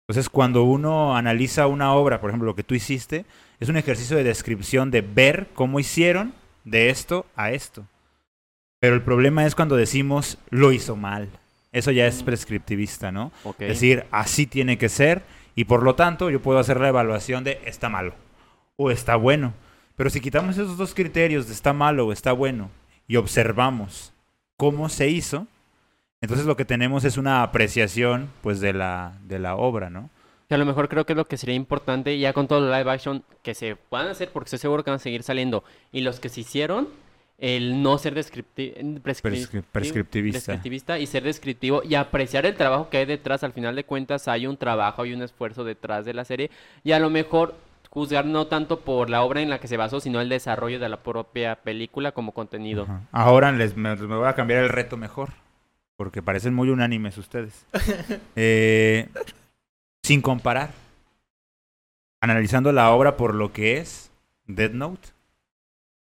Entonces, 0.07 0.29
cuando 0.29 0.63
uno 0.63 1.17
analiza 1.17 1.65
una 1.65 1.93
obra, 1.93 2.21
por 2.21 2.29
ejemplo, 2.29 2.45
lo 2.45 2.55
que 2.55 2.63
tú 2.63 2.75
hiciste, 2.75 3.25
es 3.59 3.69
un 3.69 3.77
ejercicio 3.77 4.17
de 4.17 4.23
descripción 4.23 4.91
de 4.91 5.01
ver 5.01 5.47
cómo 5.53 5.79
hicieron 5.79 6.33
de 6.63 6.89
esto 6.89 7.25
a 7.35 7.51
esto. 7.51 7.85
Pero 8.79 8.95
el 8.95 9.01
problema 9.01 9.45
es 9.45 9.55
cuando 9.55 9.75
decimos 9.75 10.37
lo 10.49 10.71
hizo 10.71 10.95
mal. 10.95 11.29
Eso 11.71 11.91
ya 11.91 12.05
es 12.05 12.21
prescriptivista, 12.21 13.11
¿no? 13.11 13.31
Ok. 13.43 13.59
Decir, 13.59 14.05
así 14.11 14.45
tiene 14.45 14.77
que 14.77 14.89
ser 14.89 15.23
y 15.55 15.65
por 15.65 15.83
lo 15.83 15.95
tanto 15.95 16.29
yo 16.29 16.41
puedo 16.41 16.59
hacer 16.59 16.79
la 16.79 16.89
evaluación 16.89 17.43
de 17.43 17.61
está 17.65 17.89
malo 17.89 18.13
o 18.75 18.91
está 18.91 19.15
bueno. 19.15 19.53
Pero 19.95 20.09
si 20.09 20.21
quitamos 20.21 20.57
esos 20.57 20.77
dos 20.77 20.93
criterios 20.93 21.47
de 21.47 21.53
está 21.53 21.73
malo 21.73 22.07
o 22.07 22.11
está 22.11 22.31
bueno 22.31 22.69
y 23.07 23.15
observamos 23.15 24.13
cómo 24.57 24.89
se 24.89 25.09
hizo, 25.09 25.47
entonces 26.21 26.45
lo 26.45 26.55
que 26.55 26.65
tenemos 26.65 27.05
es 27.05 27.17
una 27.17 27.43
apreciación 27.43 28.29
pues 28.41 28.59
de 28.59 28.73
la, 28.73 29.17
de 29.23 29.39
la 29.39 29.55
obra, 29.55 29.89
¿no? 29.89 30.09
Que 30.53 30.55
a 30.55 30.59
lo 30.59 30.65
mejor 30.67 30.87
creo 30.87 31.03
que 31.03 31.13
es 31.13 31.17
lo 31.17 31.25
que 31.25 31.35
sería 31.35 31.55
importante 31.55 32.15
ya 32.19 32.31
con 32.31 32.47
todo 32.47 32.59
el 32.59 32.71
live 32.71 32.91
action 32.91 33.23
que 33.41 33.55
se 33.55 33.75
puedan 33.75 34.05
hacer, 34.09 34.29
porque 34.31 34.49
estoy 34.49 34.59
seguro 34.59 34.83
que 34.83 34.91
van 34.91 34.97
a 34.97 34.99
seguir 34.99 35.23
saliendo. 35.23 35.63
Y 35.91 36.01
los 36.01 36.19
que 36.19 36.29
se 36.29 36.41
hicieron, 36.41 36.89
el 37.39 37.81
no 37.81 37.97
ser 37.97 38.13
descripti- 38.13 38.75
prescri- 39.01 39.01
Prescri- 39.01 39.63
prescriptivista. 39.71 40.37
descriptivista 40.51 40.99
y 40.99 41.07
ser 41.07 41.23
descriptivo 41.23 41.81
y 41.83 41.95
apreciar 41.95 42.45
el 42.45 42.53
trabajo 42.53 42.87
que 42.91 42.97
hay 42.97 43.05
detrás. 43.07 43.43
Al 43.43 43.51
final 43.53 43.75
de 43.75 43.83
cuentas 43.83 44.27
hay 44.27 44.45
un 44.45 44.55
trabajo, 44.57 45.01
hay 45.01 45.13
un 45.13 45.23
esfuerzo 45.23 45.63
detrás 45.63 46.05
de 46.05 46.13
la 46.13 46.23
serie. 46.23 46.51
Y 46.83 46.91
a 46.91 46.99
lo 46.99 47.09
mejor 47.09 47.55
juzgar 47.89 48.23
no 48.27 48.45
tanto 48.45 48.81
por 48.81 49.09
la 49.09 49.23
obra 49.23 49.41
en 49.41 49.49
la 49.49 49.59
que 49.59 49.67
se 49.67 49.75
basó, 49.77 49.99
sino 50.01 50.21
el 50.21 50.29
desarrollo 50.29 50.79
de 50.79 50.87
la 50.87 50.97
propia 50.97 51.55
película 51.55 52.11
como 52.11 52.31
contenido. 52.31 52.85
Ahora 53.11 53.51
les, 53.51 53.75
me, 53.75 53.95
me 53.95 54.15
voy 54.17 54.27
a 54.27 54.35
cambiar 54.35 54.61
el 54.61 54.69
reto 54.69 54.97
mejor. 54.97 55.29
Porque 55.95 56.21
parecen 56.21 56.53
muy 56.53 56.69
unánimes 56.69 57.17
ustedes. 57.17 57.65
Eh, 58.35 59.09
sin 60.03 60.21
comparar. 60.21 60.71
Analizando 62.21 62.71
la 62.71 62.91
obra 62.91 63.17
por 63.17 63.35
lo 63.35 63.51
que 63.51 63.77
es 63.77 64.11
Dead 64.47 64.71
Note. 64.71 65.09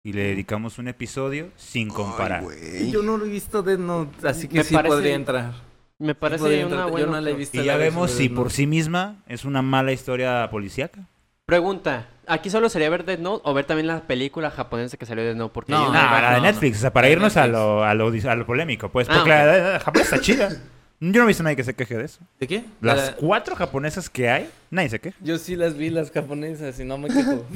Y 0.04 0.12
le 0.12 0.22
dedicamos 0.22 0.78
un 0.78 0.88
episodio 0.88 1.50
sin 1.56 1.88
comparar. 1.90 2.44
Ay. 2.50 2.90
Yo 2.90 3.02
no 3.02 3.16
lo 3.18 3.26
he 3.26 3.28
visto 3.28 3.62
Dead 3.62 3.78
Note, 3.78 4.26
así 4.26 4.48
que 4.48 4.58
Me 4.58 4.64
sí 4.64 4.74
parece- 4.74 4.94
podría 4.94 5.14
entrar. 5.14 5.52
Me 5.98 6.14
parece 6.14 6.42
podría 6.44 6.66
una 6.66 6.76
entrar. 6.76 6.90
buena 6.92 7.06
Yo 7.06 7.12
no 7.12 7.20
la 7.20 7.30
he 7.30 7.34
visto. 7.34 7.56
y 7.56 7.60
la 7.60 7.64
ya 7.66 7.76
vemos 7.76 8.12
si 8.12 8.28
Death 8.28 8.36
por 8.36 8.50
sí 8.52 8.66
misma 8.68 9.16
es 9.26 9.44
una 9.44 9.62
mala 9.62 9.92
historia 9.92 10.48
policíaca. 10.50 11.00
Pregunta, 11.44 12.06
¿aquí 12.26 12.50
solo 12.50 12.68
sería 12.68 12.88
ver 12.90 13.04
Dead 13.04 13.18
Note 13.18 13.42
o 13.44 13.52
ver 13.54 13.64
también 13.64 13.88
la 13.88 14.02
película 14.02 14.50
japonesa 14.50 14.96
que 14.96 15.06
salió 15.06 15.24
de 15.24 15.30
Dead 15.30 15.36
Note? 15.36 15.52
Porque 15.52 15.72
No, 15.72 15.86
No, 15.86 15.92
no, 15.92 15.92
la 15.92 16.30
de 16.34 16.36
no. 16.36 16.42
Netflix, 16.44 16.78
o 16.78 16.80
sea, 16.82 16.92
para 16.92 17.08
La 17.08 17.12
irnos 17.14 17.36
a 17.36 17.46
lo, 17.48 17.82
a, 17.84 17.94
lo, 17.94 18.06
a 18.08 18.34
lo 18.36 18.46
polémico, 18.46 18.88
pues. 18.90 19.08
Ah, 19.10 19.14
Porque 19.14 19.30
ok. 19.32 19.36
la 19.36 19.46
de 19.46 19.72
la 19.72 19.80
japonesa 19.80 20.14
está 20.16 20.24
chida. 20.24 20.48
Yo 21.00 21.12
no 21.20 21.24
he 21.24 21.26
visto 21.28 21.42
a 21.42 21.44
nadie 21.44 21.56
que 21.56 21.64
se 21.64 21.74
queje 21.74 21.96
de 21.96 22.04
eso. 22.04 22.18
¿De 22.40 22.46
qué? 22.48 22.64
Las 22.80 23.10
La- 23.10 23.16
cuatro 23.16 23.54
japonesas 23.54 24.10
que 24.10 24.28
hay, 24.28 24.50
nadie 24.70 24.88
se 24.88 24.98
queja. 25.00 25.16
Yo 25.22 25.38
sí 25.38 25.54
las 25.56 25.76
vi, 25.76 25.90
las 25.90 26.10
japonesas, 26.10 26.78
y 26.80 26.84
no 26.84 26.98
me 26.98 27.08
quejo. 27.08 27.44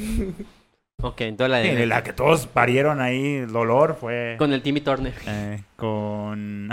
Ok, 1.04 1.22
entonces 1.22 1.50
la 1.50 1.56
de... 1.58 1.76
Sí, 1.76 1.86
la 1.86 2.04
que 2.04 2.12
todos 2.12 2.46
parieron 2.46 3.00
ahí, 3.00 3.38
el 3.38 3.50
dolor 3.50 3.96
fue 4.00 4.36
Con 4.38 4.52
el 4.52 4.62
Timmy 4.62 4.80
Turner. 4.82 5.12
eh, 5.26 5.60
con... 5.74 6.68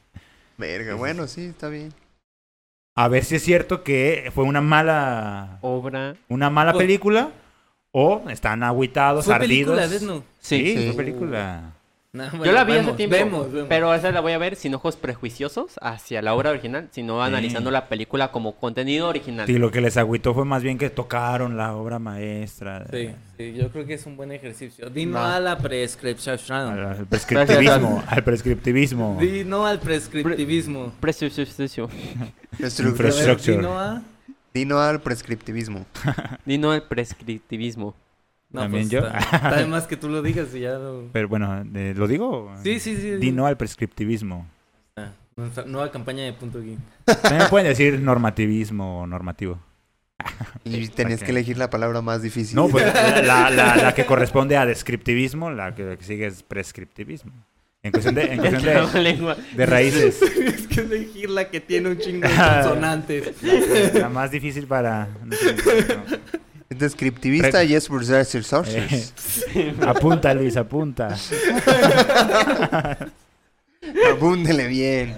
Verga, 0.58 0.94
bueno, 0.96 1.28
sí, 1.28 1.44
está 1.44 1.68
bien. 1.68 1.92
A 2.96 3.06
ver 3.06 3.22
si 3.24 3.36
es 3.36 3.42
cierto 3.44 3.84
que 3.84 4.32
fue 4.34 4.42
una 4.42 4.60
mala 4.60 5.58
Obra... 5.60 6.16
una 6.28 6.50
mala 6.50 6.72
Fue- 6.72 6.82
película 6.86 7.30
o 7.92 8.28
están 8.28 8.64
agüitados, 8.64 9.26
Fue 9.26 9.34
ardidos. 9.36 9.78
película. 9.78 10.18
Sí. 10.40 10.58
Sí, 10.58 10.76
Sí. 10.76 10.86
fue 10.88 10.96
película. 11.04 11.72
No, 12.14 12.42
Yo 12.42 12.52
la 12.52 12.64
vi 12.64 12.72
hace 12.72 12.80
vemos, 12.80 12.96
tiempo, 12.96 13.16
Vemos, 13.16 13.52
vemos. 13.52 13.68
pero 13.68 13.92
esa 13.92 14.10
la 14.10 14.22
voy 14.22 14.32
a 14.32 14.38
ver 14.38 14.56
sin 14.56 14.74
ojos 14.74 14.96
prejuiciosos 14.96 15.74
hacia 15.82 16.22
la 16.22 16.32
obra 16.34 16.48
original, 16.48 16.88
sino 16.90 17.22
analizando 17.22 17.70
la 17.70 17.86
película 17.86 18.32
como 18.32 18.56
contenido 18.56 19.08
original. 19.08 19.46
Sí, 19.46 19.58
lo 19.58 19.70
que 19.70 19.82
les 19.82 19.98
agüitó 19.98 20.32
fue 20.32 20.46
más 20.46 20.62
bien 20.62 20.78
que 20.78 20.88
tocaron 20.88 21.58
la 21.58 21.76
obra 21.76 21.98
maestra. 21.98 22.86
Sí, 22.90 23.10
sí, 23.36 23.52
yo 23.52 23.68
creo 23.68 23.84
que 23.84 23.92
es 23.92 24.06
un 24.06 24.16
buen 24.16 24.32
ejercicio. 24.32 24.88
Di 24.88 25.04
no 25.04 25.18
a 25.18 25.38
la 25.38 25.58
prescripción. 25.58 26.38
Al, 26.50 27.06
prescriptivismo, 27.06 28.02
al 28.06 28.24
prescriptivismo. 28.24 29.18
Di 29.20 29.44
no 29.44 29.66
al 29.66 29.78
prescriptivismo. 29.78 30.94
A... 33.78 34.02
Dino 34.54 34.80
al 34.80 35.00
prescriptivismo. 35.02 35.84
Di 36.46 36.56
no 36.56 36.72
al 36.72 36.82
prescriptivismo. 36.84 37.94
No, 38.50 38.62
También 38.62 38.88
pues, 38.88 38.90
yo. 38.90 39.06
Está, 39.06 39.18
está 39.36 39.56
de 39.56 39.66
más 39.66 39.86
que 39.86 39.96
tú 39.96 40.08
lo 40.08 40.22
digas 40.22 40.54
y 40.54 40.60
ya 40.60 40.78
lo... 40.78 41.10
Pero 41.12 41.28
bueno, 41.28 41.64
eh, 41.74 41.92
¿lo 41.96 42.06
digo? 42.08 42.50
Sí, 42.62 42.80
sí, 42.80 42.96
sí. 42.96 43.16
Di 43.16 43.30
no 43.30 43.46
al 43.46 43.56
prescriptivismo. 43.58 44.46
Ah, 44.96 45.10
nuestra 45.36 45.64
nueva 45.66 45.90
campaña 45.90 46.24
de 46.24 46.32
Punto 46.32 46.60
Geek. 46.62 46.78
También 47.22 47.48
pueden 47.50 47.68
decir 47.68 48.00
normativismo 48.00 49.02
o 49.02 49.06
normativo. 49.06 49.58
Y 50.64 50.88
tenías 50.88 51.22
que 51.22 51.30
elegir 51.30 51.58
la 51.58 51.70
palabra 51.70 52.00
más 52.00 52.22
difícil. 52.22 52.56
No, 52.56 52.68
pues 52.68 52.84
la, 53.24 53.50
la- 53.50 53.76
la 53.76 53.94
que 53.94 54.04
corresponde 54.06 54.56
a 54.56 54.64
descriptivismo, 54.66 55.50
la 55.50 55.74
que, 55.74 55.82
la 55.84 55.96
que 55.96 56.04
sigue 56.04 56.26
es 56.26 56.42
prescriptivismo. 56.42 57.32
En 57.82 57.92
cuestión 57.92 58.14
de, 58.16 58.32
en 58.32 58.38
cuestión 58.40 58.92
de, 58.92 59.00
lengua. 59.02 59.36
de 59.54 59.66
raíces. 59.66 60.18
Tienes 60.34 60.66
que 60.66 60.80
elegir 60.80 61.30
la 61.30 61.48
que 61.48 61.60
tiene 61.60 61.90
un 61.90 61.98
chingo 61.98 62.26
de 62.26 62.34
consonantes. 62.34 63.42
La, 63.42 64.00
la 64.00 64.08
más 64.08 64.30
difícil 64.32 64.66
para... 64.66 65.06
no 65.24 65.36
sé, 65.36 65.54
no. 65.54 66.16
Es 66.70 66.78
descriptivista 66.78 67.64
y 67.64 67.74
es 67.74 67.88
versus 67.88 68.46
sources. 68.46 69.14
Eh, 69.54 69.74
apunta, 69.86 70.34
Luis, 70.34 70.56
apunta. 70.56 71.16
Abúndele 74.10 74.66
bien. 74.66 75.16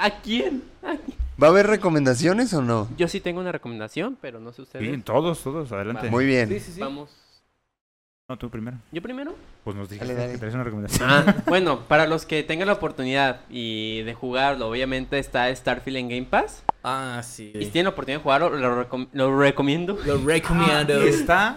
¿A 0.00 0.10
quién? 0.20 0.62
¿A 0.82 0.96
quién? 0.96 1.18
¿Va 1.40 1.48
a 1.48 1.50
haber 1.50 1.66
recomendaciones 1.66 2.52
o 2.54 2.62
no? 2.62 2.88
Yo 2.96 3.06
sí 3.06 3.20
tengo 3.20 3.40
una 3.40 3.52
recomendación, 3.52 4.16
pero 4.20 4.40
no 4.40 4.52
sé 4.52 4.62
ustedes. 4.62 4.92
Sí, 4.92 5.02
todos, 5.02 5.40
todos, 5.42 5.70
adelante. 5.72 6.10
Muy 6.10 6.26
bien. 6.26 6.48
Sí, 6.48 6.58
sí, 6.58 6.72
sí. 6.72 6.80
Vamos. 6.80 7.10
No, 8.28 8.36
tú 8.36 8.50
primero. 8.50 8.76
¿Yo 8.92 9.00
primero? 9.00 9.34
Pues 9.64 9.76
nos 9.76 9.88
dijiste 9.88 10.12
Dale, 10.12 10.20
dale. 10.20 10.32
que 10.32 10.38
traes 10.38 10.54
una 10.54 10.64
recomendación. 10.64 11.08
Ah, 11.08 11.36
bueno, 11.46 11.80
para 11.86 12.06
los 12.06 12.26
que 12.26 12.42
tengan 12.42 12.66
la 12.66 12.74
oportunidad 12.74 13.40
y 13.48 14.02
de 14.02 14.14
jugarlo, 14.14 14.68
obviamente 14.68 15.18
está 15.18 15.54
Starfield 15.54 15.96
en 15.98 16.08
Game 16.08 16.26
Pass. 16.26 16.62
Ah, 16.82 17.20
sí. 17.24 17.52
Y 17.54 17.64
si 17.64 17.70
tienen 17.70 17.84
la 17.84 17.90
oportunidad 17.90 18.18
de 18.20 18.22
jugarlo, 18.22 18.50
lo, 18.50 18.84
recom- 18.88 19.08
lo 19.12 19.38
recomiendo. 19.38 19.98
Lo 20.06 20.18
recomiendo. 20.18 21.04
Y 21.04 21.08
está... 21.08 21.56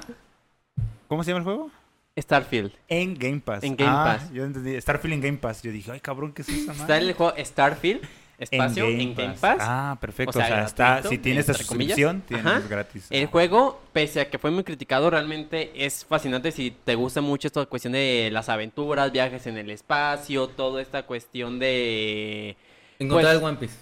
¿Cómo 1.07 1.23
se 1.23 1.31
llama 1.31 1.39
el 1.39 1.43
juego? 1.45 1.71
Starfield. 2.17 2.71
En 2.87 3.15
Game 3.17 3.39
Pass. 3.39 3.63
En 3.63 3.75
Game 3.75 3.91
Ah, 3.91 4.17
Pass. 4.19 4.31
Yo 4.33 4.43
entendí. 4.45 4.79
Starfield 4.79 5.13
en 5.15 5.21
Game 5.21 5.37
Pass. 5.37 5.61
Yo 5.61 5.71
dije, 5.71 5.91
ay, 5.91 5.99
cabrón, 5.99 6.33
¿qué 6.33 6.41
es 6.41 6.49
esa 6.49 6.71
madre? 6.73 6.81
Está 6.81 6.97
el 6.97 7.13
juego 7.13 7.33
Starfield, 7.37 8.01
espacio, 8.37 8.85
en 8.85 9.13
Game, 9.15 9.35
Pass. 9.39 9.57
Ah, 9.61 9.97
perfecto. 10.01 10.37
O 10.37 10.41
O 10.41 10.45
sea, 10.45 10.63
está, 10.65 10.85
gratuito, 10.85 11.09
si 11.09 11.17
tienes 11.19 11.47
esta 11.47 11.53
suscripción, 11.63 12.21
tienes 12.21 12.45
Ajá. 12.45 12.61
gratis. 12.67 13.07
El 13.09 13.25
Ah. 13.25 13.29
juego, 13.31 13.81
pese 13.93 14.21
a 14.21 14.29
que 14.29 14.37
fue 14.39 14.51
muy 14.51 14.63
criticado, 14.63 15.09
realmente 15.09 15.71
es 15.85 16.03
fascinante 16.05 16.51
si 16.51 16.71
te 16.71 16.95
gusta 16.95 17.21
mucho 17.21 17.47
esta 17.47 17.65
cuestión 17.65 17.93
de 17.93 18.29
las 18.31 18.49
aventuras, 18.49 19.11
viajes 19.11 19.47
en 19.47 19.57
el 19.57 19.69
espacio, 19.69 20.47
toda 20.47 20.81
esta 20.81 21.03
cuestión 21.03 21.59
de 21.59 22.57
Encontrar 22.99 23.33
Pues- 23.33 23.37
el 23.41 23.43
One 23.47 23.57
Piece. 23.57 23.75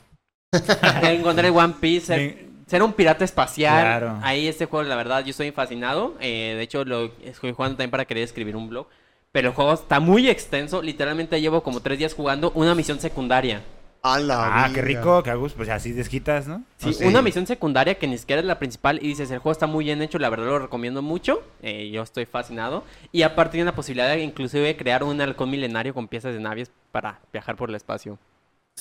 encontrar 1.03 1.45
el 1.45 1.51
One 1.55 1.75
Piece, 1.79 2.07
ser, 2.07 2.19
Me- 2.19 2.37
ser 2.67 2.83
un 2.83 2.93
pirata 2.93 3.23
espacial. 3.25 3.81
Claro. 3.81 4.19
Ahí 4.23 4.47
este 4.47 4.65
juego, 4.65 4.87
la 4.87 4.95
verdad, 4.95 5.23
yo 5.23 5.31
estoy 5.31 5.51
fascinado. 5.51 6.15
Eh, 6.19 6.55
de 6.57 6.63
hecho, 6.63 6.83
lo 6.85 7.11
estoy 7.23 7.51
jugando 7.53 7.75
también 7.77 7.91
para 7.91 8.05
querer 8.05 8.23
escribir 8.23 8.55
un 8.55 8.69
blog. 8.69 8.87
Pero 9.31 9.49
el 9.49 9.53
juego 9.53 9.73
está 9.73 9.99
muy 9.99 10.27
extenso. 10.27 10.81
Literalmente 10.81 11.39
llevo 11.39 11.61
como 11.61 11.81
tres 11.81 11.99
días 11.99 12.13
jugando 12.15 12.51
una 12.55 12.73
misión 12.73 12.99
secundaria. 12.99 13.61
A 14.01 14.17
la 14.17 14.63
Ah, 14.63 14.69
qué 14.73 14.81
rico, 14.81 15.21
que 15.21 15.29
a 15.29 15.35
gusto. 15.35 15.57
Pues 15.57 15.69
así 15.69 15.91
desquitas, 15.91 16.47
¿no? 16.47 16.63
Sí, 16.77 16.93
sí. 16.93 17.03
una 17.05 17.21
misión 17.21 17.45
secundaria 17.45 17.95
que 17.95 18.07
ni 18.07 18.17
siquiera 18.17 18.39
es 18.39 18.45
la 18.45 18.57
principal 18.57 18.97
y 19.03 19.07
dices, 19.09 19.29
el 19.29 19.39
juego 19.39 19.51
está 19.51 19.67
muy 19.67 19.83
bien 19.85 20.01
hecho, 20.01 20.17
la 20.19 20.29
verdad 20.29 20.45
lo 20.45 20.57
recomiendo 20.59 21.01
mucho, 21.01 21.43
eh, 21.61 21.89
yo 21.91 22.01
estoy 22.01 22.25
fascinado. 22.25 22.85
Y 23.11 23.23
aparte 23.23 23.53
tiene 23.57 23.65
la 23.65 23.75
posibilidad 23.75 24.07
de 24.07 24.23
inclusive 24.23 24.77
crear 24.77 25.03
un 25.03 25.19
halcón 25.19 25.49
milenario 25.51 25.93
con 25.93 26.07
piezas 26.07 26.33
de 26.33 26.39
naves 26.39 26.71
para 26.93 27.19
viajar 27.33 27.57
por 27.57 27.69
el 27.69 27.75
espacio. 27.75 28.17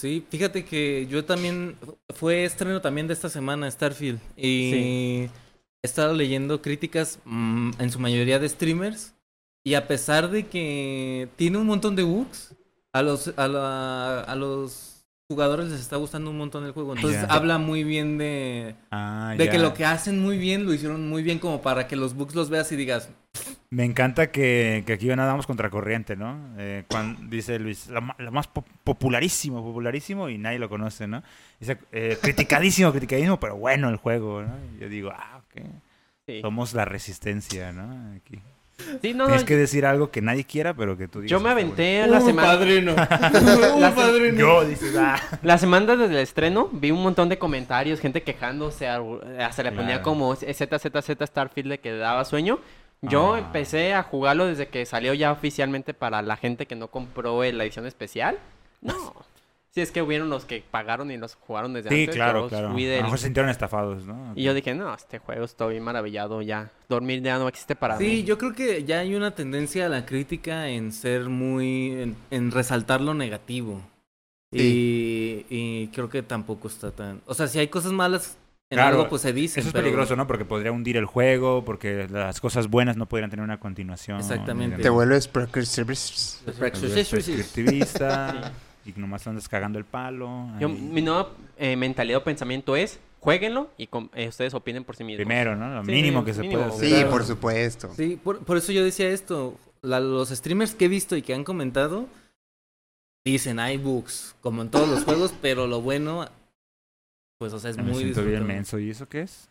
Sí, 0.01 0.25
fíjate 0.31 0.65
que 0.65 1.07
yo 1.11 1.25
también 1.25 1.77
fue 2.15 2.45
estreno 2.45 2.81
también 2.81 3.09
de 3.09 3.15
esta 3.15 3.29
semana 3.29 3.69
Starfield 3.71 4.21
y 4.37 4.71
he 5.25 5.31
estado 5.83 6.15
leyendo 6.15 6.63
críticas 6.63 7.19
mm, 7.25 7.71
en 7.81 7.91
su 7.91 7.99
mayoría 7.99 8.39
de 8.39 8.49
streamers 8.49 9.15
y 9.65 9.75
a 9.75 9.89
pesar 9.89 10.31
de 10.31 10.47
que 10.47 11.29
tiene 11.37 11.59
un 11.59 11.67
montón 11.67 11.97
de 11.97 12.05
bugs 12.05 12.55
a 12.93 13.03
los 13.03 13.33
a, 13.37 13.49
la- 13.49 14.21
a 14.21 14.37
los 14.37 15.05
jugadores 15.29 15.69
les 15.71 15.81
está 15.81 15.97
gustando 15.97 16.31
un 16.31 16.39
montón 16.39 16.65
el 16.65 16.73
juego, 16.73 16.95
entonces 16.95 17.21
Ya. 17.23 17.27
habla 17.35 17.59
muy 17.59 17.83
bien 17.85 18.19
de 18.19 18.77
Ah, 18.91 19.35
de 19.37 19.51
que 19.51 19.59
lo 19.59 19.75
que 19.75 19.85
hacen 19.85 20.21
muy 20.21 20.39
bien 20.39 20.65
lo 20.65 20.73
hicieron 20.73 21.09
muy 21.09 21.23
bien 21.23 21.39
como 21.41 21.61
para 21.61 21.87
que 21.89 21.97
los 21.97 22.15
bugs 22.15 22.35
los 22.37 22.49
veas 22.51 22.71
y 22.73 22.77
digas, 22.77 23.11
Me 23.71 23.85
encanta 23.85 24.31
que, 24.31 24.83
que 24.87 24.95
aquí 24.95 25.07
nadamos 25.09 25.47
contracorriente, 25.47 26.17
¿no? 26.17 26.39
Eh, 26.57 26.85
cuan- 26.89 27.29
dice 27.29 27.59
Luis, 27.59 27.89
lo, 27.89 28.01
lo 28.17 28.33
más 28.33 28.47
po- 28.47 28.65
popularísimo, 28.83 29.63
popularísimo 29.63 30.31
y 30.31 30.39
nadie 30.39 30.59
lo 30.59 30.71
conoce, 30.71 31.07
¿no? 31.07 31.23
Dice, 31.61 31.77
eh, 31.93 32.17
criticadísimo, 32.23 32.91
criticadísimo, 32.93 33.39
pero 33.39 33.57
bueno 33.57 33.91
el 33.91 33.97
juego, 33.97 34.41
¿no? 34.43 34.55
Y 34.77 34.81
yo 34.81 34.89
digo, 34.89 35.11
ah, 35.15 35.41
ok. 35.45 35.63
Sí, 36.27 36.41
Somos 36.41 36.73
la 36.73 36.87
resistencia, 36.87 37.73
¿no? 37.73 38.15
Aquí. 38.17 38.39
Sí, 39.03 39.13
no, 39.13 39.25
no, 39.25 39.27
Tienes 39.27 39.45
que 39.45 39.57
decir 39.57 39.85
algo 39.85 40.11
que 40.11 40.23
nadie 40.23 40.45
quiera, 40.45 40.73
pero 40.73 40.97
que 40.97 41.09
tú 41.09 41.21
digas. 41.21 41.31
yo 41.33 41.41
me 41.41 41.49
"Está 41.51 41.61
aventé 41.61 42.07
la 42.07 42.19
"Uh, 42.21 42.25
semana... 42.27 42.49
padrino. 42.49 42.93
La 43.81 43.91
se- 43.91 43.97
padrino. 43.97 44.35
bueno". 44.35 44.39
Yo, 44.39 44.65
dices, 44.65 44.95
ah. 44.97 45.21
La 45.43 45.59
semana 45.59 45.95
desde 45.97 46.15
el 46.15 46.21
estreno 46.21 46.71
vi 46.73 46.91
un 46.91 47.03
montón 47.03 47.29
de 47.29 47.39
comentarios, 47.39 48.01
gente 48.01 48.23
quejándose, 48.23 48.87
hasta 48.89 49.63
le 49.63 49.73
ponía 49.73 49.87
Claro. 50.01 50.03
como 50.05 50.35
ZZZ 50.35 51.27
Starfield 51.27 51.71
de 51.71 51.81
que 51.81 51.93
daba 51.93 52.25
sueño. 52.25 52.61
Yo 53.03 53.35
Ah. 53.35 53.39
empecé 53.39 53.95
a 53.95 54.03
jugarlo 54.03 54.47
desde 54.47 54.69
que 54.69 54.85
salió 54.87 55.15
ya 55.15 55.31
oficialmente 55.33 55.95
para 55.95 56.21
la 56.23 56.37
gente 56.37 56.67
que 56.67 56.75
no 56.77 56.89
compró 56.89 57.43
la 57.43 57.65
edición 57.65 57.87
especial. 57.87 58.39
No. 58.81 58.95
Si 59.71 59.83
es 59.83 59.93
que 59.93 60.01
hubieron 60.03 60.31
los 60.31 60.47
que 60.47 60.65
pagaron 60.69 61.11
y 61.11 61.19
los 61.19 61.35
jugaron 61.37 61.75
desde 61.75 61.91
Sí, 61.91 62.01
antes. 62.01 62.17
claro, 62.17 62.45
yo 62.45 62.49
claro. 62.49 62.73
fui 62.73 62.91
A 62.91 62.97
lo 62.97 63.03
mejor 63.05 63.19
se 63.19 63.27
sintieron 63.27 63.51
estafados, 63.51 64.07
¿no? 64.07 64.33
Y 64.35 64.43
yo 64.43 64.55
dije, 64.55 64.75
no, 64.75 64.93
este 64.95 65.19
juego 65.19 65.45
estoy 65.45 65.79
maravillado 65.79 66.41
ya. 66.41 66.73
Dormir 66.89 67.23
ya 67.23 67.39
no 67.39 67.47
existe 67.47 67.77
para 67.77 67.99
Sí, 67.99 68.05
mí. 68.05 68.25
yo 68.25 68.39
creo 68.39 68.55
que 68.55 68.83
ya 68.85 69.01
hay 69.01 69.15
una 69.15 69.35
tendencia 69.35 69.87
a 69.87 69.89
la 69.91 70.07
crítica 70.07 70.69
en 70.71 70.91
ser 70.91 71.29
muy. 71.29 71.93
en, 72.01 72.17
en 72.31 72.51
resaltar 72.51 73.03
lo 73.03 73.13
negativo. 73.15 73.83
Y, 74.51 75.45
y 75.51 75.89
creo 75.89 76.09
que 76.09 76.23
tampoco 76.23 76.67
está 76.69 76.91
tan. 76.91 77.21
O 77.27 77.35
sea, 77.35 77.47
si 77.47 77.59
hay 77.59 77.69
cosas 77.69 77.93
malas 77.93 78.39
en 78.71 78.77
Claro, 78.77 78.97
algo, 78.99 79.09
pues 79.09 79.23
se 79.23 79.33
dicen. 79.33 79.61
Eso 79.61 79.69
es 79.69 79.73
pero- 79.73 79.85
peligroso, 79.85 80.15
¿no? 80.15 80.27
Porque 80.27 80.45
podría 80.45 80.73
hundir 80.73 80.97
el 80.99 81.07
juego, 81.07 81.65
porque 81.65 82.07
las 82.11 82.41
cosas 82.41 82.69
buenas 82.69 82.97
no 82.97 83.07
podrían 83.07 83.31
tener 83.31 83.43
una 83.45 83.59
continuación. 83.59 84.19
Exactamente. 84.19 84.83
Te 84.83 84.91
vuelves 84.91 85.27
prescriptivist. 85.29 86.45
Te 86.45 86.53
vuelves 86.53 87.09
prescriptivista 87.09 88.53
y 88.85 88.93
nomás 88.99 89.27
andas 89.27 89.49
cagando 89.49 89.79
el 89.79 89.85
palo. 89.85 90.49
Yo- 90.61 90.69
mi 90.69 91.01
nueva 91.03 91.31
eh, 91.57 91.77
mentalidad 91.77 92.19
o 92.21 92.25
pensamiento 92.25 92.77
es, 92.77 92.99
jueguenlo 93.21 93.71
y 93.79 93.89
eh, 94.15 94.29
ustedes 94.29 94.53
opinen 94.55 94.85
por 94.85 94.97
sí 94.97 95.05
mismos. 95.05 95.25
Primero, 95.25 95.57
¿no? 95.57 95.75
Lo 95.75 95.85
Sí, 95.85 95.91
mínimo 95.91 96.25
que 96.25 96.35
se 96.35 96.45
puede 96.45 96.65
hacer. 96.65 96.81
Sí, 96.89 96.91
Claro. 96.95 97.11
por 97.11 97.25
supuesto. 97.25 97.91
Sí, 97.97 98.21
por, 98.23 98.41
por 98.41 98.57
eso 98.59 98.71
yo 98.73 98.85
decía 98.85 99.09
esto. 99.09 99.57
La- 99.81 100.01
los 100.01 100.29
streamers 100.29 100.75
que 100.75 100.85
he 100.87 100.89
visto 100.89 101.17
y 101.17 101.23
que 101.23 101.33
han 101.35 101.45
comentado 101.45 102.07
dicen 103.25 103.59
hay 103.61 103.77
bugs, 103.79 104.35
como 104.41 104.63
en 104.63 104.69
todos 104.71 104.89
los 104.89 105.05
juegos, 105.05 105.33
pero 105.41 105.67
lo 105.67 105.81
bueno, 105.81 106.29
pues, 107.39 107.53
o 107.53 107.59
sea, 107.59 107.71
es 107.71 107.77
me 107.77 107.85
muy 107.85 107.95
siento 107.95 108.25
bien 108.25 108.47
menso. 108.47 108.79
¿Y 108.79 108.91
eso 108.91 109.09
qué 109.09 109.23
es? 109.23 109.49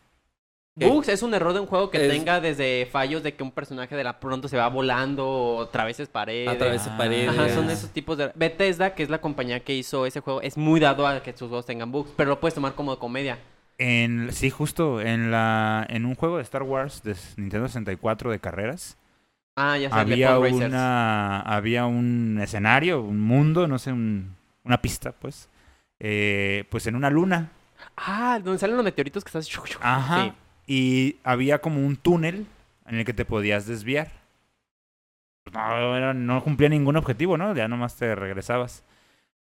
¿Qué? 0.78 0.86
Bugs 0.86 1.08
es 1.08 1.22
un 1.22 1.34
error 1.34 1.54
de 1.54 1.60
un 1.60 1.66
juego 1.66 1.90
que 1.90 2.06
Es- 2.06 2.12
tenga 2.12 2.40
desde 2.40 2.86
fallos 2.86 3.22
de 3.24 3.34
que 3.34 3.42
un 3.42 3.50
personaje 3.50 3.96
de 3.96 4.04
la 4.04 4.20
pronto 4.20 4.46
se 4.46 4.56
va 4.56 4.68
volando 4.68 5.26
o 5.28 5.62
atraveses 5.62 6.08
paredes. 6.08 6.48
Atravesar 6.48 6.92
Ah, 6.92 6.98
paredes. 6.98 7.28
Ajá, 7.30 7.48
son 7.48 7.68
esos 7.70 7.90
tipos 7.90 8.16
de... 8.16 8.30
Bethesda, 8.36 8.94
que 8.94 9.02
es 9.02 9.10
la 9.10 9.20
compañía 9.20 9.58
que 9.60 9.74
hizo 9.74 10.06
ese 10.06 10.20
juego, 10.20 10.40
es 10.40 10.56
muy 10.56 10.78
dado 10.78 11.06
a 11.06 11.20
que 11.22 11.32
sus 11.32 11.48
juegos 11.48 11.66
tengan 11.66 11.90
bugs, 11.90 12.12
pero 12.16 12.30
lo 12.30 12.38
puedes 12.38 12.54
tomar 12.54 12.74
como 12.74 12.96
comedia. 12.98 13.38
En, 13.78 14.32
sí, 14.32 14.50
justo 14.50 15.00
en 15.00 15.30
la 15.30 15.84
en 15.88 16.04
un 16.04 16.14
juego 16.16 16.36
de 16.36 16.42
Star 16.42 16.62
Wars 16.64 17.02
de 17.04 17.14
Nintendo 17.36 17.68
64 17.68 18.32
de 18.32 18.40
carreras 18.40 18.98
Ah, 19.56 19.78
ya 19.78 19.88
sé, 19.88 19.94
había 19.96 20.36
una 20.38 21.40
había 21.40 21.86
un 21.86 22.38
escenario, 22.42 23.00
un 23.02 23.20
mundo, 23.20 23.66
no 23.68 23.78
sé, 23.78 23.92
un- 23.92 24.34
una 24.64 24.80
pista, 24.82 25.12
pues, 25.12 25.48
eh, 26.00 26.64
pues 26.70 26.86
en 26.88 26.94
una 26.96 27.08
luna. 27.10 27.50
Ah, 28.06 28.40
donde 28.42 28.58
salen 28.58 28.76
los 28.76 28.84
meteoritos 28.84 29.24
que 29.24 29.28
estás... 29.28 29.48
Ajá. 29.80 30.24
Sí. 30.24 30.32
Y 30.66 31.16
había 31.24 31.58
como 31.60 31.84
un 31.84 31.96
túnel 31.96 32.46
en 32.86 32.96
el 32.96 33.04
que 33.04 33.12
te 33.14 33.24
podías 33.24 33.66
desviar. 33.66 34.08
No, 35.52 35.96
era- 35.96 36.14
no 36.14 36.42
cumplía 36.44 36.68
ningún 36.68 36.96
objetivo, 36.96 37.36
¿no? 37.38 37.54
Ya 37.54 37.68
nomás 37.68 37.96
te 37.96 38.14
regresabas. 38.14 38.84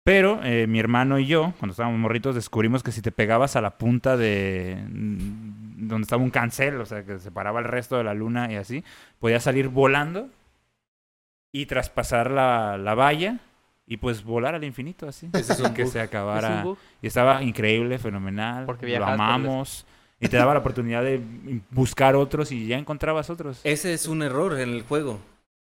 Pero 0.04 0.40
eh, 0.44 0.66
mi 0.68 0.78
hermano 0.78 1.18
y 1.18 1.26
yo, 1.26 1.52
cuando 1.58 1.72
estábamos 1.72 1.98
morritos, 1.98 2.34
descubrimos 2.34 2.82
que 2.82 2.92
si 2.92 3.02
te 3.02 3.10
pegabas 3.10 3.56
a 3.56 3.60
la 3.60 3.76
punta 3.78 4.16
de 4.16 4.76
mm, 4.88 5.88
donde 5.88 6.02
estaba 6.04 6.22
un 6.22 6.30
cancel, 6.30 6.80
o 6.80 6.86
sea, 6.86 7.02
que 7.04 7.18
separaba 7.18 7.58
el 7.60 7.64
resto 7.64 7.96
de 7.96 8.04
la 8.04 8.14
luna 8.14 8.52
y 8.52 8.56
así, 8.56 8.84
podías 9.18 9.42
salir 9.42 9.68
volando 9.68 10.28
y 11.52 11.66
traspasar 11.66 12.30
la, 12.30 12.76
la 12.78 12.94
valla 12.94 13.38
y 13.86 13.96
pues 13.98 14.24
volar 14.24 14.54
al 14.54 14.64
infinito 14.64 15.08
así. 15.08 15.28
Es 15.34 15.60
un 15.60 15.72
que 15.74 15.86
se 15.86 16.00
Es 16.00 16.04
acabara. 16.08 16.64
Y 17.00 17.06
estaba 17.06 17.42
increíble, 17.42 17.98
fenomenal. 17.98 18.66
Porque 18.66 18.86
lo 18.86 18.90
viajabas 18.90 19.16
por 19.16 19.24
el 19.26 19.30
amamos. 19.30 19.86
Y 20.18 20.28
te 20.28 20.36
daba 20.38 20.54
la 20.54 20.60
oportunidad 20.60 21.02
de 21.02 21.20
buscar 21.70 22.16
otros 22.16 22.50
y 22.50 22.66
ya 22.66 22.78
encontrabas 22.78 23.28
otros. 23.28 23.60
Ese 23.64 23.92
es 23.92 24.06
un 24.06 24.22
error 24.22 24.58
en 24.58 24.70
el 24.70 24.82
juego. 24.82 25.20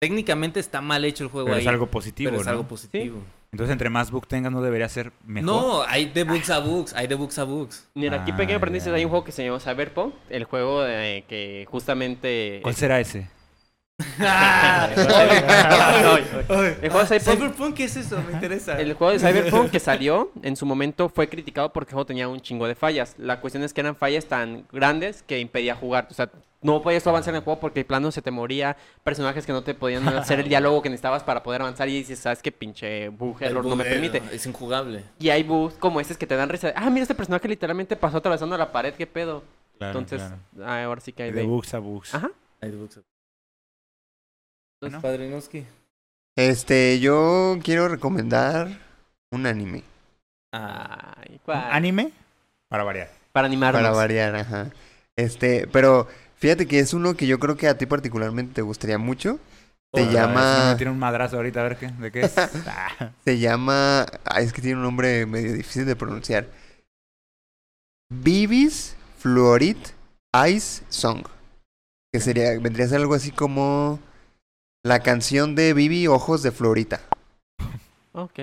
Técnicamente 0.01 0.61
está 0.61 0.81
mal 0.81 1.05
hecho 1.05 1.25
el 1.25 1.31
juego 1.31 1.47
Pero 1.47 1.57
ahí. 1.57 1.63
es 1.63 1.69
algo 1.69 1.89
positivo, 1.89 2.31
pero 2.31 2.41
es 2.41 2.47
¿no? 2.47 2.53
algo 2.53 2.69
positivo. 2.69 3.21
Entonces, 3.51 3.73
entre 3.73 3.91
más 3.91 4.11
bug 4.13 4.27
tengas, 4.29 4.53
no 4.53 4.63
debería 4.63 4.89
ser 4.89 5.11
mejor. 5.27 5.47
No, 5.51 5.83
hay 5.83 6.07
de 6.07 6.23
bugs 6.23 6.51
a 6.51 6.61
bugs, 6.61 6.95
hay 6.95 7.09
de 7.09 7.17
bugs 7.17 7.39
a 7.39 7.45
bugs. 7.45 7.89
Mira, 7.95 8.23
aquí 8.23 8.31
Ah, 8.31 8.37
pequeño 8.37 8.59
aprendices 8.59 8.93
hay 8.93 9.05
un 9.05 9.11
juego 9.11 9.25
que 9.25 9.33
se 9.33 9.45
llama 9.45 9.59
Cyberpunk, 9.59 10.15
el 10.29 10.45
juego 10.45 10.83
de 10.83 11.25
que 11.27 11.67
justamente... 11.69 12.61
¿Cuál 12.63 12.75
será 12.77 13.01
ese? 13.01 13.29
El 13.99 14.07
juego 16.91 17.05
de 17.05 17.21
Cyberpunk, 17.21 17.37
Cyberpunk, 17.37 17.75
¿qué 17.75 17.85
es 17.85 17.97
eso? 17.97 18.23
Me 18.27 18.33
interesa. 18.33 18.79
el 18.81 18.95
juego 18.95 19.13
de 19.13 19.19
Cyberpunk 19.19 19.71
que 19.71 19.81
salió 19.81 20.31
en 20.43 20.57
su 20.57 20.67
momento 20.67 21.09
fue 21.09 21.29
criticado 21.29 21.73
porque 21.73 21.91
el 21.91 21.95
juego 21.95 22.07
tenía 22.07 22.29
un 22.29 22.41
chingo 22.41 22.67
de 22.67 22.75
fallas. 22.75 23.15
La 23.19 23.41
cuestión 23.41 23.63
es 23.65 23.73
que 23.73 23.81
eran 23.81 23.97
fallas 23.97 24.27
tan 24.27 24.65
grandes 24.73 25.23
que 25.23 25.39
impedía 25.41 25.75
jugar. 25.75 26.07
O 26.11 26.15
sea, 26.15 26.31
no 26.63 26.83
podías 26.83 27.07
avanzar 27.07 27.35
en 27.35 27.39
el 27.39 27.45
juego 27.45 27.61
porque 27.61 27.81
el 27.81 27.87
plano 27.87 28.11
se 28.11 28.23
te 28.23 28.31
moría, 28.31 28.77
personajes 29.05 29.47
que 29.47 29.53
no 29.53 29.63
te 29.63 29.75
podían 29.75 30.07
hacer 30.19 30.41
el 30.41 30.49
diálogo 30.49 30.83
que 30.83 30.91
necesitabas 30.91 31.23
para 31.23 31.43
poder 31.43 31.63
avanzar 31.63 31.89
y 31.89 31.99
dices, 31.99 32.19
sabes 32.21 32.43
qué 32.43 32.53
pinche 32.53 33.09
bug 33.09 33.37
El 33.41 33.51
error 33.51 33.65
no 33.65 33.77
me 33.77 33.85
permite. 33.85 34.23
Es 34.33 34.47
injugable. 34.47 35.05
Y 35.19 35.31
hay 35.31 35.43
bugs 35.43 35.75
como 35.75 36.01
estos 36.01 36.17
que 36.17 36.27
te 36.27 36.37
dan 36.37 36.49
risa. 36.49 36.73
Ah, 36.77 36.91
mira, 36.91 37.03
este 37.03 37.15
personaje 37.15 37.49
literalmente 37.49 37.97
pasó 37.97 38.19
atravesando 38.19 38.57
la 38.57 38.73
pared, 38.73 38.95
qué 38.95 39.07
pedo. 39.07 39.43
Claro, 39.79 39.99
Entonces, 40.01 40.29
claro. 40.55 40.71
ah, 40.71 40.85
ahora 40.85 41.01
sí 41.01 41.13
que 41.13 41.23
hay 41.25 41.31
De 41.31 41.41
de... 41.41 41.47
bugs 41.47 41.73
a 41.75 41.79
bugs. 41.79 42.15
Ajá. 42.15 42.31
Hay 42.61 42.71
de 42.73 42.77
bugs 42.77 42.97
a 42.97 43.01
Bueno. 44.81 45.01
Padrinovsky. 45.01 45.65
Este, 46.37 47.01
yo 47.01 47.59
quiero 47.63 47.89
recomendar 47.89 48.69
un 49.33 49.47
anime. 49.47 49.83
Ay, 50.53 51.41
¿cuál? 51.45 51.65
¿Anime? 51.71 52.13
Para 52.69 52.85
variar. 52.85 53.11
Para 53.33 53.47
animarnos. 53.47 53.83
Para 53.83 53.95
variar, 53.95 54.37
ajá. 54.37 54.71
Este, 55.17 55.67
pero 55.73 56.07
fíjate 56.37 56.67
que 56.69 56.79
es 56.79 56.95
uno 56.95 57.15
que 57.17 57.27
yo 57.27 57.39
creo 57.39 57.57
que 57.57 57.67
a 57.69 57.77
ti 57.77 57.87
particularmente 57.87 58.55
te 58.55 58.63
gustaría 58.63 58.99
mucho. 58.99 59.39
Se 59.93 60.05
ver, 60.05 60.13
llama- 60.13 60.59
no 60.65 60.71
me 60.73 60.77
tiene 60.77 60.93
un 60.93 60.99
madrazo 60.99 61.37
ahorita, 61.37 61.61
a 61.61 61.65
ver 61.65 61.77
qué, 61.79 61.89
de 61.89 62.13
qué 62.13 62.21
es. 62.23 62.39
Ah, 62.39 63.11
Se 63.25 63.39
llama. 63.39 64.07
ah, 64.25 64.41
es 64.41 64.53
que 64.53 64.63
tiene 64.63 64.77
un 64.77 64.83
nombre 64.85 65.27
medio 65.27 65.53
difícil 65.55 65.87
de 65.87 65.97
pronunciar. 65.97 66.47
Vivis 68.11 68.97
Fluorid 69.19 69.77
Ice 70.49 70.85
Song. 70.89 71.27
Que 72.13 72.21
sería, 72.21 72.51
vendría 72.61 72.87
a 72.87 72.89
ser 72.89 72.99
algo 73.01 73.15
así 73.15 73.31
como 73.33 73.99
la 74.83 75.01
canción 75.01 75.55
de 75.55 75.75
Vivi 75.75 76.07
Ojos 76.07 76.43
de 76.43 76.53
Florita. 76.53 77.01
Ok. 78.13 78.41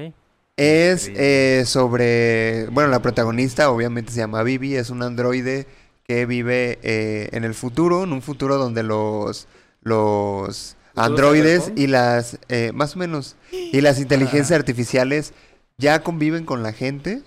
Es 0.58 1.10
eh, 1.14 1.64
sobre. 1.66 2.68
Bueno, 2.68 2.90
la 2.90 3.02
protagonista 3.02 3.70
obviamente 3.70 4.12
se 4.12 4.20
llama 4.20 4.44
Vivi, 4.44 4.76
es 4.76 4.90
un 4.90 5.04
androide 5.04 5.68
que 6.04 6.26
vive 6.26 6.80
eh, 6.82 7.30
en 7.34 7.44
el 7.44 7.54
futuro, 7.54 8.04
en 8.04 8.14
un 8.14 8.22
futuro 8.22 8.58
donde 8.58 8.84
los. 8.84 9.48
Los 9.82 10.76
androides 10.96 11.72
y 11.76 11.88
las. 11.88 12.40
eh, 12.48 12.72
más 12.74 12.96
o 12.96 13.00
menos. 13.00 13.36
Y 13.52 13.82
las 13.82 14.00
inteligencias 14.00 14.58
artificiales 14.58 15.34
ya 15.78 16.02
conviven 16.02 16.46
con 16.46 16.64
la 16.64 16.74
gente. 16.74 17.22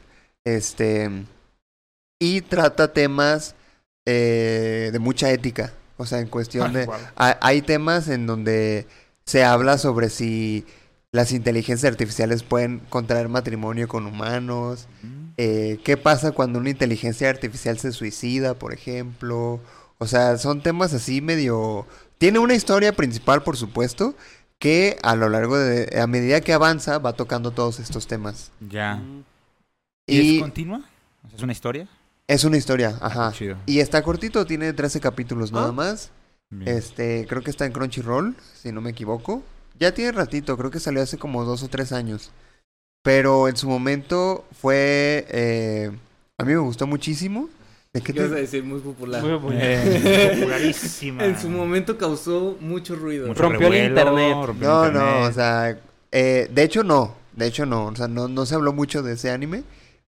Este. 0.44 1.10
Y 2.18 2.40
trata 2.40 2.92
temas 2.92 3.54
eh, 4.06 4.88
de 4.90 4.98
mucha 4.98 5.30
ética. 5.30 5.72
O 5.98 6.06
sea, 6.06 6.20
en 6.20 6.28
cuestión 6.28 6.72
de. 6.72 6.88
Hay 7.16 7.60
temas 7.60 8.08
en 8.08 8.26
donde 8.26 8.86
se 9.26 9.44
habla 9.44 9.76
sobre 9.76 10.08
si 10.08 10.64
las 11.12 11.32
inteligencias 11.32 11.90
artificiales 11.90 12.42
pueden 12.42 12.80
contraer 12.88 13.28
matrimonio 13.28 13.88
con 13.88 14.06
humanos. 14.06 14.88
Mm. 15.02 15.30
eh, 15.36 15.80
¿Qué 15.84 15.96
pasa 15.96 16.32
cuando 16.32 16.58
una 16.58 16.70
inteligencia 16.70 17.28
artificial 17.28 17.78
se 17.78 17.92
suicida, 17.92 18.54
por 18.54 18.72
ejemplo? 18.72 19.60
O 19.98 20.06
sea, 20.06 20.38
son 20.38 20.62
temas 20.62 20.94
así 20.94 21.20
medio... 21.20 21.86
Tiene 22.18 22.38
una 22.38 22.54
historia 22.54 22.92
principal, 22.92 23.42
por 23.42 23.56
supuesto, 23.56 24.14
que 24.58 24.96
a 25.02 25.16
lo 25.16 25.28
largo 25.28 25.58
de... 25.58 26.00
A 26.00 26.06
medida 26.06 26.40
que 26.40 26.52
avanza, 26.52 26.98
va 26.98 27.12
tocando 27.14 27.50
todos 27.50 27.80
estos 27.80 28.06
temas. 28.06 28.52
Ya. 28.60 28.96
Mm, 28.96 29.24
¿Y, 30.06 30.16
Y 30.16 30.36
es 30.36 30.42
continua? 30.42 30.78
O 31.24 31.28
sea, 31.28 31.36
¿Es 31.36 31.42
una 31.42 31.52
historia? 31.52 31.88
Es 32.28 32.44
una 32.44 32.56
historia, 32.56 32.96
ajá. 33.00 33.32
Chido. 33.32 33.56
Y 33.66 33.80
está 33.80 34.02
cortito, 34.02 34.46
tiene 34.46 34.72
13 34.72 35.00
capítulos 35.00 35.50
nada 35.50 35.68
Ah. 35.68 35.72
más. 35.72 36.10
Bien. 36.50 36.76
Este, 36.76 37.26
creo 37.28 37.42
que 37.42 37.50
está 37.50 37.66
en 37.66 37.72
Crunchyroll, 37.72 38.36
si 38.62 38.70
no 38.72 38.80
me 38.80 38.90
equivoco. 38.90 39.42
Ya 39.78 39.92
tiene 39.92 40.12
ratito, 40.12 40.56
creo 40.56 40.70
que 40.70 40.80
salió 40.80 41.02
hace 41.02 41.18
como 41.18 41.44
dos 41.44 41.62
o 41.62 41.68
tres 41.68 41.92
años. 41.92 42.30
Pero 43.02 43.48
en 43.48 43.56
su 43.56 43.68
momento 43.68 44.44
fue... 44.60 45.26
eh, 45.30 45.90
a 46.38 46.44
mí 46.44 46.52
me 46.52 46.58
gustó 46.60 46.86
muchísimo. 46.86 47.48
¿De 47.92 48.00
qué 48.02 48.12
¿Qué 48.12 48.20
vas 48.20 48.32
a 48.32 48.34
te... 48.34 48.40
decir? 48.42 48.64
Muy 48.64 48.80
popular. 48.80 49.22
Muy. 49.22 49.54
Eh, 49.58 50.36
popularísima. 50.38 51.24
En 51.24 51.38
su 51.38 51.48
momento 51.48 51.96
causó 51.98 52.56
mucho 52.60 52.96
ruido. 52.96 53.28
Mucho 53.28 53.42
Rompió 53.42 53.68
el 53.68 53.72
revuelo, 53.72 53.88
internet. 53.88 54.46
rompió 54.46 54.68
No, 54.68 54.84
el 54.86 54.92
no, 54.92 55.00
internet. 55.00 55.30
o 55.30 55.32
sea... 55.32 55.78
eh, 56.12 56.50
de 56.52 56.62
hecho 56.62 56.82
no, 56.84 57.14
de 57.34 57.46
hecho 57.46 57.64
no. 57.66 57.86
O 57.86 57.96
sea, 57.96 58.08
no, 58.08 58.28
no 58.28 58.44
se 58.46 58.54
habló 58.54 58.72
mucho 58.72 59.02
de 59.02 59.14
ese 59.14 59.30
anime. 59.30 59.62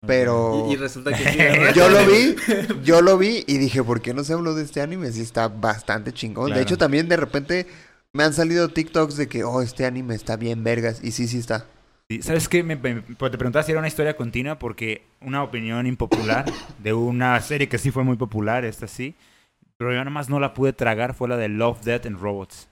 Pero... 0.06 0.66
Y, 0.68 0.72
y 0.72 0.76
resulta 0.76 1.12
que 1.12 1.24
sí. 1.24 1.38
Yo 1.74 1.88
lo 1.88 2.06
vi, 2.06 2.36
yo 2.84 3.02
lo 3.02 3.18
vi 3.18 3.44
y 3.46 3.58
dije, 3.58 3.82
¿por 3.82 4.00
qué 4.00 4.14
no 4.14 4.24
se 4.24 4.32
habló 4.32 4.54
de 4.54 4.64
este 4.64 4.80
anime? 4.80 5.12
Sí 5.12 5.20
está 5.20 5.48
bastante 5.48 6.12
chingón. 6.12 6.46
Claro. 6.46 6.56
De 6.58 6.62
hecho, 6.62 6.78
también 6.78 7.08
de 7.08 7.16
repente 7.16 7.66
me 8.12 8.24
han 8.24 8.32
salido 8.32 8.68
TikToks 8.70 9.16
de 9.16 9.28
que, 9.28 9.44
oh, 9.44 9.60
este 9.62 9.84
anime 9.84 10.14
está 10.14 10.36
bien 10.36 10.64
vergas. 10.64 11.04
Y 11.04 11.12
sí, 11.12 11.28
sí 11.28 11.38
está. 11.38 11.66
¿Sabes 12.22 12.48
qué? 12.48 12.64
Me, 12.64 12.74
me- 12.76 13.02
te 13.02 13.14
preguntaba 13.38 13.62
si 13.62 13.70
era 13.70 13.78
una 13.78 13.86
historia 13.88 14.16
continua 14.16 14.58
porque 14.58 15.02
una 15.20 15.44
opinión 15.44 15.86
impopular 15.86 16.44
de 16.82 16.92
una 16.92 17.38
serie 17.40 17.68
que 17.68 17.78
sí 17.78 17.92
fue 17.92 18.02
muy 18.02 18.16
popular, 18.16 18.64
esta 18.64 18.88
sí, 18.88 19.14
Pero 19.76 19.92
yo 19.94 20.04
nomás 20.04 20.28
no 20.28 20.40
la 20.40 20.52
pude 20.54 20.72
tragar, 20.72 21.14
fue 21.14 21.28
la 21.28 21.36
de 21.36 21.48
Love, 21.48 21.82
Death 21.82 22.06
and 22.06 22.18
Robots. 22.20 22.68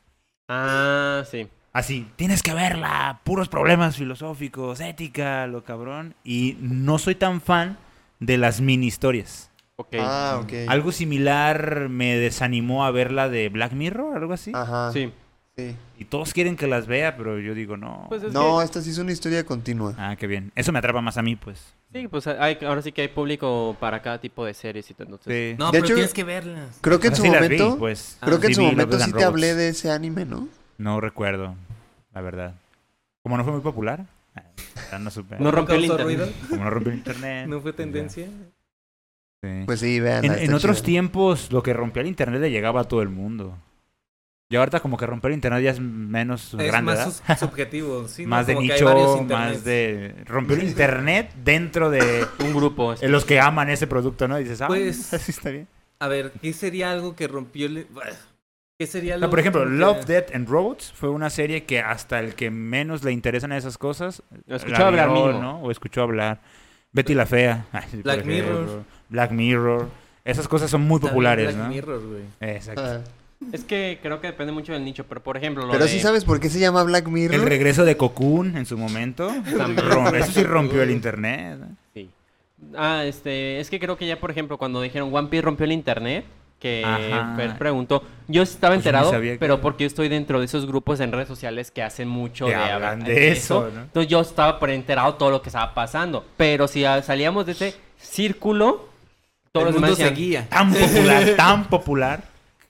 Ah, 0.49 1.25
sí. 1.31 1.49
Así, 1.73 2.07
tienes 2.17 2.43
que 2.43 2.55
verla, 2.55 3.21
puros 3.25 3.49
problemas 3.49 3.97
filosóficos, 3.97 4.81
ética, 4.81 5.47
lo 5.47 5.65
cabrón. 5.65 6.15
Y 6.25 6.57
no 6.61 6.99
soy 6.99 7.15
tan 7.15 7.41
fan 7.41 7.79
de 8.21 8.39
las 8.39 8.61
mini 8.61 8.87
historias. 8.87 9.51
Ok. 9.77 9.95
Ah, 10.01 10.41
ok. 10.43 10.53
Algo 10.69 10.91
similar 10.93 11.89
me 11.89 12.17
desanimó 12.17 12.85
a 12.85 12.91
ver 12.91 13.13
la 13.13 13.29
de 13.29 13.49
Black 13.49 13.73
Mirror, 13.73 14.17
algo 14.17 14.33
así. 14.33 14.51
Ajá. 14.55 14.91
Sí. 14.93 15.13
sí. 15.57 15.77
Y 15.99 16.05
todos 16.07 16.33
quieren 16.33 16.57
que 16.57 16.67
las 16.67 16.87
vea, 16.89 17.17
pero 17.17 17.39
yo 17.39 17.55
digo 17.55 17.77
no. 17.77 18.07
Pues 18.09 18.23
es 18.25 18.33
No, 18.33 18.59
que- 18.59 18.65
esta 18.65 18.83
sí 18.83 18.91
es 18.91 18.99
una 18.99 19.13
historia 19.13 19.45
continua. 19.45 19.95
Ah, 19.99 20.17
qué 20.17 20.27
bien. 20.27 20.51
Eso 20.57 20.73
me 20.73 20.81
atrapa 20.81 21.01
más 21.01 21.17
a 21.17 21.23
mí, 21.23 21.37
pues. 21.37 21.75
sí, 21.93 22.09
pues 22.09 22.27
hay, 22.27 22.59
ahora 22.67 22.83
sí 22.83 22.91
que 22.93 23.03
hay 23.03 23.09
público 23.09 23.77
para 23.79 24.03
cada 24.03 24.21
tipo 24.21 24.45
de 24.45 24.53
series 24.55 24.91
y 24.91 24.95
todo. 24.95 25.05
Entonces, 25.05 25.53
Sí. 25.53 25.57
No, 25.59 25.67
De 25.67 25.73
pero 25.73 25.85
hecho- 25.85 25.95
tienes 25.95 26.15
que 26.15 26.25
verlas. 26.25 26.79
Creo 26.81 26.99
que 26.99 27.09
en 27.09 27.15
su 27.17 27.23
vi, 27.23 27.31
momento, 27.31 27.77
pues. 27.79 28.17
creo 28.21 28.41
que 28.41 28.47
en 28.49 28.55
Sí 28.55 28.61
su 28.61 28.63
momento 28.67 28.99
sí 28.99 29.13
te 29.13 29.23
hablé 29.25 29.55
de 29.55 29.69
ese 29.69 29.91
anime, 29.93 30.25
¿no? 30.25 30.49
No 30.79 31.01
recuerdo, 31.01 31.55
la 32.15 32.21
verdad. 32.21 32.55
Como 33.23 33.37
no 33.37 33.45
fue 33.45 33.53
muy 33.53 33.63
popular, 33.63 34.07
ah, 34.93 34.99
no 34.99 35.11
supe. 35.11 35.37
No 35.39 35.51
rompió 35.51 35.75
el 35.75 35.85
internet. 35.85 36.07
ruido? 36.07 36.29
Como 36.49 36.65
no 36.65 36.71
rompió 36.71 36.93
el 36.93 36.99
internet. 36.99 37.47
¿No 37.49 37.57
fue 37.61 37.73
pues 37.73 37.77
tendencia? 37.77 38.27
Sí. 39.43 39.63
Pues 39.67 39.81
sí, 39.81 40.01
vean. 40.01 40.25
en, 40.25 40.33
en 40.39 40.55
otros 40.55 40.83
tiempos, 40.83 41.53
lo 41.53 41.63
que 41.63 41.73
rompía 41.73 42.03
el 42.03 42.09
internet 42.09 42.41
le 42.41 42.51
llegaba 42.51 42.81
a 42.81 42.85
todo 42.85 43.03
el 43.03 43.09
mundo. 43.09 43.57
Y 44.51 44.57
ahorita 44.57 44.81
como 44.81 44.97
que 44.97 45.05
romper 45.05 45.31
el 45.31 45.35
internet 45.35 45.63
ya 45.63 45.71
es 45.73 45.81
menos 45.81 46.55
Es 46.55 46.67
grande, 46.69 46.95
más 46.95 47.23
subjetivo, 47.39 48.09
sí, 48.09 48.23
¿no? 48.23 48.31
más 48.31 48.47
de 48.47 48.55
hay 48.55 48.83
varios 48.83 49.21
nicho, 49.21 49.35
más 49.35 49.63
de... 49.63 50.15
Rompió 50.25 50.57
el 50.57 50.63
internet 50.63 51.35
dentro 51.45 51.91
de 51.91 52.27
Un 52.41 52.55
grupo. 52.55 52.95
eh, 52.95 53.09
los 53.09 53.27
que 53.27 53.41
aman 53.41 53.69
ese 53.69 53.87
producto, 53.87 54.27
¿no? 54.27 54.41
Y 54.41 54.45
dices, 54.45 54.63
ah, 54.63 54.67
Pues- 54.69 55.13
así 55.13 55.33
está 55.33 55.51
bien. 55.51 55.69
A 56.01 56.09
ver, 56.09 56.33
¿qué 56.41 56.53
sería 56.55 56.91
algo 56.93 57.15
que 57.15 57.29
rompió 57.29 57.67
el... 57.67 57.87
¿Qué 58.79 58.87
sería 58.87 59.15
No, 59.17 59.25
algo 59.25 59.31
por 59.31 59.41
ejemplo, 59.41 59.65
que- 59.65 59.71
Love, 59.71 60.05
Death 60.07 60.35
and 60.35 60.49
Robots 60.49 60.93
fue 60.93 61.09
una 61.11 61.31
serie 61.31 61.65
que 61.65 61.81
hasta 61.81 62.21
el 62.21 62.37
que 62.37 62.53
menos 62.53 63.03
le 63.03 63.11
interesan 63.11 63.51
esas 63.51 63.77
cosas... 63.77 64.23
Escuchó 64.47 64.79
la 64.93 65.03
hablar. 65.05 65.09
¿no? 65.09 65.59
O 65.61 65.73
escuchó 65.73 66.03
hablar. 66.03 66.41
Betty 66.93 67.15
la 67.15 67.27
Fea. 67.27 67.67
Ay, 67.73 68.03
Black. 68.05 68.25
Mirror. 68.25 68.85
Black 69.09 69.33
Mirror. 69.33 69.89
Esas 70.25 70.47
cosas 70.47 70.71
son 70.71 70.83
muy 70.83 71.01
También 71.01 71.11
populares, 71.13 71.47
Black 71.57 71.59
¿no? 71.59 71.69
Mirror, 71.75 72.07
güey. 72.07 72.23
Exacto. 72.41 72.83
Ah. 72.85 73.01
Es 73.53 73.65
que 73.65 73.99
creo 74.01 74.21
que 74.21 74.29
depende 74.29 74.53
mucho 74.53 74.73
del 74.73 74.85
nicho, 74.85 75.05
pero 75.09 75.23
por 75.25 75.37
ejemplo, 75.37 75.65
lo 75.67 75.73
Pero 75.73 75.85
de... 75.85 75.91
sí 75.91 75.99
sabes 75.99 76.25
por 76.25 76.39
qué 76.39 76.49
se 76.49 76.61
llama 76.61 76.85
Black 76.85 77.09
Mirror. 77.09 77.35
El 77.35 77.47
regreso 77.47 77.85
de 77.85 77.97
Cocoon 77.97 78.57
en 78.57 78.65
su 78.67 78.79
momento. 78.79 79.29
Eso 80.15 80.33
sí 80.33 80.45
rompió 80.45 80.83
el 80.83 80.91
internet. 80.93 81.59
Sí. 81.95 82.11
Ah, 82.77 83.05
este, 83.05 83.59
es 83.59 83.71
que 83.71 83.81
creo 83.81 83.97
que 83.97 84.07
ya, 84.07 84.21
por 84.21 84.31
ejemplo, 84.31 84.57
cuando 84.57 84.81
dijeron 84.81 85.13
One 85.13 85.29
Piece 85.29 85.43
rompió 85.43 85.65
el 85.65 85.73
internet, 85.73 86.25
que 86.59 86.83
Ajá. 86.85 87.35
Fer 87.37 87.57
preguntó, 87.57 88.03
yo 88.27 88.43
estaba 88.43 88.75
Pues 88.75 88.85
enterado, 88.87 89.13
que- 89.21 89.37
pero 89.39 89.61
porque 89.61 89.85
yo 89.85 89.87
estoy 89.89 90.09
dentro 90.09 90.41
de 90.41 90.47
esos 90.47 90.67
grupos 90.67 90.99
en 91.01 91.13
redes 91.13 91.29
sociales 91.29 91.71
que 91.71 91.83
hacen 91.83 92.09
mucho 92.09 92.47
Que 92.47 92.51
de 92.51 92.57
hablan 92.57 92.93
hablar 93.03 93.05
de 93.09 93.31
eso, 93.31 93.71
¿no? 93.73 93.83
Entonces 93.83 94.11
yo 94.11 94.21
estaba 94.21 94.59
por 94.59 94.71
enterado 94.71 95.15
todo 95.15 95.31
lo 95.31 95.41
que 95.41 95.51
estaba 95.51 95.73
pasando, 95.75 96.27
pero 96.37 96.67
si 96.67 96.83
salíamos 97.03 97.47
de 97.47 97.53
ese 97.53 97.75
círculo, 98.01 98.89
todos 99.53 99.69
el 99.69 99.73
los 99.73 99.81
mundo 99.81 99.97
demás 99.97 99.99
decían, 99.99 100.15
seguía. 100.15 100.49
Tan 100.49 100.73
popular, 100.75 101.25
tan 101.37 101.65
popular, 101.69 102.25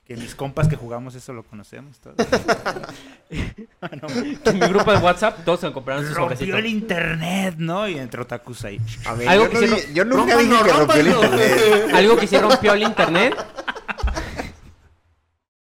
que 0.06 0.16
mis 0.16 0.34
compas 0.34 0.68
que 0.68 0.76
jugamos 0.76 1.14
eso 1.14 1.32
lo 1.32 1.42
conocemos 1.42 1.98
todos. 1.98 2.16
en 3.30 4.58
mi 4.58 4.66
grupo 4.66 4.90
de 4.92 4.98
WhatsApp 4.98 5.44
todos 5.44 5.60
se 5.60 5.70
compraron 5.72 6.06
su 6.06 6.14
sobrecito. 6.14 6.52
rompió 6.52 6.56
el 6.56 6.66
internet, 6.66 7.54
¿no? 7.58 7.86
Y 7.88 7.98
entre 7.98 8.22
otakus 8.22 8.64
ahí. 8.64 8.80
A 9.04 9.12
ver, 9.14 9.28
Algo 9.28 9.44
yo, 9.44 9.50
que 9.60 9.66
no 9.66 9.76
sí 9.76 9.86
yo 9.94 10.04
nunca 10.04 10.36
dije 10.38 10.54
que 10.64 10.72
rompió 10.72 11.00
el 11.00 11.06
internet. 11.08 11.90
Algo 11.94 12.16
que 12.16 12.26
sí 12.26 12.38
rompió 12.38 12.72
el 12.74 12.82
internet, 12.84 13.34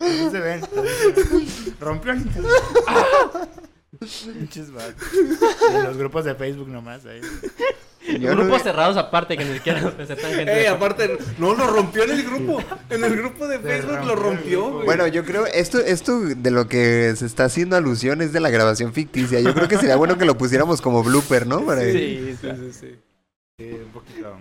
Así 0.06 0.30
se 0.32 0.40
ven. 0.40 0.62
Rompió 1.80 2.12
el 2.14 2.20
internet. 2.20 2.52
Pinches. 4.00 4.68
Y 4.70 5.76
en 5.76 5.84
los 5.84 5.98
grupos 5.98 6.26
de 6.26 6.36
Facebook 6.36 6.68
nomás 6.68 7.06
ahí. 7.06 7.22
Grupos 8.20 8.62
cerrados 8.62 8.98
aparte 8.98 9.36
que 9.38 9.46
ni 9.46 9.54
siquiera 9.56 9.80
aceptan 9.80 10.32
gente. 10.34 10.52
Eh, 10.52 10.56
de- 10.62 10.68
aparte, 10.68 11.18
no 11.40 11.56
lo 11.56 11.66
rompió 11.66 12.04
en 12.04 12.12
el 12.12 12.24
grupo. 12.24 12.62
En 12.90 13.04
el 13.04 13.16
grupo 13.16 13.48
de 13.48 13.58
Facebook 13.60 14.06
lo 14.06 14.16
rompió 14.16 14.70
güey. 14.74 14.86
Bueno, 14.86 15.08
yo 15.08 15.24
creo, 15.26 15.46
esto, 15.48 15.80
esto 15.80 16.20
de 16.22 16.52
lo 16.52 16.68
que 16.68 17.16
se 17.16 17.26
está 17.26 17.46
haciendo 17.46 17.76
alusión 17.78 18.22
es 18.22 18.32
de 18.34 18.42
la 18.42 18.50
grabación 18.52 18.94
ficticia. 18.94 19.40
Yo 19.40 19.54
creo 19.56 19.68
que 19.68 19.78
sería 19.78 19.96
bueno 19.96 20.18
que 20.18 20.26
lo 20.26 20.38
pusiéramos 20.38 20.82
como 20.82 21.02
blooper, 21.04 21.48
¿no? 21.48 21.66
Para- 21.66 21.82
Sí, 21.82 22.36
sí, 22.42 22.48
sí, 22.58 22.72
sí. 22.74 22.96
Sí, 23.58 23.70
un 23.86 23.92
poquito. 23.92 24.38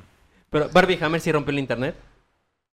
Pero 0.50 0.68
Barbie 0.70 0.98
Hammer 1.00 1.20
sí 1.20 1.32
rompió 1.32 1.52
el 1.52 1.58
internet. 1.60 1.94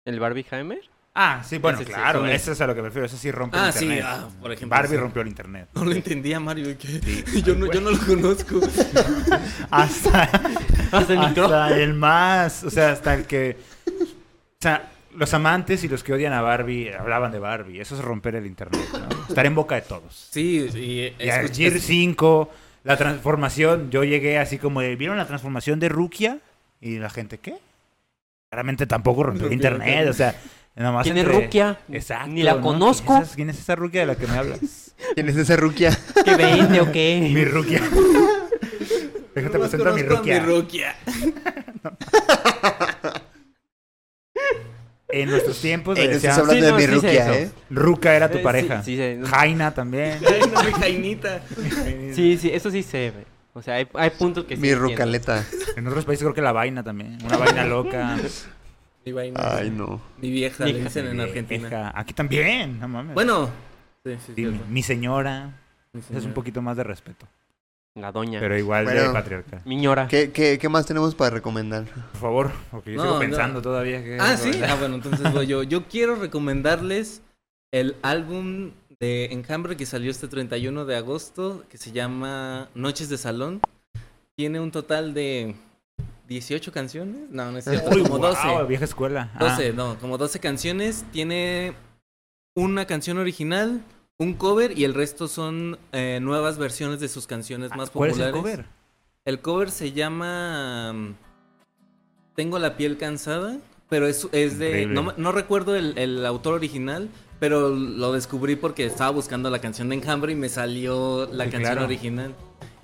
¿El 0.05 0.21
Barbie 0.21 0.47
Hammer? 0.53 0.81
Ah, 1.19 1.43
sí, 1.43 1.57
bueno, 1.57 1.79
Ese 1.79 1.87
sí, 1.87 1.93
claro, 1.95 2.27
eso 2.27 2.53
es 2.53 2.61
a 2.61 2.67
lo 2.67 2.75
que 2.75 2.83
me 2.83 2.89
refiero. 2.89 3.07
Eso 3.07 3.17
sí 3.17 3.31
rompe 3.31 3.57
Ah, 3.59 3.69
el 3.69 3.73
sí, 3.73 3.85
internet. 3.85 4.05
ah, 4.07 4.29
por 4.39 4.53
ejemplo. 4.53 4.77
Barbie 4.77 4.91
sí. 4.91 4.97
rompió 4.99 5.23
el 5.23 5.29
internet. 5.29 5.69
No 5.75 5.85
lo 5.87 5.93
entendía, 5.93 6.39
Mario. 6.39 6.77
¿qué? 6.79 7.25
Yo, 7.43 7.55
no, 7.55 7.73
yo 7.73 7.81
no 7.81 7.91
lo 7.91 7.99
conozco. 7.99 8.61
Hasta, 9.71 10.23
Hasta 10.93 11.13
el 11.15 11.19
hasta 11.19 11.77
el 11.79 11.95
más, 11.95 12.65
o 12.65 12.71
sea, 12.71 12.91
hasta 12.93 13.15
el 13.15 13.25
que... 13.25 13.57
O 13.89 14.61
sea, 14.61 14.91
los 15.17 15.33
amantes 15.33 15.83
y 15.85 15.89
los 15.89 16.05
que 16.05 16.13
odian 16.13 16.33
a 16.35 16.43
Barbie 16.43 16.93
hablaban 16.93 17.33
de 17.33 17.39
Barbie. 17.39 17.81
Eso 17.81 17.95
es 17.97 18.03
romper 18.03 18.35
el 18.37 18.45
internet, 18.47 18.87
¿no? 18.93 19.09
Estar 19.29 19.47
en 19.47 19.55
boca 19.55 19.75
de 19.77 19.83
todos. 19.83 20.29
Sí, 20.31 20.69
y 20.75 21.25
Y 21.25 21.31
a 21.31 21.49
Gear 21.49 21.79
5, 21.81 22.51
la 22.85 22.97
transformación, 22.99 23.91
yo 23.91 24.05
llegué 24.05 24.39
así 24.39 24.59
como 24.59 24.83
de, 24.83 24.95
¿vieron 24.97 25.17
la 25.17 25.27
transformación 25.27 25.81
de 25.81 25.89
Rukia? 25.89 26.39
Y 26.81 26.99
la 26.99 27.09
gente, 27.09 27.39
¿qué? 27.39 27.57
Claramente 28.51 28.87
tampoco 28.87 29.23
rompió 29.25 29.47
el 29.47 29.55
internet. 29.55 30.09
o 30.09 30.13
sea, 30.13 30.35
nada 30.83 30.93
más 30.93 31.05
¿Quién 31.05 31.17
es 31.19 31.25
entre- 31.25 31.41
Rukia? 31.45 31.79
Exacto. 31.91 32.29
Ni 32.29 32.43
la 32.43 32.55
¿no? 32.55 32.61
conozco. 32.61 33.07
¿Quién 33.15 33.23
es, 33.23 33.29
esa- 33.29 33.37
quién 33.37 33.51
es 33.51 33.59
esa 33.59 33.75
Rukia 33.77 34.01
de 34.01 34.07
la 34.07 34.15
que 34.17 34.27
me 34.27 34.37
hablas? 34.37 34.59
¿Quién 35.15 35.29
es 35.29 35.37
esa 35.37 35.57
ruquia? 35.57 35.97
¿Qué 36.25 36.35
vende 36.37 36.81
o 36.81 36.91
qué? 36.93 37.29
Mi 37.35 37.45
Rukia. 37.45 37.81
Déjate 39.35 39.53
Nomás 39.59 39.69
presento 39.71 39.89
a 39.91 39.93
mi 39.95 40.03
conozco 40.03 40.17
Rukia. 40.17 40.41
Rukia. 40.43 40.97
En 45.09 45.31
nuestros 45.31 45.61
tiempos 45.61 45.97
le 45.99 46.07
no 46.07 46.11
decían, 46.11 46.33
hablando 46.33 46.55
Sí, 46.55 46.61
no, 46.61 46.67
de 46.67 46.73
mi 46.73 46.81
sí 46.81 46.87
sé 46.89 46.95
ruquia, 46.95 47.25
eso. 47.25 47.33
¿eh? 47.35 47.51
Ruca 47.71 48.15
era 48.17 48.31
tu 48.31 48.39
Eh, 48.39 48.43
pareja. 48.43 48.83
Sí, 48.83 48.97
sí, 48.97 49.17
sí. 49.23 49.31
Jaina 49.31 49.73
también. 49.73 50.19
Ay, 50.27 50.41
no, 50.53 50.63
mi 50.65 50.73
Jainita. 50.73 51.41
Sí, 52.15 52.37
sí, 52.39 52.51
eso 52.53 52.71
sí 52.71 52.83
sé. 52.83 53.13
güey. 53.13 53.25
O 53.55 53.63
sea, 53.63 53.75
hay, 53.75 53.87
hay 53.95 54.11
puntos 54.11 54.45
que 54.45 54.57
sí 54.57 54.61
Mi 54.63 54.69
entiendo. 54.69 54.91
rucaleta. 54.91 55.45
En 55.77 55.87
otros 55.87 56.05
países 56.05 56.23
creo 56.25 56.35
que 56.35 56.43
la 56.43 56.53
vaina 56.53 56.83
también. 56.83 57.19
Una 57.25 57.37
vaina 57.37 57.65
loca. 57.65 58.17
Mi 59.07 59.13
vaina. 59.13 59.41
Ay, 59.41 59.71
no. 59.71 60.01
Mi 60.21 60.31
vieja, 60.31 60.65
Mi 60.65 60.73
le 60.73 60.83
dicen 60.83 61.07
en 61.07 61.21
Argentina. 61.21 61.69
Vieja. 61.69 61.93
Aquí 61.95 62.13
también, 62.13 62.81
no 62.81 62.89
mames. 62.89 63.15
Bueno. 63.15 63.49
Sí, 64.05 64.17
sí, 64.27 64.33
Sí, 64.35 64.61
mi, 64.69 64.83
señora. 64.83 65.53
Es 66.13 66.25
un 66.25 66.33
poquito 66.35 66.61
más 66.61 66.77
de 66.77 66.83
respeto. 66.83 67.27
La 67.95 68.11
doña. 68.11 68.41
Pero 68.41 68.59
igual 68.59 68.85
de 68.85 68.95
Bueno. 68.95 69.13
patriarcal. 69.13 69.63
Miñora. 69.65 70.09
¿Qué, 70.09 70.33
qué, 70.33 70.59
qué 70.59 70.69
más 70.69 70.87
tenemos 70.87 71.15
para 71.15 71.31
recomendar? 71.31 71.85
Por 71.85 72.21
favor, 72.21 72.53
porque 72.71 72.91
yo 72.93 72.97
No, 72.97 73.03
sigo 73.05 73.15
no. 73.15 73.21
pensando 73.21 73.63
todavía 73.63 74.03
que... 74.03 74.19
Ah, 74.21 74.37
sí. 74.37 74.51
Ah, 74.69 74.75
bueno, 74.79 74.97
entonces 74.97 75.33
voy 75.33 75.47
yo. 75.47 75.63
Yo 75.63 75.85
quiero 75.87 76.17
recomendarles 76.17 77.23
el 77.73 77.95
álbum 78.03 78.73
de 79.01 79.27
Enjambre 79.27 79.77
que 79.77 79.87
salió 79.87 80.11
este 80.11 80.27
31 80.29 80.85
de 80.85 80.97
agosto, 80.97 81.65
que 81.71 81.79
se 81.79 81.93
llama 81.93 82.69
Noches 82.75 83.09
de 83.09 83.17
Salón. 83.19 83.61
Tiene 84.37 84.59
un 84.61 84.73
total 84.73 85.15
de 85.15 85.55
18 86.29 86.73
canciones. 86.73 87.31
No, 87.31 87.51
no 87.53 87.59
es 87.59 87.65
cierto, 87.65 87.91
Uy, 87.95 88.03
como 88.03 88.19
12. 88.19 88.41
guau, 88.49 88.67
vieja 88.67 88.85
escuela. 88.85 89.31
Ah, 89.35 89.51
12, 89.51 89.73
no, 89.73 89.99
como 89.99 90.19
12 90.19 90.41
canciones. 90.41 91.05
Tiene 91.13 91.75
una 92.55 92.87
canción 92.87 93.19
original, 93.19 93.83
un 94.19 94.35
cover 94.35 94.77
y 94.79 94.85
el 94.85 94.95
resto 94.95 95.29
son 95.29 95.79
eh, 95.93 96.19
nuevas 96.23 96.59
versiones 96.59 97.01
de 97.01 97.09
sus 97.09 97.27
canciones 97.27 97.71
más 97.77 97.91
¿Cuál 97.91 98.11
es 98.11 98.17
populares. 98.17 98.35
el 98.37 98.41
cover? 98.43 98.67
El 99.25 99.41
cover 99.41 99.71
se 99.71 99.93
llama 99.93 100.93
mm, 100.93 101.15
Tengo 102.35 102.59
la 102.59 102.77
piel 102.77 102.97
cansada, 102.97 103.59
pero 103.89 104.07
es, 104.07 104.27
es 104.33 104.59
de... 104.59 104.87
No, 104.87 105.13
no 105.17 105.33
recuerdo 105.33 105.75
el, 105.77 105.97
el 105.99 106.25
autor 106.27 106.55
original, 106.55 107.09
pero 107.39 107.69
lo 107.71 108.13
descubrí 108.13 108.57
porque 108.57 108.87
estaba 108.87 109.11
buscando 109.11 109.51
la 109.51 109.59
canción 109.61 109.89
de 109.91 109.97
Enjambre 109.97 110.33
y 110.33 110.37
me 110.37 110.49
salió 110.49 111.27
la 111.33 111.45
Sí, 111.45 111.51
canción 111.51 111.73
claro. 111.75 111.85
original. 111.87 112.35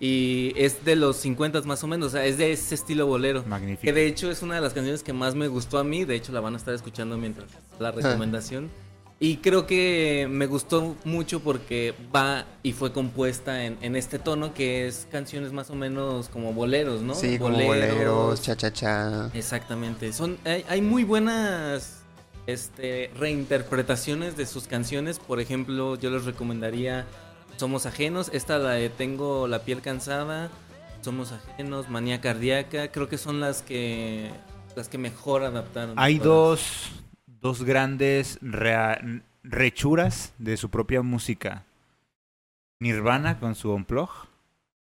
Y 0.05 0.53
es 0.57 0.85
de 0.85 0.97
los 0.97 1.17
50 1.19 1.63
más 1.63 1.85
o 1.85 1.87
menos, 1.87 2.09
o 2.09 2.11
sea, 2.11 2.27
es 2.27 2.37
de 2.37 2.51
ese 2.51 2.75
estilo 2.75 3.07
bolero. 3.07 3.45
Magnífico. 3.47 3.83
Que 3.83 3.93
de 3.93 4.05
hecho 4.05 4.33
es 4.33 4.43
una 4.43 4.57
de 4.57 4.61
las 4.61 4.73
canciones 4.73 5.05
que 5.05 5.13
más 5.13 5.37
me 5.37 5.47
gustó 5.47 5.79
a 5.79 5.85
mí, 5.85 6.05
de 6.05 6.17
hecho 6.17 6.33
la 6.33 6.41
van 6.41 6.55
a 6.55 6.57
estar 6.57 6.75
escuchando 6.75 7.17
mientras 7.17 7.49
la 7.79 7.93
recomendación. 7.93 8.69
Y 9.21 9.37
creo 9.37 9.65
que 9.65 10.27
me 10.29 10.47
gustó 10.47 10.97
mucho 11.05 11.39
porque 11.39 11.95
va 12.13 12.47
y 12.65 12.73
fue 12.73 12.93
compuesta 12.93 13.65
en, 13.65 13.79
en 13.81 13.95
este 13.95 14.19
tono 14.19 14.55
que 14.55 14.89
es 14.89 15.07
canciones 15.13 15.53
más 15.53 15.71
o 15.71 15.77
menos 15.77 16.29
como 16.29 16.53
boleros, 16.53 17.03
¿no? 17.03 17.15
Sí, 17.15 17.39
como 17.39 17.57
boleros, 17.57 18.43
cha-cha-cha. 18.43 19.31
Exactamente. 19.35 20.13
Son, 20.13 20.37
hay, 20.45 20.65
hay 20.69 20.83
muy 20.83 21.05
buenas 21.05 22.03
este, 22.49 23.13
reinterpretaciones 23.17 24.37
de 24.37 24.47
sus 24.47 24.67
canciones. 24.67 25.21
Por 25.21 25.39
ejemplo, 25.39 25.95
yo 25.95 26.11
les 26.11 26.25
recomendaría 26.25 27.07
Somos 27.57 27.87
Ajenos. 27.87 28.31
Esta 28.33 28.59
la 28.59 28.71
de 28.73 28.89
Tengo 28.91 29.47
la 29.49 29.61
piel 29.61 29.81
cansada. 29.83 30.51
Somos 31.03 31.33
Ajenos, 31.33 31.89
Manía 31.89 32.21
Cardíaca. 32.21 32.89
Creo 32.91 33.09
que 33.09 33.19
son 33.19 33.41
las 33.41 33.63
que 33.63 34.31
las 34.77 34.89
que 34.89 34.99
mejor 34.99 35.43
adaptaron. 35.45 35.99
Hay 35.99 36.19
dos, 36.19 36.91
dos 37.27 37.63
grandes 37.63 38.39
rechuras 39.43 40.33
de 40.39 40.57
su 40.57 40.71
propia 40.71 41.03
música. 41.03 41.65
Nirvana 42.81 43.39
con 43.39 43.55
su 43.55 43.73
Unplug 43.73 44.11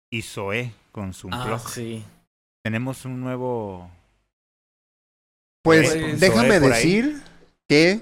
y 0.10 0.22
Zoé 0.22 0.74
con 0.92 1.14
su 1.14 1.28
Ah, 1.32 1.38
Unplug. 1.42 1.70
sí. 1.70 2.04
Tenemos 2.64 3.06
un 3.06 3.20
nuevo... 3.22 3.90
Pues 5.64 5.92
Pues, 5.94 6.20
déjame 6.20 6.60
decir 6.60 7.22
que 7.68 8.02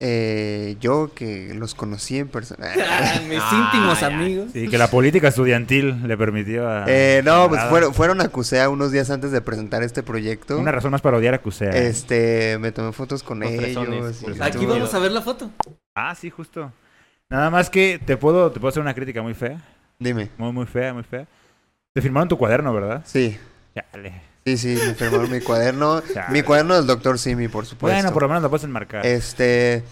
eh, 0.00 0.76
yo 0.80 1.10
que 1.14 1.54
los 1.54 1.74
conocí 1.74 2.18
en 2.18 2.28
persona. 2.28 2.68
Mis 3.28 3.38
Ah, 3.40 3.70
íntimos 3.72 4.00
ya. 4.00 4.06
amigos. 4.08 4.50
Sí, 4.52 4.68
que 4.68 4.76
la 4.78 4.88
política 4.90 5.28
estudiantil 5.28 6.06
le 6.06 6.16
permitió 6.18 6.68
a... 6.68 6.84
Eh, 6.86 7.22
no, 7.24 7.48
pues 7.48 7.62
fueron, 7.64 7.94
fueron 7.94 8.20
a 8.20 8.28
CUSEA 8.28 8.68
unos 8.68 8.92
días 8.92 9.08
antes 9.10 9.30
de 9.32 9.40
presentar 9.40 9.82
este 9.82 10.02
proyecto. 10.02 10.58
Una 10.58 10.72
razón 10.72 10.90
más 10.90 11.00
para 11.00 11.16
odiar 11.16 11.34
a 11.34 11.38
Cusea. 11.40 11.70
Este, 11.70 12.58
me 12.58 12.72
tomé 12.72 12.92
fotos 12.92 13.22
con 13.22 13.40
Los 13.40 13.50
ellos. 13.50 14.18
pues, 14.22 14.40
Aquí 14.40 14.66
vamos 14.66 14.92
a 14.92 14.98
ver 14.98 15.12
la 15.12 15.22
foto. 15.22 15.50
Ah, 15.94 16.14
sí, 16.14 16.28
justo. 16.30 16.70
Nada 17.30 17.50
más 17.50 17.70
que 17.70 17.98
te 18.04 18.16
puedo, 18.16 18.52
te 18.52 18.60
puedo 18.60 18.68
hacer 18.68 18.82
una 18.82 18.94
crítica 18.94 19.22
muy 19.22 19.34
fea. 19.34 19.60
Dime. 19.98 20.30
Muy, 20.36 20.52
muy 20.52 20.66
fea, 20.66 20.92
muy 20.92 21.02
fea. 21.02 21.26
Te 21.94 22.02
firmaron 22.02 22.28
tu 22.28 22.36
cuaderno, 22.36 22.72
¿verdad? 22.74 23.02
Sí, 23.06 23.38
Chale. 23.74 24.20
Sí, 24.46 24.56
sí, 24.56 24.78
me 24.86 24.94
firmaron 24.94 25.30
mi 25.30 25.40
cuaderno. 25.40 26.00
Chale. 26.14 26.32
Mi 26.32 26.42
cuaderno 26.42 26.74
del 26.76 26.86
doctor 26.86 27.18
Simi, 27.18 27.48
por 27.48 27.66
supuesto. 27.66 27.94
Bueno, 27.96 28.12
por 28.12 28.22
lo 28.22 28.28
menos 28.28 28.42
lo 28.42 28.48
puedes 28.50 28.64
enmarcar. 28.64 29.04
Este, 29.04 29.82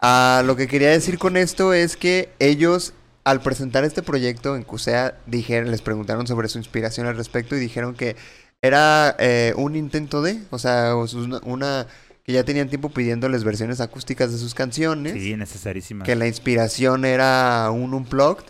ah, 0.00 0.42
lo 0.44 0.56
que 0.56 0.66
quería 0.68 0.90
decir 0.90 1.18
con 1.18 1.36
esto 1.36 1.72
es 1.72 1.96
que 1.96 2.28
ellos, 2.38 2.92
al 3.24 3.40
presentar 3.40 3.84
este 3.84 4.02
proyecto 4.02 4.56
en 4.56 4.64
CUSEA, 4.64 5.14
dijeron, 5.26 5.70
les 5.70 5.80
preguntaron 5.82 6.26
sobre 6.26 6.48
su 6.48 6.58
inspiración 6.58 7.06
al 7.06 7.16
respecto 7.16 7.56
y 7.56 7.60
dijeron 7.60 7.94
que 7.94 8.16
era 8.62 9.14
eh, 9.18 9.52
un 9.56 9.76
intento 9.76 10.22
de, 10.22 10.40
o 10.50 10.58
sea, 10.58 10.94
una, 11.44 11.86
que 12.24 12.32
ya 12.32 12.44
tenían 12.44 12.68
tiempo 12.68 12.88
pidiéndoles 12.88 13.44
versiones 13.44 13.80
acústicas 13.80 14.32
de 14.32 14.38
sus 14.38 14.54
canciones, 14.54 15.12
Sí, 15.12 15.36
necesarísima. 15.36 16.04
que 16.04 16.16
la 16.16 16.26
inspiración 16.26 17.04
era 17.04 17.70
un 17.70 17.92
unplugged 17.92 18.44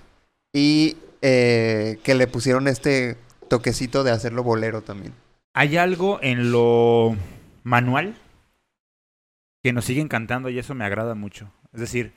y 0.52 0.96
eh, 1.20 1.98
que 2.04 2.14
le 2.14 2.28
pusieron 2.28 2.68
este 2.68 3.16
toquecito 3.48 4.04
de 4.04 4.12
hacerlo 4.12 4.44
bolero 4.44 4.82
también. 4.82 5.12
Hay 5.54 5.76
algo 5.76 6.18
en 6.22 6.50
lo 6.50 7.16
manual 7.62 8.14
que 9.62 9.72
nos 9.72 9.84
sigue 9.84 10.00
encantando 10.00 10.50
y 10.50 10.58
eso 10.58 10.74
me 10.74 10.84
agrada 10.84 11.14
mucho. 11.14 11.50
Es 11.72 11.80
decir, 11.80 12.12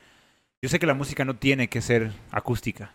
yo 0.61 0.69
sé 0.69 0.79
que 0.79 0.87
la 0.87 0.95
música 0.95 1.23
no 1.23 1.35
tiene 1.35 1.69
que 1.69 1.81
ser 1.81 2.11
acústica. 2.31 2.91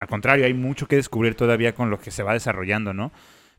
Al 0.00 0.08
contrario, 0.08 0.44
hay 0.46 0.54
mucho 0.54 0.88
que 0.88 0.96
descubrir 0.96 1.36
todavía 1.36 1.74
con 1.74 1.90
lo 1.90 2.00
que 2.00 2.10
se 2.10 2.24
va 2.24 2.32
desarrollando, 2.32 2.92
¿no? 2.92 3.12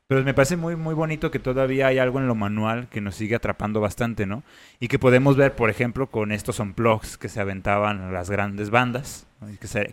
Pero 0.07 0.21
me 0.25 0.33
parece 0.33 0.57
muy, 0.57 0.75
muy 0.75 0.93
bonito 0.93 1.31
que 1.31 1.39
todavía 1.39 1.87
hay 1.87 1.97
algo 1.97 2.19
en 2.19 2.27
lo 2.27 2.35
manual 2.35 2.89
que 2.89 2.99
nos 2.99 3.15
sigue 3.15 3.35
atrapando 3.35 3.79
bastante, 3.79 4.25
¿no? 4.25 4.43
Y 4.81 4.89
que 4.89 4.99
podemos 4.99 5.37
ver, 5.37 5.55
por 5.55 5.69
ejemplo, 5.69 6.07
con 6.07 6.33
estos 6.33 6.59
unplugs 6.59 7.17
que 7.17 7.29
se 7.29 7.39
aventaban 7.39 8.11
las 8.11 8.29
grandes 8.29 8.69
bandas, 8.69 9.25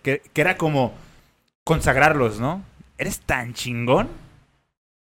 que- 0.02 0.22
que 0.32 0.40
era 0.40 0.56
como 0.56 0.92
consagrarlos, 1.62 2.40
¿no? 2.40 2.64
Eres 2.98 3.20
tan 3.20 3.54
chingón 3.54 4.08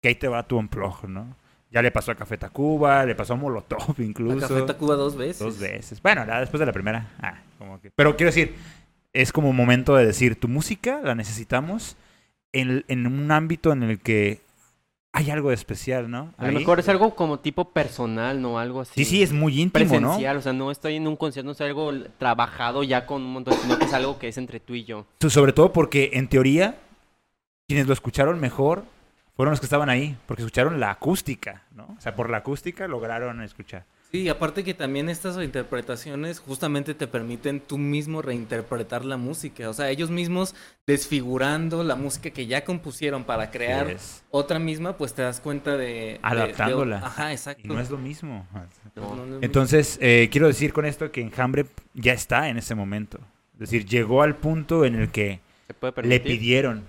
que 0.08 0.10
ahí 0.10 0.16
te 0.16 0.28
va 0.28 0.44
tu 0.44 0.58
unplug, 0.58 1.08
¿no? 1.08 1.36
Ya 1.70 1.82
le 1.82 1.92
pasó 1.92 2.12
a 2.12 2.16
Café 2.16 2.38
Tacuba, 2.38 3.06
le 3.06 3.14
pasó 3.14 3.34
a 3.34 3.36
Molotov 3.36 3.96
A 4.00 4.02
incluso. 4.02 4.48
Café 4.48 4.62
Tacuba 4.62 4.96
dos 4.96 5.16
veces. 5.18 5.40
Dos 5.40 5.60
veces. 5.60 6.02
Bueno, 6.02 6.26
la- 6.26 6.40
después 6.40 6.60
de 6.60 6.66
la 6.66 6.72
primera. 6.72 7.12
Ah, 7.22 7.40
como 7.60 7.80
que. 7.82 7.92
Pero 7.92 8.16
quiero 8.16 8.30
decir, 8.30 8.56
es 9.14 9.32
como 9.34 9.52
momento 9.54 9.96
de 9.96 10.06
decir, 10.06 10.40
tu 10.40 10.48
música 10.48 11.02
la 11.04 11.14
necesitamos 11.16 11.98
en, 12.54 12.86
en 12.88 13.06
un 13.06 13.32
ámbito 13.32 13.74
en 13.74 13.84
el 13.84 14.00
que 14.00 14.40
hay 15.12 15.30
algo 15.32 15.50
de 15.50 15.56
especial, 15.56 16.10
¿no? 16.10 16.34
A 16.38 16.44
lo 16.44 16.50
Ahí. 16.50 16.56
mejor 16.56 16.80
es 16.80 16.88
algo 16.90 17.16
como 17.16 17.40
tipo 17.40 17.72
personal, 17.72 18.42
¿no? 18.42 18.60
Algo 18.60 18.82
así. 18.82 18.92
Sí, 18.96 19.06
sí, 19.06 19.24
es 19.24 19.34
muy 19.34 19.60
íntimo, 19.60 19.86
¿no? 19.86 19.90
presencial, 20.10 20.38
o 20.38 20.42
sea, 20.42 20.54
no 20.54 20.70
estoy 20.72 20.96
en 20.96 21.08
un 21.08 21.16
concierto, 21.18 21.48
no 21.48 21.52
es 21.54 21.62
algo 21.62 21.92
trabajado 22.18 22.84
ya 22.84 23.06
con 23.06 23.24
un 23.24 23.34
montón, 23.34 23.56
sino 23.62 23.78
que 23.80 23.86
es 23.86 23.94
algo 23.94 24.20
que 24.20 24.28
es 24.30 24.38
entre 24.38 24.60
tú 24.60 24.74
y 24.76 24.86
yo. 24.86 25.06
So- 25.20 25.30
Sobre 25.30 25.52
todo 25.54 25.74
porque, 25.74 26.12
en 26.14 26.28
teoría, 26.30 26.78
quienes 27.68 27.88
lo 27.88 27.94
escucharon 27.94 28.40
mejor 28.40 28.84
fueron 29.38 29.52
los 29.52 29.62
que 29.62 29.66
estaban 29.68 29.90
ahí, 29.90 30.18
porque 30.26 30.42
escucharon 30.42 30.80
la 30.82 30.92
acústica, 30.92 31.64
¿no? 31.74 31.96
O 31.98 32.02
sea, 32.02 32.14
por 32.16 32.30
la 32.30 32.38
acústica 32.38 32.88
lograron 32.90 33.42
escuchar. 33.42 33.86
Sí, 34.12 34.30
aparte 34.30 34.64
que 34.64 34.74
también 34.74 35.10
estas 35.10 35.36
reinterpretaciones 35.36 36.40
justamente 36.40 36.94
te 36.94 37.08
permiten 37.08 37.60
tú 37.60 37.78
mismo 37.78 38.22
reinterpretar 38.22 39.04
la 39.04 39.18
música. 39.18 39.70
O 39.70 39.74
sea, 39.74 39.90
ellos 39.90 40.10
mismos 40.10 40.56
desfigurando 40.88 41.84
la 41.84 41.96
música 41.96 42.30
que 42.32 42.48
ya 42.48 42.64
compusieron 42.64 43.26
para 43.26 43.52
crear 43.52 43.98
otra 44.32 44.60
misma, 44.60 44.98
pues 44.98 45.14
te 45.14 45.22
das 45.22 45.40
cuenta 45.42 45.72
de... 45.78 45.78
de- 45.86 45.94
de- 46.14 46.20
Adaptándola. 46.24 46.98
Ajá, 47.06 47.32
exacto. 47.32 47.62
Y 47.64 47.68
no 47.68 47.80
es 47.80 47.90
lo 47.90 47.98
mismo. 47.98 48.48
No, 48.96 49.16
no 49.16 49.24
es 49.24 49.30
lo 49.30 49.42
Entonces, 49.42 49.98
eh, 50.02 50.30
quiero 50.32 50.48
decir 50.48 50.74
con 50.74 50.86
esto 50.86 51.12
que 51.12 51.22
Enjambre 51.22 51.66
ya 51.94 52.14
está 52.14 52.50
en 52.50 52.58
ese 52.58 52.76
momento. 52.76 53.20
Es 53.54 53.60
decir, 53.60 53.86
llegó 53.86 54.22
al 54.24 54.36
punto 54.38 54.86
en 54.86 54.96
el 54.96 55.10
que 55.12 55.42
¿Se 55.68 55.74
puede 55.74 56.02
le 56.04 56.20
pidieron. 56.20 56.84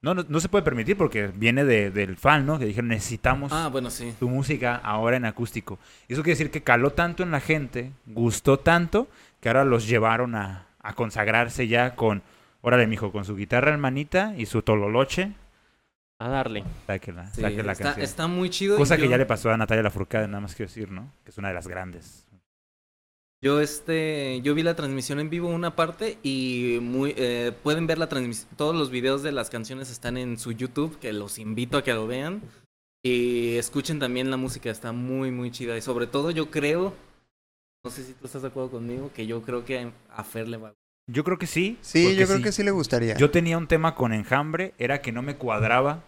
No, 0.00 0.14
no, 0.14 0.24
no 0.28 0.38
se 0.40 0.48
puede 0.48 0.62
permitir 0.62 0.96
porque 0.96 1.26
viene 1.26 1.64
de- 1.64 1.90
del 1.90 2.16
fan, 2.16 2.46
¿no? 2.46 2.58
Que 2.58 2.66
dijeron, 2.66 2.88
necesitamos. 2.88 3.52
Ah, 3.52 3.68
bueno, 3.70 3.90
sí. 3.90 4.14
tu 4.20 4.28
música 4.28 4.76
ahora 4.76 5.16
en 5.16 5.24
acústico. 5.24 5.78
Y 6.06 6.12
eso 6.12 6.22
quiere 6.22 6.34
decir 6.38 6.50
que 6.52 6.62
caló 6.62 6.90
tanto 6.92 7.24
en 7.24 7.32
la 7.32 7.40
gente, 7.40 7.90
gustó 8.06 8.58
tanto, 8.60 9.08
que 9.40 9.48
ahora 9.48 9.64
los 9.64 9.88
llevaron 9.88 10.36
a, 10.36 10.66
a 10.80 10.92
consagrarse 10.94 11.66
ya 11.66 11.96
con, 11.96 12.22
órale, 12.60 12.86
mijo, 12.86 13.10
con 13.10 13.24
su 13.24 13.34
guitarra 13.34 13.72
hermanita 13.72 14.34
y 14.36 14.46
su 14.46 14.62
tololoche. 14.62 15.32
A 16.20 16.28
darle. 16.28 16.62
Sáquela, 16.86 17.26
Sí, 17.32 17.40
saque 17.40 17.62
la 17.64 17.72
está, 17.72 17.84
canción. 17.84 18.04
está 18.04 18.26
muy 18.28 18.50
chido. 18.50 18.76
y 18.76 18.78
Cosa 18.78 18.96
que 18.96 19.02
yo- 19.04 19.10
ya 19.10 19.18
le 19.18 19.26
pasó 19.26 19.50
a 19.50 19.56
Natalia 19.56 19.82
Lafourcade, 19.82 20.28
nada 20.28 20.40
más 20.40 20.54
quiero 20.54 20.68
decir, 20.68 20.92
¿no? 20.92 21.10
Que 21.24 21.30
es 21.30 21.38
una 21.38 21.48
de 21.48 21.54
las 21.54 21.66
grandes. 21.66 22.24
Yo 23.40 23.60
este, 23.60 24.40
yo 24.42 24.54
vi 24.54 24.62
la 24.64 24.74
transmisión 24.74 25.20
en 25.20 25.30
vivo 25.30 25.48
una 25.48 25.76
parte 25.76 26.18
y 26.24 26.78
muy 26.82 27.14
eh, 27.16 27.52
pueden 27.62 27.86
ver 27.86 27.98
la 27.98 28.08
transmisión. 28.08 28.48
Todos 28.56 28.74
los 28.74 28.90
videos 28.90 29.22
de 29.22 29.30
las 29.30 29.48
canciones 29.48 29.90
están 29.90 30.16
en 30.16 30.38
su 30.38 30.50
YouTube, 30.52 30.98
que 30.98 31.12
los 31.12 31.38
invito 31.38 31.78
a 31.78 31.84
que 31.84 31.94
lo 31.94 32.08
vean 32.08 32.42
y 33.02 33.54
escuchen 33.56 34.00
también 34.00 34.30
la 34.30 34.36
música. 34.36 34.70
Está 34.70 34.90
muy 34.90 35.30
muy 35.30 35.52
chida 35.52 35.76
y 35.76 35.82
sobre 35.82 36.08
todo 36.08 36.32
yo 36.32 36.50
creo, 36.50 36.94
no 37.84 37.90
sé 37.92 38.02
si 38.02 38.12
tú 38.14 38.26
estás 38.26 38.42
de 38.42 38.48
acuerdo 38.48 38.72
conmigo, 38.72 39.12
que 39.14 39.26
yo 39.26 39.42
creo 39.42 39.64
que 39.64 39.92
a 40.10 40.24
Fer 40.24 40.48
le 40.48 40.56
va. 40.56 40.74
Yo 41.06 41.22
creo 41.22 41.38
que 41.38 41.46
sí. 41.46 41.78
Sí, 41.80 42.16
yo 42.16 42.26
creo 42.26 42.42
que 42.42 42.50
sí 42.52 42.64
le 42.64 42.72
gustaría. 42.72 43.16
Yo 43.16 43.30
tenía 43.30 43.56
un 43.56 43.68
tema 43.68 43.94
con 43.94 44.12
Enjambre, 44.12 44.74
era 44.78 45.00
que 45.00 45.12
no 45.12 45.22
me 45.22 45.36
cuadraba 45.36 46.02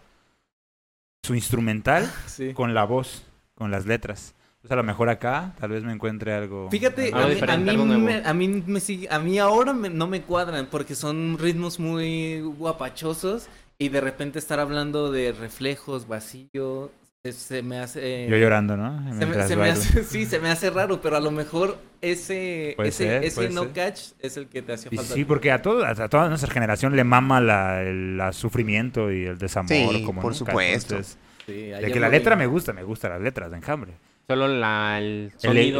su 1.23 1.33
instrumental 1.33 2.11
Sí. 2.27 2.53
con 2.53 2.73
la 2.73 2.83
voz, 2.83 3.23
con 3.55 3.71
las 3.71 3.85
letras. 3.85 4.35
Entonces 4.63 4.71
a 4.73 4.75
lo 4.75 4.83
mejor 4.83 5.09
acá 5.09 5.53
tal 5.59 5.71
vez 5.71 5.83
me 5.83 5.91
encuentre 5.91 6.33
algo. 6.33 6.69
Fíjate, 6.69 7.11
Algo 7.13 7.19
a 7.19 7.27
mí, 7.27 7.39
a 7.41 7.57
mí 7.57 7.69
algo 7.71 7.85
me, 7.85 8.21
a 8.23 8.33
mí 8.33 8.47
me 8.67 8.79
sigue- 8.79 9.07
a 9.09 9.17
mí 9.17 9.39
ahora 9.39 9.73
me- 9.73 9.89
no 9.89 10.05
me 10.07 10.21
cuadran 10.21 10.67
porque 10.69 10.93
son 10.93 11.37
ritmos 11.39 11.79
muy 11.79 12.41
guapachosos 12.41 13.47
y 13.79 13.89
de 13.89 14.01
repente 14.01 14.37
estar 14.37 14.59
hablando 14.59 15.11
de 15.11 15.31
reflejos, 15.31 16.07
vacío, 16.07 16.91
se, 17.23 17.33
se 17.33 17.63
me 17.63 17.79
hace... 17.79 18.27
Yo 18.29 18.37
llorando, 18.37 18.77
¿no? 18.77 18.99
Se 19.17 19.25
me, 19.25 19.33
se 19.47 19.53
hace, 19.63 20.03
sí, 20.03 20.25
se 20.27 20.37
me 20.39 20.49
hace 20.51 20.69
raro, 20.69 21.01
pero 21.01 21.17
a 21.17 21.19
lo 21.19 21.31
mejor 21.31 21.79
ese, 22.01 22.73
Puede 22.75 22.89
ese, 22.89 23.03
ser, 23.05 23.23
ese 23.25 23.49
no 23.49 23.63
ser. 23.63 23.71
catch 23.73 23.99
es 24.19 24.37
el 24.37 24.45
que 24.47 24.61
te 24.61 24.73
hacía 24.73 24.89
Y 24.91 24.95
falta. 24.97 25.13
sí, 25.15 25.25
porque 25.25 25.51
a, 25.51 25.63
todo, 25.63 25.83
a 25.83 25.95
toda 26.07 26.29
nuestra 26.29 26.51
generación 26.51 26.95
le 26.95 27.03
mama 27.03 27.41
la, 27.41 27.81
el 27.81 28.15
la 28.17 28.31
sufrimiento 28.31 29.11
y 29.11 29.25
el 29.25 29.39
desamor. 29.39 29.69
Sí, 29.69 30.03
como 30.03 30.21
por 30.21 30.33
nunca. 30.33 30.51
supuesto. 30.51 30.95
Entonces, 30.97 31.17
Sí, 31.47 31.53
de 31.53 31.91
que 31.91 31.99
la 31.99 32.09
letra 32.09 32.35
me 32.35 32.45
gusta, 32.45 32.71
me 32.73 32.83
gustan 32.83 33.11
las 33.13 33.21
letras 33.21 33.49
de 33.49 33.57
Enjambre. 33.57 33.93
Solo 34.35 34.47
la, 34.47 34.99
el 34.99 35.31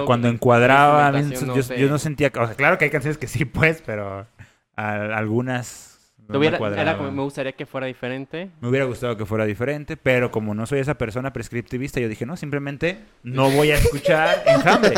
cuando 0.05 0.27
encuadraba, 0.27 1.07
a 1.07 1.11
mí- 1.11 1.19
instrumentación 1.19 1.55
yo, 1.55 1.63
sé. 1.63 1.79
yo 1.81 1.89
no 1.89 1.97
sentía... 1.97 2.31
O 2.39 2.45
sea, 2.47 2.55
claro 2.55 2.77
que 2.77 2.85
hay 2.85 2.91
canciones 2.91 3.17
que 3.17 3.27
sí, 3.27 3.45
pues, 3.45 3.81
pero 3.85 4.27
a- 4.75 4.93
algunas 5.15 5.87
no 6.17 6.25
me 6.27 6.33
Tuviera- 6.33 6.55
era 6.55 6.59
cuadraban. 6.59 6.97
como- 6.97 7.11
me 7.11 7.21
gustaría 7.23 7.51
que 7.51 7.65
fuera 7.65 7.87
diferente. 7.87 8.49
Me 8.61 8.69
hubiera 8.69 8.85
gustado 8.85 9.17
que 9.17 9.25
fuera 9.25 9.45
diferente, 9.45 9.97
pero 9.97 10.31
como 10.31 10.53
no 10.53 10.65
soy 10.65 10.79
esa 10.79 10.97
persona 10.97 11.33
prescriptivista, 11.33 11.99
yo 11.99 12.07
dije, 12.07 12.25
no, 12.25 12.37
simplemente 12.37 12.99
no 13.23 13.49
voy 13.49 13.71
a 13.71 13.75
escuchar 13.75 14.41
enjambre. 14.45 14.93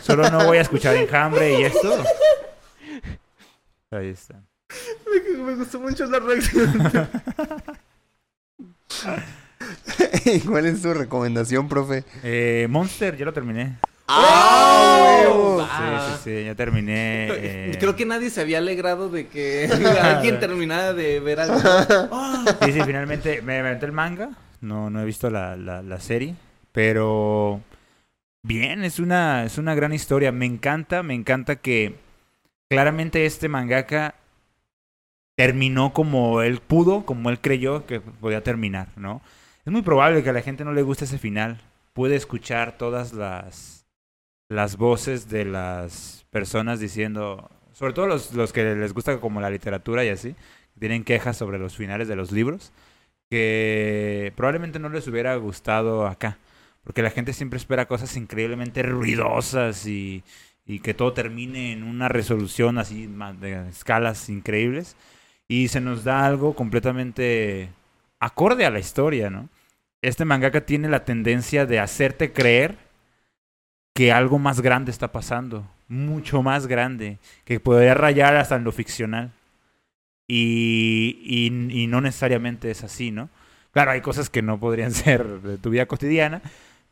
Solo 0.00 0.30
no 0.30 0.44
voy 0.44 0.58
a 0.58 0.62
escuchar 0.62 0.94
enjambre 0.96 1.58
y 1.60 1.64
esto. 1.64 2.04
Ahí 3.90 4.08
está. 4.10 4.42
Me, 5.06 5.38
me 5.44 5.54
gustó 5.54 5.80
mucho 5.80 6.06
la 6.06 6.18
reacción. 6.20 6.90
¿Cuál 10.48 10.66
es 10.66 10.82
tu 10.82 10.92
recomendación, 10.94 11.68
profe? 11.68 12.04
Eh, 12.22 12.66
Monster, 12.70 13.16
ya 13.16 13.24
lo 13.24 13.32
terminé. 13.32 13.76
¡Ah, 14.08 15.24
huevo! 15.26 15.60
Sí, 15.66 15.94
sí, 16.06 16.20
sí, 16.40 16.44
ya 16.44 16.54
terminé. 16.54 17.28
eh, 17.30 17.76
Creo 17.80 17.96
que 17.96 18.06
nadie 18.06 18.30
se 18.30 18.40
había 18.40 18.58
alegrado 18.58 19.08
de 19.08 19.26
que 19.26 19.66
alguien 20.00 20.38
terminara 20.38 20.92
de 20.92 21.20
ver 21.20 21.40
algo. 21.40 21.58
Sí, 22.62 22.72
sí, 22.72 22.80
finalmente 22.84 23.42
me 23.42 23.58
aventé 23.58 23.86
el 23.86 23.92
manga. 23.92 24.30
No, 24.60 24.90
no 24.90 25.00
he 25.00 25.04
visto 25.04 25.28
la, 25.30 25.56
la, 25.56 25.82
la 25.82 26.00
serie. 26.00 26.34
Pero 26.72 27.60
bien, 28.42 28.84
es 28.84 28.98
una, 29.00 29.44
es 29.44 29.58
una 29.58 29.74
gran 29.74 29.92
historia. 29.92 30.30
Me 30.32 30.46
encanta, 30.46 31.02
me 31.02 31.14
encanta 31.14 31.56
que 31.56 31.96
claramente 32.68 33.26
este 33.26 33.48
mangaka 33.48 34.14
terminó 35.36 35.92
como 35.92 36.42
él 36.42 36.60
pudo, 36.60 37.04
como 37.04 37.30
él 37.30 37.40
creyó 37.40 37.86
que 37.86 38.00
podía 38.00 38.42
terminar, 38.42 38.88
¿no? 38.96 39.20
Es 39.66 39.72
muy 39.72 39.82
probable 39.82 40.22
que 40.22 40.30
a 40.30 40.32
la 40.32 40.42
gente 40.42 40.64
no 40.64 40.72
le 40.72 40.82
guste 40.82 41.06
ese 41.06 41.18
final. 41.18 41.60
Puede 41.92 42.14
escuchar 42.14 42.78
todas 42.78 43.12
las 43.12 43.84
las 44.48 44.76
voces 44.76 45.28
de 45.28 45.44
las 45.44 46.24
personas 46.30 46.78
diciendo, 46.78 47.50
sobre 47.72 47.92
todo 47.92 48.06
los, 48.06 48.32
los 48.32 48.52
que 48.52 48.62
les 48.76 48.92
gusta 48.92 49.18
como 49.18 49.40
la 49.40 49.50
literatura 49.50 50.04
y 50.04 50.08
así, 50.08 50.36
tienen 50.78 51.02
quejas 51.02 51.36
sobre 51.36 51.58
los 51.58 51.76
finales 51.76 52.06
de 52.06 52.14
los 52.14 52.30
libros, 52.30 52.72
que 53.28 54.32
probablemente 54.36 54.78
no 54.78 54.88
les 54.88 55.08
hubiera 55.08 55.34
gustado 55.34 56.06
acá, 56.06 56.38
porque 56.84 57.02
la 57.02 57.10
gente 57.10 57.32
siempre 57.32 57.56
espera 57.56 57.88
cosas 57.88 58.16
increíblemente 58.16 58.84
ruidosas 58.84 59.84
y, 59.88 60.22
y 60.64 60.78
que 60.78 60.94
todo 60.94 61.12
termine 61.12 61.72
en 61.72 61.82
una 61.82 62.08
resolución 62.08 62.78
así 62.78 63.08
de 63.40 63.68
escalas 63.68 64.28
increíbles, 64.28 64.96
y 65.48 65.68
se 65.68 65.80
nos 65.80 66.04
da 66.04 66.24
algo 66.24 66.54
completamente 66.54 67.70
acorde 68.20 68.64
a 68.64 68.70
la 68.70 68.78
historia, 68.78 69.28
¿no? 69.28 69.48
Este 70.06 70.24
mangaka 70.24 70.60
tiene 70.60 70.88
la 70.88 71.04
tendencia 71.04 71.66
de 71.66 71.80
hacerte 71.80 72.32
creer 72.32 72.76
que 73.94 74.12
algo 74.12 74.38
más 74.38 74.60
grande 74.60 74.90
está 74.92 75.10
pasando, 75.10 75.66
mucho 75.88 76.42
más 76.42 76.66
grande, 76.68 77.18
que 77.44 77.58
podría 77.58 77.94
rayar 77.94 78.36
hasta 78.36 78.54
en 78.56 78.62
lo 78.64 78.70
ficcional. 78.72 79.32
Y, 80.28 81.18
y- 81.24 81.82
y 81.82 81.86
no 81.86 82.00
necesariamente 82.00 82.70
es 82.70 82.84
así, 82.84 83.10
¿no? 83.10 83.28
Claro, 83.72 83.90
hay 83.92 84.00
cosas 84.00 84.30
que 84.30 84.42
no 84.42 84.58
podrían 84.58 84.92
ser 84.92 85.24
de 85.42 85.58
tu 85.58 85.70
vida 85.70 85.86
cotidiana, 85.86 86.40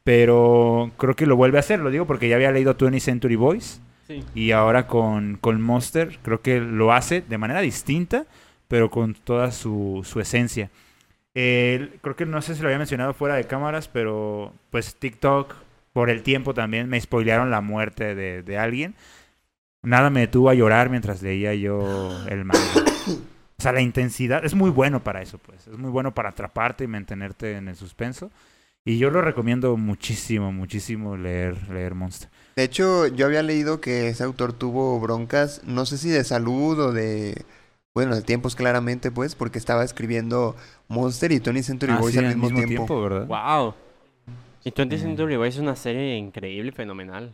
pero 0.03 0.91
creo 0.97 1.15
que 1.15 1.27
lo 1.27 1.37
vuelve 1.37 1.59
a 1.59 1.61
hacer, 1.61 1.81
lo 1.81 1.91
digo 1.91 2.07
porque 2.07 2.29
ya 2.29 2.37
había 2.37 2.51
leído 2.53 2.77
20th 2.77 3.01
Century 3.01 3.37
Boys 3.37 3.81
Sí. 4.07 4.23
y 4.35 4.51
ahora 4.51 4.87
con, 4.87 5.39
con 5.41 5.63
Monster 5.63 6.19
creo 6.23 6.43
que 6.43 6.61
lo 6.61 6.93
hace 6.93 7.23
de 7.23 7.39
manera 7.39 7.61
distinta, 7.63 8.27
pero 8.69 8.91
con 8.91 9.15
toda 9.15 9.51
su, 9.51 10.03
su 10.05 10.21
esencia. 10.21 10.69
Eh, 11.35 11.99
creo 12.01 12.17
que 12.17 12.27
no 12.27 12.41
sé 12.43 12.55
si 12.55 12.63
lo 12.63 12.69
había 12.69 12.79
mencionado 12.79 13.15
fuera 13.15 13.35
de 13.35 13.45
cámaras, 13.45 13.89
pero 13.89 14.53
pues 14.71 14.95
TikTok, 14.95 15.55
por 15.93 16.11
el 16.11 16.23
tiempo 16.23 16.55
también, 16.55 16.89
me 16.89 17.01
spoilearon 17.01 17.51
la 17.51 17.61
muerte 17.61 18.15
de, 18.15 18.43
de 18.43 18.59
alguien. 18.59 18.95
Nada 19.83 20.11
me 20.11 20.21
detuvo 20.21 20.49
a 20.49 20.55
llorar 20.55 20.91
mientras 20.91 21.23
leía 21.23 21.55
yo 21.55 22.11
el 22.29 22.45
manga. 22.45 22.61
O 23.59 23.63
sea, 23.63 23.73
la 23.73 23.81
intensidad 23.81 24.45
es 24.45 24.55
muy 24.55 24.71
bueno 24.71 25.03
para 25.03 25.23
eso, 25.23 25.39
pues. 25.39 25.67
Es 25.67 25.79
muy 25.79 25.91
bueno 25.91 26.15
para 26.15 26.31
atraparte 26.31 26.85
y 26.85 26.89
mantenerte 26.89 27.57
en 27.57 27.69
el 27.69 27.77
suspenso. 27.77 28.31
Y 28.85 28.99
yo 28.99 29.11
lo 29.11 29.23
recomiendo 29.23 29.77
muchísimo, 29.77 30.53
muchísimo 30.53 31.17
leer, 31.17 31.71
leer 31.71 31.95
Monster. 31.95 32.29
De 32.57 32.65
hecho, 32.65 33.07
yo 33.07 33.25
había 33.25 33.43
leído 33.43 33.81
que 33.81 34.09
ese 34.09 34.25
autor 34.25 34.53
tuvo 34.53 35.01
broncas, 35.01 35.63
no 35.65 35.87
sé 35.87 35.97
si 35.97 36.11
de 36.11 36.25
salud 36.25 36.79
o 36.79 36.93
de... 36.93 37.45
Bueno, 37.95 38.17
de 38.17 38.23
tiempos 38.23 38.57
claramente, 38.57 39.13
pues, 39.13 39.37
porque 39.37 39.57
estaba 39.57 39.85
escribiendo 39.85 40.57
Monster 40.89 41.31
y 41.31 41.39
Tony 41.39 41.63
Century 41.63 41.93
Ah, 41.93 41.99
Boys 41.99 42.15
sí, 42.15 42.19
al 42.19 42.37
mismo, 42.37 42.65
tiempo. 42.65 43.01
¿verdad? 43.01 43.27
Wow. 43.29 43.75
Y 44.65 44.73
20th 44.73 44.99
Mm. 44.99 45.03
Century 45.03 45.37
Boys 45.37 45.55
es 45.55 45.61
una 45.61 45.77
serie 45.77 46.17
increíble, 46.17 46.73
fenomenal. 46.73 47.33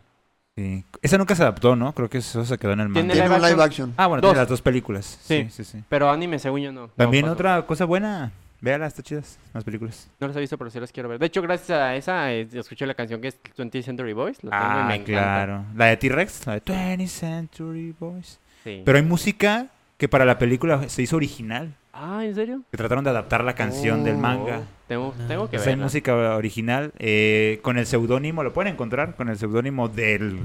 Sí. 0.58 0.84
Esa 1.00 1.16
nunca 1.16 1.34
se 1.34 1.42
adaptó, 1.44 1.76
¿no? 1.76 1.94
Creo 1.94 2.10
que 2.10 2.18
eso 2.18 2.44
se 2.44 2.58
quedó 2.58 2.72
en 2.72 2.80
el 2.80 2.88
manga. 2.90 3.00
Tiene 3.00 3.14
Tiene 3.26 3.34
un 3.34 3.40
live 3.40 3.62
action? 3.62 3.94
Ah, 3.96 4.06
bueno, 4.06 4.20
Dos. 4.20 4.32
tiene 4.32 4.40
las 4.42 4.48
dos 4.50 4.60
películas. 4.60 5.18
Sí, 5.22 5.44
Sí. 5.44 5.50
sí, 5.50 5.64
sí. 5.64 5.84
Pero 5.88 6.10
anime, 6.10 6.38
según 6.38 6.60
yo, 6.60 6.72
no. 6.72 6.88
También 6.88 7.24
No, 7.24 7.32
otra 7.32 7.62
cosa 7.64 7.86
buena. 7.86 8.30
Véala, 8.60 8.86
está 8.86 9.02
chidas. 9.02 9.38
Las 9.54 9.64
películas. 9.64 10.10
No 10.20 10.26
las 10.26 10.36
he 10.36 10.40
visto, 10.40 10.58
pero 10.58 10.68
sí 10.68 10.78
las 10.78 10.92
quiero 10.92 11.08
ver. 11.08 11.18
De 11.18 11.24
hecho, 11.24 11.40
gracias 11.40 11.70
a 11.78 11.96
esa, 11.96 12.30
eh, 12.34 12.46
escuché 12.52 12.84
la 12.84 12.92
canción 12.92 13.22
que 13.22 13.28
es 13.28 13.38
20th 13.56 13.82
Century 13.82 14.12
Boys. 14.12 14.44
La 14.44 14.50
tengo 14.50 14.64
y 14.82 14.84
me 14.84 14.92
Ah, 14.92 14.96
encanta. 14.96 15.12
claro. 15.12 15.64
La 15.74 15.86
de 15.86 15.96
T-Rex, 15.96 16.46
la 16.46 16.52
de 16.54 16.60
20th 16.60 17.06
Century 17.08 17.94
Boys. 17.98 18.38
Sí. 18.62 18.82
Pero 18.84 18.98
hay 18.98 19.04
música 19.04 19.68
que 20.01 20.09
para 20.09 20.24
la 20.24 20.39
película 20.39 20.89
se 20.89 21.02
hizo 21.02 21.14
original. 21.16 21.74
Ah, 21.93 22.24
¿en 22.24 22.35
serio? 22.35 22.62
Que 22.70 22.77
trataron 22.78 23.05
de 23.05 23.10
adaptar 23.10 23.44
la 23.44 23.55
canción 23.55 24.02
del 24.02 24.14
Oh, 24.16 24.18
manga. 24.18 24.62
Tengo, 24.89 25.12
tengo 25.28 25.48
que 25.48 25.56
Entonces 25.56 25.66
hay 25.66 25.72
verla. 25.74 25.85
música 25.85 26.36
original 26.36 26.93
eh, 26.98 27.60
con 27.62 27.77
el 27.78 27.86
seudónimo, 27.86 28.43
lo 28.43 28.52
pueden 28.52 28.72
encontrar 28.72 29.14
con 29.14 29.28
el 29.28 29.39
seudónimo 29.39 29.89
del, 29.89 30.40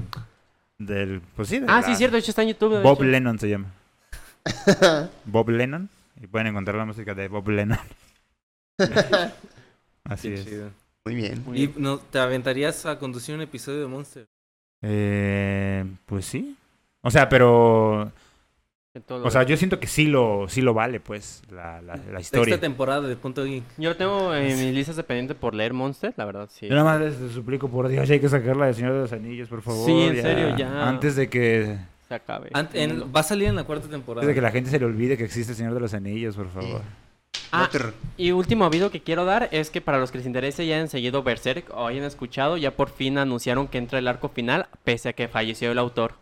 del, 0.78 1.22
pues 1.36 1.48
sí, 1.50 1.60
de 1.60 1.66
Ah, 1.70 1.80
la- 1.82 1.84
sí, 1.88 1.96
cierto. 1.96 2.16
De 2.16 2.20
hecho, 2.20 2.32
está 2.32 2.42
en 2.44 2.50
YouTube. 2.50 2.82
Bob 2.84 2.98
hecho. 2.98 3.04
Lennon 3.06 3.40
se 3.40 3.50
llama. 3.50 3.72
Bob 5.26 5.50
Lennon. 5.50 5.90
Y 6.22 6.28
pueden 6.28 6.48
encontrar 6.48 6.76
la 6.78 6.86
música 6.86 7.14
de 7.16 7.28
Bob 7.28 7.48
Lennon. 7.50 7.80
Así 10.04 10.30
Qué 10.30 10.34
es. 10.36 10.46
chido. 10.46 10.70
Muy 11.06 11.16
bien. 11.16 11.44
Muy 11.46 11.58
¿Y 11.62 11.68
bien. 11.68 11.82
no, 11.82 11.98
te 12.00 12.20
aventarías 12.20 12.86
a 12.86 12.98
conducir 13.00 13.36
un 13.36 13.42
episodio 13.42 13.82
de 13.82 13.88
Monster? 13.88 14.26
Eh, 14.82 15.86
pues 16.06 16.26
sí. 16.26 16.56
O 17.02 17.12
sea, 17.12 17.30
pero, 17.30 18.12
o 19.10 19.30
sea, 19.32 19.44
yo 19.44 19.58
siento 19.58 19.80
que 19.80 19.88
sí 19.88 20.06
lo, 20.08 20.48
sí 20.48 20.62
lo 20.62 20.74
vale, 20.74 21.00
pues, 21.00 21.44
la, 21.52 21.82
la, 21.82 21.96
la 22.12 22.20
historia. 22.22 22.54
Sexta 22.54 22.62
temporada 22.62 23.02
de 23.02 23.16
Punto 23.16 23.44
Geek. 23.44 23.64
Yo 23.78 23.90
lo 23.90 23.96
tengo 23.98 24.34
en 24.34 24.48
mis 24.48 24.74
listas 24.74 24.96
de 24.96 25.04
pendiente 25.04 25.36
por 25.36 25.54
leer 25.54 25.74
Monster, 25.74 26.14
la 26.16 26.26
verdad, 26.26 26.50
sí. 26.52 26.68
Yo 26.68 26.76
nada 26.76 26.84
más 26.86 27.02
les 27.02 27.32
suplico, 27.34 27.68
por 27.70 27.88
Dios, 27.88 28.10
hay 28.10 28.20
que 28.20 28.30
sacarla 28.30 28.68
de 28.68 28.74
Señor 28.74 28.94
de 28.94 29.00
los 29.00 29.12
Anillos, 29.12 29.50
por 29.50 29.62
favor. 29.62 29.86
Sí, 29.86 29.92
en 30.02 30.22
serio, 30.22 30.56
ya. 30.58 30.88
Antes 30.88 31.16
de 31.16 31.30
que, 31.30 31.78
Se 32.08 32.16
acabe. 32.16 32.50
En- 32.74 33.04
va 33.14 33.20
a 33.20 33.24
salir 33.24 33.50
en 33.50 33.56
la 33.56 33.64
cuarta 33.66 33.88
temporada. 33.90 34.22
antes 34.22 34.30
de 34.30 34.36
que 34.36 34.42
la 34.42 34.52
gente 34.52 34.70
se 34.70 34.80
le 34.80 34.86
olvide 34.86 35.18
que 35.18 35.26
existe 35.26 35.52
el 35.52 35.58
Señor 35.58 35.74
de 35.74 35.80
los 35.80 35.94
Anillos, 35.94 36.36
por 36.36 36.50
favor. 36.50 36.82
Ah. 37.52 37.70
Y 38.18 38.32
último 38.32 38.66
aviso 38.66 38.92
que 38.92 39.02
quiero 39.02 39.24
dar 39.24 39.50
es 39.52 39.70
que 39.70 39.80
para 39.82 39.98
los 40.00 40.12
que 40.12 40.18
les 40.18 40.28
interese 40.28 40.64
y 40.66 40.74
hayan 40.74 40.90
seguido 40.90 41.24
Berserk 41.24 41.70
o 41.74 41.88
hayan 41.88 42.04
escuchado, 42.04 42.58
ya 42.58 42.72
por 42.72 42.90
fin 42.90 43.18
anunciaron 43.18 43.68
que 43.68 43.78
entra 43.78 44.00
el 44.00 44.08
arco 44.08 44.30
final, 44.30 44.68
pese 44.84 45.10
a 45.10 45.14
que 45.14 45.28
falleció 45.28 45.72
el 45.72 45.78
autor. 45.80 46.14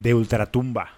De 0.00 0.14
Ultratumba. 0.14 0.90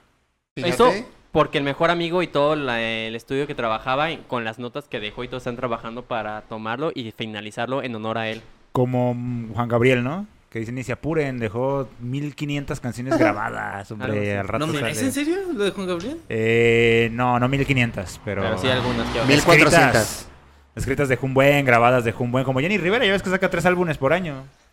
Eso 0.64 0.93
porque 1.32 1.59
el 1.59 1.64
mejor 1.64 1.90
amigo 1.90 2.22
y 2.22 2.26
todo 2.26 2.56
la- 2.56 2.80
el 2.80 3.14
estudio 3.14 3.47
que 3.47 3.55
trabajaba 3.55 4.09
con 4.26 4.44
las 4.44 4.59
notas 4.59 4.89
que 4.89 4.98
dejó 4.98 5.24
y 5.24 5.28
todos 5.28 5.43
están 5.43 5.56
trabajando 5.56 6.02
para 6.02 6.40
tomarlo 6.43 6.90
y 6.94 7.12
finalizarlo 7.12 7.82
en 7.82 7.94
honor 7.94 8.18
a 8.18 8.28
él. 8.28 8.43
Como 8.72 9.14
mm, 9.14 9.52
Juan 9.52 9.68
Gabriel, 9.68 10.02
¿no? 10.02 10.26
Que 10.51 10.60
dicen, 10.60 10.76
ni 10.76 10.82
se 10.82 10.93
apuren, 10.93 11.39
dejó 11.39 11.86
1500 12.01 12.80
canciones 12.80 13.18
grabadas, 13.18 13.90
hombre, 13.93 14.39
al 14.39 14.48
rato 14.48 14.66
no, 14.66 14.72
mira, 14.72 14.80
sale. 14.86 14.93
¿es 14.93 15.02
en 15.02 15.12
serio 15.12 15.36
lo 15.52 15.62
de 15.64 15.70
Juan 15.72 15.86
Gabriel? 15.86 16.18
Eh, 16.30 17.10
no, 17.12 17.39
no 17.39 17.48
1500, 17.48 18.20
pero... 18.24 18.40
Pero, 18.43 18.56
sí 18.59 18.66
algunas 18.68 19.06
que 19.10 19.18
Mil- 19.20 19.26
1400. 19.36 19.74
Escritas, 19.74 20.28
escritas 20.74 21.09
de 21.10 21.18
un 21.20 21.35
buen, 21.35 21.66
grabadas 21.66 22.05
de 22.05 22.14
un 22.18 22.32
buen, 22.32 22.44
como 22.47 22.60
Jenny 22.60 22.78
Rivera, 22.78 23.05
ya 23.05 23.12
ves 23.12 23.22
que 23.22 23.28
saca 23.28 23.51
tres 23.51 23.66
álbumes 23.66 23.98
por 23.98 24.14
año. 24.14 24.44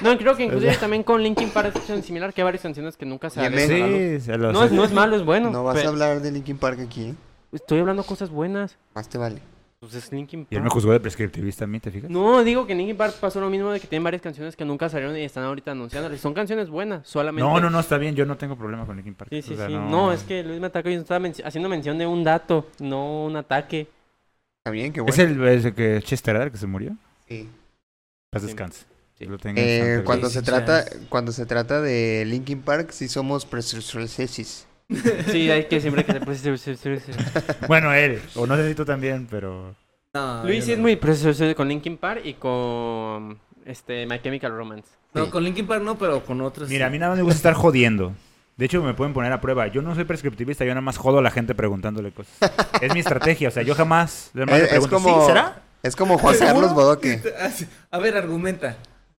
No, 0.00 0.16
creo 0.18 0.36
que 0.36 0.44
inclusive 0.44 0.76
también 0.76 1.02
con 1.02 1.22
Linkin 1.22 1.50
Park 1.50 1.74
es 1.88 2.04
similar 2.04 2.32
que 2.32 2.40
hay 2.40 2.44
varias 2.44 2.62
canciones 2.62 2.96
que 2.96 3.04
nunca 3.06 3.30
se 3.30 3.40
han. 3.40 3.52
Sí, 3.52 4.20
se 4.20 4.36
No 4.38 4.64
es, 4.64 4.72
no 4.72 4.84
es 4.84 4.92
malo, 4.92 5.16
es 5.16 5.24
bueno. 5.24 5.50
no 5.50 5.64
vas 5.64 5.76
pero 5.76 5.88
a 5.88 5.92
hablar 5.92 6.20
de 6.20 6.30
Linkin 6.32 6.58
Park 6.58 6.80
aquí, 6.80 7.06
¿eh? 7.10 7.14
Estoy 7.52 7.78
hablando 7.80 8.02
cosas 8.02 8.30
buenas. 8.30 8.76
Más 8.94 9.08
te 9.08 9.16
vale. 9.18 9.40
Pues 9.80 9.94
es 9.96 10.10
Linkin 10.12 10.46
Y 10.50 10.54
él 10.54 10.62
me 10.62 10.68
Park. 10.68 10.72
juzgó 10.74 10.92
de 10.92 11.00
prescriptivista 11.00 11.64
a 11.64 11.66
mí, 11.66 11.78
¿te 11.78 11.90
fijas? 11.90 12.08
No, 12.10 12.42
digo 12.42 12.66
que 12.66 12.72
en 12.72 12.78
Linkin 12.78 12.96
Park 12.96 13.16
pasó 13.20 13.38
lo 13.40 13.50
mismo 13.50 13.70
de 13.70 13.80
que 13.80 13.86
tienen 13.86 14.02
varias 14.02 14.22
canciones 14.22 14.56
que 14.56 14.64
nunca 14.64 14.88
salieron 14.88 15.14
y 15.16 15.20
están 15.22 15.44
ahorita 15.44 15.72
anunciándolas. 15.72 16.18
Son 16.20 16.32
canciones 16.32 16.70
buenas, 16.70 17.06
solamente. 17.06 17.46
No, 17.46 17.60
no, 17.60 17.68
no, 17.68 17.80
está 17.80 17.98
bien, 17.98 18.14
yo 18.14 18.24
no 18.24 18.36
tengo 18.38 18.56
problema 18.56 18.86
con 18.86 18.96
Linkin 18.96 19.14
Park. 19.14 19.28
Sí, 19.30 19.42
sí, 19.42 19.52
O 19.52 19.56
sea, 19.56 19.66
sí. 19.66 19.74
No... 19.74 20.10
es 20.12 20.22
que 20.22 20.42
Luis 20.42 20.58
me 20.58 20.68
atacó 20.68 20.88
y 20.88 20.94
estaba 20.94 21.28
haciendo 21.44 21.68
mención 21.68 21.98
de 21.98 22.06
un 22.06 22.24
dato, 22.24 22.66
no 22.80 23.26
un 23.26 23.36
ataque. 23.36 23.86
Está 24.58 24.70
bien, 24.70 24.90
qué 24.92 25.02
bueno. 25.02 25.12
¿Es 25.12 25.18
el, 25.18 25.46
es 25.46 25.64
el 25.66 25.74
que 25.74 26.00
Chester, 26.02 26.50
que 26.50 26.56
se 26.56 26.66
murió? 26.66 26.96
Sí. 27.28 27.48
Paz 28.30 28.40
Sí. 28.40 28.46
descanse. 28.48 28.86
Lo 29.26 29.38
Eh, 29.44 30.02
cuando 30.04 30.28
se 30.30 30.42
trata 30.42 30.84
cuando 31.08 31.32
se 31.32 31.46
trata 31.46 31.80
de 31.80 32.24
Linkin 32.26 32.62
Park, 32.62 32.90
sí 32.92 33.08
somos 33.08 33.44
presucesis. 33.46 34.66
Sí, 35.30 35.50
hay 35.50 35.64
que 35.64 35.80
siempre 35.80 36.04
que 36.04 36.12
se 36.12 36.50
Luis 36.90 37.02
Bueno, 37.68 37.92
él, 37.94 38.20
o 38.34 38.46
no 38.46 38.56
sé 38.56 38.68
si 38.68 38.74
tú 38.74 38.84
también, 38.84 39.26
pero... 39.30 39.74
No, 40.12 40.46
yo 40.46 40.52
es 40.52 40.68
no. 40.68 40.76
muy 40.76 40.96
precioso 40.96 41.52
con 41.56 41.68
Linkin 41.68 41.96
Park 41.96 42.20
y 42.24 42.34
con 42.34 43.38
este 43.64 44.06
My 44.06 44.20
Chemical 44.20 44.52
Romance. 44.52 44.88
No, 45.12 45.24
Sí. 45.24 45.30
con 45.30 45.42
Linkin 45.42 45.66
Park 45.66 45.82
no, 45.82 45.96
pero 45.96 46.24
con 46.24 46.40
otros. 46.40 46.68
Mira, 46.68 46.86
a 46.86 46.90
mí 46.90 46.98
nada 46.98 47.10
más 47.10 47.18
me 47.18 47.24
gusta 47.24 47.36
estar 47.36 47.54
jodiendo. 47.54 48.12
De 48.56 48.66
hecho, 48.66 48.82
me 48.82 48.94
pueden 48.94 49.12
poner 49.14 49.32
a 49.32 49.40
prueba. 49.40 49.66
Yo 49.66 49.82
no 49.82 49.94
soy 49.94 50.04
prescriptivista, 50.04 50.64
yo 50.64 50.70
nada 50.70 50.80
más 50.80 50.96
jodo 50.96 51.18
a 51.18 51.22
la 51.22 51.30
gente 51.32 51.54
preguntándole 51.54 52.12
cosas. 52.12 52.36
Es 52.80 52.94
mi 52.94 53.00
estrategia, 53.00 53.48
o 53.48 53.50
sea, 53.50 53.64
yo 53.64 53.74
jamás... 53.74 54.30
le 54.34 54.44
Es, 54.44 54.86
como 54.86 55.20
¿sí? 55.22 55.26
¿Será? 55.26 55.62
es 55.82 55.96
como 55.96 56.18
Juan 56.18 56.38
Carlos 56.38 56.72
Bodoque. 56.72 57.20
A 57.90 57.98
ver, 57.98 58.16
argumenta. 58.16 58.76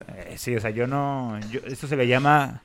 Eh, 0.08 0.36
sí, 0.38 0.56
o 0.56 0.60
sea, 0.60 0.70
yo 0.70 0.88
no... 0.88 1.40
Yo, 1.52 1.62
esto 1.66 1.88
se 1.88 1.96
le 1.96 2.08
llama... 2.08 2.62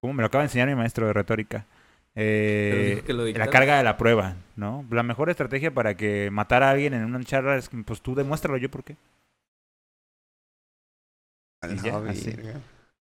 ¿Cómo 0.00 0.14
me 0.14 0.22
lo 0.22 0.26
acaba 0.26 0.42
de 0.42 0.46
enseñar 0.46 0.68
mi 0.68 0.74
maestro 0.74 1.06
de 1.06 1.12
retórica? 1.12 1.66
Eh, 2.14 3.02
la 3.36 3.48
carga 3.48 3.76
de 3.78 3.84
la 3.84 3.96
prueba, 3.96 4.34
¿no? 4.56 4.84
La 4.90 5.02
mejor 5.02 5.30
estrategia 5.30 5.72
para 5.72 5.94
que 5.94 6.30
matar 6.30 6.62
a 6.62 6.70
alguien 6.70 6.94
en 6.94 7.04
una 7.04 7.22
charla 7.22 7.56
es 7.56 7.68
que, 7.68 7.76
pues 7.84 8.00
tú 8.00 8.14
demuéstralo 8.14 8.56
yo 8.56 8.70
por 8.70 8.82
qué. 8.82 8.96
Ya, 11.82 11.96
así. 12.08 12.36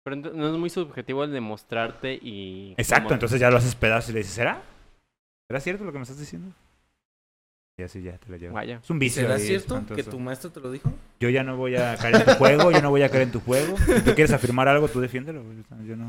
Pero 0.04 0.16
no 0.16 0.52
es 0.52 0.58
muy 0.58 0.68
subjetivo 0.68 1.24
el 1.24 1.32
demostrarte 1.32 2.14
y... 2.14 2.74
Exacto, 2.76 3.14
entonces 3.14 3.40
ya 3.40 3.50
lo 3.50 3.56
haces 3.56 3.74
pedazos 3.74 4.10
y 4.10 4.12
le 4.12 4.18
dices, 4.18 4.34
¿será? 4.34 4.62
¿Será 5.48 5.60
cierto 5.60 5.84
lo 5.84 5.92
que 5.92 5.98
me 5.98 6.02
estás 6.02 6.18
diciendo? 6.18 6.54
Y 7.78 7.82
así 7.82 8.02
ya 8.02 8.18
te 8.18 8.28
lo 8.30 8.36
llevo. 8.36 8.54
Vaya. 8.54 8.80
Es 8.82 8.90
un 8.90 8.98
vicio. 8.98 9.22
¿Será 9.22 9.36
ahí 9.36 9.46
cierto 9.46 9.74
espantoso. 9.74 9.96
que 9.96 10.02
tu 10.04 10.18
maestro 10.18 10.50
te 10.50 10.60
lo 10.60 10.70
dijo? 10.70 10.92
Yo 11.20 11.30
ya 11.30 11.42
no 11.42 11.56
voy 11.56 11.76
a 11.76 11.96
caer 11.96 12.16
en 12.16 12.24
tu 12.24 12.32
juego, 12.32 12.70
yo 12.70 12.82
no 12.82 12.90
voy 12.90 13.02
a 13.02 13.08
caer 13.08 13.22
en 13.22 13.32
tu 13.32 13.40
juego. 13.40 13.76
Si 13.78 14.00
tú 14.02 14.14
quieres 14.14 14.32
afirmar 14.32 14.68
algo, 14.68 14.88
tú 14.88 15.00
defiéndelo. 15.00 15.42
Yo 15.86 15.96
no... 15.96 16.06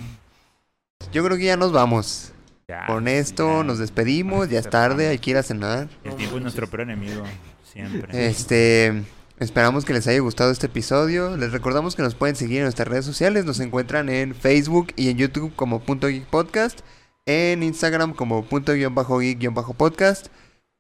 Yo 1.11 1.23
creo 1.23 1.38
que 1.38 1.45
ya 1.45 1.57
nos 1.57 1.72
vamos. 1.72 2.34
Ya, 2.68 2.85
Con 2.85 3.07
esto 3.07 3.60
ya. 3.60 3.64
nos 3.64 3.80
despedimos, 3.80 4.49
ya 4.49 4.60
es 4.60 4.69
tarde, 4.69 5.07
hay 5.07 5.19
que 5.19 5.31
ir 5.31 5.38
a 5.38 5.44
cenar. 5.44 5.90
El 6.03 6.15
tiempo 6.15 6.38
es 6.38 6.41
nuestro 6.44 6.68
peor 6.68 6.81
enemigo, 6.81 7.23
siempre. 7.64 8.27
Este, 8.27 9.03
Esperamos 9.40 9.84
que 9.84 9.94
les 9.94 10.07
haya 10.07 10.19
gustado 10.19 10.52
este 10.52 10.68
episodio. 10.68 11.35
Les 11.35 11.52
recordamos 11.52 11.95
que 11.95 12.02
nos 12.02 12.15
pueden 12.15 12.35
seguir 12.35 12.57
en 12.60 12.64
nuestras 12.64 12.88
redes 12.88 13.03
sociales. 13.03 13.45
Nos 13.45 13.60
encuentran 13.60 14.07
en 14.10 14.35
Facebook 14.35 14.94
y 14.95 15.10
en 15.10 15.18
YouTube 15.18 15.53
como 15.56 15.81
Punto 15.81 16.07
Geek 16.07 16.26
Podcast. 16.26 16.81
En 17.26 17.64
Instagram 17.64 18.14
como 18.14 18.45
Punto 18.45 18.73
guion 18.73 18.95
bajo 18.95 19.19
Geek 19.19 19.40
guion 19.40 19.53
bajo 19.53 19.73
Podcast. 19.73 20.27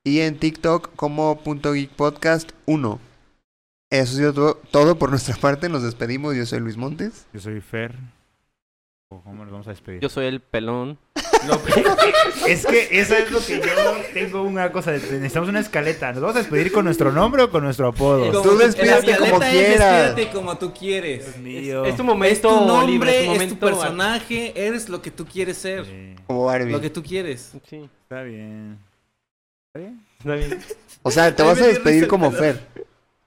Y 0.05 0.19
en 0.19 0.37
TikTok 0.37 0.95
como 0.95 1.39
Punto 1.39 1.71
Geek 1.73 1.89
Podcast 1.91 2.51
1. 2.65 2.99
Eso 3.89 4.01
ha 4.01 4.05
sido 4.17 4.33
todo, 4.33 4.55
todo 4.71 4.97
por 4.97 5.09
nuestra 5.09 5.35
parte. 5.35 5.69
Nos 5.69 5.83
despedimos. 5.83 6.35
Yo 6.35 6.45
soy 6.45 6.59
Luis 6.59 6.75
Montes. 6.77 7.25
Yo 7.33 7.39
soy 7.39 7.61
Fer. 7.61 7.95
¿O 9.09 9.21
¿Cómo 9.21 9.43
nos 9.43 9.51
vamos 9.51 9.67
a 9.67 9.69
despedir? 9.69 10.01
Yo 10.01 10.09
soy 10.09 10.25
el 10.25 10.39
pelón. 10.41 10.97
Es 12.47 12.65
que 12.65 12.87
eso 12.99 13.15
es 13.15 13.31
lo 13.31 13.39
que 13.39 13.59
yo 13.59 13.65
tengo 14.13 14.43
una 14.43 14.71
cosa. 14.71 14.91
de- 14.91 14.99
Necesitamos 14.99 15.47
una 15.49 15.59
escaleta. 15.61 16.11
¿Nos 16.11 16.21
vamos 16.21 16.35
a 16.35 16.39
despedir 16.39 16.71
con 16.73 16.83
nuestro 16.85 17.11
nombre 17.11 17.43
o 17.43 17.49
con 17.51 17.63
nuestro 17.63 17.87
apodo? 17.87 18.41
Tú 18.41 18.57
despídete 18.57 19.17
como 19.17 19.41
es 19.41 19.49
quieras. 19.51 20.05
Despídete 20.07 20.31
como 20.33 20.57
tú 20.57 20.73
quieres. 20.73 21.25
Dios 21.25 21.37
mío. 21.37 21.85
Es 21.85 21.95
tu 21.95 22.01
Es 22.01 22.07
momento 22.07 22.49
tu 22.49 22.65
nombre, 22.65 22.91
libre, 22.91 23.17
es 23.19 23.25
tu 23.25 23.31
momento. 23.31 23.55
tu 23.55 23.59
personaje, 23.61 24.53
eres 24.67 24.89
lo 24.89 25.01
que 25.01 25.11
tú 25.11 25.25
quieres 25.25 25.57
ser. 25.57 25.85
Sí, 25.85 26.15
Como 26.27 26.45
Barbie. 26.45 26.71
Lo 26.71 26.81
que 26.81 26.89
tú 26.89 27.03
quieres. 27.03 27.51
Sí, 27.69 27.89
está 28.03 28.23
bien. 28.23 28.77
¿Está 29.75 29.79
bien? 29.79 30.05
está 30.19 30.35
bien. 30.35 30.61
O 31.01 31.09
sea, 31.09 31.35
te 31.35 31.41
vas 31.41 31.59
a 31.59 31.65
despedir 31.65 32.07
como. 32.07 32.31
Fer. 32.31 32.61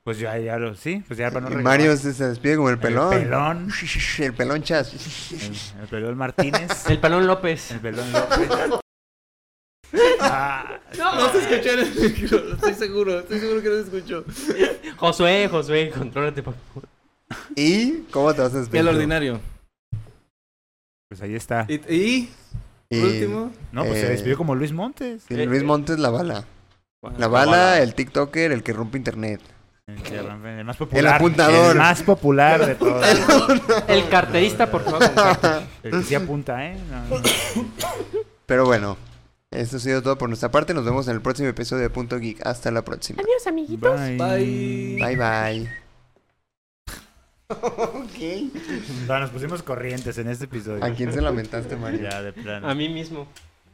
Pues 0.05 0.21
ya, 0.21 0.39
ya 0.39 0.57
lo. 0.59 0.77
Sí, 0.77 1.03
pues 1.09 1.19
ya 1.19 1.33
para 1.33 1.51
no 1.51 1.59
Y. 1.59 1.63
Mario 1.65 1.97
se, 1.97 2.15
se 2.15 2.29
despide 2.29 2.55
como 2.55 2.71
el 2.71 2.79
pelón. 2.79 3.13
El 3.13 3.23
pelón. 3.25 3.69
El 4.19 4.33
pelón 4.33 4.63
chas. 4.63 4.93
El, 5.33 5.81
el 5.83 5.89
pelón 5.89 6.17
Martínez. 6.17 6.87
El 6.89 7.01
pelón 7.01 7.27
López. 7.27 7.73
El 7.73 7.81
pelón 7.81 8.13
López. 8.13 8.81
Ah, 10.21 10.79
No 10.97 11.33
se 11.33 11.39
escuchó 11.39 11.71
en 11.73 11.79
el 11.81 11.95
micro, 11.95 12.55
estoy 12.55 12.75
seguro, 12.75 13.21
estoy 13.21 13.41
seguro 13.41 13.63
que 13.63 13.69
no 13.69 13.75
se 13.75 13.81
escuchó. 13.83 14.25
Josué, 14.97 15.49
Josué, 15.49 15.91
contrólate, 15.91 16.43
por 16.43 16.55
favor. 16.55 16.89
¿Y 17.57 18.03
cómo 18.11 18.33
te 18.35 18.43
vas 18.43 18.55
a 18.55 18.59
despedir? 18.59 18.81
El 18.81 18.89
ordinario. 18.89 19.41
pues 21.09 21.21
ahí 21.23 21.35
está. 21.35 21.67
Y, 21.69 22.29
por 22.89 22.99
último, 22.99 23.53
No, 23.73 23.85
pues 23.85 24.01
se 24.01 24.07
Eh, 24.07 24.11
despidió 24.11 24.37
como 24.37 24.55
Luis 24.55 24.73
Montes. 24.73 25.25
Luis 25.31 25.63
Montes 25.63 25.99
la 25.99 26.11
bala. 26.11 26.45
La 27.19 27.29
bala. 27.29 27.51
bala, 27.51 27.81
el 27.81 27.95
TikToker, 27.95 28.53
el 28.53 28.63
que 28.63 28.73
rompe 28.73 28.99
internet. 28.99 29.41
El, 29.87 30.03
que 30.03 30.21
rompe- 30.21 30.59
el 30.59 30.65
más 30.65 30.77
popular. 30.77 31.15
apuntador. 31.15 31.73
El 31.73 31.79
más 31.79 32.03
popular 32.03 32.67
de 32.67 32.75
todos. 32.75 33.07
El 33.89 34.09
carterista, 34.09 34.69
por 34.69 34.83
favor. 34.83 35.03
El 35.85 35.91
que 35.93 36.03
sí 36.03 36.15
apunta, 36.17 36.67
¿eh? 36.67 36.77
No, 36.91 37.17
no. 37.19 37.23
Pero 38.47 38.65
bueno, 38.67 38.97
esto 39.53 39.77
ha 39.77 39.81
sido 39.81 40.03
todo 40.03 40.19
por 40.19 40.29
nuestra 40.29 40.51
parte. 40.51 40.75
Nos 40.75 40.85
vemos 40.85 41.07
en 41.07 41.15
el 41.15 41.21
próximo 41.21 41.49
episodio 41.49 41.83
de 41.83 41.91
Punto 41.91 42.19
Geek. 42.19 42.45
Hasta 42.45 42.73
la 42.73 42.83
próxima. 42.83 43.23
Adiós, 43.23 43.47
amiguitos. 43.47 43.97
Bye. 44.01 44.17
bye. 44.17 44.97
Bye 45.01 45.17
bye. 45.17 45.86
Ok. 47.49 49.07
No, 49.07 49.19
nos 49.21 49.31
pusimos 49.31 49.63
corrientes 49.63 50.19
en 50.19 50.29
este 50.29 50.47
episodio. 50.47 50.85
¿A 50.85 50.91
quién 50.91 51.13
se 51.13 51.21
lamentaste, 51.21 51.77
Mario? 51.77 52.09
Ya, 52.09 52.23
de 52.23 52.33
plano. 52.33 52.69
A 52.69 52.75
mí 52.75 52.89
mismo. 52.89 53.29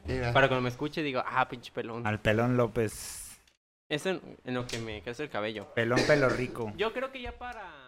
Mira. 0.05 0.33
Para 0.33 0.47
cuando 0.47 0.61
me 0.63 0.69
escuche 0.69 1.01
digo, 1.01 1.23
ah, 1.25 1.47
pinche 1.47 1.71
pelón. 1.71 2.05
Al 2.05 2.19
pelón 2.19 2.57
López. 2.57 3.39
Es 3.89 4.05
en, 4.05 4.21
en 4.43 4.53
lo 4.53 4.65
que 4.67 4.79
me 4.79 5.01
crece 5.01 5.23
el 5.23 5.29
cabello. 5.29 5.73
Pelón 5.73 5.99
pelo 6.07 6.29
rico. 6.29 6.73
Yo 6.77 6.93
creo 6.93 7.11
que 7.11 7.21
ya 7.21 7.31
para... 7.37 7.82